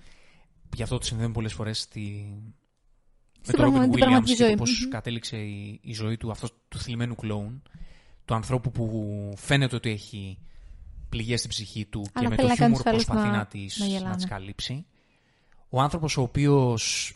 Γι' 0.77 0.83
αυτό 0.83 0.99
το 0.99 1.05
συνδέουμε 1.05 1.33
πολλές 1.33 1.53
φορές 1.53 1.79
στη. 1.81 2.27
Με 3.39 3.45
Στην 3.45 3.57
τον 3.57 3.65
Ρόμπιν 3.65 3.79
πραγμα- 3.79 3.85
την 3.91 3.93
Williams 3.95 3.99
πραγματική 4.01 4.35
και 4.37 4.43
το 4.43 4.47
ζωή. 4.49 4.57
πώς 4.57 4.81
Μμμ. 4.85 4.91
κατέληξε 4.91 5.37
η, 5.37 5.81
η 5.83 5.93
ζωή 5.93 6.17
του, 6.17 6.31
αυτός 6.31 6.53
του 6.69 6.79
θλιμμένου 6.79 7.15
κλόουν. 7.15 7.63
Του 8.25 8.35
ανθρώπου 8.35 8.71
που 8.71 9.33
φαίνεται 9.37 9.77
ότι 9.77 9.91
έχει 9.91 10.39
πληγές 11.09 11.39
στην 11.39 11.51
ψυχή 11.51 11.85
του 11.87 11.99
Αλλά 12.13 12.25
και 12.25 12.29
με 12.29 12.35
θέλει 12.37 12.49
το 12.49 12.55
να 12.55 12.55
κάνει 12.59 12.75
χιούμορ 12.75 12.77
τους 12.83 12.87
άλλους 12.93 13.05
προσπαθεί 13.05 13.31
να- 13.31 13.37
να, 13.37 13.47
τις, 13.47 13.79
να 13.79 13.87
να, 13.87 13.91
γελάνε. 13.93 14.15
τις 14.17 14.25
καλύψει. 14.27 14.87
Ο 15.69 15.81
άνθρωπος 15.81 16.17
ο 16.17 16.23
οποίος 16.23 17.13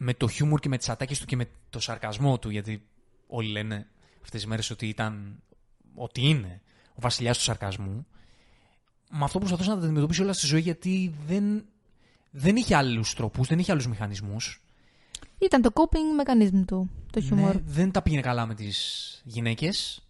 με 0.00 0.14
το 0.14 0.28
χιούμορ 0.28 0.60
και 0.60 0.68
με 0.68 0.78
τις 0.78 0.88
ατάκες 0.88 1.18
του 1.18 1.26
και 1.26 1.36
με 1.36 1.48
το 1.70 1.80
σαρκασμό 1.80 2.38
του, 2.38 2.50
γιατί 2.50 2.86
όλοι 3.26 3.48
λένε 3.50 3.86
αυτές 4.22 4.40
τις 4.40 4.46
μέρες 4.46 4.70
ότι 4.70 4.88
ήταν, 4.88 5.42
ότι 5.94 6.20
είναι 6.20 6.60
ο 6.90 7.00
βασιλιάς 7.00 7.36
του 7.38 7.42
σαρκασμού, 7.42 8.06
με 9.10 9.24
αυτό 9.24 9.38
προσπαθούσε 9.38 9.70
να 9.70 9.78
τα 9.78 9.84
αντιμετωπίσει 9.84 10.22
όλα 10.22 10.32
στη 10.32 10.46
ζωή 10.46 10.60
γιατί 10.60 11.14
δεν, 11.26 11.64
δεν 12.30 12.56
είχε 12.56 12.74
άλλους 12.76 13.14
τρόπους, 13.14 13.48
δεν 13.48 13.58
είχε 13.58 13.72
άλλους 13.72 13.86
μηχανισμούς. 13.86 14.62
Ήταν 15.38 15.62
το 15.62 15.70
coping 15.74 16.22
mechanism 16.26 16.62
του, 16.66 16.90
το 17.12 17.20
χιούμορ. 17.20 17.54
Ναι, 17.54 17.60
δεν 17.64 17.90
τα 17.90 18.02
πήγαινε 18.02 18.22
καλά 18.22 18.46
με 18.46 18.54
τις 18.54 19.20
γυναίκες 19.24 20.02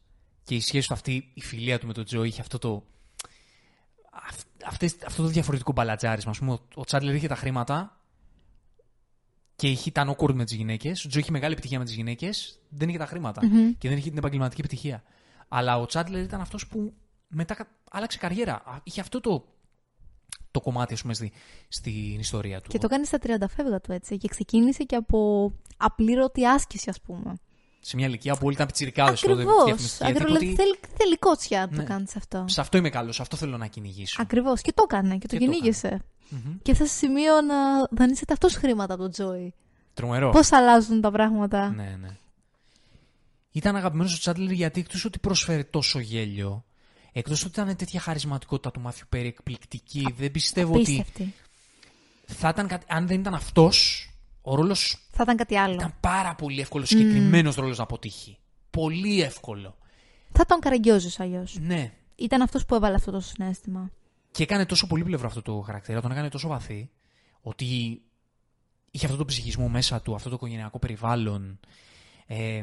και 0.44 0.54
η 0.54 0.60
σχέση 0.60 0.88
του 0.88 0.94
αυτή, 0.94 1.30
η 1.34 1.40
φιλία 1.40 1.78
του 1.78 1.86
με 1.86 1.92
τον 1.92 2.04
Τζο 2.04 2.24
είχε 2.24 2.40
αυτό 2.40 2.58
το, 2.58 2.84
αυ- 4.12 4.64
αυτές, 4.66 4.96
αυτό 5.06 5.22
το 5.22 5.28
διαφορετικό 5.28 5.72
μπαλατζάρισμα. 5.72 6.30
Ας 6.30 6.38
πούμε, 6.38 6.52
ο- 6.52 6.60
ο 6.74 6.84
Τσάντλερ 6.84 7.14
είχε 7.14 7.28
τα 7.28 7.34
χρήματα 7.34 7.97
και 9.58 9.68
είχε, 9.70 9.88
ήταν 9.88 10.16
awkward 10.18 10.32
με 10.34 10.44
τις 10.44 10.54
γυναίκες. 10.54 11.04
Ο 11.04 11.08
Τζο 11.08 11.18
είχε 11.18 11.30
μεγάλη 11.30 11.52
επιτυχία 11.52 11.78
με 11.78 11.84
τις 11.84 11.94
γυναίκες, 11.94 12.58
δεν 12.68 12.88
είχε 12.88 12.98
τα 12.98 13.06
χρηματα 13.06 13.44
Μμμ. 13.46 13.72
και 13.78 13.88
δεν 13.88 13.98
είχε 13.98 14.08
την 14.08 14.18
επαγγελματική 14.18 14.60
επιτυχία. 14.60 15.02
Αλλά 15.48 15.78
ο 15.78 15.86
Τσάντλερ 15.86 16.22
ήταν 16.22 16.40
αυτός 16.40 16.66
που 16.66 16.92
μετά 17.28 17.54
κα- 17.54 17.68
άλλαξε 17.90 18.18
καριέρα. 18.18 18.54
Α, 18.54 18.80
Είχε 18.82 19.00
αυτό 19.00 19.20
το, 19.20 19.44
το 20.50 20.60
κομμάτι, 20.60 20.92
ας 20.94 21.00
πούμε, 21.02 21.14
στη, 21.14 21.32
στην 21.68 22.18
ιστορία 22.18 22.60
του. 22.60 22.68
Και 22.70 22.78
το 22.78 22.88
κάνει 22.88 23.06
στα 23.06 23.18
30 23.22 23.28
φεύγα 23.48 23.80
του 23.80 23.92
έτσι. 23.92 24.16
Και 24.16 24.28
ξεκίνησε 24.28 24.84
και 24.84 24.96
από 24.96 25.52
απλήρωτη 25.76 26.46
άσκηση, 26.46 26.90
ας 26.90 27.00
πούμε. 27.00 27.34
Σε 27.88 27.96
μια 27.96 28.06
ηλικία 28.06 28.34
που 28.34 28.40
όλοι 28.46 28.54
ήταν 28.54 28.66
πιτσιρικάδες 28.66 29.20
τότε, 29.20 29.32
Ακριβώς. 29.32 29.64
διαφημιστικοί, 29.64 30.04
γιατί 30.10 30.22
Ακριβώς. 30.22 30.42
ότι 30.42 30.54
Θέλει, 30.54 30.78
θέλει 30.96 31.18
κότσια 31.18 31.60
να 31.60 31.68
το 31.68 31.74
Ναι. 31.76 31.82
κάνεις 31.84 32.16
αυτό. 32.16 32.44
Σε 32.48 32.60
αυτό 32.60 32.76
είμαι 32.78 32.90
καλός, 32.90 33.14
σε 33.14 33.22
αυτό 33.22 33.36
θέλω 33.36 33.56
να 33.56 33.66
κυνηγήσω. 33.66 34.22
Ακριβώς. 34.22 34.60
Και 34.60 34.72
το 34.72 34.82
έκανε 34.90 35.18
και 35.18 35.26
το 35.26 35.36
Και 35.36 35.44
το 35.44 35.50
κυνήγησε. 35.50 36.02
Μμμ. 36.28 36.56
Και 36.62 36.74
φτάσει 36.74 36.90
σε 36.90 36.96
σημείο 36.96 37.40
να 37.40 37.54
δανείσετε 37.90 38.32
αυτός 38.32 38.54
χρήματα 38.54 38.94
από 38.94 39.02
τον 39.02 39.10
Τζόι. 39.12 39.54
Τρομερό. 39.94 40.30
Πώς 40.30 40.52
αλλάζουν 40.52 41.00
τα 41.00 41.10
πράγματα. 41.10 41.68
Ναι, 41.70 41.96
ναι. 42.00 42.08
Ήταν 43.52 43.76
αγαπημένος 43.76 44.14
ο 44.14 44.18
Τσάντλερ 44.18 44.52
γιατί 44.52 44.80
εκτός 44.80 45.04
ότι 45.04 45.18
πρόσφερε 45.18 45.62
τόσο 45.64 45.98
γέλιο, 45.98 46.64
εκτός 47.12 47.44
ότι 47.44 47.60
ήταν 47.60 47.76
τέτοια 47.76 48.00
χαρισματικότητα 48.00 48.70
του 48.70 48.80
Μάθιου 48.80 49.06
Πέρι 49.08 49.26
εκπληκτική, 49.28 50.14
δεν 50.16 50.30
πιστεύω 50.30 50.74
ότι 50.74 50.82
Απίστευτη. 50.82 51.34
θα 52.26 52.48
ήταν 52.48 52.66
κάτι. 52.66 52.84
Αν 52.88 53.06
δεν 53.06 53.20
ήταν 53.20 53.34
αυτός, 53.34 54.08
ο 54.42 54.54
ρόλος 54.54 55.08
Θα 55.10 55.22
ήταν 55.22 55.36
κάτι 55.36 55.56
άλλο. 55.56 55.74
ήταν 55.74 55.94
πάρα 56.00 56.34
πολύ 56.34 56.60
εύκολο, 56.60 56.84
συγκεκριμένος 56.84 57.54
ρόλος 57.54 57.76
να 57.76 57.82
αποτύχει. 57.82 58.38
Πολύ 58.70 59.22
εύκολο. 59.22 59.76
Θα 60.32 60.42
ήταν 60.46 60.60
καραγκιόζο 60.60 61.08
αλλιώς. 61.18 61.58
Ναι. 61.60 61.92
Ήταν 62.14 62.42
αυτός 62.42 62.66
που 62.66 62.74
έβαλε 62.74 62.94
αυτό 62.94 63.10
το 63.10 63.20
συνέστημα. 63.20 63.90
Και 64.30 64.42
έκανε 64.42 64.66
τόσο 64.66 64.86
πολύ 64.86 65.04
πλευρό 65.04 65.26
αυτό 65.26 65.42
το 65.42 65.60
χαρακτήρα, 65.60 66.00
τον 66.00 66.10
έκανε 66.10 66.28
τόσο 66.28 66.48
βαθύ, 66.48 66.90
ότι 67.40 67.64
είχε 68.90 69.06
αυτό 69.06 69.18
το 69.18 69.24
ψυχισμό 69.24 69.68
μέσα 69.68 70.00
του, 70.02 70.14
αυτό 70.14 70.28
το 70.28 70.34
οικογενειακό 70.34 70.78
περιβάλλον, 70.78 71.60
ε, 72.26 72.62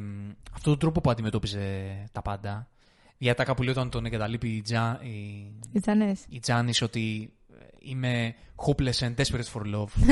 αυτόν 0.53 0.71
τον 0.71 0.77
τρόπο 0.79 1.01
που 1.01 1.09
αντιμετώπιζε 1.09 2.03
τα 2.11 2.21
πάντα. 2.21 2.69
Η 3.17 3.29
ατάκα 3.29 3.53
που 3.53 3.63
λέει 3.63 3.71
όταν 3.71 3.89
τον 3.89 4.05
εγκαταλείπει 4.05 4.49
η, 4.49 4.61
Τζα, 4.61 4.99
η, 5.03 5.51
Ήταν 5.71 6.17
η 6.29 6.39
Τζάνης 6.39 6.81
ότι 6.81 7.33
ε, 7.59 7.65
είμαι 7.79 8.35
hopeless 8.55 8.99
and 8.99 9.15
desperate 9.15 9.49
for 9.53 9.75
love. 9.75 9.87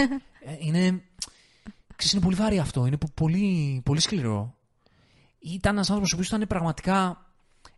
Ε, 0.46 0.56
είναι, 0.60 1.02
ξέρεις, 1.96 2.14
είναι 2.14 2.24
πολύ 2.24 2.36
βαρύ 2.36 2.60
αυτό, 2.60 2.86
είναι 2.86 2.98
πο- 2.98 3.12
πολύ, 3.14 3.82
πολύ 3.86 4.00
σκληρό. 4.00 4.56
Ήταν 5.40 5.74
ένας 5.76 5.88
άνθρωπος 5.88 6.12
ο 6.12 6.16
οποίος 6.16 6.28
ήταν 6.32 6.48
πραγματικά, 6.48 7.26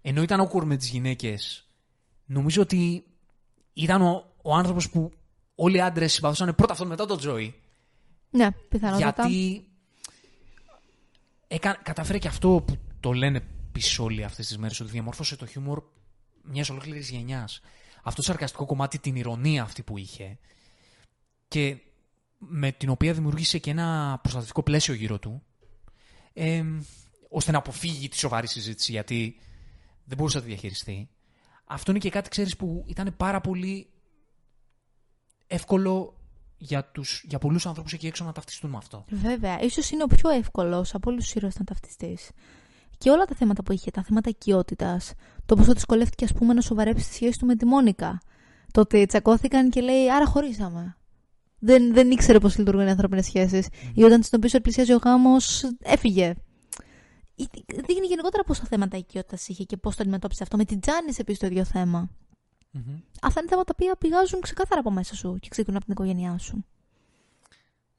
ενώ 0.01 0.21
ήταν 0.21 0.47
awkward 0.47 0.63
με 0.63 0.77
τις 0.77 0.89
γυναίκες, 0.89 1.67
νομίζω 2.25 2.61
ότι 2.61 3.05
ήταν 3.73 4.01
ο, 4.01 4.33
ο 4.41 4.55
άνθρωπος 4.55 4.89
που 4.89 5.11
όλοι 5.55 5.77
οι 5.77 5.81
άντρες 5.81 6.13
συμπαθούσαν 6.13 6.55
πρώτα 6.55 6.73
αυτόν 6.73 6.87
μετά 6.87 7.05
τον 7.05 7.17
Τζόι. 7.17 7.55
Ναι, 8.29 8.51
πιθανότατα. 8.51 9.27
Γιατί 9.27 9.65
έκα, 11.47 11.73
καταφέρε 11.83 12.17
και 12.17 12.27
αυτό 12.27 12.63
που 12.67 12.77
το 12.99 13.13
λένε 13.13 13.43
πίσω 13.71 14.03
όλοι 14.03 14.23
αυτές 14.23 14.47
τις 14.47 14.57
μέρες, 14.57 14.79
ότι 14.79 14.91
διαμόρφωσε 14.91 15.35
το 15.35 15.45
χιούμορ 15.45 15.83
μιας 16.43 16.69
ολόκληρης 16.69 17.09
γενιάς. 17.09 17.61
Αυτό 18.03 18.21
το 18.21 18.27
σαρκαστικό 18.27 18.65
κομμάτι, 18.65 18.99
την 18.99 19.15
ηρωνία 19.15 19.63
αυτή 19.63 19.83
που 19.83 19.97
είχε 19.97 20.37
και 21.47 21.77
με 22.37 22.71
την 22.71 22.89
οποία 22.89 23.13
δημιούργησε 23.13 23.57
και 23.57 23.69
ένα 23.69 24.19
προστατευτικό 24.21 24.63
πλαίσιο 24.63 24.93
γύρω 24.93 25.19
του, 25.19 25.43
ε, 26.33 26.63
ώστε 27.29 27.51
να 27.51 27.57
αποφύγει 27.57 28.09
τη 28.09 28.17
σοβαρή 28.17 28.47
συζήτηση, 28.47 28.91
γιατί 28.91 29.35
δεν 30.05 30.17
μπορούσε 30.17 30.37
να 30.37 30.43
τη 30.43 30.49
διαχειριστεί. 30.49 31.09
Αυτό 31.65 31.91
είναι 31.91 31.99
και 31.99 32.09
κάτι, 32.09 32.29
ξέρεις, 32.29 32.55
που 32.55 32.85
ήταν 32.87 33.13
πάρα 33.17 33.41
πολύ 33.41 33.89
εύκολο 35.47 36.19
για, 36.57 36.85
τους, 36.85 37.23
για 37.27 37.39
πολλούς 37.39 37.65
ανθρώπους 37.65 37.93
εκεί 37.93 38.07
έξω 38.07 38.23
να 38.23 38.31
ταυτιστούν 38.31 38.69
με 38.69 38.77
αυτό. 38.77 39.05
Βέβαια, 39.09 39.61
ίσως 39.61 39.89
είναι 39.89 40.03
ο 40.03 40.07
πιο 40.07 40.29
εύκολος 40.29 40.93
από 40.93 41.11
όλους 41.11 41.23
τους 41.23 41.33
ήρωες 41.33 41.59
να 41.59 41.65
ταυτιστείς. 41.65 42.31
Και 42.97 43.09
όλα 43.09 43.25
τα 43.25 43.35
θέματα 43.35 43.63
που 43.63 43.71
είχε, 43.71 43.91
τα 43.91 44.03
θέματα 44.03 44.29
οικειότητας, 44.29 45.13
το 45.45 45.55
πόσο 45.55 45.73
δυσκολεύτηκε, 45.73 46.23
ας 46.25 46.33
πούμε, 46.33 46.53
να 46.53 46.61
σοβαρέψει 46.61 47.07
τη 47.07 47.13
σχέση 47.13 47.39
του 47.39 47.45
με 47.45 47.55
τη 47.55 47.65
Μόνικα. 47.65 48.21
Το 48.71 48.81
ότι 48.81 49.05
τσακώθηκαν 49.05 49.69
και 49.69 49.81
λέει, 49.81 50.11
Άρα 50.11 50.25
χωρίσαμε. 50.25 50.97
Δεν, 51.65 51.93
δεν 51.93 52.11
ήξερε 52.11 52.39
πώς 52.39 52.57
λειτουργούν 52.57 52.85
οι 52.87 52.89
ανθρώπινες 52.89 53.25
σχέσεις. 53.25 53.67
Ή 53.93 54.03
όταν 54.03 54.23
στην 54.23 54.39
οποία 54.43 54.61
πλησιάζει 54.61 54.93
ο 54.93 54.97
γάμος, 55.03 55.63
έφυγε. 55.79 56.33
Ή- 57.35 57.47
Δείχνει 57.87 58.07
γενικότερα 58.07 58.43
πόσα 58.43 58.63
θέματα 58.63 58.97
οικειότητας 58.97 59.47
είχε 59.47 59.63
και 59.63 59.77
πώς 59.77 59.95
το 59.95 60.01
αντιμετώπισε 60.01 60.43
αυτό. 60.43 60.57
Με 60.57 60.65
την 60.65 60.79
Τζάνι 60.79 61.13
επίσης 61.17 61.39
το 61.39 61.45
ίδιο 61.45 61.65
θέμα. 61.65 62.09
Μμμ. 62.71 62.95
Αυτά 63.21 63.39
είναι 63.39 63.49
θέματα 63.49 63.75
που 63.75 63.85
πηγάζουν 63.97 64.41
ξεκάθαρα 64.41 64.79
από 64.79 64.91
μέσα 64.91 65.15
σου 65.15 65.37
και 65.41 65.47
ξεκινούν 65.49 65.75
από 65.77 65.85
την 65.85 65.93
οικογένειά 65.93 66.37
σου. 66.37 66.65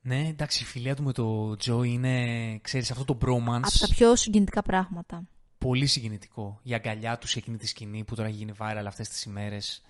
Ναι, 0.01 0.29
εντάξει, 0.29 0.63
η 0.63 0.67
φιλία 0.67 0.95
του 0.97 1.03
με 1.03 1.13
το 1.13 1.57
Τζο 1.57 1.83
είναι, 1.83 2.25
ξέρεις, 2.63 2.91
αυτό 2.91 3.05
το 3.05 3.19
bromance 3.23 3.61
Από 3.63 3.79
τα 3.79 3.89
πιο 3.89 4.17
συγκινητικά 4.17 4.63
πράγματα. 4.63 5.23
πολύ 5.59 5.87
συγκινητικό. 5.87 6.61
Η 6.63 6.75
αγκαλιά 6.75 7.19
τους 7.19 7.31
σε 7.31 7.39
εκείνη 7.39 7.57
τη 7.57 7.67
σκηνή 7.67 8.05
που 8.05 8.15
τώρα 8.15 8.29
έχει 8.29 8.37
γίνει 8.37 8.53
viral 8.59 8.85
αυτές 8.87 9.09
τις 9.09 9.25
ημέρες. 9.25 9.83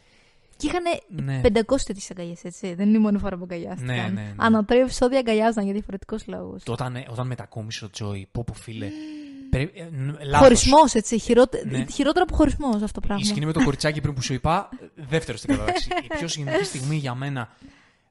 Και 0.56 0.66
είχαν 0.66 0.82
Ναι. 1.08 1.40
500 1.44 1.76
τέτοιες 1.86 2.10
αγκαλιές, 2.10 2.44
έτσι. 2.44 2.74
Δεν 2.74 2.88
είναι 2.88 2.96
η 2.96 3.00
μόνη 3.00 3.18
φορά 3.18 3.36
που 3.36 3.42
αγκαλιάστηκαν. 3.42 3.94
Ναι, 3.94 4.02
ναι, 4.02 4.08
ναι. 4.10 4.32
Ανά 4.36 4.64
τρία 4.64 4.80
επεισόδια 4.80 5.18
αγκαλιάζαν 5.18 5.64
για 5.64 5.72
διαφορετικούς 5.72 6.26
λόγους. 6.26 6.62
Το 6.62 6.72
Όταν, 6.72 7.04
όταν 7.10 7.26
μετακόμισε 7.26 7.84
ο 7.84 7.90
Τζόι, 7.90 8.28
πω 8.32 8.44
πω 8.44 8.52
φίλε. 8.52 8.88
Περι... 9.50 9.70
ε, 9.74 9.82
ν- 9.84 10.18
λάθος. 10.22 10.38
Χωρισμός, 10.46 10.94
έτσι. 10.94 11.18
Χειρώτε... 11.18 11.62
Ναι. 11.66 11.86
Χειρότερο 11.86 12.24
από 12.28 12.36
χωρισμός 12.36 12.74
αυτό 12.82 12.86
το 12.86 13.00
Η 13.02 13.06
πράγμα. 13.06 13.24
σκηνή 13.24 13.46
με 13.46 13.52
το 13.52 13.64
κοριτσάκι 13.64 14.00
πριν 14.00 14.14
που 14.14 14.22
σου 14.22 14.32
είπα, 14.32 14.68
δεύτερο 14.94 15.36
στην 15.38 15.50
κατάταξη. 15.50 15.88
Η 16.02 16.06
πιο 16.18 16.28
συγκινητική 16.28 16.64
στιγμή 16.74 16.96
για 16.96 17.14
μένα, 17.14 17.48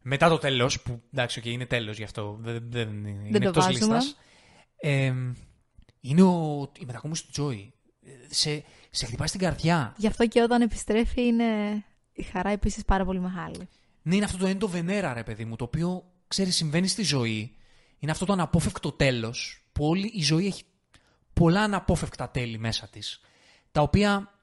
μετά 0.02 0.30
το 0.30 0.38
τέλος, 0.38 0.82
που 0.82 1.02
εντάξει, 1.14 1.42
okay, 1.44 1.48
είναι 1.48 1.66
τέλος 1.66 1.98
γι' 1.98 2.04
αυτό, 2.04 2.38
δεν, 2.42 2.64
δεν, 2.70 3.06
είναι 3.06 3.40
το 3.40 3.48
εκτός 3.48 3.66
βάζουμε. 3.66 3.96
λίστας, 3.96 4.18
ε, 4.78 5.14
είναι 6.02 6.22
ο, 6.22 6.72
η 6.80 6.86
μετακόμιση 6.86 7.24
του 7.26 7.32
Τζόι. 7.32 7.74
Ε, 8.06 8.10
Σε, 8.30 8.64
σε 8.90 9.06
χτυπάει 9.06 9.28
στην 9.28 9.40
καρδιά. 9.40 9.94
Γι' 9.98 10.08
αυτό 10.08 10.28
και 10.28 10.42
όταν 10.42 10.62
επιστρέφει 10.62 11.26
είναι 11.26 11.46
η 12.16 12.24
χαρά 12.24 12.50
επίσης 12.50 12.86
πάρα 12.86 13.06
πολύ 13.06 13.20
μεγάλη. 13.20 13.70
Ναι, 14.02 14.16
είναι 14.16 14.26
αυτό 14.26 14.38
το 14.38 14.46
έντο 14.46 14.68
βενέρα, 14.68 15.14
ρε 15.14 15.24
παιδί 15.24 15.46
μου, 15.46 15.56
το 15.56 15.64
οποίο 15.64 16.04
ξέρεις, 16.28 16.56
συμβαίνει 16.56 16.88
στη 16.88 17.04
ζωή. 17.04 17.56
Είναι 18.00 18.12
αυτό 18.12 18.26
το 18.26 18.34
αναπόφευκτο 18.34 18.92
τέλος, 18.92 19.66
που 19.72 19.86
όλη 19.86 20.12
η 20.14 20.22
ζωή 20.22 20.46
έχει 20.46 20.64
πολλά 21.34 21.62
αναπόφευκτα 21.62 22.30
τέλη 22.30 22.58
μέσα 22.58 22.88
της. 22.88 23.22
Τα 23.72 23.82
οποία 23.82 24.34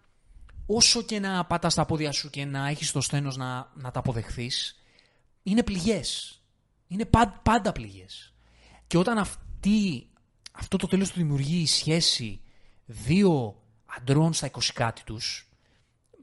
όσο 0.66 1.02
και 1.02 1.20
να 1.20 1.44
πατάς 1.44 1.74
τα 1.74 1.86
πόδια 1.86 2.12
σου 2.12 2.30
και 2.30 2.44
να 2.44 2.68
έχεις 2.68 2.92
το 2.92 3.00
στένος 3.00 3.36
να, 3.36 3.70
να 3.74 3.90
τα 3.90 3.98
αποδεχθείς, 3.98 4.82
είναι 5.42 5.62
πληγές. 5.62 6.40
Είναι 6.86 7.04
παν- 7.04 7.42
πάντα 7.42 7.72
πληγές. 7.72 8.34
Και 8.86 8.98
όταν 8.98 9.18
αυτή, 9.18 10.08
αυτό 10.52 10.76
το 10.76 10.86
τέλος 10.86 11.10
του 11.10 11.18
δημιουργεί 11.18 11.60
η 11.60 11.66
σχέση 11.66 12.40
δύο 12.84 13.62
αντρών 13.96 14.32
στα 14.32 14.46
20 14.46 14.72
κάτι 14.74 15.02
τους, 15.04 15.51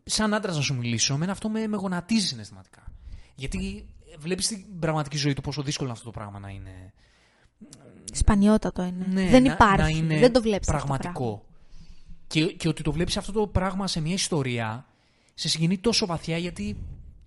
σαν 0.09 0.33
άντρας 0.33 0.55
να 0.55 0.61
σου 0.61 0.75
μιλήσω, 0.75 1.13
εμένα 1.13 1.31
αυτό 1.31 1.49
με, 1.49 1.67
με 1.67 1.77
γονατίζει 1.77 2.27
συναισθηματικά. 2.27 2.83
Γιατί 3.35 3.85
βλέπεις 4.17 4.47
την 4.47 4.79
πραγματική 4.79 5.17
ζωή 5.17 5.33
του 5.33 5.41
πόσο 5.41 5.61
δύσκολο 5.61 5.89
είναι 5.89 5.97
αυτό 5.97 6.11
το 6.11 6.19
πράγμα 6.19 6.39
να 6.39 6.49
είναι. 6.49 6.93
Σπανιότατο 8.13 8.83
είναι. 8.83 9.05
Ναι, 9.09 9.29
δεν 9.29 9.43
να- 9.43 9.53
υπάρχει. 9.53 9.81
να 9.81 9.87
είναι 9.89 10.19
δεν 10.19 10.33
το 10.33 10.41
βλέπεις. 10.41 10.67
πραγματικό. 10.67 11.45
Και, 12.27 12.45
και 12.45 12.67
ότι 12.67 12.83
το 12.83 12.91
βλέπεις 12.91 13.17
αυτό 13.17 13.31
το 13.31 13.47
πράγμα 13.47 13.87
σε 13.87 13.99
μια 14.01 14.13
ιστορία 14.13 14.85
σε 15.33 15.49
συγκινεί 15.49 15.77
τόσο 15.77 16.05
βαθιά 16.05 16.37
γιατί 16.37 16.77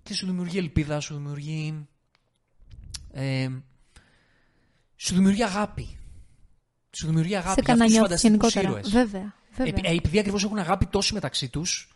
και 0.03 0.13
σου 0.13 0.25
δημιουργεί 0.25 0.57
ελπίδα, 0.57 0.99
σου 0.99 1.13
δημιουργεί. 1.15 1.87
Ε, 3.11 3.49
σου 4.95 5.13
δημιουργεί 5.15 5.43
αγάπη. 5.43 5.97
Σου 6.91 7.05
δημιουργεί 7.05 7.35
αγάπη 7.35 7.53
Σε 7.53 7.61
για 7.65 7.73
κανένα 7.75 7.85
αυτούς 7.85 7.97
τους 8.11 8.21
νιώθεις 8.21 8.21
φανταστικούς 8.21 8.53
γενικότερα. 8.53 8.69
ήρωες. 8.69 9.05
Βέβαια. 9.05 9.33
βέβαια. 9.55 9.73
Επει- 9.73 9.85
ε, 9.85 9.95
επειδή 9.95 10.19
ακριβώς 10.19 10.43
έχουν 10.43 10.57
αγάπη 10.57 10.85
τόση 10.85 11.13
μεταξύ 11.13 11.49
τους, 11.49 11.93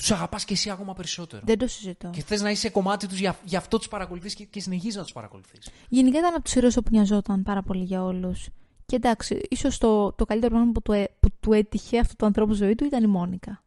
τους 0.00 0.10
αγαπάς 0.10 0.44
και 0.44 0.52
εσύ 0.52 0.70
ακόμα 0.70 0.94
περισσότερο. 0.94 1.42
Δεν 1.44 1.58
το 1.58 1.66
συζητώ. 1.66 2.10
Και 2.10 2.22
θες 2.22 2.42
να 2.42 2.50
είσαι 2.50 2.70
κομμάτι 2.70 3.06
τους, 3.06 3.18
για, 3.18 3.38
γι' 3.44 3.56
αυτό 3.56 3.78
τους 3.78 3.88
παρακολουθείς 3.88 4.34
και, 4.34 4.44
και 4.44 4.60
συνεχίζεις 4.60 4.96
να 4.96 5.02
τους 5.02 5.12
παρακολουθείς. 5.12 5.68
Γενικά 5.88 6.18
ήταν 6.18 6.34
από 6.34 6.42
τους 6.44 6.54
ήρωες 6.54 6.74
που 6.74 6.90
νοιαζόταν 6.90 7.42
πάρα 7.42 7.62
πολύ 7.62 7.84
για 7.84 8.04
όλους. 8.04 8.48
Και 8.86 8.96
εντάξει, 8.96 9.40
ίσως 9.48 9.78
το, 9.78 10.12
το 10.12 10.24
καλύτερο 10.24 10.54
πράγμα 10.54 10.72
που 10.72 10.82
του, 10.82 10.92
έ- 10.92 11.10
που 11.20 11.28
του 11.40 11.52
έτυχε 11.52 11.98
αυτού 11.98 12.16
του 12.16 12.26
ανθρώπου 12.26 12.52
ζωή 12.52 12.74
του 12.74 12.84
ήταν 12.84 13.02
η 13.02 13.06
μονικα 13.06 13.62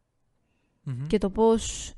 Και 1.06 1.18
το 1.18 1.30
πώς. 1.30 1.92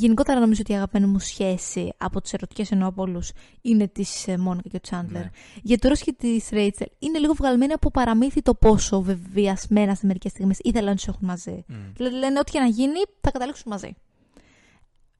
Γενικότερα 0.00 0.40
νομίζω 0.40 0.60
ότι 0.60 0.72
η 0.72 0.74
αγαπημένη 0.74 1.12
μου 1.12 1.18
σχέση 1.18 1.92
από 1.96 2.20
τις 2.20 2.32
ερωτικές 2.32 2.70
εννοώ 2.70 2.88
από 2.88 3.02
όλους 3.02 3.30
είναι 3.60 3.88
της 3.88 4.26
Μόνικα 4.38 4.68
και 4.68 4.80
του 4.80 4.88
Τσάντλερ. 4.88 5.22
Ναι. 5.22 5.30
Για 5.62 5.78
το 5.78 5.88
Ρος 5.88 6.00
και 6.00 6.12
τη 6.12 6.40
Ρέιτσελ 6.50 6.86
είναι 6.98 7.18
λίγο 7.18 7.32
βγαλμένη 7.32 7.72
από 7.72 7.90
παραμύθι 7.90 8.42
το 8.42 8.54
πόσο 8.54 9.02
βεβαιασμένα 9.02 9.94
σε 9.94 10.06
μερικές 10.06 10.30
στιγμές 10.30 10.58
ήθελαν 10.62 10.88
να 10.88 10.94
τους 10.94 11.06
έχουν 11.06 11.26
μαζί. 11.26 11.64
Δηλαδή 11.96 12.16
λένε 12.16 12.38
ό,τι 12.38 12.50
και 12.50 12.58
να 12.58 12.66
γίνει 12.66 12.98
θα 13.20 13.30
καταλήξουν 13.30 13.64
μαζί. 13.72 13.94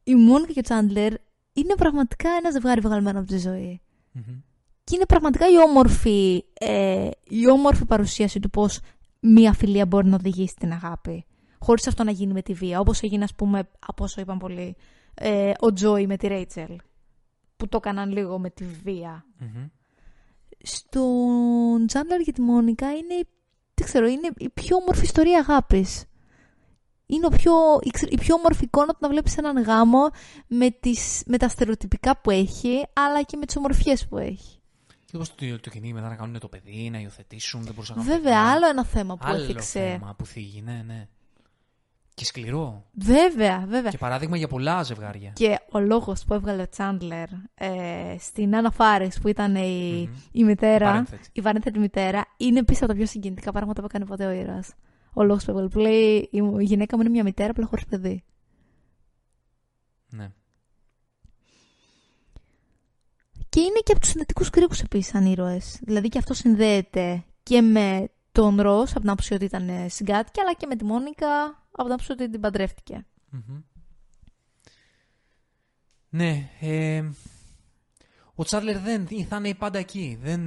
Η 0.02 0.14
Μόνικα 0.14 0.52
και 0.52 0.58
ο 0.58 0.62
Τσάντλερ 0.62 1.12
είναι 1.52 1.74
πραγματικά 1.76 2.28
ένα 2.30 2.50
ζευγάρι 2.50 2.80
βγαλμένο 2.80 3.18
από 3.18 3.28
τη 3.28 3.38
ζωή. 3.38 3.80
Και 4.84 4.94
είναι 4.94 5.06
πραγματικά 5.06 5.46
η 5.48 5.58
όμορφη, 5.68 6.44
ε, 6.52 7.08
η 7.28 7.50
όμορφη 7.50 7.84
παρουσίαση 7.84 8.40
του 8.40 8.50
πώς 8.50 8.80
μία 9.20 9.52
φιλία 9.52 9.86
μπορεί 9.86 10.08
να 10.08 10.14
οδηγήσει 10.14 10.52
στην 10.52 10.72
αγάπη. 10.72 11.24
Χωρίς 11.58 11.86
αυτό 11.86 12.04
να 12.04 12.10
γίνει 12.10 12.32
με 12.32 12.42
τη 12.42 12.52
βία. 12.54 12.80
Όπως 12.80 13.02
έγινε, 13.02 13.24
ας 13.24 13.34
πούμε, 13.34 13.68
από 13.86 14.04
όσο 14.04 14.20
είπαν 14.20 14.38
πολλοί, 14.38 14.76
ε, 15.14 15.52
ο 15.60 15.72
Τζόι 15.72 16.06
με 16.06 16.16
τη 16.16 16.26
Ρέιτσελ. 16.26 16.76
Που 17.56 17.68
το 17.68 17.76
έκαναν 17.76 18.10
λίγο 18.12 18.38
με 18.38 18.50
τη 18.50 18.64
βία. 18.64 19.24
Στον 20.62 21.86
Τζάντλερ 21.86 22.20
και 22.20 22.32
τη 22.32 22.40
Μόνικα 22.40 22.90
είναι, 22.92 23.14
δεν 23.74 23.86
ξέρω, 23.86 24.06
είναι 24.06 24.28
η 24.36 24.48
πιο 24.48 24.76
όμορφη 24.76 25.02
ιστορία 25.04 25.38
αγάπης. 25.38 26.04
Είναι 27.06 27.26
ο 27.26 27.28
πιο, 27.28 27.52
η, 27.82 27.90
ξε- 27.90 28.12
η 28.12 28.16
πιο 28.18 28.34
όμορφη 28.34 28.64
εικόνα 28.64 28.92
του 28.92 28.98
να 29.00 29.08
βλέπεις 29.08 29.36
έναν 29.36 29.62
γάμο 29.62 29.98
με, 30.46 30.70
τις, 30.70 31.22
με 31.26 31.36
τα 31.36 31.48
στερεοτυπικά 31.48 32.20
που 32.20 32.30
έχει, 32.30 32.86
αλλά 32.92 33.22
και 33.22 33.36
με 33.36 33.46
τις 33.46 33.56
ομορφιές 33.56 34.06
που 34.08 34.18
έχει. 34.18 34.58
Και 35.04 35.16
όπω 35.16 35.24
το, 35.34 35.60
το 35.60 35.70
κυνήγι 35.70 35.92
μετά 35.92 36.08
να 36.08 36.16
κάνουν 36.16 36.38
το 36.38 36.48
παιδί, 36.48 36.90
να 36.90 36.98
υιοθετήσουν, 36.98 37.62
δεν 37.62 37.72
μπορούσαν 37.74 37.96
να 37.96 38.02
κάνουν 38.02 38.16
Βέβαια, 38.20 38.36
παιδιά. 38.38 38.50
άλλο 38.52 38.66
ένα 38.68 38.84
θέμα 38.84 39.16
που 39.16 39.24
Άλλο 39.26 39.42
έθιξε. 39.42 39.80
θέμα 39.80 40.14
που 40.18 40.26
θίγει, 40.26 40.62
ναι, 40.62 40.82
ναι. 40.86 41.08
Και 42.18 42.24
σκληρό. 42.24 42.84
Βέβαια, 42.92 43.64
βέβαια. 43.68 43.90
Και 43.90 43.98
παράδειγμα 43.98 44.36
για 44.36 44.48
πολλά 44.48 44.82
ζευγάρια. 44.82 45.30
Και 45.30 45.58
ο 45.72 45.78
λόγος 45.78 46.24
που 46.24 46.34
έβγαλε 46.34 46.62
ο 46.62 46.68
Τσάντλερ 46.68 47.28
ε, 47.54 48.16
στην 48.18 48.56
Άννα 48.56 48.70
Φάρης, 48.70 49.20
που 49.20 49.28
ήταν 49.28 49.54
η, 49.54 50.04
Μμμ. 50.08 50.14
η 50.32 50.44
μητέρα, 50.44 50.84
Η 50.86 50.88
παρένθετη. 50.88 51.28
η 51.32 51.42
παρένθετη 51.42 51.78
μητέρα, 51.78 52.24
είναι 52.36 52.58
επίσης 52.58 52.82
από 52.82 52.90
τα 52.92 52.96
πιο 52.98 53.06
συγκινητικά 53.06 53.52
πράγματα 53.52 53.80
που 53.80 53.86
έκανε 53.90 54.04
ποτέ 54.04 54.26
ο 54.26 54.30
ήρωας. 54.30 54.74
Ο 55.12 55.22
λόγος 55.24 55.44
που 55.44 55.50
έβγαλε. 55.50 55.68
Που 55.68 55.78
λέει 55.78 56.28
η 56.32 56.42
μου- 56.42 56.58
η 56.58 56.64
γυναίκα 56.64 56.96
μου 56.96 57.02
είναι 57.02 57.10
μια 57.10 57.22
μητέρα, 57.22 57.50
απλά 57.50 57.66
χωρίς 57.66 57.84
παιδί. 57.86 58.24
Ναι. 60.10 60.30
Και 63.48 63.60
είναι 63.60 63.78
και 63.84 63.92
από 63.92 64.00
τους 64.00 64.10
συνδετικούς 64.10 64.50
κρίκους 64.50 64.80
επίσης 64.80 65.06
σαν 65.12 65.26
ήρωες. 65.26 65.78
Δηλαδή 65.82 66.08
και 66.08 66.18
αυτό 66.18 66.34
συνδέεται 66.34 67.24
και 67.42 67.60
με 67.62 68.08
τον 68.40 68.60
Ρος, 68.60 68.90
από 68.90 69.00
την 69.00 69.10
άποψη 69.10 69.34
ότι 69.34 69.44
ήταν 69.44 69.68
ε, 69.68 69.88
συγκάτοικοι, 69.88 70.40
αλλά 70.40 70.54
και 70.54 70.66
με 70.66 70.76
τη 70.76 70.84
Μόνικα, 70.84 71.46
από 71.46 71.82
την 71.82 71.92
άποψη 71.92 72.12
ότι 72.12 72.30
την 72.30 72.40
παντρεύτηκε. 72.40 73.06
Μμμ. 73.30 73.60
Ναι, 76.08 76.50
ε, 76.60 77.04
ο 78.34 78.44
Τσάντλερ 78.44 78.78
δεν 78.78 79.06
θα 79.28 79.36
είναι 79.36 79.54
πάντα 79.54 79.78
εκεί. 79.78 80.18
Δεν, 80.22 80.40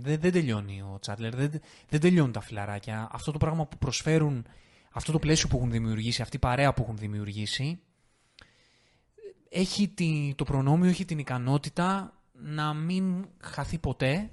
δεν, 0.00 0.20
δεν 0.20 0.32
τελειώνει 0.32 0.82
ο 0.82 0.98
Τσάντλερ. 1.00 1.34
Δεν, 1.34 1.50
δεν 1.88 2.00
τελειώνουν 2.00 2.32
τα 2.32 2.40
φιλαράκια. 2.40 3.08
Αυτό 3.12 3.32
το 3.32 3.38
πράγμα 3.38 3.66
που 3.66 3.78
προσφέρουν, 3.78 4.46
αυτό 4.92 5.12
το 5.12 5.18
πλαίσιο 5.18 5.48
που 5.48 5.56
έχουν 5.56 5.70
δημιουργήσει, 5.70 6.22
αυτή 6.22 6.36
η 6.36 6.38
παρέα 6.38 6.72
που 6.72 6.82
έχουν 6.82 6.96
δημιουργήσει, 6.96 7.80
έχει 9.48 9.88
τη, 9.88 10.34
το 10.36 10.44
προνόμιο, 10.44 10.88
έχει 10.88 11.04
την 11.04 11.18
ικανότητα 11.18 12.14
να 12.32 12.74
μην 12.74 13.28
χαθεί 13.40 13.78
ποτέ. 13.78 14.30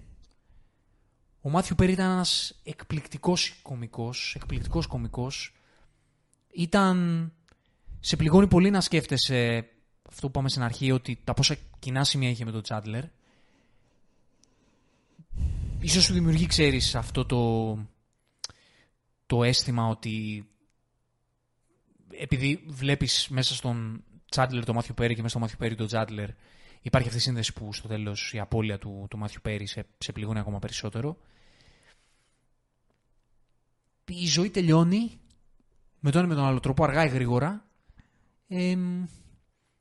Ο 1.45 1.49
Μάθιου 1.49 1.75
Πέρι 1.75 1.91
ήταν 1.91 2.11
ένας 2.11 2.59
εκπληκτικός 2.63 3.59
κομικός, 3.61 4.33
εκπληκτικός 4.35 4.87
κομικός. 4.87 5.53
Ήταν 6.53 7.31
σε 7.99 8.15
πληγώνει 8.15 8.47
πολύ 8.47 8.69
να 8.69 8.81
σκέφτεσαι 8.81 9.69
αυτό 10.09 10.21
που 10.21 10.27
είπαμε 10.27 10.49
στην 10.49 10.61
αρχή, 10.61 10.91
ότι 10.91 11.19
τα 11.23 11.33
πόσα 11.33 11.55
κοινά 11.79 12.03
σημεία 12.03 12.29
είχε 12.29 12.45
με 12.45 12.51
τον 12.51 12.61
Τσάντλερ. 12.61 13.03
Ίσως 15.79 16.03
σου 16.03 16.13
δημιουργεί, 16.13 16.45
ξέρεις, 16.45 16.95
αυτό 16.95 17.25
το, 17.25 17.73
το 19.25 19.43
αίσθημα 19.43 19.87
ότι 19.87 20.47
επειδή 22.19 22.63
βλέπεις 22.67 23.27
μέσα 23.29 23.55
στον 23.55 24.03
Τσάντλερ 24.29 24.65
τον 24.65 24.75
Μάθιου 24.75 24.93
Πέρι 24.93 25.15
και 25.15 25.21
μέσα 25.21 25.29
στον 25.29 25.41
Μάθιου 25.41 25.57
Πέρι 25.59 25.75
τον 25.75 25.87
Τσάντλερ 25.87 26.29
υπάρχει 26.81 27.07
αυτή 27.07 27.19
η 27.19 27.23
σύνδεση 27.23 27.53
που 27.53 27.73
στο 27.73 27.87
τέλος 27.87 28.33
η 28.33 28.39
απώλεια 28.39 28.77
του, 28.77 29.07
του 29.09 29.17
Μάθιου 29.17 29.39
Πέρι 29.43 29.65
σε, 29.65 29.85
σε 29.97 30.11
πληγώνει 30.11 30.39
ακόμα 30.39 30.59
περισσότερο. 30.59 31.17
Η 34.07 34.25
ζωή 34.27 34.49
τελειώνει 34.49 35.19
με 35.99 36.11
τον 36.11 36.19
ένα 36.19 36.29
με 36.29 36.35
τον 36.35 36.45
άλλο 36.45 36.59
τρόπο, 36.59 36.83
αργά 36.83 37.05
ή 37.05 37.07
γρήγορα. 37.09 37.65
Εμ, 38.47 39.03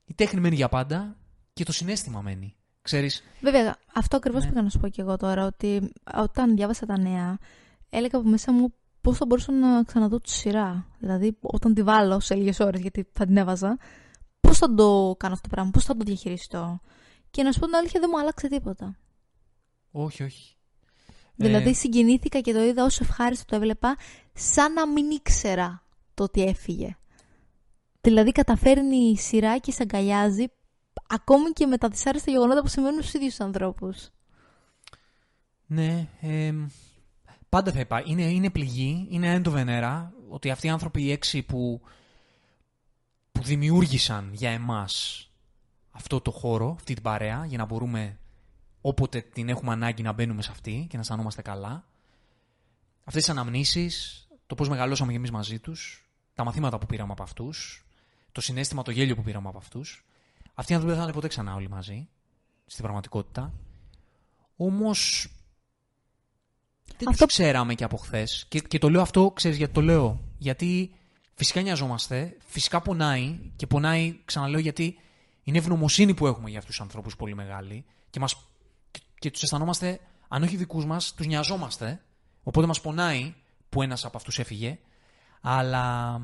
η 0.04 0.14
τέχνη 0.14 0.40
μένει 0.40 0.54
για 0.54 0.68
πάντα 0.68 1.16
και 1.52 1.64
το 1.64 1.72
συνέστημα 1.72 2.20
μένει. 2.20 2.56
Ξέρεις, 2.82 3.22
Βέβαια, 3.40 3.76
αυτό 3.94 4.16
ακριβώς 4.16 4.42
Ναι. 4.44 4.48
πήγα 4.48 4.62
να 4.62 4.68
σου 4.68 4.78
πω 4.78 4.88
και 4.88 5.00
εγώ 5.00 5.16
τώρα. 5.16 5.46
Ότι 5.46 5.92
όταν 6.14 6.54
διάβασα 6.56 6.86
τα 6.86 6.98
νέα, 6.98 7.38
έλεγα 7.90 8.18
από 8.18 8.28
μέσα 8.28 8.52
μου 8.52 8.74
πώς 9.00 9.16
θα 9.16 9.26
μπορούσα 9.26 9.52
να 9.52 9.82
ξαναδώ 9.82 10.20
τη 10.20 10.30
σειρά. 10.30 10.86
Δηλαδή, 10.98 11.36
όταν 11.40 11.74
τη 11.74 11.82
βάλω 11.82 12.20
σε 12.20 12.34
λίγες 12.34 12.60
ώρες, 12.60 12.80
γιατί 12.80 13.08
θα 13.12 13.26
την 13.26 13.36
έβαζα, 13.36 13.78
πώς 14.40 14.58
θα 14.58 14.74
το 14.74 15.14
κάνω 15.18 15.32
αυτό 15.34 15.48
το 15.48 15.54
πράγμα, 15.54 15.70
πώς 15.70 15.84
θα 15.84 15.96
το 15.96 16.04
διαχειριστώ. 16.04 16.80
Και 17.30 17.42
να 17.42 17.52
σου 17.52 17.58
πω 17.58 17.66
την 17.66 17.74
αλήθεια, 17.74 18.00
δεν 18.00 18.08
μου 18.12 18.20
άλλαξε 18.20 18.48
τίποτα. 18.48 18.96
όχι, 19.90 20.22
όχι. 20.22 20.56
Δηλαδή, 21.34 21.70
Ε, 21.70 21.72
συγκινήθηκα 21.72 22.40
και 22.40 22.52
το 22.52 22.62
είδα 22.62 22.84
όσο 22.84 23.04
ευχάριστο 23.04 23.44
το 23.44 23.56
έβλεπα, 23.56 23.96
σαν 24.32 24.72
να 24.72 24.88
μην 24.88 25.10
ήξερα 25.10 25.82
το 26.14 26.22
ότι 26.22 26.42
έφυγε. 26.42 26.96
Δηλαδή, 28.00 28.32
καταφέρνει 28.32 28.96
η 28.96 29.16
σειρά 29.16 29.58
και 29.58 29.72
σε 29.72 29.82
αγκαλιάζει 29.82 30.44
ακόμη 31.06 31.50
και 31.50 31.66
με 31.66 31.78
τα 31.78 31.88
δυσάρεστα 31.88 32.30
γεγονότα 32.30 32.62
που 32.62 32.68
συμβαίνουν 32.68 33.00
στους 33.00 33.14
ίδιους 33.14 33.40
ανθρώπους. 33.40 34.08
Ναι, 35.66 36.08
εμ, 36.20 36.66
πάντα 37.48 37.72
θα 37.72 37.80
υπάρχει. 37.80 38.10
Είναι, 38.10 38.22
είναι 38.22 38.50
πληγή, 38.50 39.06
είναι 39.10 39.42
end 39.44 39.48
of 39.48 39.54
an 39.54 39.66
era, 39.66 40.08
ότι 40.28 40.50
αυτοί 40.50 40.66
οι 40.66 40.70
άνθρωποι 40.70 41.02
οι 41.02 41.10
έξι 41.10 41.42
που, 41.42 41.80
που 43.32 43.42
δημιούργησαν 43.42 44.30
για 44.32 44.50
εμάς 44.50 45.26
αυτό 45.90 46.20
το 46.20 46.30
χώρο, 46.30 46.72
αυτή 46.72 46.94
την 46.94 47.02
παρέα, 47.02 47.44
για 47.46 47.58
να 47.58 47.64
μπορούμε 47.64 48.18
όποτε 48.82 49.20
την 49.20 49.48
έχουμε 49.48 49.72
ανάγκη 49.72 50.02
να 50.02 50.12
μπαίνουμε 50.12 50.42
σε 50.42 50.50
αυτή 50.50 50.86
και 50.88 50.94
να 50.96 51.00
αισθανόμαστε 51.00 51.42
καλά. 51.42 51.84
Αυτές 53.04 53.22
τις 53.22 53.32
αναμνήσεις, 53.32 54.26
το 54.46 54.54
πώς 54.54 54.68
μεγαλώσαμε 54.68 55.10
κι 55.10 55.16
εμείς 55.16 55.30
μαζί 55.30 55.58
τους, 55.58 56.10
τα 56.34 56.44
μαθήματα 56.44 56.78
που 56.78 56.86
πήραμε 56.86 57.12
από 57.12 57.22
αυτούς, 57.22 57.84
το 58.32 58.40
συνέστημα, 58.40 58.82
το 58.82 58.90
γέλιο 58.90 59.14
που 59.16 59.22
πήραμε 59.22 59.48
από 59.48 59.58
αυτούς. 59.58 60.04
Αυτοί 60.54 60.72
οι 60.72 60.74
άνθρωποι 60.74 60.94
δεν 60.94 61.02
θα 61.04 61.08
είναι 61.08 61.16
ποτέ 61.16 61.28
ξανά 61.28 61.54
όλοι 61.54 61.68
μαζί, 61.68 62.08
στην 62.66 62.82
πραγματικότητα. 62.82 63.52
Όμως 64.56 65.28
δεν 66.98 67.08
Αυτό- 67.08 67.24
τους 67.26 67.34
ξέραμε 67.34 67.74
και 67.74 67.84
από 67.84 67.96
χθες. 67.96 68.46
Και, 68.48 68.60
και 68.60 68.78
το 68.78 68.90
λέω 68.90 69.00
αυτό, 69.00 69.30
ξέρεις 69.30 69.56
γιατί 69.56 69.72
το 69.72 69.80
λέω. 69.80 70.20
Γιατί 70.38 70.94
φυσικά 71.34 71.60
νοιαζόμαστε, 71.60 72.36
φυσικά 72.46 72.80
πονάει 72.80 73.38
και 73.56 73.66
πονάει, 73.66 74.20
ξαναλέω, 74.24 74.60
γιατί 74.60 74.98
είναι 75.42 75.58
ευγνωμοσύνη 75.58 76.14
που 76.14 76.26
έχουμε 76.26 76.50
για 76.50 76.58
αυτούς 76.58 76.74
τους 76.74 76.84
ανθρώπους 76.84 77.16
πολύ 77.16 77.34
μεγάλη 77.34 77.84
και, 78.10 78.20
μας, 78.20 78.36
και, 79.22 79.28
και 79.28 79.30
τους 79.30 79.42
αισθανόμαστε, 79.42 80.00
αν 80.28 80.42
όχι 80.42 80.56
δικούς 80.56 80.84
μας, 80.84 81.14
τους 81.14 81.26
νοιαζόμαστε. 81.26 82.02
Οπότε 82.42 82.66
μας 82.66 82.80
πονάει 82.80 83.34
που 83.68 83.82
ένας 83.82 84.04
από 84.04 84.16
αυτούς 84.16 84.38
έφυγε. 84.38 84.78
Αλλά 85.40 86.20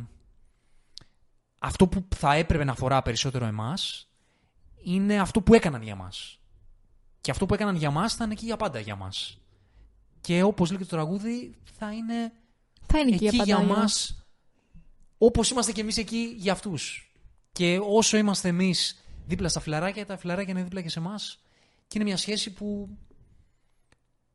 αυτό 1.59 1.89
που 1.89 2.09
θα 2.17 2.35
έπρεπε 2.35 2.65
να 2.65 2.73
αφορά 2.73 3.03
περισσότερο 3.03 3.45
εμάς 3.45 4.09
είναι 4.83 5.21
αυτό 5.21 5.43
που 5.43 5.55
έκαναν 5.55 5.83
για 5.83 5.95
μας. 5.95 6.39
Και 7.21 7.31
αυτό 7.31 7.47
που 7.47 7.55
έκαναν 7.55 7.77
για 7.77 7.91
μας 7.91 8.15
θα 8.15 8.25
είναι 8.25 8.33
εκεί 8.33 8.45
για 8.45 8.57
πάντα 8.57 8.81
για 8.81 8.97
μας. 8.97 9.39
Και 10.21 10.43
όπως 10.43 10.71
λέει 10.71 10.79
και 10.79 10.85
το 10.85 10.97
τραγούδι, 10.97 11.57
θα 11.79 11.93
είναι 11.93 12.33
Θα 12.87 12.99
είναι 12.99 13.15
εκεί 13.15 13.29
και 13.29 13.43
για 13.45 13.57
πάντα. 13.57 13.75
μας 13.75 14.23
όπως 15.19 15.51
είμαστε 15.51 15.73
και 15.73 15.81
εμείς 15.81 15.97
εκεί 15.97 16.35
για 16.37 16.53
αυτούς. 16.53 17.13
Και 17.53 17.81
όσο 17.83 18.17
είμαστε 18.17 18.49
εμείς 18.49 19.05
δίπλα 19.27 19.49
στα 19.49 19.61
φιλαράκια, 19.61 20.07
τα 20.07 20.17
φιλαράκια 20.17 20.53
είναι 20.53 20.63
δίπλα 20.63 20.83
και 20.83 20.89
σε 20.89 20.99
εμάς. 20.99 21.39
Και 21.89 21.99
είναι 21.99 22.05
μια 22.05 22.17
σχέση 22.17 22.53
που, 22.53 22.89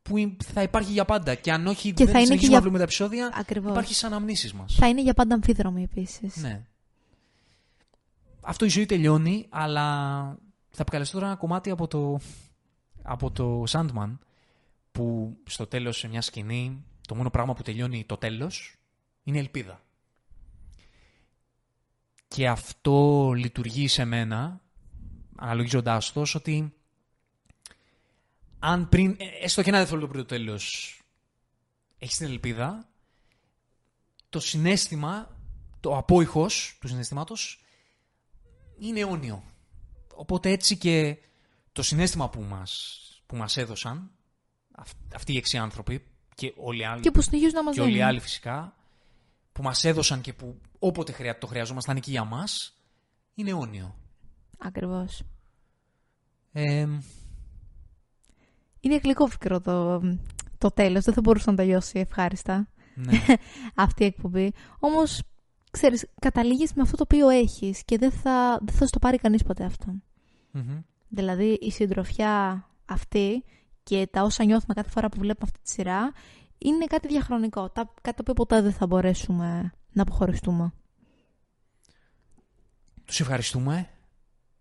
που 0.02 0.36
θα 0.44 0.62
υπάρχει 0.62 0.92
για 0.92 1.06
πάντα. 1.06 1.36
Και 1.36 1.52
αν 1.52 1.68
όχι 1.68 1.94
Και 1.94 2.04
δεν 2.06 2.14
θα 2.14 2.20
είναι 2.20 2.20
και 2.20 2.26
συνεχίσουμε 2.26 2.48
για- 2.48 2.50
να 2.56 2.62
βλέπουμε 2.62 2.78
τα 2.78 2.84
επεισόδια, 2.84 3.32
Ακριβώς. 3.40 3.72
υπάρχει 3.72 3.94
σαν 3.94 4.14
αναμνήσεις 4.14 4.54
μας. 4.54 4.76
Θα 4.76 4.88
είναι 4.88 5.02
για 5.02 5.14
πάντα 5.14 5.34
αμφίδρομη 5.36 5.84
επίσης. 5.84 6.36
Ναι. 6.36 6.66
Αυτό 8.42 8.66
η 8.66 8.70
ζωή 8.70 8.86
τελειώνει, 8.86 9.46
αλλά 9.50 9.84
θα 10.70 10.82
επικαλεστώ 10.82 11.14
τώρα 11.18 11.28
ένα 11.28 11.36
κομμάτι 11.36 11.70
από 11.70 11.88
το, 11.88 12.20
από 13.02 13.32
το 13.32 13.64
Sandman 13.70 14.18
που 14.92 15.38
στο 15.46 15.68
τέλος 15.68 15.98
σε 15.98 16.08
μια 16.08 16.22
σκηνή 16.22 16.84
το 17.08 17.16
μόνο 17.16 17.30
πράγμα 17.30 17.54
που 17.54 17.62
τελειώνει 17.62 18.04
το 18.06 18.18
τέλος 18.18 18.76
είναι 19.24 19.38
η 19.38 19.40
ελπίδα. 19.40 19.82
Και 22.28 22.48
αυτό 22.48 23.32
λειτουργεί 23.36 23.88
σε 23.88 24.06
μένα, 24.06 24.62
αναλογίζοντάς 25.36 26.12
το, 26.12 26.24
ότι 26.36 26.74
αν 28.66 28.90
πριν, 28.90 29.16
ε, 29.20 29.26
έστω 29.44 29.62
και 29.62 29.70
ένα 29.70 29.78
δευτερόλεπτο 29.78 30.14
πριν 30.14 30.28
το 30.28 30.36
τέλος, 30.36 30.98
έχεις 31.98 32.18
την 32.18 32.28
ελπίδα, 32.28 32.90
το 34.30 34.40
συνέστημα, 34.40 35.38
το 35.80 35.98
απόϊχος 35.98 36.78
του 36.82 36.88
συναισθήματος 36.88 37.64
είναι 38.80 39.00
αιώνιο. 39.00 39.44
Οπότε 40.16 40.50
έτσι 40.50 40.78
και 40.78 41.18
το 41.72 41.82
συνέστημα 41.84 42.30
που 42.30 42.42
μας, 42.42 43.00
που 43.26 43.36
μας 43.36 43.58
έδωσαν 43.58 44.12
αυτοί 45.16 45.34
οι 45.34 45.38
έξι 45.38 45.58
άνθρωποι 45.58 46.06
και 46.36 46.54
όλοι 46.58 46.82
οι 46.82 46.86
άλλοι, 46.86 47.02
και 47.02 47.12
που 47.12 47.22
συνεχίζουν 47.22 47.54
να 47.54 47.64
μας 47.64 47.76
και 47.76 47.82
όλοι 47.82 47.98
οι 47.98 48.02
άλλοι 48.02 48.20
φυσικά 48.20 48.76
που 49.52 49.64
μας 49.64 49.84
έδωσαν 49.84 50.22
και 50.22 50.34
που 50.34 50.62
όποτε 50.80 51.12
χρεια, 51.12 51.38
το 51.38 51.48
χρειαζόμασταν 51.48 51.96
εκεί 51.96 52.12
για 52.12 52.24
μας 52.24 52.78
είναι 53.34 53.50
αιώνιο. 53.50 53.96
Ακριβώς. 54.58 55.22
Ε, 56.52 56.88
είναι 58.84 59.00
γλυκό 59.04 59.26
φυκρό 59.28 59.62
το, 59.62 60.02
το 60.58 60.72
τέλος. 60.72 61.04
Δεν 61.04 61.14
θα 61.14 61.22
μπορούσε 61.22 61.50
να 61.50 61.56
τελειώσει 61.56 62.00
ευχάριστα 62.00 62.68
ναι. 62.96 63.20
αυτή 63.86 64.04
η 64.04 64.06
εκπομπή. 64.06 64.54
Όμως, 64.80 65.22
ξέρεις, 65.72 66.08
καταλήγεις 66.22 66.74
με 66.74 66.82
αυτό 66.82 66.96
το 66.98 67.04
οποίο 67.04 67.30
έχεις 67.30 67.84
και 67.86 67.98
δεν 67.98 68.12
θα, 68.12 68.60
δεν 68.62 68.76
θα 68.76 68.86
στο 68.88 69.00
πάρει 69.00 69.18
κανείς 69.18 69.44
ποτέ 69.44 69.64
αυτό. 69.64 69.86
Μμμ. 70.52 70.82
Δηλαδή 71.08 71.58
η 71.62 71.72
συντροφιά 71.72 72.66
αυτή 72.86 73.44
και 73.84 74.08
τα 74.12 74.24
όσα 74.24 74.44
νιώθουμε 74.44 74.74
κάθε 74.74 74.90
φορά 74.90 75.10
που 75.10 75.20
βλέπουμε 75.20 75.50
αυτή 75.52 75.60
τη 75.64 75.70
σειρά 75.70 76.12
είναι 76.58 76.86
κάτι 76.86 77.08
διαχρονικό. 77.08 77.70
Τα, 77.70 77.94
κάτι 78.02 78.16
το 78.16 78.22
οποίο 78.22 78.34
ποτέ 78.34 78.62
δεν 78.62 78.74
θα 78.74 78.88
μπορέσουμε 78.88 79.74
να 79.92 80.02
αποχωριστούμε. 80.02 80.74
Τους 83.06 83.20
ευχαριστούμε. 83.20 83.90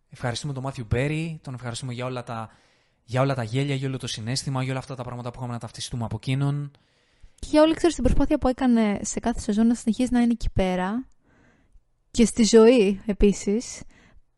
Ευχαριστούμε 0.08 0.52
τον 0.52 0.62
Μάθιου 0.62 0.84
Μπέρι, 0.88 1.40
τον 1.42 1.54
ευχαριστούμε 1.54 1.92
για 1.92 2.04
όλα 2.04 2.22
τα, 2.22 2.50
για 3.04 3.20
όλα 3.20 3.34
τα 3.34 3.42
γέλια, 3.42 3.74
για 3.74 3.88
όλο 3.88 3.96
το 3.96 4.06
συνέστημα, 4.06 4.62
για 4.62 4.70
όλα 4.70 4.80
αυτά 4.80 4.94
τα 4.94 5.02
πράγματα 5.02 5.30
που 5.30 5.36
είχαμε 5.38 5.52
να 5.52 5.58
ταυτιστούμε 5.58 6.04
από 6.04 6.16
εκείνον. 6.16 6.70
Και 7.34 7.48
για 7.50 7.62
όλη 7.62 7.74
ξέρεις, 7.74 7.94
την 7.94 8.04
προσπάθεια 8.04 8.38
που 8.38 8.48
έκανε 8.48 8.98
σε 9.02 9.20
κάθε 9.20 9.40
σεζόν 9.40 9.66
να 9.66 9.74
συνεχίσει 9.74 10.12
να 10.12 10.20
είναι 10.20 10.32
εκεί 10.32 10.50
πέρα 10.50 11.06
και 12.10 12.24
στη 12.24 12.44
ζωή 12.44 13.00
επίσης, 13.06 13.82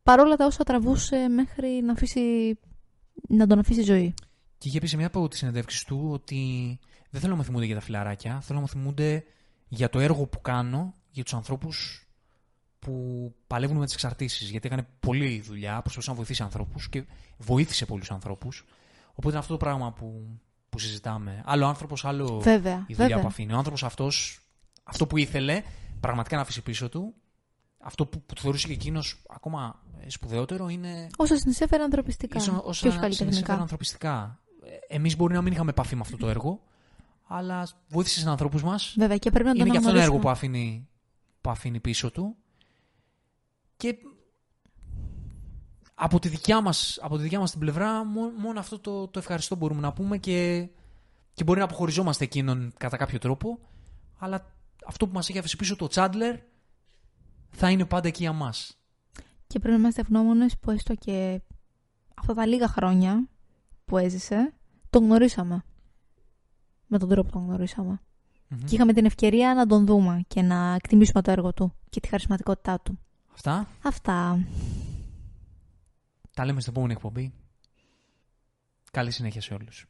παρόλα 0.03 0.37
τα 0.37 0.47
όσα 0.47 0.65
τραβούσε 0.65 1.29
μέχρι 1.29 1.69
να, 1.69 1.93
αφήσει, 1.93 2.59
να 3.29 3.47
τον 3.47 3.59
αφήσει 3.59 3.83
ζωή. 3.83 4.15
Και 4.59 4.69
είχε 4.69 4.81
πει 4.81 4.87
σε 4.87 4.97
μια 4.97 5.07
από 5.07 5.29
τις 5.29 5.39
συνεντεύξεις 5.39 5.85
του 5.85 6.09
ότι 6.13 6.79
δεν 7.11 7.21
θέλω 7.21 7.33
να 7.33 7.39
με 7.39 7.45
θυμούνται 7.45 7.65
για 7.65 7.75
τα 7.75 7.81
φιλαράκια, 7.81 8.41
θέλω 8.41 8.59
να 8.59 8.65
με 8.65 8.71
θυμούνται 8.71 9.25
για 9.69 9.89
το 9.89 10.01
έργο 10.01 10.27
που 10.27 10.41
κάνω 10.41 10.95
για 11.11 11.23
τους 11.23 11.35
ανθρώπους 11.35 12.04
που 12.85 13.35
παλεύουν 13.47 13.77
με 13.77 13.85
τις 13.85 13.95
εξαρτήσεις. 13.95 14.51
Γιατί 14.51 14.67
έκανε 14.67 14.87
πολλή 15.01 15.41
δουλειά, 15.41 15.81
προσπαθούσε 15.81 16.11
να 16.11 16.17
βοηθήσει 16.17 16.43
ανθρώπους 16.43 16.89
και 16.89 17.05
βοήθησε 17.39 17.87
πολλούς 17.87 18.11
ανθρώπους. 18.11 18.65
Οπότε 19.11 19.29
είναι 19.29 19.39
αυτό 19.39 19.53
το 19.53 19.59
πράγμα 19.59 19.93
που, 19.93 20.39
που 20.69 20.79
συζητάμε. 20.79 21.43
Άλλο 21.45 21.67
άνθρωπος, 21.67 22.05
άλλο 22.05 22.41
Βέβαια, 22.41 22.75
η 22.75 22.95
δουλειά 22.95 22.97
βέβαια. 23.07 23.21
που 23.21 23.27
αφήνει. 23.27 23.53
Ο 23.53 23.57
άνθρωπος 23.57 23.85
αυτός, 23.85 24.41
αυτό 24.85 25.07
που 25.07 25.17
ήθελε 25.17 25.63
πραγματικά 26.01 26.37
να 26.37 26.43
αφήσει 26.43 26.63
πίσω 26.63 26.89
του, 26.89 27.15
αυτό 27.79 28.07
που, 28.07 28.23
που 28.23 28.35
του 28.35 28.41
θεωρούσε 28.41 28.67
και 28.67 28.73
εκείνος 28.73 29.23
ακόμα 29.29 29.83
ε, 30.01 30.11
σπουδαιότερο 30.11 30.69
είναι 30.69 31.07
Όσα 31.17 31.37
συνεισέφερε 31.37 31.83
ανθρωπιστικά. 31.83 32.39
ίσο- 32.39 32.51
και 32.51 32.57
όσα 32.57 32.69
όχι 32.69 32.77
συνεισέφεραν 32.79 33.17
καλλιτεχνικά. 33.17 33.61
ανθρωπιστικά. 33.61 34.39
Εμείς 34.89 35.17
μπορεί 35.17 35.35
να 35.35 35.43
μην 35.43 35.53
είχαμε 35.53 35.71
επαφή 35.71 35.95
με 35.95 36.01
αυτό 36.01 36.17
το 36.17 36.29
έργο, 36.29 36.61
αλλά 37.27 37.69
βοήθησε 37.89 38.25
του 38.25 38.31
ανθρώπους 38.31 38.63
μας. 38.63 38.95
Βέβαια, 38.99 39.17
και 39.17 39.31
πρέπει 39.31 39.47
να 39.49 39.55
το 39.55 39.61
Είναι 39.61 39.71
και 39.71 39.77
αυτό 39.77 39.91
ένα 39.91 40.03
έργο 40.03 40.19
που 40.19 40.29
αναγνωρίσουμε. 40.29 40.59
αφήνει, 40.59 40.89
που 41.41 41.51
αφήνει 41.51 41.81
πίσω 41.81 42.11
του. 42.11 42.37
Και 43.77 43.97
από 45.95 46.19
τη 46.19 46.29
δικιά 46.29 46.61
μας, 46.61 46.99
από 47.03 47.17
τη 47.17 47.23
δικιά 47.23 47.39
μας 47.39 47.51
την 47.51 47.61
πλευρά, 47.61 48.05
μό- 48.05 48.33
μόνο 48.39 48.59
αυτό 48.61 48.79
το, 48.79 49.09
το 49.09 49.19
ευχαριστώ 49.19 49.57
μπορούμε 49.57 49.81
να 49.81 49.93
πούμε 49.93 50.19
και, 50.19 50.69
και 51.35 51.45
μπορεί 51.45 51.59
να 51.59 51.65
αποχωριζόμαστε 51.65 52.25
εκείνον 52.25 52.73
κατά 52.79 52.97
κάποιο 52.97 53.19
τρόπο, 53.19 53.59
αλλά 54.19 54.55
αυτό 54.87 55.07
που 55.07 55.13
μας 55.13 55.29
έχει 55.29 55.39
αφήσει 55.39 55.57
πίσω 55.57 55.77
το 55.77 55.87
Τσάντλερ 55.87 56.37
θα 57.51 57.71
είναι 57.71 57.85
πάντα 57.85 58.09
εκεί 58.09 58.23
για 58.23 58.33
μας. 58.33 58.79
Και 59.47 59.59
πρέπει 59.59 59.75
να 59.75 59.81
είμαστε 59.81 60.01
ευγνώμονες 60.01 60.59
που 60.59 60.71
έστω 60.71 60.95
και 60.95 61.41
αυτά 62.15 62.35
τα 62.35 62.47
λίγα 62.47 62.69
χρόνια 62.69 63.29
που 63.85 63.99
έζησε, 63.99 64.55
τον 64.91 65.05
γνωρίσαμε. 65.05 65.65
Με 66.87 66.99
τον 66.99 67.09
τρόπο 67.09 67.29
που 67.31 67.39
τον 67.39 67.47
γνωρίσαμε. 67.47 68.01
Μμμ. 68.49 68.59
Και 68.65 68.75
είχαμε 68.75 68.93
την 68.93 69.05
ευκαιρία 69.05 69.55
να 69.55 69.67
τον 69.67 69.87
δούμε 69.87 70.25
και 70.29 70.43
να 70.43 70.75
εκτιμήσουμε 70.75 71.23
το 71.23 71.31
έργο 71.31 71.53
του 71.53 71.75
και 71.89 72.01
τη 72.01 72.09
χαρισματικότητά 72.09 72.81
του. 72.81 72.99
Αυτά; 73.35 73.69
Αυτά. 73.83 74.47
Τα 76.35 76.45
λέμε 76.45 76.61
στην 76.61 76.73
επόμενη 76.73 76.93
εκπομπή. 76.93 77.33
Καλή 78.91 79.11
συνέχεια 79.11 79.41
σε 79.41 79.55
όλους. 79.55 79.87